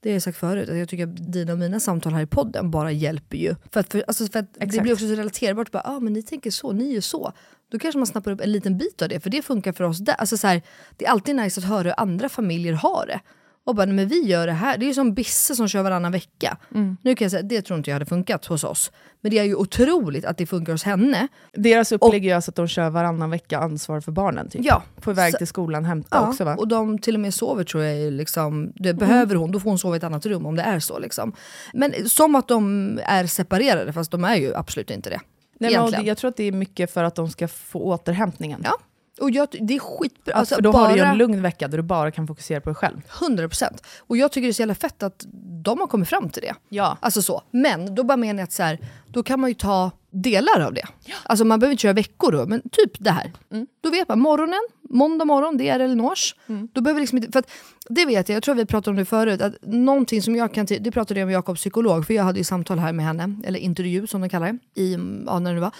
det 0.00 0.08
har 0.08 0.14
jag 0.14 0.22
sagt 0.22 0.38
förut, 0.38 0.68
att 0.68 0.76
jag 0.76 0.88
tycker 0.88 1.04
att 1.04 1.32
dina 1.32 1.52
och 1.52 1.58
mina 1.58 1.80
samtal 1.80 2.12
här 2.12 2.22
i 2.22 2.26
podden 2.26 2.70
bara 2.70 2.92
hjälper 2.92 3.36
ju. 3.36 3.54
För 3.72 3.80
att, 3.80 3.92
för, 3.92 4.04
alltså 4.06 4.26
för 4.26 4.38
att 4.38 4.54
det 4.54 4.82
blir 4.82 4.92
också 4.92 5.08
så 5.08 5.14
relaterbart, 5.14 5.70
bara, 5.70 5.82
ah, 5.84 6.00
men 6.00 6.12
ni 6.12 6.22
tänker 6.22 6.50
så, 6.50 6.72
ni 6.72 6.96
är 6.96 7.00
så. 7.00 7.32
Då 7.70 7.78
kanske 7.78 7.98
man 7.98 8.06
snappar 8.06 8.30
upp 8.30 8.40
en 8.40 8.52
liten 8.52 8.78
bit 8.78 9.02
av 9.02 9.08
det, 9.08 9.20
för 9.20 9.30
det 9.30 9.42
funkar 9.42 9.72
för 9.72 9.84
oss 9.84 9.98
där. 9.98 10.14
Alltså 10.14 10.36
så 10.36 10.46
här, 10.46 10.62
det 10.96 11.06
är 11.06 11.10
alltid 11.10 11.36
nice 11.36 11.60
att 11.60 11.66
höra 11.66 11.82
hur 11.82 12.00
andra 12.00 12.28
familjer 12.28 12.72
har 12.72 13.06
det. 13.06 13.20
Och 13.66 13.74
bara, 13.74 13.86
men 13.86 14.08
vi 14.08 14.22
gör 14.24 14.46
det 14.46 14.52
här. 14.52 14.78
Det 14.78 14.84
är 14.84 14.88
ju 14.88 14.94
som 14.94 15.14
Bisse 15.14 15.56
som 15.56 15.68
kör 15.68 15.82
varannan 15.82 16.12
vecka. 16.12 16.56
Mm. 16.74 16.96
Nu 17.02 17.14
kan 17.14 17.24
jag 17.24 17.30
säga, 17.32 17.42
det 17.42 17.62
tror 17.62 17.76
inte 17.78 17.90
jag 17.90 17.94
hade 17.94 18.06
funkat 18.06 18.46
hos 18.46 18.64
oss. 18.64 18.92
Men 19.20 19.30
det 19.30 19.38
är 19.38 19.44
ju 19.44 19.54
otroligt 19.54 20.24
att 20.24 20.38
det 20.38 20.46
funkar 20.46 20.72
hos 20.72 20.82
henne. 20.82 21.28
Deras 21.52 21.92
upplägg 21.92 22.26
är 22.26 22.34
alltså 22.34 22.50
att 22.50 22.54
de 22.54 22.68
kör 22.68 22.90
varannan 22.90 23.30
vecka 23.30 23.58
ansvar 23.58 24.00
för 24.00 24.12
barnen. 24.12 24.48
Typ. 24.48 24.60
Ja. 24.64 24.82
På 25.00 25.12
väg 25.12 25.32
Så- 25.32 25.38
till 25.38 25.46
skolan, 25.46 25.84
hämta 25.84 26.08
Ja, 26.16 26.28
också 26.28 26.44
va? 26.44 26.56
och 26.56 26.68
de 26.68 26.98
till 26.98 27.14
och 27.14 27.20
med 27.20 27.34
sover 27.34 27.64
tror 27.64 27.82
jag. 27.84 28.12
Liksom, 28.12 28.72
det 28.74 28.88
Mm. 28.88 28.98
behöver 28.98 29.34
hon, 29.34 29.50
då 29.52 29.60
får 29.60 29.70
hon 29.70 29.78
sova 29.78 29.94
i 29.94 29.98
ett 29.98 30.04
annat 30.04 30.26
rum 30.26 30.46
om 30.46 30.56
det 30.56 30.62
är 30.62 30.80
så. 30.80 30.98
Liksom. 30.98 31.32
Men 31.72 32.08
som 32.08 32.34
att 32.34 32.48
de 32.48 32.90
är 33.04 33.26
separerade, 33.26 33.92
fast 33.92 34.10
de 34.10 34.24
är 34.24 34.36
ju 34.36 34.54
absolut 34.54 34.90
inte 34.90 35.10
det. 35.10 35.20
Nej, 35.60 35.78
men, 35.92 36.04
jag 36.06 36.18
tror 36.18 36.28
att 36.28 36.36
det 36.36 36.44
är 36.44 36.52
mycket 36.52 36.90
för 36.92 37.04
att 37.04 37.14
de 37.14 37.30
ska 37.30 37.48
få 37.48 37.78
återhämtningen. 37.78 38.60
Ja. 38.64 38.72
Och 39.20 39.30
jag, 39.30 39.48
det 39.60 39.74
är 39.74 39.78
skitbra. 39.78 40.34
Alltså, 40.34 40.54
för 40.54 40.62
då 40.62 40.72
har 40.72 40.88
du 40.88 40.94
ju 40.94 41.00
en 41.00 41.18
lugn 41.18 41.42
vecka 41.42 41.68
där 41.68 41.78
du 41.78 41.82
bara 41.82 42.10
kan 42.10 42.26
fokusera 42.26 42.60
på 42.60 42.68
dig 42.70 42.74
själv. 42.74 43.00
100%. 43.10 43.82
Och 43.98 44.16
jag 44.16 44.32
tycker 44.32 44.46
det 44.46 44.50
är 44.50 44.52
så 44.52 44.62
jävla 44.62 44.74
fett 44.74 45.02
att 45.02 45.26
de 45.64 45.80
har 45.80 45.86
kommit 45.86 46.08
fram 46.08 46.28
till 46.30 46.42
det. 46.42 46.54
Ja. 46.68 46.98
Alltså 47.00 47.22
så. 47.22 47.42
Men 47.50 47.94
då 47.94 48.04
bara 48.04 48.16
menar 48.16 48.40
jag 48.40 48.44
att 48.44 48.52
så 48.52 48.62
här, 48.62 48.78
då 49.06 49.22
kan 49.22 49.40
man 49.40 49.50
ju 49.50 49.54
ta 49.54 49.90
delar 50.10 50.60
av 50.60 50.74
det. 50.74 50.84
Alltså 51.22 51.44
man 51.44 51.60
behöver 51.60 51.72
inte 51.72 51.82
köra 51.82 51.92
veckor 51.92 52.32
då, 52.32 52.46
men 52.46 52.62
typ 52.72 52.92
det 52.98 53.10
här. 53.10 53.32
Mm. 53.52 53.66
Då 53.80 53.90
vet 53.90 54.08
man, 54.08 54.20
morgonen, 54.20 54.60
måndag 54.90 55.24
morgon, 55.24 55.56
det 55.56 55.68
är 55.68 55.80
Elinors. 55.80 56.34
Då 56.72 56.80
behöver 56.80 57.00
liksom 57.00 57.18
inte, 57.18 57.32
för 57.32 57.38
att, 57.38 57.50
det 57.88 58.06
vet 58.06 58.28
jag, 58.28 58.36
jag 58.36 58.42
tror 58.42 58.54
vi 58.54 58.66
pratade 58.66 58.90
om 58.90 58.96
det 58.96 59.04
förut, 59.04 59.40
att 59.40 59.54
någonting 59.62 60.22
som 60.22 60.36
jag 60.36 60.54
kan, 60.54 60.66
det 60.66 60.90
pratade 60.90 61.20
jag 61.20 61.26
med 61.26 61.34
Jakobs 61.34 61.60
psykolog, 61.60 62.06
för 62.06 62.14
jag 62.14 62.24
hade 62.24 62.38
ju 62.38 62.44
samtal 62.44 62.78
här 62.78 62.92
med 62.92 63.04
henne, 63.04 63.36
eller 63.44 63.58
intervju 63.58 64.06
som 64.06 64.20
de 64.20 64.28
kallar 64.28 64.52
det, 64.52 64.80
i, 64.80 64.98
ja, 65.26 65.38
när 65.38 65.54
det 65.54 65.60
var. 65.60 65.72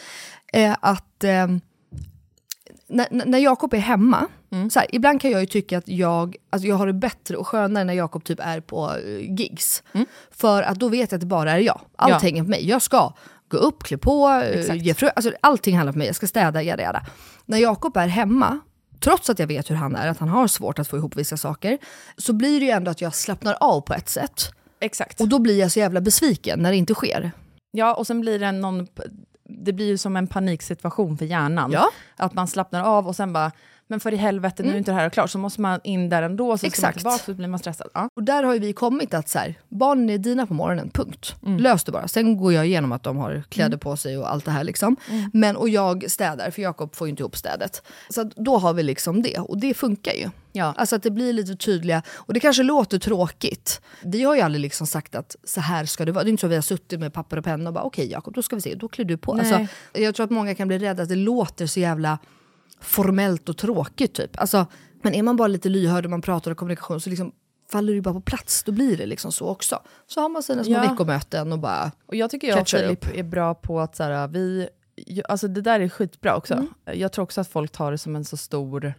Eh, 0.52 0.76
att 0.80 1.24
eh, 1.24 1.46
när, 2.88 3.06
när 3.10 3.38
Jakob 3.38 3.74
är 3.74 3.78
hemma, 3.78 4.26
Mm. 4.50 4.70
så 4.70 4.78
här, 4.78 4.94
ibland 4.94 5.20
kan 5.20 5.30
jag 5.30 5.40
ju 5.40 5.46
tycka 5.46 5.78
att 5.78 5.88
jag, 5.88 6.36
alltså 6.50 6.68
jag 6.68 6.76
har 6.76 6.86
det 6.86 6.92
bättre 6.92 7.36
och 7.36 7.46
skönare 7.46 7.84
när 7.84 7.94
Jakob 7.94 8.24
typ 8.24 8.40
är 8.42 8.60
på 8.60 8.92
eh, 9.06 9.30
gigs. 9.38 9.82
För 10.30 10.62
att 10.62 10.78
då 10.78 10.88
vet 10.88 11.12
jag 11.12 11.16
att 11.18 11.20
det 11.20 11.26
bara 11.26 11.52
är 11.52 11.58
jag. 11.58 11.80
Allt 11.96 12.10
Mm. 12.10 12.18
Ja. 12.22 12.28
hänger 12.28 12.42
på 12.42 12.50
mig. 12.50 12.68
Jag 12.68 12.82
ska 12.82 13.12
gå 13.48 13.56
upp, 13.56 13.82
klä 13.82 13.98
på, 13.98 14.28
eh, 14.28 14.60
Exakt. 14.60 14.82
ge 14.82 14.94
frö, 14.94 15.08
alltså 15.08 15.32
allting 15.40 15.76
handlar 15.76 15.92
på 15.92 15.98
mig. 15.98 16.06
Jag 16.06 16.16
ska 16.16 16.26
städa, 16.26 16.62
jada, 16.62 16.82
jada. 16.82 17.06
När 17.46 17.58
Jakob 17.58 17.96
är 17.96 18.06
hemma, 18.06 18.58
trots 19.00 19.30
att 19.30 19.38
jag 19.38 19.46
vet 19.46 19.70
hur 19.70 19.74
han 19.74 19.96
är, 19.96 20.08
att 20.08 20.18
han 20.18 20.28
har 20.28 20.46
svårt 20.48 20.78
att 20.78 20.88
få 20.88 20.96
ihop 20.96 21.16
vissa 21.16 21.36
saker, 21.36 21.78
så 22.16 22.32
blir 22.32 22.60
det 22.60 22.66
ju 22.66 22.72
ändå 22.72 22.90
att 22.90 23.00
jag 23.00 23.14
slappnar 23.14 23.56
av 23.60 23.80
på 23.80 23.94
ett 23.94 24.08
sätt. 24.08 24.50
Exakt. 24.80 25.20
Och 25.20 25.28
då 25.28 25.38
blir 25.38 25.58
jag 25.60 25.72
så 25.72 25.78
jävla 25.78 26.00
besviken 26.00 26.58
när 26.62 26.70
det 26.70 26.76
inte 26.76 26.94
sker. 26.94 27.32
Ja, 27.70 27.94
och 27.94 28.06
sen 28.06 28.20
blir 28.20 28.38
det 28.38 28.52
någon... 28.52 28.86
Det 29.48 29.72
blir 29.72 29.86
ju 29.86 29.98
som 29.98 30.16
en 30.16 30.26
paniksituation 30.26 31.18
för 31.18 31.24
hjärnan. 31.24 31.72
Ja. 31.72 31.88
Att 32.16 32.34
man 32.34 32.46
slappnar 32.48 32.82
av 32.82 33.06
och 33.06 33.16
sen 33.16 33.32
bara, 33.32 33.52
men 33.88 34.00
för 34.00 34.14
i 34.14 34.16
helvete, 34.16 34.62
nu 34.62 34.72
är 34.72 34.76
inte 34.76 34.90
det 34.90 34.94
här 34.94 35.10
klart. 35.10 35.30
Så 35.30 35.38
måste 35.38 35.60
man 35.60 35.80
in 35.84 36.08
där 36.08 36.22
ändå, 36.22 36.52
så 36.52 36.58
ska 36.58 36.66
man 36.66 36.68
Exakt. 36.68 36.98
tillbaka, 36.98 37.18
så 37.18 37.34
blir 37.34 37.48
man 37.48 37.58
stressad. 37.58 37.88
Ja. 37.94 38.08
Och 38.14 38.22
där 38.22 38.42
har 38.42 38.54
ju 38.54 38.60
vi 38.60 38.72
kommit 38.72 39.14
att 39.14 39.28
så 39.28 39.38
här, 39.38 39.54
barnen 39.68 40.10
är 40.10 40.18
dina 40.18 40.46
på 40.46 40.54
morgonen, 40.54 40.90
punkt. 40.90 41.34
Mm. 41.46 41.58
Lös 41.58 41.84
det 41.84 41.92
bara. 41.92 42.08
Sen 42.08 42.36
går 42.36 42.52
jag 42.52 42.66
igenom 42.66 42.92
att 42.92 43.02
de 43.02 43.16
har 43.16 43.42
kläder 43.48 43.76
på 43.76 43.96
sig 43.96 44.18
och 44.18 44.32
allt 44.32 44.44
det 44.44 44.50
här. 44.50 44.64
Liksom. 44.64 44.96
Mm. 45.10 45.30
Men, 45.32 45.56
och 45.56 45.68
jag 45.68 46.10
städar, 46.10 46.50
för 46.50 46.62
Jakob 46.62 46.94
får 46.94 47.06
ju 47.06 47.10
inte 47.10 47.22
ihop 47.22 47.36
städet. 47.36 47.82
Så 48.10 48.30
då 48.36 48.58
har 48.58 48.74
vi 48.74 48.82
liksom 48.82 49.22
det, 49.22 49.38
och 49.38 49.60
det 49.60 49.74
funkar 49.74 50.12
ju. 50.12 50.30
Ja. 50.52 50.74
Alltså 50.76 50.96
att 50.96 51.02
det 51.02 51.10
blir 51.10 51.32
lite 51.32 51.56
tydliga, 51.56 52.02
och 52.08 52.34
det 52.34 52.40
kanske 52.40 52.62
låter 52.62 52.98
tråkigt. 52.98 53.80
Vi 54.02 54.22
har 54.22 54.34
ju 54.34 54.40
aldrig 54.40 54.62
liksom 54.62 54.86
sagt 54.86 55.14
att 55.14 55.36
så 55.44 55.60
här 55.60 55.84
ska 55.84 56.04
det 56.04 56.12
vara. 56.12 56.24
Det 56.24 56.28
är 56.28 56.30
inte 56.30 56.40
så 56.40 56.46
att 56.46 56.50
vi 56.50 56.56
har 56.56 56.62
suttit 56.62 57.00
med 57.00 57.12
papper 57.12 57.36
och 57.36 57.44
penna 57.44 57.70
och 57.70 57.74
bara 57.74 57.84
okej 57.84 58.10
Jakob, 58.10 58.34
då 58.34 58.42
ska 58.42 58.56
vi 58.56 58.62
se, 58.62 58.74
då 58.74 58.88
klär 58.88 59.04
du 59.04 59.16
på. 59.16 59.32
Alltså, 59.32 59.66
jag 59.92 60.14
tror 60.14 60.24
att 60.24 60.30
många 60.30 60.54
kan 60.54 60.68
bli 60.68 60.78
rädda 60.78 61.02
att 61.02 61.08
det 61.08 61.14
låter 61.16 61.66
så 61.66 61.80
jävla 61.80 62.18
formellt 62.86 63.48
och 63.48 63.56
tråkigt 63.56 64.14
typ. 64.14 64.40
Alltså, 64.40 64.66
men 65.02 65.14
är 65.14 65.22
man 65.22 65.36
bara 65.36 65.48
lite 65.48 65.68
lyhörd 65.68 66.04
och 66.04 66.10
man 66.10 66.22
pratar 66.22 66.50
och 66.50 66.56
kommunikation 66.56 67.00
så 67.00 67.10
liksom 67.10 67.32
faller 67.72 67.92
det 67.92 67.94
ju 67.94 68.00
bara 68.00 68.14
på 68.14 68.20
plats. 68.20 68.62
Då 68.62 68.72
blir 68.72 68.96
det 68.96 69.06
liksom 69.06 69.32
så 69.32 69.46
också. 69.46 69.82
Så 70.06 70.20
har 70.20 70.28
man 70.28 70.42
sina 70.42 70.64
små 70.64 70.72
Ja. 70.74 70.80
veckomöten 70.80 71.52
och 71.52 71.58
bara 71.58 71.92
Och 72.06 72.16
jag 72.16 72.30
tycker 72.30 72.48
jag 72.48 72.60
och 72.60 72.68
Filip 72.68 73.16
är 73.16 73.22
bra 73.22 73.54
på 73.54 73.80
att 73.80 73.96
så 73.96 74.02
här, 74.02 74.28
vi... 74.28 74.68
Alltså 75.28 75.48
det 75.48 75.60
där 75.60 75.80
är 75.80 75.88
skitbra 75.88 76.36
också. 76.36 76.54
Mm. 76.54 76.68
Jag 76.84 77.12
tror 77.12 77.22
också 77.22 77.40
att 77.40 77.48
folk 77.48 77.72
tar 77.72 77.92
det 77.92 77.98
som 77.98 78.16
en 78.16 78.24
så 78.24 78.36
stor... 78.36 78.94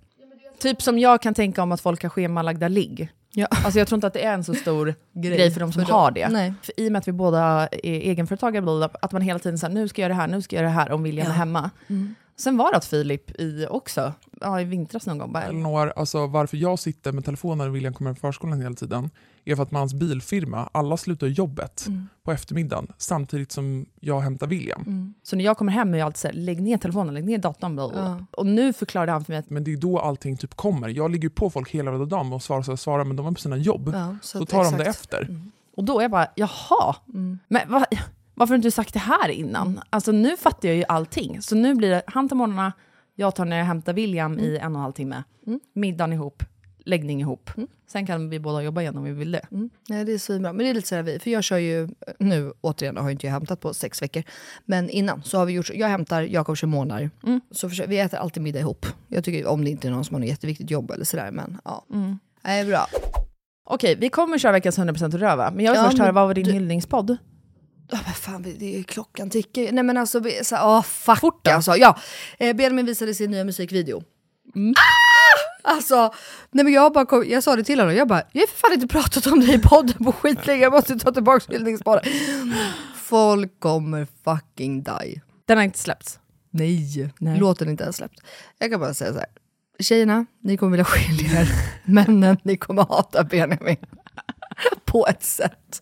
Typ 0.60 0.82
som 0.82 1.00
jag 1.00 1.22
kan 1.22 1.34
tänka 1.34 1.64
om 1.64 1.72
att 1.72 1.82
folk 1.82 2.04
har 2.04 2.10
schemalagda 2.10 2.68
ligg. 2.68 3.10
Ja. 3.32 3.48
Alltså 3.50 3.80
jag 3.80 3.88
tror 3.88 3.98
inte 3.98 4.08
att 4.08 4.14
det 4.14 4.24
är 4.24 4.34
en 4.34 4.44
så 4.44 4.54
stor 4.56 4.96
Grej 5.14 5.38
grej, 5.38 5.52
för 5.52 5.60
de 5.60 5.74
som 5.74 5.86
för 5.86 5.94
har 5.94 6.12
det. 6.12 6.30
Nej. 6.30 6.54
För 6.62 6.74
I 6.80 6.88
och 6.88 6.92
med 6.92 7.00
att 7.00 7.08
vi 7.08 7.12
båda 7.12 7.68
är 7.68 7.80
egenföretagare 7.84 8.90
att 9.02 9.12
man 9.12 9.22
hela 9.22 9.40
tiden 9.40 9.58
säger 9.58 9.74
nu 9.74 9.88
ska 9.88 10.02
jag 10.02 10.10
göra 10.10 10.16
det 10.16 10.22
här, 10.22 10.28
nu 10.28 10.42
ska 10.42 10.56
jag 10.56 10.64
göra 10.64 10.74
det 10.74 10.80
här 10.80 10.92
om 10.92 11.04
William 11.04 11.28
Ja. 11.28 11.34
är 11.34 11.38
hemma. 11.38 11.70
Mm. 11.88 12.16
Sen 12.40 12.58
var 12.58 12.72
det 12.72 12.78
att 12.78 12.86
Filip 12.86 13.40
i 13.40 13.68
också, 13.70 14.14
ja, 14.42 14.62
i 14.62 14.64
vintras 14.64 15.06
någon 15.06 15.18
gång, 15.18 15.32
bara, 15.32 15.44
Elinor, 15.44 15.94
alltså 15.96 16.28
varför 16.28 16.58
jag 16.58 16.80
sitter 16.80 17.12
med 17.12 17.26
telefonen 17.26 17.58
när 17.58 17.70
William 17.70 17.94
kommer 17.94 18.14
till 18.14 18.22
förskolan 18.22 18.62
hela 18.62 18.76
tiden 18.76 19.10
är 19.46 19.56
för 19.56 19.64
att 19.64 19.72
med 19.72 19.82
hans 19.82 19.94
bilfirma, 19.94 20.70
alla 20.72 20.98
slutar 20.98 21.28
jobbet 21.28 21.84
Mm. 21.88 22.08
på 22.24 22.32
eftermiddagen 22.32 22.88
samtidigt 22.98 23.52
som 23.52 23.86
jag 24.00 24.20
hämtar 24.22 24.48
William. 24.48 25.14
Så 25.24 25.36
när 25.36 25.44
jag 25.46 25.58
kommer 25.58 25.72
hem 25.72 25.94
är 25.94 25.98
jag 25.98 26.06
alltid 26.06 26.18
såhär, 26.20 26.36
lägg 26.36 26.62
ner 26.62 26.78
telefonen, 26.78 27.14
lägg 27.14 27.24
ner 27.26 27.38
datorn. 27.38 27.76
bla, 27.76 27.88
bla, 27.90 27.98
bla. 28.02 28.18
Ja. 28.20 28.26
Och 28.38 28.46
nu 28.46 28.74
förklarade 28.74 29.12
han 29.12 29.26
för 29.26 29.32
mig 29.34 29.40
att 29.40 29.50
Men 29.50 29.64
det 29.64 29.74
är 29.74 29.78
då 29.78 30.00
allting 30.00 30.38
typ 30.38 30.56
kommer. 30.56 30.90
Jag 30.90 31.12
ligger 31.12 31.30
på 31.30 31.50
folk 31.50 31.70
hela 31.72 31.92
dagen 32.06 32.34
och 32.34 32.44
svarar, 32.44 32.62
svarar, 32.62 32.76
svarar 32.78 33.04
men 33.04 33.16
de 33.16 33.28
är 33.28 33.32
på 33.32 33.40
sina 33.42 33.58
jobb. 33.58 33.90
Ja, 33.94 34.16
så 34.22 34.44
att- 34.44 34.50
tar 34.50 34.64
de 34.64 34.78
det 34.78 34.84
exakt. 34.84 35.00
efter. 35.14 35.36
Och 35.78 35.84
då 35.84 35.98
är 36.00 36.02
jag 36.02 36.12
bara, 36.12 36.28
jaha, 36.36 36.96
Mm. 37.14 37.40
men 37.48 37.72
va, 37.72 37.86
varför 38.38 38.54
har 38.54 38.58
du 38.58 38.60
inte 38.68 38.72
sagt 38.72 38.94
det 38.94 39.00
här 39.00 39.30
innan? 39.30 39.82
Alltså 39.90 40.12
nu 40.12 40.38
fattar 40.38 40.68
jag 40.68 40.78
ju 40.78 40.84
allting. 40.88 41.42
Så 41.42 41.56
nu 41.56 41.76
blir 41.76 41.90
det, 41.90 42.02
han 42.08 42.30
tar 42.30 42.36
morgnarna, 42.36 42.74
Jag 43.16 43.36
tar 43.36 43.46
när 43.46 43.58
jag 43.58 43.66
hämtar 43.66 43.94
William 43.94 44.40
i 44.40 44.58
en 44.58 44.62
och 44.76 44.78
en 44.78 44.82
halv 44.82 44.92
timme. 44.94 45.24
Middagen 45.74 46.14
ihop, 46.14 46.44
läggning 46.86 47.22
ihop. 47.22 47.50
Sen 47.92 48.06
kan 48.08 48.30
vi 48.30 48.40
båda 48.40 48.62
jobba 48.64 48.82
igen 48.82 48.98
om 48.98 49.04
vi 49.04 49.12
vill 49.12 49.32
det. 49.32 49.42
Mm. 49.52 49.70
Nej, 49.90 50.06
det 50.06 50.12
är 50.14 50.18
svinbra. 50.18 50.54
Men 50.54 50.64
det 50.66 50.70
är 50.70 50.74
lite 50.74 50.88
sådär 50.88 51.04
vi, 51.04 51.20
för 51.20 51.30
jag 51.32 51.44
kör 51.44 51.58
ju, 51.58 51.90
nu 52.20 52.54
återigen 52.62 52.98
har 52.98 53.10
inte 53.10 53.26
jag 53.26 53.32
hämtat 53.34 53.60
på 53.62 53.74
sex 53.74 54.02
veckor, 54.02 54.24
men 54.66 54.90
innan 54.90 55.24
så 55.24 55.38
har 55.38 55.46
vi 55.46 55.54
gjort, 55.54 55.70
jag 55.74 55.88
hämtar, 55.88 56.22
Jakob 56.22 56.58
kör 56.58 56.68
månader, 56.68 57.10
så 57.52 57.70
försöker, 57.70 57.90
vi 57.90 58.00
äter 58.00 58.18
alltid 58.20 58.44
middag 58.44 58.60
ihop. 58.60 58.86
Jag 59.08 59.24
tycker 59.24 59.48
om 59.48 59.64
det 59.64 59.70
inte 59.70 59.88
är 59.88 59.92
någon 59.92 60.06
som 60.06 60.14
har 60.14 60.20
något 60.20 60.30
jätteviktigt 60.30 60.72
jobb 60.72 60.92
eller 60.92 61.06
sådär, 61.06 61.32
men 61.32 61.58
ja. 61.66 61.86
Mm. 61.94 62.20
Nej, 62.44 62.66
bra. 62.66 62.88
Okej, 63.70 63.96
vi 63.96 64.10
kommer 64.10 64.38
köra 64.38 64.52
veckans 64.52 64.80
100% 64.80 65.18
röva. 65.18 65.52
Men 65.52 65.66
jag 65.66 65.72
vill 65.72 65.80
Ja, 65.82 65.86
först 65.90 66.00
höra, 66.00 66.12
vad 66.12 66.28
var 66.28 66.34
din 66.34 66.46
du- 66.46 66.52
hyllningspodd? 66.52 67.18
Ja, 67.90 68.00
men 68.06 68.14
fan, 68.14 68.42
det 68.60 68.80
är 68.80 68.84
klockan 68.84 69.30
tickar 69.30 69.62
ju. 69.62 69.72
Nej 69.72 69.84
men 69.84 69.98
alltså, 69.98 70.24
så, 70.44 70.56
åh 70.56 70.84
fuck 70.84 71.20
Fort 71.20 71.48
alltså. 71.48 71.76
Ja, 71.78 71.98
eh, 72.40 72.56
Benjamin 72.56 72.86
visade 72.86 73.14
sin 73.14 73.32
nya 73.32 73.44
musikvideo. 73.44 74.04
Ah! 74.56 75.08
Alltså, 75.70 76.14
nej 76.52 76.64
men 76.64 76.74
jag, 76.74 76.94
bara 76.94 77.06
kom, 77.06 77.26
jag 77.30 77.44
sa 77.44 77.56
det 77.56 77.64
till 77.64 77.80
honom, 77.80 77.96
jag 77.96 78.08
bara, 78.08 78.24
jag 78.32 78.42
har 78.42 78.48
för 78.48 78.58
fan 78.58 78.74
inte 78.74 78.88
pratat 78.88 79.28
om 79.28 79.40
det 79.40 79.54
i 79.54 79.60
podden 79.60 80.06
på 80.06 80.12
skitlänge, 80.12 80.62
jag 80.62 80.74
måste 80.74 81.00
ta 81.00 81.12
tillbaka 81.12 81.54
hyllningspodden. 81.54 82.04
Folk 82.96 83.60
kommer 83.60 84.08
fucking 84.24 84.84
die. 84.84 85.22
Den 85.46 85.58
har 85.58 85.64
inte 85.64 85.80
släppts. 85.80 86.20
Nej, 86.52 87.12
Nej. 87.20 87.40
låten 87.40 87.70
inte 87.70 87.84
ens 87.84 87.96
släppt. 87.96 88.20
Jag 88.60 88.72
kan 88.72 88.80
bara 88.80 88.94
säga 88.94 89.14
så 89.14 89.20
här. 89.20 89.28
Tjejerna, 89.80 90.26
ni 90.44 90.58
kommer 90.58 90.72
vilja 90.72 90.86
skilja 90.86 91.42
er. 91.42 91.48
Männen, 91.86 92.38
ni 92.44 92.58
kommer 92.58 92.84
hata 92.84 93.24
Benjamin. 93.24 93.78
På 94.86 95.08
ett 95.08 95.24
sätt. 95.24 95.82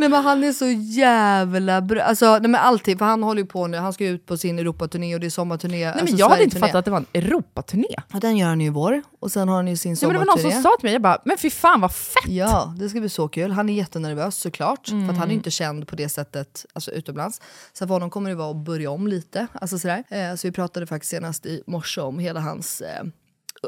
Nej 0.00 0.08
men 0.08 0.24
han 0.24 0.44
är 0.44 0.52
så 0.52 0.66
jävla 1.02 1.80
bra, 1.80 2.02
alltså 2.02 2.30
nej 2.32 2.40
men 2.50 2.54
alltid, 2.54 2.98
för 2.98 3.04
han 3.04 3.22
håller 3.22 3.42
ju 3.42 3.46
på 3.46 3.66
nu, 3.66 3.76
han 3.76 3.92
ska 3.92 4.04
ju 4.04 4.10
ut 4.10 4.26
på 4.26 4.36
sin 4.36 4.58
Europaturné 4.58 5.14
och 5.14 5.20
det 5.20 5.26
är 5.26 5.30
sommarturné. 5.30 5.76
Nej, 5.76 5.86
alltså 5.86 6.04
men 6.04 6.16
jag 6.16 6.28
hade 6.28 6.44
inte 6.44 6.58
fattat 6.58 6.74
att 6.74 6.84
det 6.84 6.90
var 6.90 6.98
en 6.98 7.06
Europaturné. 7.12 7.86
Ja, 8.12 8.18
den 8.20 8.36
gör 8.36 8.48
han 8.48 8.60
ju 8.60 8.66
i 8.66 8.70
vår, 8.70 9.02
och 9.20 9.32
sen 9.32 9.48
har 9.48 9.56
han 9.56 9.68
ju 9.68 9.76
sin 9.76 9.96
Ja, 10.00 10.06
men 10.08 10.12
det 10.12 10.18
var 10.18 10.26
någon 10.26 10.38
sommarturné. 10.38 10.62
som 10.62 10.62
sa 10.62 10.76
till 10.80 10.86
mig, 10.86 10.92
jag 10.92 11.02
bara, 11.02 11.22
men 11.24 11.38
fy 11.38 11.50
fan 11.50 11.80
vad 11.80 11.92
fett! 11.92 12.28
Ja, 12.28 12.74
det 12.78 12.88
ska 12.88 13.00
bli 13.00 13.08
så 13.08 13.28
kul. 13.28 13.50
Han 13.52 13.68
är 13.68 13.74
jättenervös 13.74 14.36
såklart, 14.36 14.88
för 14.88 14.96
att 14.96 15.02
han 15.06 15.16
är 15.16 15.22
Mm. 15.22 15.30
inte 15.30 15.50
känd 15.50 15.88
på 15.88 15.96
det 15.96 16.08
sättet 16.08 16.66
alltså, 16.72 16.90
utomlands. 16.90 17.40
Så 17.72 17.86
för 17.86 17.94
honom 17.94 18.10
kommer 18.10 18.30
det 18.30 18.36
vara 18.36 18.50
att 18.50 18.56
börja 18.56 18.90
om 18.90 19.06
lite. 19.06 19.46
Alltså, 19.52 19.78
sådär. 19.78 20.04
Eh, 20.08 20.34
så 20.36 20.46
vi 20.48 20.52
pratade 20.52 20.86
faktiskt 20.86 21.10
senast 21.10 21.46
i 21.46 21.62
morse 21.66 22.00
om 22.00 22.18
hela 22.18 22.40
hans... 22.40 22.80
Eh, 22.80 23.04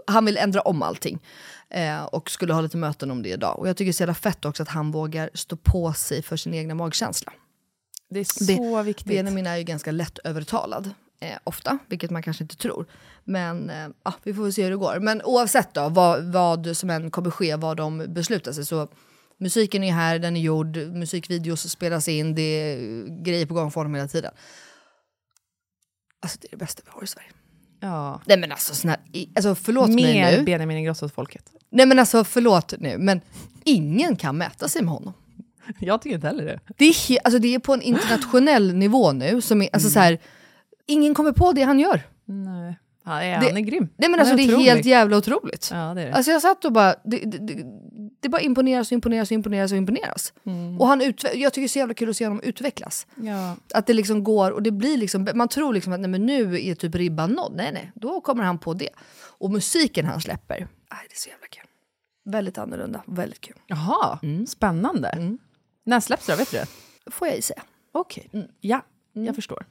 han 0.06 0.24
vill 0.24 0.36
ändra 0.36 0.60
om 0.60 0.82
allting 0.82 1.18
eh, 1.70 2.04
och 2.04 2.30
skulle 2.30 2.52
ha 2.52 2.60
lite 2.60 2.76
möten 2.76 3.10
om 3.10 3.22
det 3.22 3.28
idag. 3.28 3.58
Och 3.58 3.68
jag 3.68 3.76
tycker 3.76 3.86
det 3.86 3.90
är 3.90 3.92
så 3.92 4.02
jävla 4.02 4.14
fett 4.14 4.44
också 4.44 4.62
att 4.62 4.68
han 4.68 4.90
vågar 4.90 5.30
stå 5.34 5.56
på 5.56 5.92
sig 5.92 6.22
för 6.22 6.36
sin 6.36 6.54
egna 6.54 6.74
magkänsla. 6.74 7.32
Det 8.08 8.20
är 8.20 8.44
så 8.44 8.82
viktigt. 8.82 9.06
Benjamin 9.06 9.46
är 9.46 9.56
ju 9.56 9.64
ganska 9.64 9.90
lätt 9.90 10.18
övertalad. 10.18 10.90
Eh, 11.20 11.38
ofta, 11.44 11.78
vilket 11.86 12.10
man 12.10 12.22
kanske 12.22 12.44
inte 12.44 12.56
tror. 12.56 12.86
Men 13.24 13.70
eh, 13.70 13.88
ja, 14.02 14.14
vi 14.22 14.34
får 14.34 14.42
väl 14.42 14.52
se 14.52 14.62
hur 14.62 14.70
det 14.70 14.76
går. 14.76 14.98
Men 15.00 15.22
oavsett 15.22 15.74
då, 15.74 15.88
vad, 15.88 16.24
vad 16.32 16.76
som 16.76 16.90
än 16.90 17.10
kommer 17.10 17.30
ske, 17.30 17.56
vad 17.56 17.76
de 17.76 18.04
beslutar 18.08 18.52
sig, 18.52 18.66
så 18.66 18.88
musiken 19.36 19.84
är 19.84 19.92
här, 19.92 20.18
den 20.18 20.36
är 20.36 20.40
gjord, 20.40 20.76
musikvideos 20.76 21.70
spelas 21.70 22.08
in, 22.08 22.34
det 22.34 22.42
är 22.42 22.76
grejer 23.22 23.46
på 23.46 23.54
gång 23.54 23.70
för 23.70 23.80
honom 23.80 23.94
hela 23.94 24.08
tiden. 24.08 24.32
Alltså 26.20 26.38
det 26.40 26.46
är 26.46 26.50
det 26.50 26.56
bästa 26.56 26.82
vi 26.84 26.90
har 26.90 27.04
i 27.04 27.06
Sverige. 27.06 27.30
Ja. 27.80 28.20
Nej 28.26 28.38
men 28.38 28.52
alltså, 28.52 28.74
sån 28.74 28.90
här, 28.90 28.98
i- 29.12 29.28
alltså 29.34 29.54
förlåt 29.54 29.88
mig 29.90 30.04
Mer 30.04 30.36
nu. 30.38 30.42
Benjamin 30.44 30.76
Ingrosso-folket. 30.78 31.44
Nej 31.70 31.86
men 31.86 31.98
alltså 31.98 32.24
förlåt 32.24 32.74
nu, 32.78 32.98
men 32.98 33.20
ingen 33.64 34.16
kan 34.16 34.38
mäta 34.38 34.68
sig 34.68 34.82
med 34.82 34.92
honom. 34.92 35.12
Jag 35.78 36.02
tycker 36.02 36.14
inte 36.14 36.26
heller 36.26 36.44
det. 36.44 36.60
Det 36.76 36.84
är, 36.84 37.18
alltså 37.24 37.38
det 37.38 37.54
är 37.54 37.58
på 37.58 37.74
en 37.74 37.82
internationell 37.82 38.74
nivå 38.74 39.12
nu, 39.12 39.40
som 39.40 39.62
är, 39.62 39.68
alltså 39.72 39.90
så 39.90 39.98
här, 39.98 40.18
ingen 40.86 41.14
kommer 41.14 41.32
på 41.32 41.52
det 41.52 41.62
han 41.62 41.78
gör. 41.80 42.00
Nej. 42.24 42.78
Ja, 43.10 43.22
är 43.22 43.40
Det- 43.40 43.46
han 43.46 43.56
är 43.56 43.60
grym. 43.60 43.88
Nej 43.96 44.08
men 44.10 44.20
alltså 44.20 44.36
det 44.36 44.42
är 44.42 44.48
otrolig. 44.48 44.64
helt 44.64 44.84
jävla 44.86 45.16
otroligt. 45.16 45.68
Ja, 45.72 45.94
det 45.94 46.02
är 46.02 46.06
det. 46.06 46.14
Alltså 46.14 46.30
jag 46.30 46.42
satt 46.42 46.64
och 46.64 46.72
bara, 46.72 46.94
det, 47.04 47.16
det, 47.16 47.64
det, 48.20 48.28
bara 48.28 48.40
imponeras 48.40 48.88
och 48.88 48.92
imponeras 48.92 49.28
och 49.30 49.32
imponeras 49.34 49.72
och 49.72 49.78
imponeras. 49.78 50.32
Mm. 50.46 50.80
Och 50.80 50.86
han 50.86 51.02
utve- 51.02 51.34
jag 51.34 51.52
tycker 51.52 51.60
det 51.62 51.66
är 51.66 51.68
så 51.68 51.78
jävla 51.78 51.94
kul 51.94 52.10
att 52.10 52.16
se 52.16 52.24
honom 52.26 52.40
utvecklas. 52.42 53.06
Ja. 53.14 53.56
Att 53.74 53.86
det 53.86 53.92
liksom 53.92 54.24
går, 54.24 54.50
och 54.50 54.62
det 54.62 54.70
blir 54.70 54.96
liksom, 54.96 55.28
man 55.34 55.48
tror 55.48 55.74
liksom 55.74 55.92
att 55.92 56.00
nej, 56.00 56.10
men 56.10 56.26
nu 56.26 56.60
är 56.60 56.74
typ 56.74 56.94
ribban 56.94 57.30
nådd. 57.30 57.52
Nej 57.56 57.70
nej, 57.72 57.92
då 57.94 58.20
kommer 58.20 58.44
han 58.44 58.58
på 58.58 58.74
det. 58.74 58.90
Och 59.38 59.50
musiken 59.50 60.06
han 60.06 60.20
släpper, 60.20 60.54
aj, 60.88 61.06
det 61.08 61.14
är 61.14 61.18
så 61.18 61.28
jävla 61.28 61.46
kul. 61.46 61.64
Väldigt 62.24 62.58
annorlunda, 62.58 63.02
väldigt 63.06 63.40
kul. 63.40 63.56
Jaha, 63.66 64.18
spännande. 64.48 65.36
När 65.84 66.00
släpps 66.00 66.26
det? 66.26 66.36
Vet 66.36 66.50
du 66.50 66.56
det? 66.56 66.66
Får 67.10 67.28
jag 67.28 67.36
ju 67.36 67.42
säga. 67.42 67.62
Okej, 67.92 68.30
ja, 68.60 68.82
jag 69.12 69.34
förstår. 69.34 69.64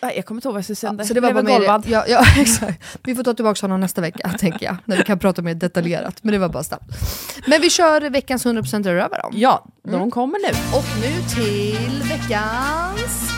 Nej, 0.00 0.16
Jag 0.16 0.26
kommer 0.26 0.38
inte 0.38 0.48
ihåg 0.48 0.52
vad 0.54 0.58
jag 0.58 0.64
skulle 0.64 0.76
säga. 0.76 0.94
Ja, 0.98 1.04
så 1.04 1.14
det 1.14 1.20
var 1.20 1.32
bara 1.32 1.42
blev 1.42 1.54
med 1.54 1.60
golvad. 1.60 1.82
det. 1.82 1.90
Ja, 1.90 2.04
ja, 2.08 2.24
exakt. 2.42 2.98
Vi 3.04 3.14
får 3.14 3.22
ta 3.24 3.34
tillbaka 3.34 3.60
honom 3.60 3.80
nästa 3.80 4.00
vecka, 4.00 4.28
tänker 4.38 4.66
jag. 4.66 4.76
När 4.84 4.96
vi 4.96 5.02
kan 5.02 5.18
prata 5.18 5.42
mer 5.42 5.54
detaljerat. 5.54 6.24
Men 6.24 6.32
det 6.32 6.38
var 6.38 6.48
bara 6.48 6.62
snabbt. 6.64 6.84
Men 7.46 7.60
vi 7.60 7.70
kör 7.70 8.10
veckans 8.10 8.46
100% 8.46 8.84
röva 8.84 9.16
då. 9.22 9.30
Ja, 9.32 9.66
de 9.82 10.10
kommer 10.10 10.38
nu. 10.38 10.58
Och 10.78 10.84
nu 11.00 11.22
till 11.34 12.02
veckans... 12.08 13.30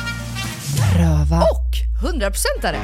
Röva. 0.98 1.36
Och 1.42 2.08
100%are. 2.12 2.78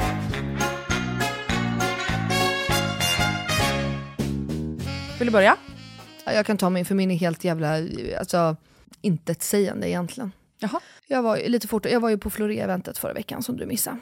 Vill 5.19 5.27
du 5.27 5.31
börja? 5.31 5.55
Ja, 6.25 6.33
jag 6.33 6.45
kan 6.45 6.57
ta 6.57 6.69
min, 6.69 6.85
för 6.85 6.95
min 6.95 7.11
är 7.11 7.15
helt 7.15 7.43
jävla... 7.43 7.75
Alltså, 8.19 8.55
intetsägande 9.01 9.89
egentligen. 9.89 10.31
Jaha. 10.59 10.79
Jag 11.07 11.21
var 11.23 11.37
ju 11.37 11.49
lite 11.49 11.67
fort, 11.67 11.85
jag 11.85 11.99
var 11.99 12.09
ju 12.09 12.17
på 12.17 12.29
Floré-eventet 12.29 12.97
förra 12.97 13.13
veckan 13.13 13.43
som 13.43 13.57
du 13.57 13.65
missade. 13.65 13.97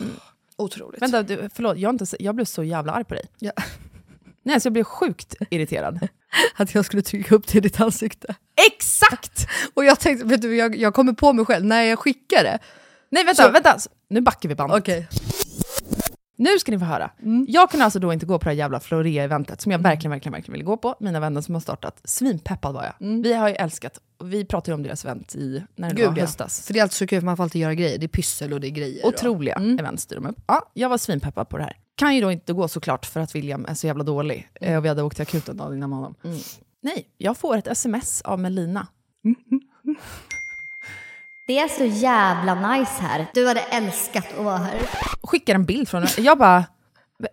Mm. 0.00 0.12
Otroligt. 0.56 1.02
Vänta, 1.02 1.22
du, 1.22 1.48
förlåt, 1.54 1.78
jag, 1.78 1.94
inte, 1.94 2.04
jag 2.18 2.34
blev 2.34 2.44
så 2.44 2.62
jävla 2.62 2.92
arg 2.92 3.04
på 3.04 3.14
dig. 3.14 3.24
Ja. 3.38 3.52
Nej, 4.42 4.60
så 4.60 4.66
jag 4.66 4.72
blev 4.72 4.84
sjukt 4.84 5.34
irriterad. 5.50 6.08
Att 6.56 6.74
jag 6.74 6.84
skulle 6.84 7.02
trycka 7.02 7.34
upp 7.34 7.46
det 7.46 7.58
i 7.58 7.60
ditt 7.60 7.80
ansikte. 7.80 8.34
Exakt! 8.72 9.48
Och 9.74 9.84
jag 9.84 10.00
tänkte, 10.00 10.26
vet 10.26 10.42
du, 10.42 10.56
jag, 10.56 10.76
jag 10.76 10.94
kommer 10.94 11.12
på 11.12 11.32
mig 11.32 11.44
själv 11.44 11.64
när 11.64 11.82
jag 11.82 11.98
skickar 11.98 12.44
det. 12.44 12.58
Nej, 13.10 13.24
vänta, 13.24 13.42
Så- 13.42 13.50
vänta. 13.50 13.78
Nu 14.08 14.20
backar 14.20 14.48
vi 14.48 14.54
bandet. 14.54 14.78
Okej. 14.78 15.08
Nu 16.38 16.58
ska 16.58 16.72
ni 16.72 16.78
få 16.78 16.84
höra. 16.84 17.10
Jag 17.48 17.70
kunde 17.70 17.84
alltså 17.84 17.98
då 17.98 18.12
inte 18.12 18.26
gå 18.26 18.38
på 18.38 18.44
det 18.44 18.50
här 18.50 18.56
jävla 18.56 18.80
Floré-eventet 18.80 19.60
som 19.60 19.72
jag 19.72 19.78
verkligen, 19.78 20.10
verkligen, 20.10 20.32
verkligen 20.32 20.52
ville 20.52 20.64
gå 20.64 20.76
på. 20.76 20.94
Mina 21.00 21.20
vänner 21.20 21.40
som 21.40 21.54
har 21.54 21.60
startat, 21.60 22.00
svinpeppad 22.04 22.74
var 22.74 22.84
jag. 22.84 23.22
Vi 23.22 23.32
har 23.32 23.48
ju 23.48 23.54
älskat, 23.54 24.00
vi 24.24 24.44
pratade 24.44 24.70
ju 24.70 24.74
om 24.74 24.82
deras 24.82 25.04
event 25.04 25.34
i, 25.34 25.62
när 25.76 25.94
det 25.94 26.02
var 26.02 26.08
Gud 26.10 26.18
ja. 26.18 26.22
höstas. 26.22 26.66
För 26.66 26.72
det 26.72 26.78
är 26.78 26.82
alltid 26.82 26.96
så 26.96 27.06
kul 27.06 27.20
för 27.20 27.24
man 27.26 27.36
får 27.36 27.44
alltid 27.44 27.62
göra 27.62 27.74
grejer. 27.74 27.98
det 27.98 28.06
är 28.06 28.08
pyssel 28.08 28.52
och 28.52 28.60
det 28.60 28.66
är 28.66 28.70
grejer. 28.70 29.06
Otroliga 29.06 29.54
event 29.54 30.00
styr 30.00 30.16
de 30.16 30.26
upp. 30.26 30.36
Ja, 30.46 30.70
jag 30.74 30.88
var 30.88 30.98
svinpeppad 30.98 31.48
på 31.48 31.58
det 31.58 31.62
här. 31.64 31.76
Kan 31.94 32.14
ju 32.14 32.20
då 32.20 32.32
inte 32.32 32.52
gå 32.52 32.68
såklart 32.68 33.06
för 33.06 33.20
att 33.20 33.34
William 33.34 33.66
är 33.68 33.74
så 33.74 33.86
jävla 33.86 34.04
dålig. 34.04 34.48
Eh, 34.60 34.76
Och 34.78 34.84
vi 34.84 34.88
hade 34.88 35.02
åkt 35.02 35.16
till 35.16 35.22
akuten 35.22 35.56
dagen 35.56 35.74
innan 35.76 35.92
honom. 35.92 36.14
Nej, 36.82 37.06
jag 37.18 37.36
får 37.36 37.56
ett 37.56 37.66
sms 37.66 38.22
av 38.22 38.38
Melina. 38.40 38.86
Det 41.46 41.58
är 41.58 41.68
så 41.68 41.84
jävla 41.84 42.70
nice 42.72 43.02
här. 43.02 43.26
Du 43.34 43.46
hade 43.48 43.60
älskat 43.60 44.32
att 44.38 44.44
vara 44.44 44.56
här. 44.56 44.80
Skickar 45.22 45.54
en 45.54 45.64
bild 45.64 45.88
från. 45.88 46.06
Jag 46.18 46.38
bara... 46.38 46.64
"V- 47.18 47.28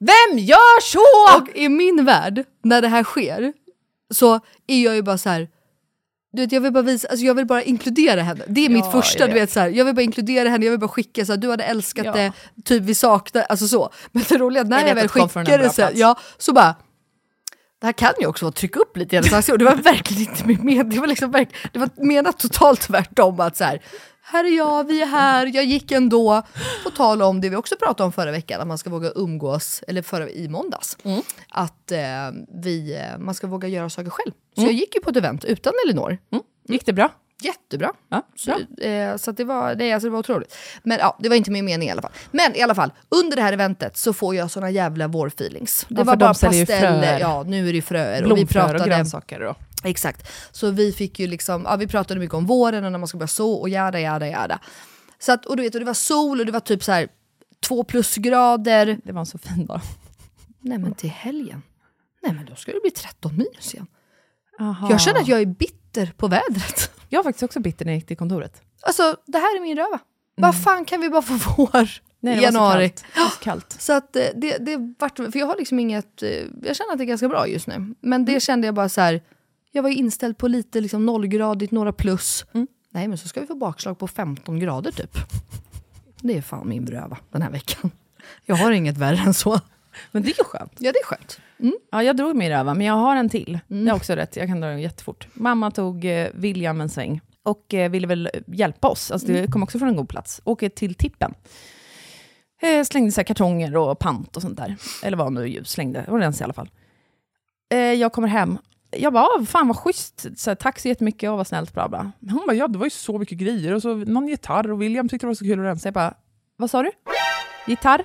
Vem 0.00 0.38
gör 0.38 0.80
så? 0.80 1.38
Och 1.42 1.56
i 1.56 1.68
min 1.68 2.04
värld, 2.04 2.44
när 2.64 2.82
det 2.82 2.88
här 2.88 3.04
sker, 3.04 3.52
så 4.14 4.40
är 4.66 4.84
jag 4.84 4.94
ju 4.94 5.02
bara 5.02 5.18
så 5.18 5.28
här. 5.28 5.48
Du 6.32 6.42
vet, 6.42 6.52
jag 6.52 6.60
vill 6.60 6.72
bara 6.72 6.82
visa, 6.82 7.08
alltså 7.08 7.26
jag 7.26 7.34
vill 7.34 7.46
bara 7.46 7.62
inkludera 7.62 8.22
henne. 8.22 8.44
Det 8.48 8.64
är 8.66 8.68
mitt 8.68 8.84
Ja, 8.84 8.90
första, 8.92 9.18
jag 9.20 9.28
du 9.30 9.34
vet. 9.34 9.42
vet 9.42 9.50
så 9.50 9.60
här. 9.60 9.68
Jag 9.68 9.84
vill 9.84 9.94
bara 9.94 10.02
inkludera 10.02 10.48
henne, 10.48 10.64
jag 10.64 10.70
vill 10.70 10.80
bara 10.80 10.88
skicka 10.88 11.26
så 11.26 11.32
här, 11.32 11.36
du 11.36 11.50
hade 11.50 11.64
älskat 11.64 12.06
Ja. 12.06 12.12
det, 12.12 12.32
typ 12.64 12.82
vi 12.82 12.94
saknar, 12.94 13.42
alltså 13.42 13.68
så. 13.68 13.90
Men 14.12 14.24
det 14.28 14.38
roliga 14.38 14.60
är 14.60 14.64
att 14.64 14.70
när 14.70 14.80
Jag 14.80 14.88
jag, 14.88 14.94
vet 14.94 15.16
väl 15.16 15.22
det 15.22 15.28
skickade 15.28 15.62
det 15.62 15.70
sen, 15.70 15.92
ja, 15.94 16.18
så 16.38 16.52
bara 16.52 16.76
det 17.80 17.86
här 17.86 17.92
kan 17.92 18.12
ju 18.20 18.26
också 18.26 18.44
vara 18.44 18.52
trycka 18.52 18.80
upp 18.80 18.96
lite 18.96 19.16
i 19.16 19.18
hennes 19.18 19.46
det 19.46 19.64
var 19.64 19.74
verkligen 19.74 20.30
inte 20.30 20.46
min 20.46 20.64
mening. 20.66 20.90
Det 20.90 21.00
var, 21.00 21.06
liksom 21.06 21.30
verk, 21.30 21.54
det 21.72 21.78
var 21.78 21.90
menat 21.96 22.38
totalt 22.38 22.80
tvärtom. 22.80 23.40
Att 23.40 23.56
så 23.56 23.64
här, 23.64 23.82
här 24.32 24.44
är 24.44 24.56
jag, 24.56 24.86
vi 24.86 25.02
är 25.02 25.06
här, 25.06 25.50
jag 25.54 25.64
gick 25.64 25.92
ändå. 25.92 26.42
På 26.84 26.90
tal 26.90 27.22
om 27.22 27.40
det 27.40 27.48
vi 27.48 27.56
också 27.56 27.76
pratade 27.76 28.04
om 28.04 28.12
förra 28.12 28.30
veckan, 28.30 28.60
att 28.60 28.66
man 28.66 28.78
ska 28.78 28.90
våga 28.90 29.10
umgås, 29.14 29.82
eller 29.88 30.02
förra, 30.02 30.28
i 30.30 30.48
måndags. 30.48 30.96
Att 31.48 31.92
eh, 31.92 31.98
vi, 32.62 32.96
eh, 32.96 33.18
man 33.18 33.34
ska 33.34 33.46
våga 33.46 33.68
göra 33.68 33.90
saker 33.90 34.10
själv. 34.10 34.32
Så 34.56 34.62
jag 34.62 34.72
gick 34.72 34.94
ju 34.94 35.00
på 35.00 35.10
ett 35.10 35.16
event 35.16 35.44
utan 35.44 35.72
Elinor. 35.86 36.18
Gick 36.68 36.86
det 36.86 36.92
bra? 36.92 37.10
Jättebra. 37.42 37.92
Ja, 38.08 38.22
Så, 38.36 38.50
eh, 38.84 39.16
så 39.16 39.32
det, 39.32 39.44
var, 39.44 39.74
det, 39.74 39.92
alltså 39.92 40.06
det 40.06 40.10
var 40.12 40.18
otroligt. 40.18 40.54
Men 40.82 40.98
ja, 40.98 41.16
det 41.20 41.28
var 41.28 41.36
inte 41.36 41.50
min 41.50 41.64
mening 41.64 41.88
i 41.88 41.92
alla 41.92 42.02
fall. 42.02 42.10
Men 42.30 42.56
i 42.56 42.62
alla 42.62 42.74
fall, 42.74 42.92
under 43.08 43.36
det 43.36 43.42
här 43.42 43.52
eventet 43.52 43.96
så 43.96 44.12
får 44.12 44.34
jag 44.34 44.50
såna 44.50 44.70
jävla 44.70 45.08
vårfeelings. 45.08 45.86
Det 45.88 45.94
Ja, 46.00 46.04
var 46.04 46.16
bara 46.16 46.28
pasteller, 46.28 47.18
ja 47.20 47.42
nu 47.46 47.68
är 47.68 47.72
det 47.72 47.82
fröer. 47.82 48.22
och 48.24 48.30
vi 48.30 48.34
Blomfröer 48.34 48.64
och, 48.64 48.70
pratade, 48.70 48.90
grönsaker. 48.90 49.40
Då. 49.40 49.54
Exakt. 49.84 50.30
Så 50.50 50.70
vi 50.70 50.92
fick 50.92 51.18
ju 51.20 51.26
liksom, 51.26 51.62
ja, 51.64 51.76
vi 51.76 51.86
pratade 51.86 52.20
mycket 52.20 52.34
om 52.34 52.46
våren 52.46 52.84
och 52.84 52.92
när 52.92 52.98
man 52.98 53.08
ska 53.08 53.18
börja 53.18 53.28
så 53.28 53.52
och 53.52 53.68
jada 53.68 54.00
jada 54.00 54.28
jada. 54.28 54.60
Så 55.18 55.32
att, 55.32 55.46
och 55.46 55.56
du 55.56 55.62
vet, 55.62 55.74
och 55.74 55.80
det 55.80 55.86
var 55.86 55.94
sol 55.94 56.40
och 56.40 56.46
det 56.46 56.52
var 56.52 56.60
typ 56.60 56.84
så 56.84 56.92
här 56.92 57.08
två 57.60 57.84
plusgrader. 57.84 59.00
Det 59.04 59.12
var 59.12 59.20
en 59.20 59.26
så 59.26 59.38
fin 59.38 59.66
dag. 59.66 59.80
Nej 60.60 60.78
men 60.78 60.94
till 60.94 61.10
helgen, 61.10 61.62
nej 62.22 62.32
men 62.32 62.44
då 62.44 62.54
ska 62.54 62.72
det 62.72 62.80
bli 62.80 62.90
13 62.90 63.36
minus 63.36 63.74
igen. 63.74 63.86
Aha. 64.60 64.90
Jag 64.90 65.00
känner 65.00 65.20
att 65.20 65.28
jag 65.28 65.40
är 65.40 65.46
bitter 65.46 66.12
på 66.16 66.28
vädret. 66.28 66.90
Jag 67.08 67.18
var 67.18 67.24
faktiskt 67.24 67.42
också 67.42 67.60
bitter 67.60 67.84
när 67.84 67.92
jag 67.92 67.98
gick 67.98 68.06
till 68.06 68.16
kontoret. 68.16 68.62
Alltså 68.82 69.16
det 69.26 69.38
här 69.38 69.56
är 69.56 69.60
min 69.60 69.76
röva. 69.76 69.98
Vad 70.36 70.62
fan 70.62 70.84
kan 70.84 71.00
vi 71.00 71.10
bara 71.10 71.22
få 71.22 71.34
vår 71.56 71.88
Nej, 72.20 72.38
i 72.38 72.42
januari? 72.42 72.88
kallt. 72.88 73.04
Det 73.14 73.20
var 73.20 73.28
så 73.28 73.38
kallt. 73.40 73.76
Så 73.78 73.92
att 73.92 74.16
eh, 74.16 74.24
det, 74.36 74.58
det 74.58 74.94
vart, 74.98 75.16
för 75.16 75.38
jag 75.38 75.46
har 75.46 75.56
liksom 75.56 75.78
inget, 75.78 76.22
eh, 76.22 76.30
jag 76.62 76.76
känner 76.76 76.92
att 76.92 76.98
det 76.98 77.04
är 77.04 77.06
ganska 77.06 77.28
bra 77.28 77.48
just 77.48 77.66
nu. 77.66 77.94
Men 78.00 78.24
det 78.24 78.40
kände 78.40 78.66
jag 78.66 78.74
bara 78.74 78.88
så 78.88 79.00
här. 79.00 79.22
Jag 79.78 79.82
var 79.82 79.90
ju 79.90 79.96
inställd 79.96 80.38
på 80.38 80.48
lite 80.48 80.80
liksom 80.80 81.06
nollgradigt, 81.06 81.72
några 81.72 81.92
plus. 81.92 82.46
Nej 82.90 83.08
men 83.08 83.18
så 83.18 83.28
ska 83.28 83.40
vi 83.40 83.46
få 83.46 83.54
bakslag 83.54 83.98
på 83.98 84.08
15 84.08 84.58
grader 84.58 84.90
typ. 84.92 85.16
Det 86.20 86.36
är 86.36 86.42
fan 86.42 86.68
min 86.68 86.84
bröva 86.84 87.18
den 87.30 87.42
här 87.42 87.50
veckan. 87.50 87.90
Jag 88.46 88.56
har 88.56 88.70
inget 88.72 88.96
värre 88.96 89.16
än 89.16 89.34
så. 89.34 89.60
Men 90.12 90.22
det 90.22 90.28
är 90.28 90.38
ju 90.38 90.44
skönt. 90.44 90.72
Ja 90.78 90.92
det 90.92 90.98
är 90.98 91.04
skönt. 91.04 91.40
Ja, 91.90 92.02
jag 92.02 92.16
drog 92.16 92.36
min 92.36 92.48
röva, 92.50 92.74
men 92.74 92.86
jag 92.86 92.94
har 92.94 93.16
en 93.16 93.28
till. 93.28 93.58
Det 93.68 93.90
är 93.90 93.94
också 93.94 94.12
rätt, 94.12 94.36
jag 94.36 94.46
kan 94.48 94.60
dra 94.60 94.68
den 94.68 94.80
jättefort. 94.80 95.28
Mamma 95.32 95.70
tog 95.70 96.04
eh, 96.04 96.28
William 96.34 96.80
en 96.80 96.88
sväng 96.88 97.20
och 97.42 97.74
eh, 97.74 97.90
ville 97.90 98.06
väl 98.06 98.30
hjälpa 98.46 98.88
oss. 98.88 99.10
Alltså, 99.10 99.28
det 99.28 99.52
kom 99.52 99.62
också 99.62 99.78
från 99.78 99.88
en 99.88 99.96
god 99.96 100.08
plats. 100.08 100.40
Åker 100.44 100.68
till 100.68 100.94
tippen. 100.94 101.34
Eh, 102.62 102.84
slängde 102.84 103.12
så 103.12 103.20
här 103.20 103.24
kartonger 103.24 103.76
och 103.76 103.98
pant 103.98 104.36
och 104.36 104.42
sånt 104.42 104.56
där. 104.56 104.76
Eller 105.02 105.16
vad 105.16 105.32
nu 105.32 105.48
ljus 105.48 105.70
slängde, 105.70 106.02
det 106.06 106.10
var 106.10 106.18
rens 106.18 106.40
i 106.40 106.44
alla 106.44 106.52
fall. 106.52 106.70
Eh, 107.70 107.78
jag 107.78 108.12
kommer 108.12 108.28
hem. 108.28 108.58
Jag 108.90 109.12
bara, 109.12 109.24
"Ah, 109.24 109.44
fan 109.46 109.68
vad 109.68 109.76
schysst, 109.76 110.26
så 110.36 110.50
här, 110.50 110.54
tack 110.54 110.78
så 110.78 110.88
jättemycket, 110.88 111.30
och 111.30 111.36
vad 111.36 111.46
snällt, 111.46 111.74
bla 111.74 111.88
bla. 111.88 112.12
Men 112.18 112.30
Hon 112.30 112.46
bara, 112.46 112.56
ja 112.56 112.68
det 112.68 112.78
var 112.78 112.86
ju 112.86 112.90
så 112.90 113.18
mycket 113.18 113.38
grejer 113.38 113.74
och 113.74 113.82
så 113.82 113.94
någon 113.94 114.28
gitarr 114.28 114.70
och 114.70 114.82
William 114.82 115.08
tyckte 115.08 115.26
det 115.26 115.28
var 115.28 115.34
så 115.34 115.44
kul 115.44 115.58
att 115.60 115.64
rensa. 115.66 115.86
Jag 115.86 115.94
bara, 115.94 116.14
vad 116.56 116.70
sa 116.70 116.82
du? 116.82 116.90
Gitarr? 117.66 118.04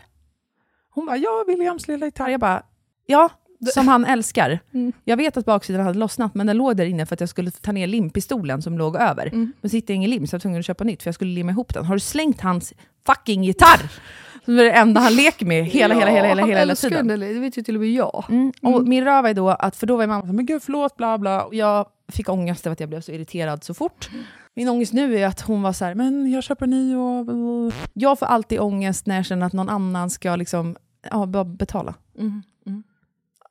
Hon 0.90 1.06
bara, 1.06 1.18
ja 1.18 1.44
Williams 1.48 1.88
lilla 1.88 2.06
gitarr. 2.06 2.30
Jag 2.30 2.40
bara, 2.40 2.64
ja, 3.06 3.30
som 3.74 3.88
han 3.88 4.06
älskar. 4.06 4.60
Mm. 4.74 4.94
Jag 5.04 5.18
vet 5.18 5.38
att 5.38 5.46
baksidan 5.46 5.86
hade 5.86 6.00
lossnat, 6.00 6.36
men 6.36 6.48
den 6.48 6.58
låg 6.58 6.78
där 6.78 6.86
inne 6.86 7.06
för 7.06 7.14
att 7.16 7.20
jag 7.20 7.30
skulle 7.30 7.52
ta 7.52 7.72
ner 7.72 7.88
limpistolen 7.88 8.62
som 8.62 8.78
låg 8.78 8.96
över. 8.96 9.28
Mm. 9.28 9.54
Men 9.62 9.72
jag 9.88 9.90
ingen 9.96 10.10
lim, 10.10 10.28
så 10.28 10.34
jag 10.34 10.40
var 10.40 10.42
tvungen 10.42 10.60
att 10.60 10.66
köpa 10.66 10.84
nytt, 10.84 11.04
för 11.04 11.08
jag 11.08 11.16
skulle 11.16 11.32
limma 11.34 11.52
ihop 11.52 11.74
den. 11.74 11.86
Har 11.86 11.96
du 11.96 12.00
slängt 12.00 12.42
hans 12.42 12.74
fucking 13.06 13.44
gitarr? 13.44 13.92
Som 14.46 14.60
är 14.60 14.64
det 14.64 14.72
enda 14.72 15.02
han 15.02 15.14
leker 15.16 15.46
med 15.46 15.66
hela, 15.66 15.94
hela, 15.96 16.12
hela, 16.12 16.28
hela, 16.28 16.42
hela, 16.46 16.60
hela 16.60 16.72
älskar 16.72 16.90
tiden. 16.90 17.08
den, 17.08 17.20
det 17.20 17.40
vet 17.40 17.58
ju 17.58 17.62
till 17.64 17.76
och 17.76 17.82
med 17.82 17.90
jag. 17.90 18.26
Mm. 18.30 18.52
Och 18.62 18.88
min 18.88 19.04
röv 19.04 19.26
är 19.26 19.34
då 19.34 19.50
att, 19.50 19.76
för 19.76 19.88
då 19.88 19.98
var 19.98 20.08
mamma 20.08 20.34
Men 20.34 20.46
gud 20.46 20.64
förlåt, 20.64 20.98
bla 20.98 21.18
bla. 21.18 21.44
och 21.44 21.56
jag 21.56 21.86
fick 22.08 22.30
ångest 22.30 22.66
över 22.66 22.74
att 22.74 22.80
jag 22.80 22.90
blev 22.90 23.02
så 23.02 23.12
irriterad 23.12 23.64
så 23.64 23.74
fort. 23.74 24.10
Min 24.54 24.70
ångest 24.70 24.94
nu 24.94 25.20
är 25.20 25.28
att 25.28 25.42
hon 25.42 25.62
var 25.62 25.74
så 25.74 25.86
här, 25.86 25.96
men 25.96 26.32
jag 26.32 26.44
köper 26.44 26.68
ny 26.68 26.96
och... 26.96 27.74
jag 27.94 28.20
får 28.20 28.26
alltid 28.26 28.60
ångest 28.60 29.06
när 29.06 29.16
jag 29.16 29.26
känner 29.26 29.46
att 29.46 29.54
någon 29.54 29.70
annan 29.70 30.10
ska 30.10 30.36
liksom, 30.36 30.76
ja, 31.12 31.26
betala. 31.46 31.94
Mm. 32.20 32.44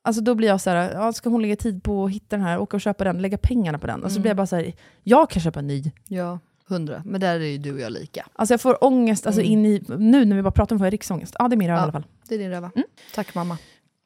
Alltså 0.04 0.22
då 0.22 0.34
blir 0.34 0.48
jag 0.48 0.60
så 0.60 0.70
här, 0.70 0.92
ja, 0.94 1.12
ska 1.12 1.30
hon 1.30 1.42
lägga 1.42 1.56
tid 1.56 1.82
på 1.82 2.04
att 2.04 2.10
hitta 2.10 2.36
den 2.36 2.46
här, 2.46 2.58
åka 2.58 2.76
och 2.76 2.80
köpa 2.80 3.04
den, 3.04 3.22
lägga 3.22 3.38
pengarna 3.38 3.78
på 3.78 3.86
den? 3.86 3.94
Alltså 4.04 4.16
Mm. 4.16 4.22
blir 4.22 4.30
jag 4.30 4.36
bara 4.36 4.46
så 4.46 4.56
här, 4.56 4.72
jag 5.02 5.30
kan 5.30 5.42
köpa 5.42 5.58
en 5.58 5.66
ny. 5.66 5.92
Ja, 6.08 6.38
hundra. 6.68 7.02
Men 7.06 7.20
där 7.20 7.34
är 7.40 7.44
ju 7.44 7.58
du 7.58 7.72
och 7.74 7.80
jag 7.80 7.92
lika. 7.92 8.26
Alltså 8.32 8.52
jag 8.52 8.60
får 8.60 8.84
ångest, 8.84 9.26
alltså 9.26 9.40
Mm. 9.40 9.52
in 9.52 9.66
i, 9.66 9.82
nu 9.98 10.24
när 10.24 10.36
vi 10.36 10.42
bara 10.42 10.50
pratar 10.50 10.74
om 10.74 10.78
får 10.78 10.86
jag 10.86 10.92
riksångest. 10.92 11.36
Ja 11.38 11.48
det 11.48 11.54
är 11.54 11.56
min 11.56 11.68
röv 11.68 11.76
i 11.76 11.78
Ja. 11.78 11.82
alla 11.82 11.92
fall. 11.92 12.04
Det 12.28 12.34
är 12.34 12.38
din 12.38 12.50
röva. 12.50 12.70
Tack 13.14 13.34
mamma. 13.34 13.58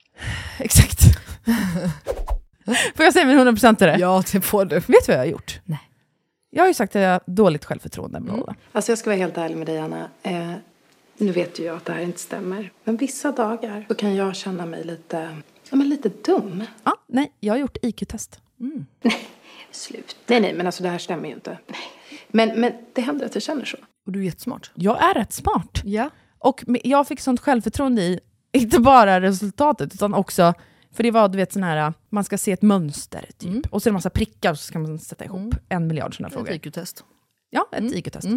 Exakt. 0.58 1.00
får 2.96 3.04
jag 3.04 3.12
säga 3.12 3.26
min 3.26 3.38
100% 3.38 3.82
är 3.82 3.86
det? 3.86 3.98
Ja, 3.98 4.22
det 4.32 4.40
får 4.40 4.64
du. 4.64 4.74
Vet 4.76 4.86
du 4.86 4.94
vad 5.06 5.14
jag 5.14 5.18
har 5.18 5.24
gjort? 5.24 5.60
Nej. 5.64 5.80
Jag 6.50 6.62
har 6.62 6.68
ju 6.68 6.74
sagt 6.74 6.96
att 6.96 7.02
jag 7.02 7.10
har 7.10 7.20
dåligt 7.26 7.64
självförtroende. 7.64 8.20
Bla. 8.20 8.54
Alltså 8.72 8.90
jag 8.92 8.98
ska 8.98 9.10
vara 9.10 9.18
helt 9.18 9.38
ärlig 9.38 9.56
med 9.56 9.66
dig 9.66 9.78
Anna. 9.78 10.08
Eh, 10.22 10.52
nu 11.18 11.32
vet 11.32 11.58
ju 11.60 11.64
jag 11.64 11.76
att 11.76 11.84
det 11.84 11.92
här 11.92 12.00
inte 12.00 12.18
stämmer. 12.20 12.70
Men 12.84 12.96
vissa 12.96 13.32
dagar 13.32 13.84
så 13.88 13.94
kan 13.94 14.14
jag 14.16 14.36
känna 14.36 14.66
mig 14.66 14.84
lite, 14.84 15.36
ja, 15.70 15.76
men 15.76 15.88
lite 15.88 16.08
dum. 16.08 16.64
Ja, 16.84 16.96
nej, 17.06 17.32
jag 17.40 17.54
har 17.54 17.58
gjort 17.58 17.76
IQ-test. 17.82 18.40
Slut. 19.70 20.16
Nej, 20.26 20.40
nej, 20.40 20.54
men 20.54 20.66
alltså 20.66 20.82
det 20.82 20.88
här 20.88 20.98
stämmer 20.98 21.28
ju 21.28 21.34
inte. 21.34 21.58
Men, 22.28 22.60
men 22.60 22.72
det 22.94 23.00
händer 23.00 23.26
att 23.26 23.34
jag 23.34 23.42
känner 23.42 23.64
så. 23.64 23.76
Och 24.06 24.12
du 24.12 24.20
är 24.20 24.24
jättesmart. 24.24 24.70
Jag 24.74 25.02
är 25.10 25.14
rätt 25.14 25.32
smart. 25.32 25.80
Ja. 25.84 26.10
Och 26.38 26.64
jag 26.66 27.08
fick 27.08 27.20
sånt 27.20 27.40
självförtroende 27.40 28.02
i, 28.02 28.20
inte 28.52 28.80
bara 28.80 29.20
resultatet, 29.20 29.94
utan 29.94 30.14
också, 30.14 30.54
för 30.92 31.02
det 31.02 31.10
var 31.10 31.28
du 31.28 31.36
vet 31.36 31.52
sån 31.52 31.62
här, 31.62 31.92
man 32.10 32.24
ska 32.24 32.38
se 32.38 32.52
ett 32.52 32.62
mönster, 32.62 33.30
typ. 33.38 33.66
och 33.72 33.82
så 33.82 33.88
är 33.88 33.90
det 33.90 33.92
en 33.92 33.94
massa 33.94 34.10
prickar 34.10 34.50
och 34.50 34.58
så 34.58 34.64
ska 34.64 34.78
man 34.78 34.98
sätta 34.98 35.24
ihop 35.24 35.54
en 35.68 35.86
miljard 35.86 36.16
sådana 36.16 36.28
Ett 36.28 36.34
frågor. 36.34 36.52
IQ-test. 36.52 37.04
Ja, 37.50 37.68
ett 37.72 37.92
IQ-test. 37.92 38.28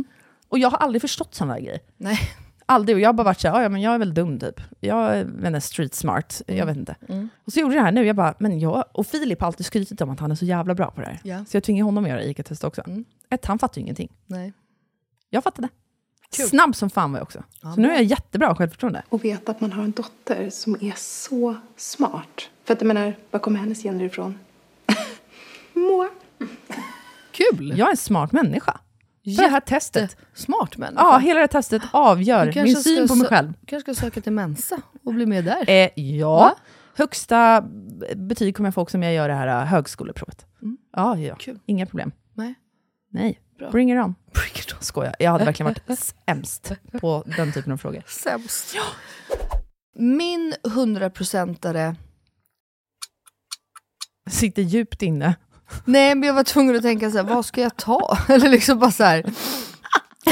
Och 0.49 0.59
jag 0.59 0.69
har 0.69 0.77
aldrig 0.77 1.01
förstått 1.01 1.35
sådana 1.35 1.59
grejer. 1.59 1.79
Nej. 1.97 2.19
Aldrig, 2.71 2.95
och 2.95 3.01
jag 3.01 3.07
har 3.09 3.13
bara 3.13 3.23
varit 3.23 3.39
såhär, 3.39 3.61
ja 3.61 3.69
men 3.69 3.81
jag 3.81 3.93
är 3.93 3.97
väl 3.97 4.13
dum 4.13 4.39
typ. 4.39 4.61
Jag 4.79 5.17
är 5.17 5.59
street 5.59 5.95
smart, 5.95 6.41
jag 6.47 6.65
vet 6.65 6.77
inte. 6.77 6.95
Och 7.45 7.53
så 7.53 7.59
gjorde 7.59 7.75
jag 7.75 7.81
det 7.81 7.85
här 7.85 7.91
nu, 7.91 8.05
jag 8.05 8.15
bara, 8.15 8.33
men 8.39 8.59
jag, 8.59 8.83
och 8.91 9.07
Filip 9.07 9.39
har 9.39 9.47
alltid 9.47 9.65
skrytit 9.65 10.01
om 10.01 10.09
att 10.09 10.19
han 10.19 10.31
är 10.31 10.35
så 10.35 10.45
jävla 10.45 10.75
bra 10.75 10.91
på 10.91 11.01
det 11.01 11.07
här. 11.07 11.19
Ja. 11.23 11.45
Så 11.45 11.57
jag 11.57 11.63
tvingar 11.63 11.85
honom 11.85 12.03
att 12.03 12.09
göra 12.09 12.23
IQ-test 12.23 12.63
också. 12.63 12.83
Ett, 13.29 13.45
han 13.45 13.59
fattar 13.59 13.77
ju 13.77 13.81
ingenting. 13.81 14.11
Nej. 14.25 14.53
Jag 15.29 15.43
fattade. 15.43 15.69
Kul. 16.37 16.47
Snabb 16.47 16.75
som 16.75 16.89
fan 16.89 17.11
var 17.11 17.19
jag 17.19 17.23
också. 17.23 17.43
så 17.61 17.75
nu 17.75 17.89
är 17.89 17.93
jag 17.93 18.03
jättebra 18.03 18.55
självförtroende. 18.55 19.03
Och 19.09 19.25
veta 19.25 19.51
att 19.51 19.61
man 19.61 19.71
har 19.71 19.83
en 19.83 19.91
dotter 19.91 20.49
som 20.49 20.75
är 20.81 20.93
så 20.95 21.55
smart. 21.77 22.49
För 22.63 22.73
att 22.73 22.81
jag 22.81 22.87
menar, 22.87 23.15
var 23.31 23.39
kommer 23.39 23.59
hennes 23.59 23.83
gener 23.83 24.05
ifrån? 24.05 24.39
Moa. 25.73 26.09
Kul! 27.31 27.73
Jag 27.77 27.87
är 27.87 27.91
en 27.91 27.97
smart 27.97 28.31
människa. 28.31 28.79
För 29.35 29.43
det 29.43 29.49
här 29.49 29.59
testet. 29.59 30.17
Smart 30.33 30.77
människa. 30.77 31.01
Ja, 31.03 31.17
hela 31.17 31.33
det 31.33 31.43
här 31.43 31.47
testet 31.47 31.81
avgör 31.91 32.63
min 32.63 32.75
syn 32.75 33.07
på 33.07 33.15
mig 33.15 33.27
själv. 33.27 33.53
Du 33.61 33.65
kanske 33.65 33.93
ska 33.93 34.05
söka 34.05 34.21
till 34.21 34.31
Mensa 34.31 34.81
och 35.05 35.13
bli 35.13 35.25
med 35.25 35.45
där. 35.45 35.69
Eh, 35.69 35.89
ja. 35.95 36.55
Högsta 36.95 37.63
betyg 38.15 38.55
kommer 38.55 38.67
jag 38.67 38.73
få 38.73 38.81
också 38.81 38.97
om 38.97 39.03
jag 39.03 39.13
gör 39.13 39.27
det 39.27 39.35
här 39.35 39.61
äh, 39.61 39.65
högskoleprovet. 39.65 40.45
Ja, 40.95 41.17
ja. 41.17 41.35
Kul. 41.35 41.59
Inga 41.65 41.85
problem. 41.85 42.11
Nej. 42.33 42.55
Nej. 43.11 43.39
Bra. 43.57 43.71
Bring 43.71 43.91
it 43.91 44.05
on. 44.05 44.15
Bring 44.33 44.55
it 44.55 44.73
on. 44.73 44.81
Skojar. 44.81 45.15
Jag 45.19 45.31
hade 45.31 45.45
verkligen 45.45 45.73
varit 45.87 45.99
sämst 46.25 46.71
på 46.91 47.23
den 47.37 47.51
typen 47.51 47.71
av 47.73 47.77
frågor. 47.77 48.03
Sämst. 48.07 48.75
Min 49.95 50.53
hundraprocentare... 50.63 51.95
Sitter 54.29 54.61
djupt 54.61 55.01
inne. 55.01 55.35
Nej 55.85 56.15
men 56.15 56.27
jag 56.27 56.33
var 56.33 56.43
tvungen 56.43 56.75
att 56.75 56.81
tänka 56.81 57.11
så 57.11 57.17
här, 57.17 57.23
vad 57.23 57.45
ska 57.45 57.61
jag 57.61 57.75
ta? 57.75 58.17
Eller 58.27 58.49
liksom 58.49 58.79
bara 58.79 58.91
så 58.91 59.03
här. 59.03 59.23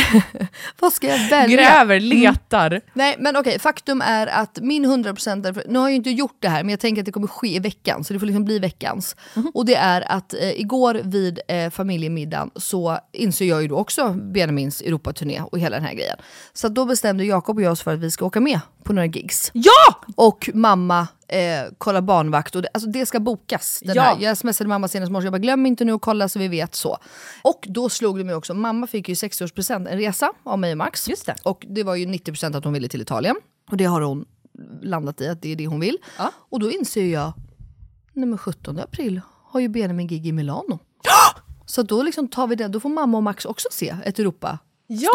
vad 0.79 0.93
ska 0.93 1.07
jag 1.07 1.29
välja? 1.29 1.57
Gräver, 1.57 1.99
letar. 1.99 2.81
Nej 2.93 3.15
men 3.19 3.35
okej, 3.35 3.59
faktum 3.59 4.01
är 4.01 4.27
att 4.27 4.59
min 4.61 4.85
100% 4.85 5.63
nu 5.67 5.79
har 5.79 5.85
jag 5.85 5.91
ju 5.91 5.95
inte 5.95 6.09
gjort 6.09 6.37
det 6.39 6.49
här 6.49 6.63
men 6.63 6.69
jag 6.69 6.79
tänker 6.79 7.01
att 7.01 7.05
det 7.05 7.11
kommer 7.11 7.27
ske 7.27 7.55
i 7.55 7.59
veckan 7.59 8.03
så 8.03 8.13
det 8.13 8.19
får 8.19 8.25
liksom 8.25 8.45
bli 8.45 8.59
veckans. 8.59 9.15
Och 9.53 9.65
det 9.65 9.75
är 9.75 10.11
att 10.11 10.33
eh, 10.33 10.59
igår 10.59 11.01
vid 11.03 11.39
eh, 11.47 11.69
familjemiddagen 11.69 12.51
så 12.55 12.99
inser 13.13 13.45
jag 13.45 13.61
ju 13.61 13.67
då 13.67 13.77
också 13.77 14.09
Benjamins 14.13 14.81
Europaturné 14.81 15.41
och 15.51 15.59
hela 15.59 15.75
den 15.75 15.85
här 15.85 15.93
grejen. 15.93 16.17
Så 16.53 16.67
då 16.67 16.85
bestämde 16.85 17.25
Jakob 17.25 17.57
och 17.57 17.63
jag 17.63 17.71
oss 17.71 17.81
för 17.81 17.93
att 17.93 17.99
vi 17.99 18.11
ska 18.11 18.25
åka 18.25 18.39
med 18.39 18.59
på 18.87 18.93
några 18.93 19.05
gigs. 19.05 19.51
Ja! 19.53 20.01
Och 20.15 20.49
mamma 20.53 21.07
eh, 21.27 21.39
kollar 21.77 22.01
barnvakt 22.01 22.55
och 22.55 22.61
det, 22.61 22.69
alltså 22.73 22.89
det 22.89 23.05
ska 23.05 23.19
bokas. 23.19 23.79
Den 23.85 23.95
Ja. 23.95 24.01
här. 24.01 24.17
Jag 24.19 24.37
smsade 24.37 24.67
mamma 24.67 24.87
senast 24.87 25.11
morse, 25.11 25.25
jag 25.25 25.33
bara 25.33 25.37
glöm 25.39 25.65
inte 25.65 25.85
nu 25.85 25.93
att 25.93 26.01
kolla 26.01 26.29
så 26.29 26.39
vi 26.39 26.47
vet 26.47 26.75
så. 26.75 26.97
Och 27.41 27.65
då 27.69 27.89
slog 27.89 28.17
det 28.17 28.23
mig 28.23 28.35
också, 28.35 28.53
mamma 28.53 28.87
fick 28.87 29.09
ju 29.09 29.13
60-årspresent, 29.15 29.87
en 29.89 29.97
resa 29.97 30.31
av 30.43 30.59
mig 30.59 30.71
och 30.71 30.77
Max. 30.77 31.07
Just 31.09 31.25
det. 31.25 31.35
Och 31.43 31.65
det 31.69 31.83
var 31.83 31.95
ju 31.95 32.05
90% 32.05 32.57
att 32.57 32.63
hon 32.63 32.73
ville 32.73 32.87
till 32.87 33.01
Italien. 33.01 33.35
Och 33.71 33.77
det 33.77 33.85
har 33.85 34.01
hon 34.01 34.25
landat 34.81 35.21
i, 35.21 35.27
att 35.27 35.41
det 35.41 35.51
är 35.51 35.55
det 35.55 35.67
hon 35.67 35.79
vill. 35.79 35.97
Och 36.49 36.59
då 36.59 36.71
inser 36.71 37.05
jag, 37.05 37.33
nej 38.13 38.25
men 38.25 38.37
17 38.37 38.79
april 38.79 39.21
har 39.49 39.59
ju 39.59 39.67
Benjamin 39.69 40.07
gig 40.07 40.27
i 40.27 40.31
Milano. 40.31 40.79
Så 41.65 41.81
då 41.81 42.03
liksom 42.03 42.27
tar 42.27 42.47
vi 42.47 42.55
det, 42.55 42.67
då 42.67 42.79
får 42.79 42.89
mamma 42.89 43.17
och 43.17 43.23
Max 43.23 43.45
också 43.45 43.67
se 43.71 43.95
ett 44.05 44.19
Europa. 44.19 44.59
Ja! 44.87 45.09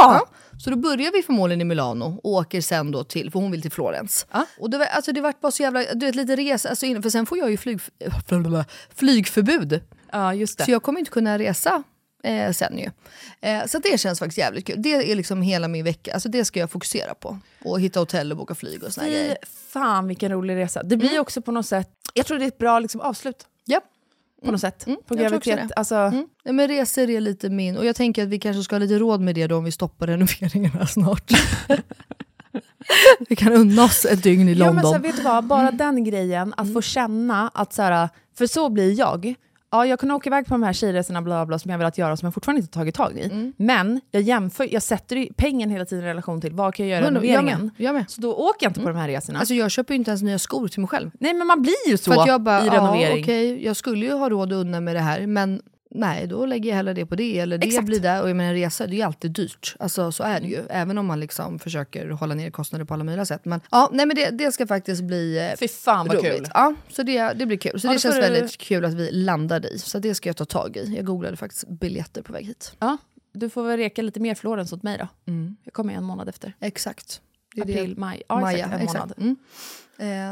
Ja. 0.00 0.26
Så 0.64 0.70
då 0.70 0.76
börjar 0.76 1.12
vi 1.12 1.22
förmodligen 1.22 1.60
i 1.60 1.64
Milano 1.64 2.20
och 2.22 2.30
åker 2.30 2.60
sen 2.60 2.90
då 2.90 3.04
till, 3.04 3.30
för 3.30 3.40
hon 3.40 3.50
vill 3.50 3.62
till 3.62 3.70
Florens. 3.70 4.26
Och 4.58 4.70
det, 4.70 4.78
var, 4.78 4.86
alltså 4.86 5.12
det 5.12 5.20
vart 5.20 5.40
bara 5.40 5.52
så 5.52 5.62
jävla, 5.62 5.94
du 5.94 6.06
vet 6.06 6.14
lite 6.14 6.36
resa, 6.36 6.68
alltså 6.68 6.86
för 7.02 7.10
sen 7.10 7.26
får 7.26 7.38
jag 7.38 7.50
ju 7.50 7.56
flyg, 7.56 7.80
flygförbud. 8.94 9.80
Ja, 10.12 10.34
just 10.34 10.58
det. 10.58 10.64
Så 10.64 10.70
jag 10.70 10.82
kommer 10.82 10.98
inte 10.98 11.10
kunna 11.10 11.38
resa 11.38 11.82
eh, 12.22 12.52
sen 12.52 12.78
ju. 12.78 12.90
Eh, 13.40 13.66
så 13.66 13.78
det 13.78 14.00
känns 14.00 14.18
faktiskt 14.18 14.38
jävligt 14.38 14.66
kul. 14.66 14.82
Det 14.82 15.12
är 15.12 15.16
liksom 15.16 15.42
hela 15.42 15.68
min 15.68 15.84
vecka, 15.84 16.14
alltså 16.14 16.28
det 16.28 16.44
ska 16.44 16.60
jag 16.60 16.70
fokusera 16.70 17.14
på. 17.14 17.38
Och 17.64 17.80
hitta 17.80 18.00
hotell 18.00 18.30
och 18.32 18.38
boka 18.38 18.54
flyg 18.54 18.82
och 18.82 18.92
såna 18.92 19.06
Fy 19.06 19.12
grejer. 19.12 19.36
fan 19.72 20.08
vilken 20.08 20.32
rolig 20.32 20.56
resa. 20.56 20.82
Det 20.82 20.96
blir 20.96 21.18
också 21.18 21.42
på 21.42 21.52
något 21.52 21.66
sätt, 21.66 21.88
jag 22.14 22.26
tror 22.26 22.38
det 22.38 22.44
är 22.44 22.48
ett 22.48 22.58
bra 22.58 22.78
liksom, 22.78 23.00
avslut. 23.00 23.46
Ja. 23.64 23.80
På 24.44 24.52
något 24.52 24.60
sätt. 24.60 24.84
På 24.84 24.92
jag 25.08 25.18
tror 25.28 25.36
också 25.36 25.50
graviditet. 25.50 25.72
Alltså, 25.78 25.94
Mm. 25.94 26.26
Ja, 26.44 26.52
men 26.52 26.68
resor 26.68 27.10
är 27.10 27.20
lite 27.20 27.50
min, 27.50 27.76
och 27.76 27.86
jag 27.86 27.96
tänker 27.96 28.22
att 28.22 28.28
vi 28.28 28.38
kanske 28.38 28.62
ska 28.62 28.74
ha 28.74 28.80
lite 28.80 28.98
råd 28.98 29.20
med 29.20 29.34
det 29.34 29.46
då 29.46 29.56
om 29.56 29.64
vi 29.64 29.72
stoppar 29.72 30.06
renoveringarna 30.06 30.86
snart. 30.96 31.30
vi 33.28 33.36
kan 33.36 33.52
unna 33.52 33.84
oss 33.84 34.04
ett 34.04 34.22
dygn 34.22 34.48
i 34.48 34.52
Ja, 34.52 34.58
London. 34.58 34.74
men 34.74 34.84
så, 34.84 34.92
här, 34.92 34.98
vet 35.00 35.16
du 35.16 35.22
vad, 35.22 35.44
bara 35.44 35.70
den 35.70 36.04
grejen, 36.04 36.54
att 36.56 36.72
få 36.72 36.82
känna 36.82 37.50
att 37.54 37.72
så 37.72 37.82
här, 37.82 38.08
för 38.38 38.46
så 38.46 38.68
blir 38.68 38.98
jag. 38.98 39.34
Ja, 39.74 39.86
jag 39.86 40.00
kan 40.00 40.10
åka 40.10 40.28
iväg 40.28 40.46
på 40.46 40.54
de 40.54 40.62
här 40.62 40.72
tjejresorna 40.72 41.22
bla, 41.22 41.46
bla, 41.46 41.58
som 41.58 41.70
jag 41.70 41.78
velat 41.78 41.98
göra 41.98 42.16
som 42.16 42.26
jag 42.26 42.34
fortfarande 42.34 42.60
inte 42.60 42.72
tagit 42.72 42.94
tag 42.94 43.18
i. 43.18 43.52
Men 43.56 44.00
jag 44.10 44.22
jämför, 44.22 44.68
jag 44.72 44.82
sätter 44.82 45.28
pengen 45.36 45.70
hela 45.70 45.84
tiden 45.84 46.04
i 46.04 46.08
relation 46.08 46.40
till 46.40 46.52
vad 46.52 46.74
kan 46.74 46.88
jag 46.88 46.96
göra 46.98 47.04
i 47.06 47.08
renoveringen. 47.08 47.70
jag 47.76 47.94
med. 47.94 48.04
Så 48.10 48.20
då 48.20 48.34
åker 48.34 48.66
jag 48.66 48.70
inte 48.70 48.80
på 48.80 48.88
de 48.88 48.96
här 48.96 49.08
resorna. 49.08 49.38
Alltså 49.38 49.54
jag 49.54 49.70
köper 49.70 49.94
ju 49.94 49.98
inte 49.98 50.10
ens 50.10 50.22
nya 50.22 50.38
skor 50.38 50.68
till 50.68 50.80
mig 50.80 50.88
själv. 50.88 51.10
Nej 51.20 51.34
men 51.34 51.46
man 51.46 51.62
blir 51.62 51.88
ju 51.88 51.96
så 51.96 52.12
För 52.12 52.20
att 52.20 52.26
jag 52.26 52.40
bara, 52.40 52.62
i 52.62 52.66
ja 52.66 52.72
renovering. 52.72 53.22
okej, 53.22 53.64
jag 53.64 53.76
skulle 53.76 54.06
ju 54.06 54.12
ha 54.12 54.28
råd 54.28 54.52
att 54.52 54.56
unna 54.56 54.80
med 54.80 54.96
det 54.96 55.00
här, 55.00 55.26
men 55.26 55.60
Nej, 55.94 56.26
då 56.26 56.46
lägger 56.46 56.68
jag 56.70 56.76
hellre 56.76 56.92
det 56.94 57.06
på 57.06 57.14
det. 57.14 57.38
Eller 57.38 57.58
det 57.58 57.66
Exakt. 57.66 57.86
blir 57.86 58.00
det. 58.00 58.20
Och 58.20 58.28
jag 58.30 58.36
menar 58.36 58.54
resa, 58.54 58.86
det 58.86 58.92
är 58.92 58.96
ju 58.96 59.02
alltid 59.02 59.30
dyrt. 59.30 59.76
Alltså 59.78 60.12
så 60.12 60.22
är 60.22 60.40
det 60.40 60.46
ju. 60.46 60.62
Även 60.70 60.98
om 60.98 61.06
man 61.06 61.20
liksom 61.20 61.58
försöker 61.58 62.10
hålla 62.10 62.34
ner 62.34 62.50
kostnader 62.50 62.84
på 62.84 62.94
alla 62.94 63.04
möjliga 63.04 63.24
sätt. 63.26 63.44
Men 63.44 63.60
ja, 63.70 63.90
nej 63.92 64.06
men 64.06 64.16
det, 64.16 64.30
det 64.30 64.52
ska 64.52 64.66
faktiskt 64.66 65.02
bli 65.02 65.38
eh, 65.50 65.56
Fy 65.58 65.68
fan 65.68 66.06
vad 66.06 66.16
roligt. 66.16 66.32
kul. 66.36 66.46
Ja, 66.54 66.74
så 66.88 67.02
det, 67.02 67.32
det 67.32 67.46
blir 67.46 67.56
kul. 67.56 67.80
Så 67.80 67.86
Ja, 67.86 67.92
det 67.92 67.98
känns 67.98 68.14
du- 68.14 68.20
väldigt 68.20 68.58
kul 68.58 68.84
att 68.84 68.94
vi 68.94 69.10
landade 69.10 69.68
i. 69.68 69.78
Så 69.78 69.98
det 69.98 70.14
ska 70.14 70.28
jag 70.28 70.36
ta 70.36 70.44
tag 70.44 70.76
i. 70.76 70.94
Jag 70.96 71.04
googlade 71.04 71.36
faktiskt 71.36 71.68
biljetter 71.68 72.22
på 72.22 72.32
väg 72.32 72.46
hit. 72.46 72.72
Ja, 72.78 72.96
du 73.32 73.50
får 73.50 73.62
väl 73.62 73.76
reka 73.76 74.02
lite 74.02 74.20
mer 74.20 74.34
Florens 74.34 74.72
åt 74.72 74.82
mig 74.82 74.98
då. 74.98 75.08
Jag 75.64 75.72
kommer 75.74 75.94
en 75.94 76.04
månad 76.04 76.28
efter. 76.28 76.52
Exakt. 76.60 77.20
Det 77.54 77.60
är 77.60 77.64
April, 77.64 77.94
maj. 77.98 78.22
Ja, 78.28 78.40
Maja, 78.40 78.58
exakt, 78.58 78.74
en 78.74 78.80
exakt. 78.80 78.98
månad. 79.18 79.18
Mm. 79.18 79.36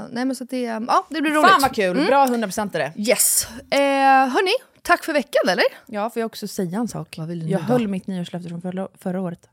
Eh, 0.01 0.07
nej 0.13 0.25
men 0.25 0.37
så 0.37 0.45
att 0.45 0.51
det, 0.51 0.61
ja, 0.63 1.07
det 1.11 1.21
blir 1.21 1.33
roligt. 1.33 1.51
Fan 1.51 1.61
vad 1.63 1.75
kul! 1.75 1.97
Mm. 1.97 2.07
Bra 2.07 2.27
100% 2.27 2.71
är 2.77 2.79
det. 2.79 2.93
Yes. 3.11 3.47
Eh, 3.71 3.79
hörni, 3.79 4.53
tack 4.83 5.05
för 5.05 5.13
veckan 5.13 5.49
eller? 5.49 5.65
Ja, 5.87 6.11
får 6.11 6.21
jag 6.21 6.27
också 6.27 6.49
säga 6.49 6.79
en 6.79 6.89
sak? 6.89 7.15
Vad 7.19 7.29
vill 7.29 7.39
du 7.41 7.47
nu 7.47 7.53
Jag 7.53 7.61
då? 7.61 7.67
höll 7.67 7.89
mitt 7.89 8.07
nyårslöfte 8.07 8.49
från 8.49 8.63
förra, 8.63 8.89
förra 8.99 9.21
året. 9.21 9.49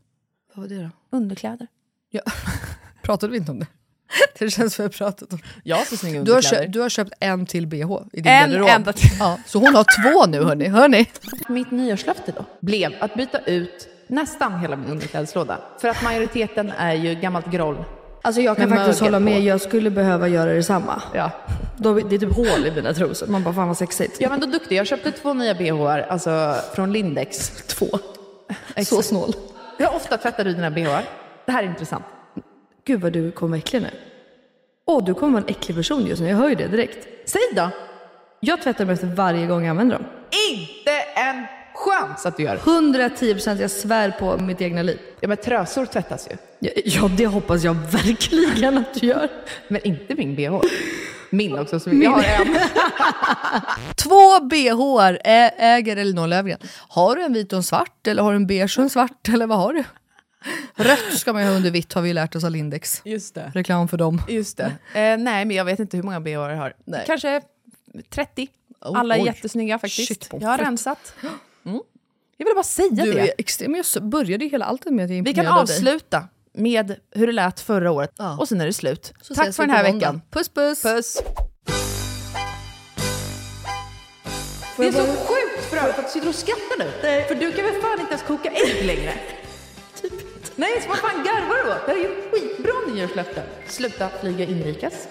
Vad 0.54 0.70
var 0.70 0.76
det 0.76 0.84
då? 0.84 0.90
Underkläder. 1.18 1.68
Ja. 2.10 2.22
Pratade 3.02 3.32
vi 3.32 3.38
inte 3.38 3.52
om 3.52 3.60
det? 3.60 3.68
Det 4.40 4.50
känns 4.50 4.76
som 4.76 4.84
vi 4.84 4.88
har 4.88 4.92
pratat 4.98 5.34
om 5.34 5.40
Jag 5.64 5.78
har 5.78 5.84
så 5.86 5.98
snygga 5.98 6.24
du 6.24 6.34
har, 6.34 6.42
köpt, 6.42 6.74
du 6.74 6.80
har 6.80 6.90
köpt 6.90 7.12
en 7.20 7.46
till 7.46 7.68
bh 7.68 7.78
i 8.14 8.22
din 8.22 8.28
En 8.28 8.50
garderob. 8.52 8.70
enda 8.70 8.94
till. 8.94 9.10
Ja, 9.20 9.38
så 9.46 9.60
hon 9.60 9.76
har 9.76 9.86
två 10.04 10.26
nu 10.26 10.44
hörni. 10.44 10.68
hörni. 10.68 11.06
Mitt 11.50 11.72
nyårslöfte 11.72 12.32
då 12.32 12.46
blev 12.62 12.92
att 13.00 13.14
byta 13.16 13.40
ut 13.40 13.88
nästan 14.08 14.60
hela 14.60 14.76
min 14.76 14.90
underklädeslåda. 14.90 15.60
För 15.82 15.88
att 15.88 16.04
majoriteten 16.04 16.70
är 16.78 16.94
ju 16.94 17.16
gammalt 17.16 17.52
groll. 17.52 17.84
Alltså 18.22 18.42
jag 18.42 18.58
kan 18.58 18.70
Med 18.70 18.78
faktiskt 18.78 19.02
hålla 19.02 19.20
med, 19.20 19.36
på. 19.36 19.42
jag 19.42 19.62
skulle 19.62 19.90
behöva 19.90 20.28
göra 20.28 20.54
detsamma. 20.54 21.02
Ja. 21.14 21.32
Då, 21.78 21.94
det 21.94 22.16
är 22.16 22.20
typ 22.20 22.36
hål 22.36 22.66
i 22.66 22.72
mina 22.76 22.94
trosor. 22.94 23.28
Man 23.28 23.44
bara 23.44 23.54
fan 23.54 23.68
vad 23.68 23.78
sexigt. 23.78 24.16
Ja 24.22 24.30
men 24.30 24.40
då 24.40 24.46
duktig. 24.48 24.76
Jag 24.78 24.88
köpte 24.88 25.12
två 25.12 25.34
nya 25.34 25.54
bhar, 25.56 26.00
alltså 26.10 26.56
från 26.76 26.94
Lindex. 26.94 27.50
Två. 27.68 27.88
Så 28.86 29.02
snål. 29.02 29.34
Hur 29.78 29.96
ofta 29.96 30.18
tvättar 30.18 30.44
du 30.44 30.54
dina 30.54 30.72
bhar? 30.72 31.04
Det 31.46 31.52
här 31.52 31.64
är 31.64 31.68
intressant. 31.68 32.06
Gud 32.86 33.02
vad 33.02 33.14
du 33.14 33.32
kommer 33.32 33.58
äcklig 33.58 33.82
nu. 33.82 33.90
Åh, 34.86 35.04
du 35.06 35.14
kommer 35.14 35.34
vara 35.34 35.44
en 35.44 35.50
äcklig 35.50 35.78
person 35.78 36.06
just 36.06 36.22
nu. 36.22 36.28
Jag 36.30 36.38
hör 36.38 36.50
ju 36.50 36.56
det 36.56 36.68
direkt. 36.68 37.08
Säg 37.26 37.42
då! 37.56 37.70
Jag 38.40 38.62
tvättar 38.62 38.86
dem 38.86 38.94
efter 38.94 39.08
varje 39.08 39.48
gång 39.48 39.64
jag 39.64 39.70
använder 39.70 39.96
dem. 39.96 40.06
Inte 40.52 40.92
en 41.16 41.46
chans 41.80 42.26
att 42.26 42.38
du 42.38 42.44
gör. 42.44 42.58
110% 42.58 43.62
jag 43.62 43.72
svär 43.72 44.12
på 44.12 44.38
mitt 44.38 44.62
egna 44.62 44.82
liv. 44.82 45.00
Ja 45.20 45.28
men 45.28 45.38
trösor 45.38 45.86
tvättas 45.86 46.28
ju. 46.32 46.38
Ja, 46.60 46.72
ja, 46.86 47.10
det 47.18 47.26
hoppas 47.26 47.64
jag 47.64 47.74
verkligen 47.74 48.78
att 48.78 48.94
du 48.94 49.08
gör. 49.08 49.30
Men 49.68 49.88
inte 49.88 50.16
min 50.16 50.36
bh. 50.36 50.62
Min 51.30 51.60
också. 51.60 51.80
Så 51.80 51.90
jag 51.94 52.12
har 52.12 52.24
en. 52.24 52.56
Två 53.96 54.40
bh 54.40 55.18
äger 55.58 55.98
Elinor 55.98 56.28
Löfgren. 56.28 56.60
Har 56.90 57.16
du 57.16 57.24
en 57.24 57.34
vit 57.34 57.54
och 57.54 57.58
en 57.58 57.64
svart 57.64 58.08
eller 58.08 58.24
har 58.24 58.32
du 58.32 58.36
en 58.36 58.48
beige 58.48 58.78
och 58.78 58.84
en 58.84 58.90
svart 58.90 59.30
eller 59.30 59.48
vad 59.48 59.58
har 59.58 59.74
du? 59.74 59.84
Rött 60.76 61.14
ska 61.14 61.34
man 61.34 61.42
ju 61.42 61.48
ha 61.48 61.56
under 61.56 61.72
vitt 61.72 61.94
har 61.94 62.02
vi 62.02 62.14
lärt 62.14 62.36
oss 62.36 62.44
av 62.44 62.52
Lindex. 62.52 63.02
Just 63.06 63.36
det. 63.36 63.52
Reklam 63.56 63.88
för 63.88 63.98
dem. 63.98 64.22
Just 64.30 64.58
det. 64.58 64.66
Eh, 64.94 65.18
nej 65.18 65.46
men 65.46 65.52
jag 65.52 65.66
vet 65.66 65.80
inte 65.80 65.98
hur 65.98 66.04
många 66.04 66.20
bh 66.20 66.32
jag 66.32 66.56
har. 66.58 66.74
Nej. 66.86 67.04
Kanske 67.08 67.42
30. 68.10 68.48
Oh, 68.82 69.00
Alla 69.00 69.16
är 69.16 69.22
oj. 69.22 69.26
jättesnygga 69.26 69.80
faktiskt. 69.80 70.08
Shit, 70.08 70.30
jag 70.32 70.50
har 70.50 70.58
rensat. 70.58 71.14
Mm. 71.66 71.80
Jag 72.38 72.46
ville 72.46 72.56
bara 72.56 72.64
säga 72.64 72.90
Du 73.06 73.14
det. 73.14 73.20
är 73.20 73.34
extrem. 73.38 73.76
Jag 73.76 74.04
började 74.04 74.44
ju 74.46 74.50
hela 74.52 74.66
alltet 74.66 74.94
med 74.94 75.06
att 75.06 75.12
jag 75.12 75.24
Vi 75.24 75.34
kan 75.34 75.44
imponerad 75.46 75.60
av 75.60 75.66
dig. 75.66 75.76
avsluta 75.76 76.24
med 76.54 76.96
hur 77.12 77.28
det 77.28 77.34
lät 77.34 77.60
förra 77.60 77.92
året 77.92 78.12
Ja. 78.18 78.38
och 78.38 78.48
sen 78.48 78.62
är 78.62 78.66
det 78.66 78.74
slut. 78.74 79.14
Så 79.22 79.36
Tack 79.36 79.56
för 79.56 79.64
den 79.64 79.70
här 79.76 79.94
veckan. 79.94 80.22
Puss 80.32 80.50
puss! 80.50 80.82
Puss! 80.84 81.22
Det 84.78 84.88
är 84.88 84.92
så 84.92 85.00
sjukt 85.06 85.66
för 85.70 85.78
övrigt 85.78 86.00
att 86.00 86.06
du 86.06 86.12
sitter 86.12 86.28
och 86.30 86.36
skrattar 86.36 86.78
nu. 86.80 86.92
För 87.28 87.36
du 87.36 87.52
kan 87.52 87.66
väl 87.66 87.82
fan 87.82 88.00
inte 88.00 88.12
ens 88.14 88.24
koka 88.28 88.50
ägg 88.50 88.86
längre? 88.86 89.14
Nej, 90.60 90.82
så 90.82 90.90
vad 90.90 90.98
fan 90.98 91.24
garvar 91.24 91.64
du 91.66 91.70
åt? 91.72 91.86
Det 91.86 91.92
här 91.92 92.00
är 92.00 92.04
ju 92.04 92.32
skitbra 92.32 92.72
nyårslöfte. 92.94 93.44
Sluta 93.68 94.10
flyga 94.22 94.46
inrikes. 94.46 95.08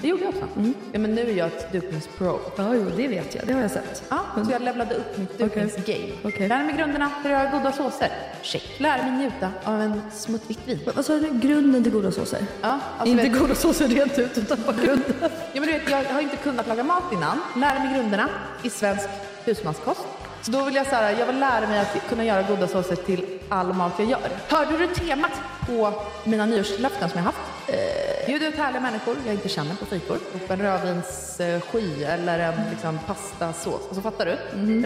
Det 0.00 0.08
gjorde 0.08 0.22
jag 0.22 0.28
också. 0.34 0.44
Ja, 0.92 0.98
men 0.98 1.14
nu 1.14 1.20
är 1.30 1.34
jag 1.34 1.46
ett 1.46 1.72
dukningspro. 1.72 2.40
Ja, 2.56 2.74
jo, 2.74 2.90
det 2.96 3.08
vet 3.08 3.34
jag. 3.34 3.46
Det 3.46 3.52
har 3.52 3.60
jag 3.60 3.70
sett. 3.70 4.02
Ja, 4.08 4.18
så 4.46 4.52
jag 4.52 4.62
levlade 4.62 4.94
upp 4.94 5.18
mitt 5.18 5.38
dukningsgame. 5.38 6.12
Okej. 6.24 6.48
Lär 6.48 6.64
mig 6.64 6.74
grunderna 6.76 7.10
för 7.22 7.30
att 7.30 7.40
göra 7.44 7.58
goda 7.58 7.72
såser. 7.72 8.08
Check. 8.42 8.80
Lär 8.80 9.02
mig 9.02 9.10
njuta 9.12 9.50
av 9.64 9.80
en 9.80 10.02
smutt 10.12 10.42
vitt 10.46 10.60
vin. 10.64 10.78
Vad 10.94 11.04
sa 11.06 11.12
du? 11.12 11.28
Grunden 11.38 11.82
till 11.82 11.92
goda 11.92 12.12
såser? 12.12 12.40
Ja, 12.62 12.78
alltså 12.98 13.12
Inte 13.12 13.28
vet- 13.28 13.38
goda 13.40 13.54
såser 13.54 13.88
rent 13.88 14.18
ut, 14.18 14.38
utan 14.38 14.58
bara 14.66 14.76
grunden. 14.76 15.14
Ja, 15.20 15.28
men 15.52 15.62
du 15.62 15.72
vet, 15.72 15.90
jag 15.90 16.04
har 16.04 16.20
inte 16.20 16.36
kunnat 16.36 16.68
laga 16.68 16.82
mat 16.84 17.12
innan. 17.12 17.40
Lära 17.56 17.78
mig 17.78 17.94
grunderna 17.94 18.28
i 18.62 18.70
svensk 18.70 19.08
husmanskost. 19.44 20.00
Så 20.42 20.50
då 20.50 20.64
vill 20.64 20.74
jag 20.74 20.86
så 20.86 20.94
här, 20.94 21.16
jag 21.18 21.26
vill 21.26 21.38
lära 21.40 21.66
mig 21.68 21.78
att 21.78 22.08
kunna 22.08 22.24
göra 22.24 22.42
goda 22.42 22.68
såser 22.68 22.96
till 22.96 23.24
all 23.48 23.72
mat 23.72 23.92
jag 23.98 24.08
gör. 24.08 24.20
Hörde 24.48 24.78
du 24.78 24.86
temat 24.86 25.30
på 25.66 25.92
mina 26.24 26.46
nyårslöften 26.46 27.08
som 27.10 27.18
jag 27.18 27.24
haft? 27.24 27.38
Eh, 27.66 28.26
bjud 28.26 28.42
ut 28.42 28.54
härliga 28.56 28.80
människor 28.80 29.16
jag 29.26 29.34
inte 29.34 29.48
känner 29.48 29.74
på 29.74 29.86
fikor. 29.86 30.18
En 30.48 30.58
rödvinssky 30.62 32.04
eller 32.04 32.38
en 32.38 32.54
liksom, 32.70 32.98
pastasås. 33.06 33.80
Och 33.90 33.94
så 33.96 34.02
fattar 34.02 34.26
du. 34.26 34.32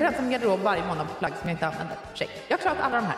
Rensa 0.00 0.22
min 0.22 0.30
garderob 0.30 0.60
varje 0.60 0.86
månad 0.86 1.08
på 1.08 1.14
plagg 1.14 1.32
som 1.40 1.48
jag 1.48 1.54
inte 1.54 1.66
använder. 1.66 1.96
Check. 2.14 2.30
Jag 2.48 2.56
har 2.56 2.62
klarat 2.62 2.78
alla 2.82 2.96
de 2.96 3.06
här. 3.06 3.16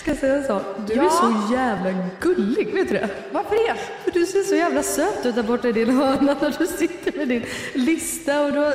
Ska 0.00 0.10
jag 0.10 0.18
säga 0.18 0.34
en 0.36 0.44
sak? 0.44 0.62
Du 0.86 0.94
Ja. 0.94 1.04
är 1.04 1.08
så 1.08 1.52
jävla 1.54 1.90
gullig, 2.20 2.74
vet 2.74 2.88
du 2.88 2.94
det? 2.94 3.08
Varför 3.32 3.54
det? 3.74 3.80
För 4.04 4.10
du 4.10 4.26
ser 4.26 4.42
så 4.42 4.54
jävla 4.54 4.82
söt 4.82 5.26
ut 5.26 5.34
där 5.34 5.42
borta 5.42 5.68
i 5.68 5.72
din 5.72 5.96
hörna 5.96 6.36
när 6.40 6.54
du 6.58 6.66
sitter 6.66 7.18
med 7.18 7.28
din 7.28 7.44
lista 7.74 8.42
och 8.42 8.52
du 8.52 8.58
har... 8.58 8.74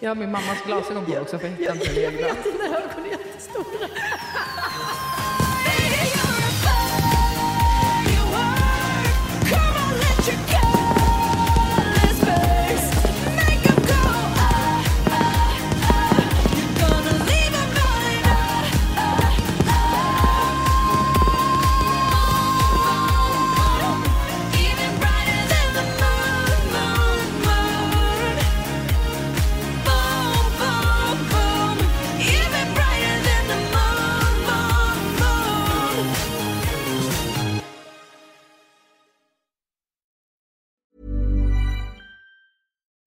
Jag 0.00 0.10
har 0.10 0.14
min 0.14 0.32
mammas 0.32 0.62
glasögon 0.66 1.04
på 1.04 1.18
också 1.18 1.38
för 1.38 1.48
jag 1.48 1.56
hittar 1.56 1.74
inte 1.74 1.88
mina 1.88 2.00
egna. 2.00 2.18
Dina 2.20 2.64
ögon 2.78 3.04
är 3.04 3.10
jättestora. 3.10 3.88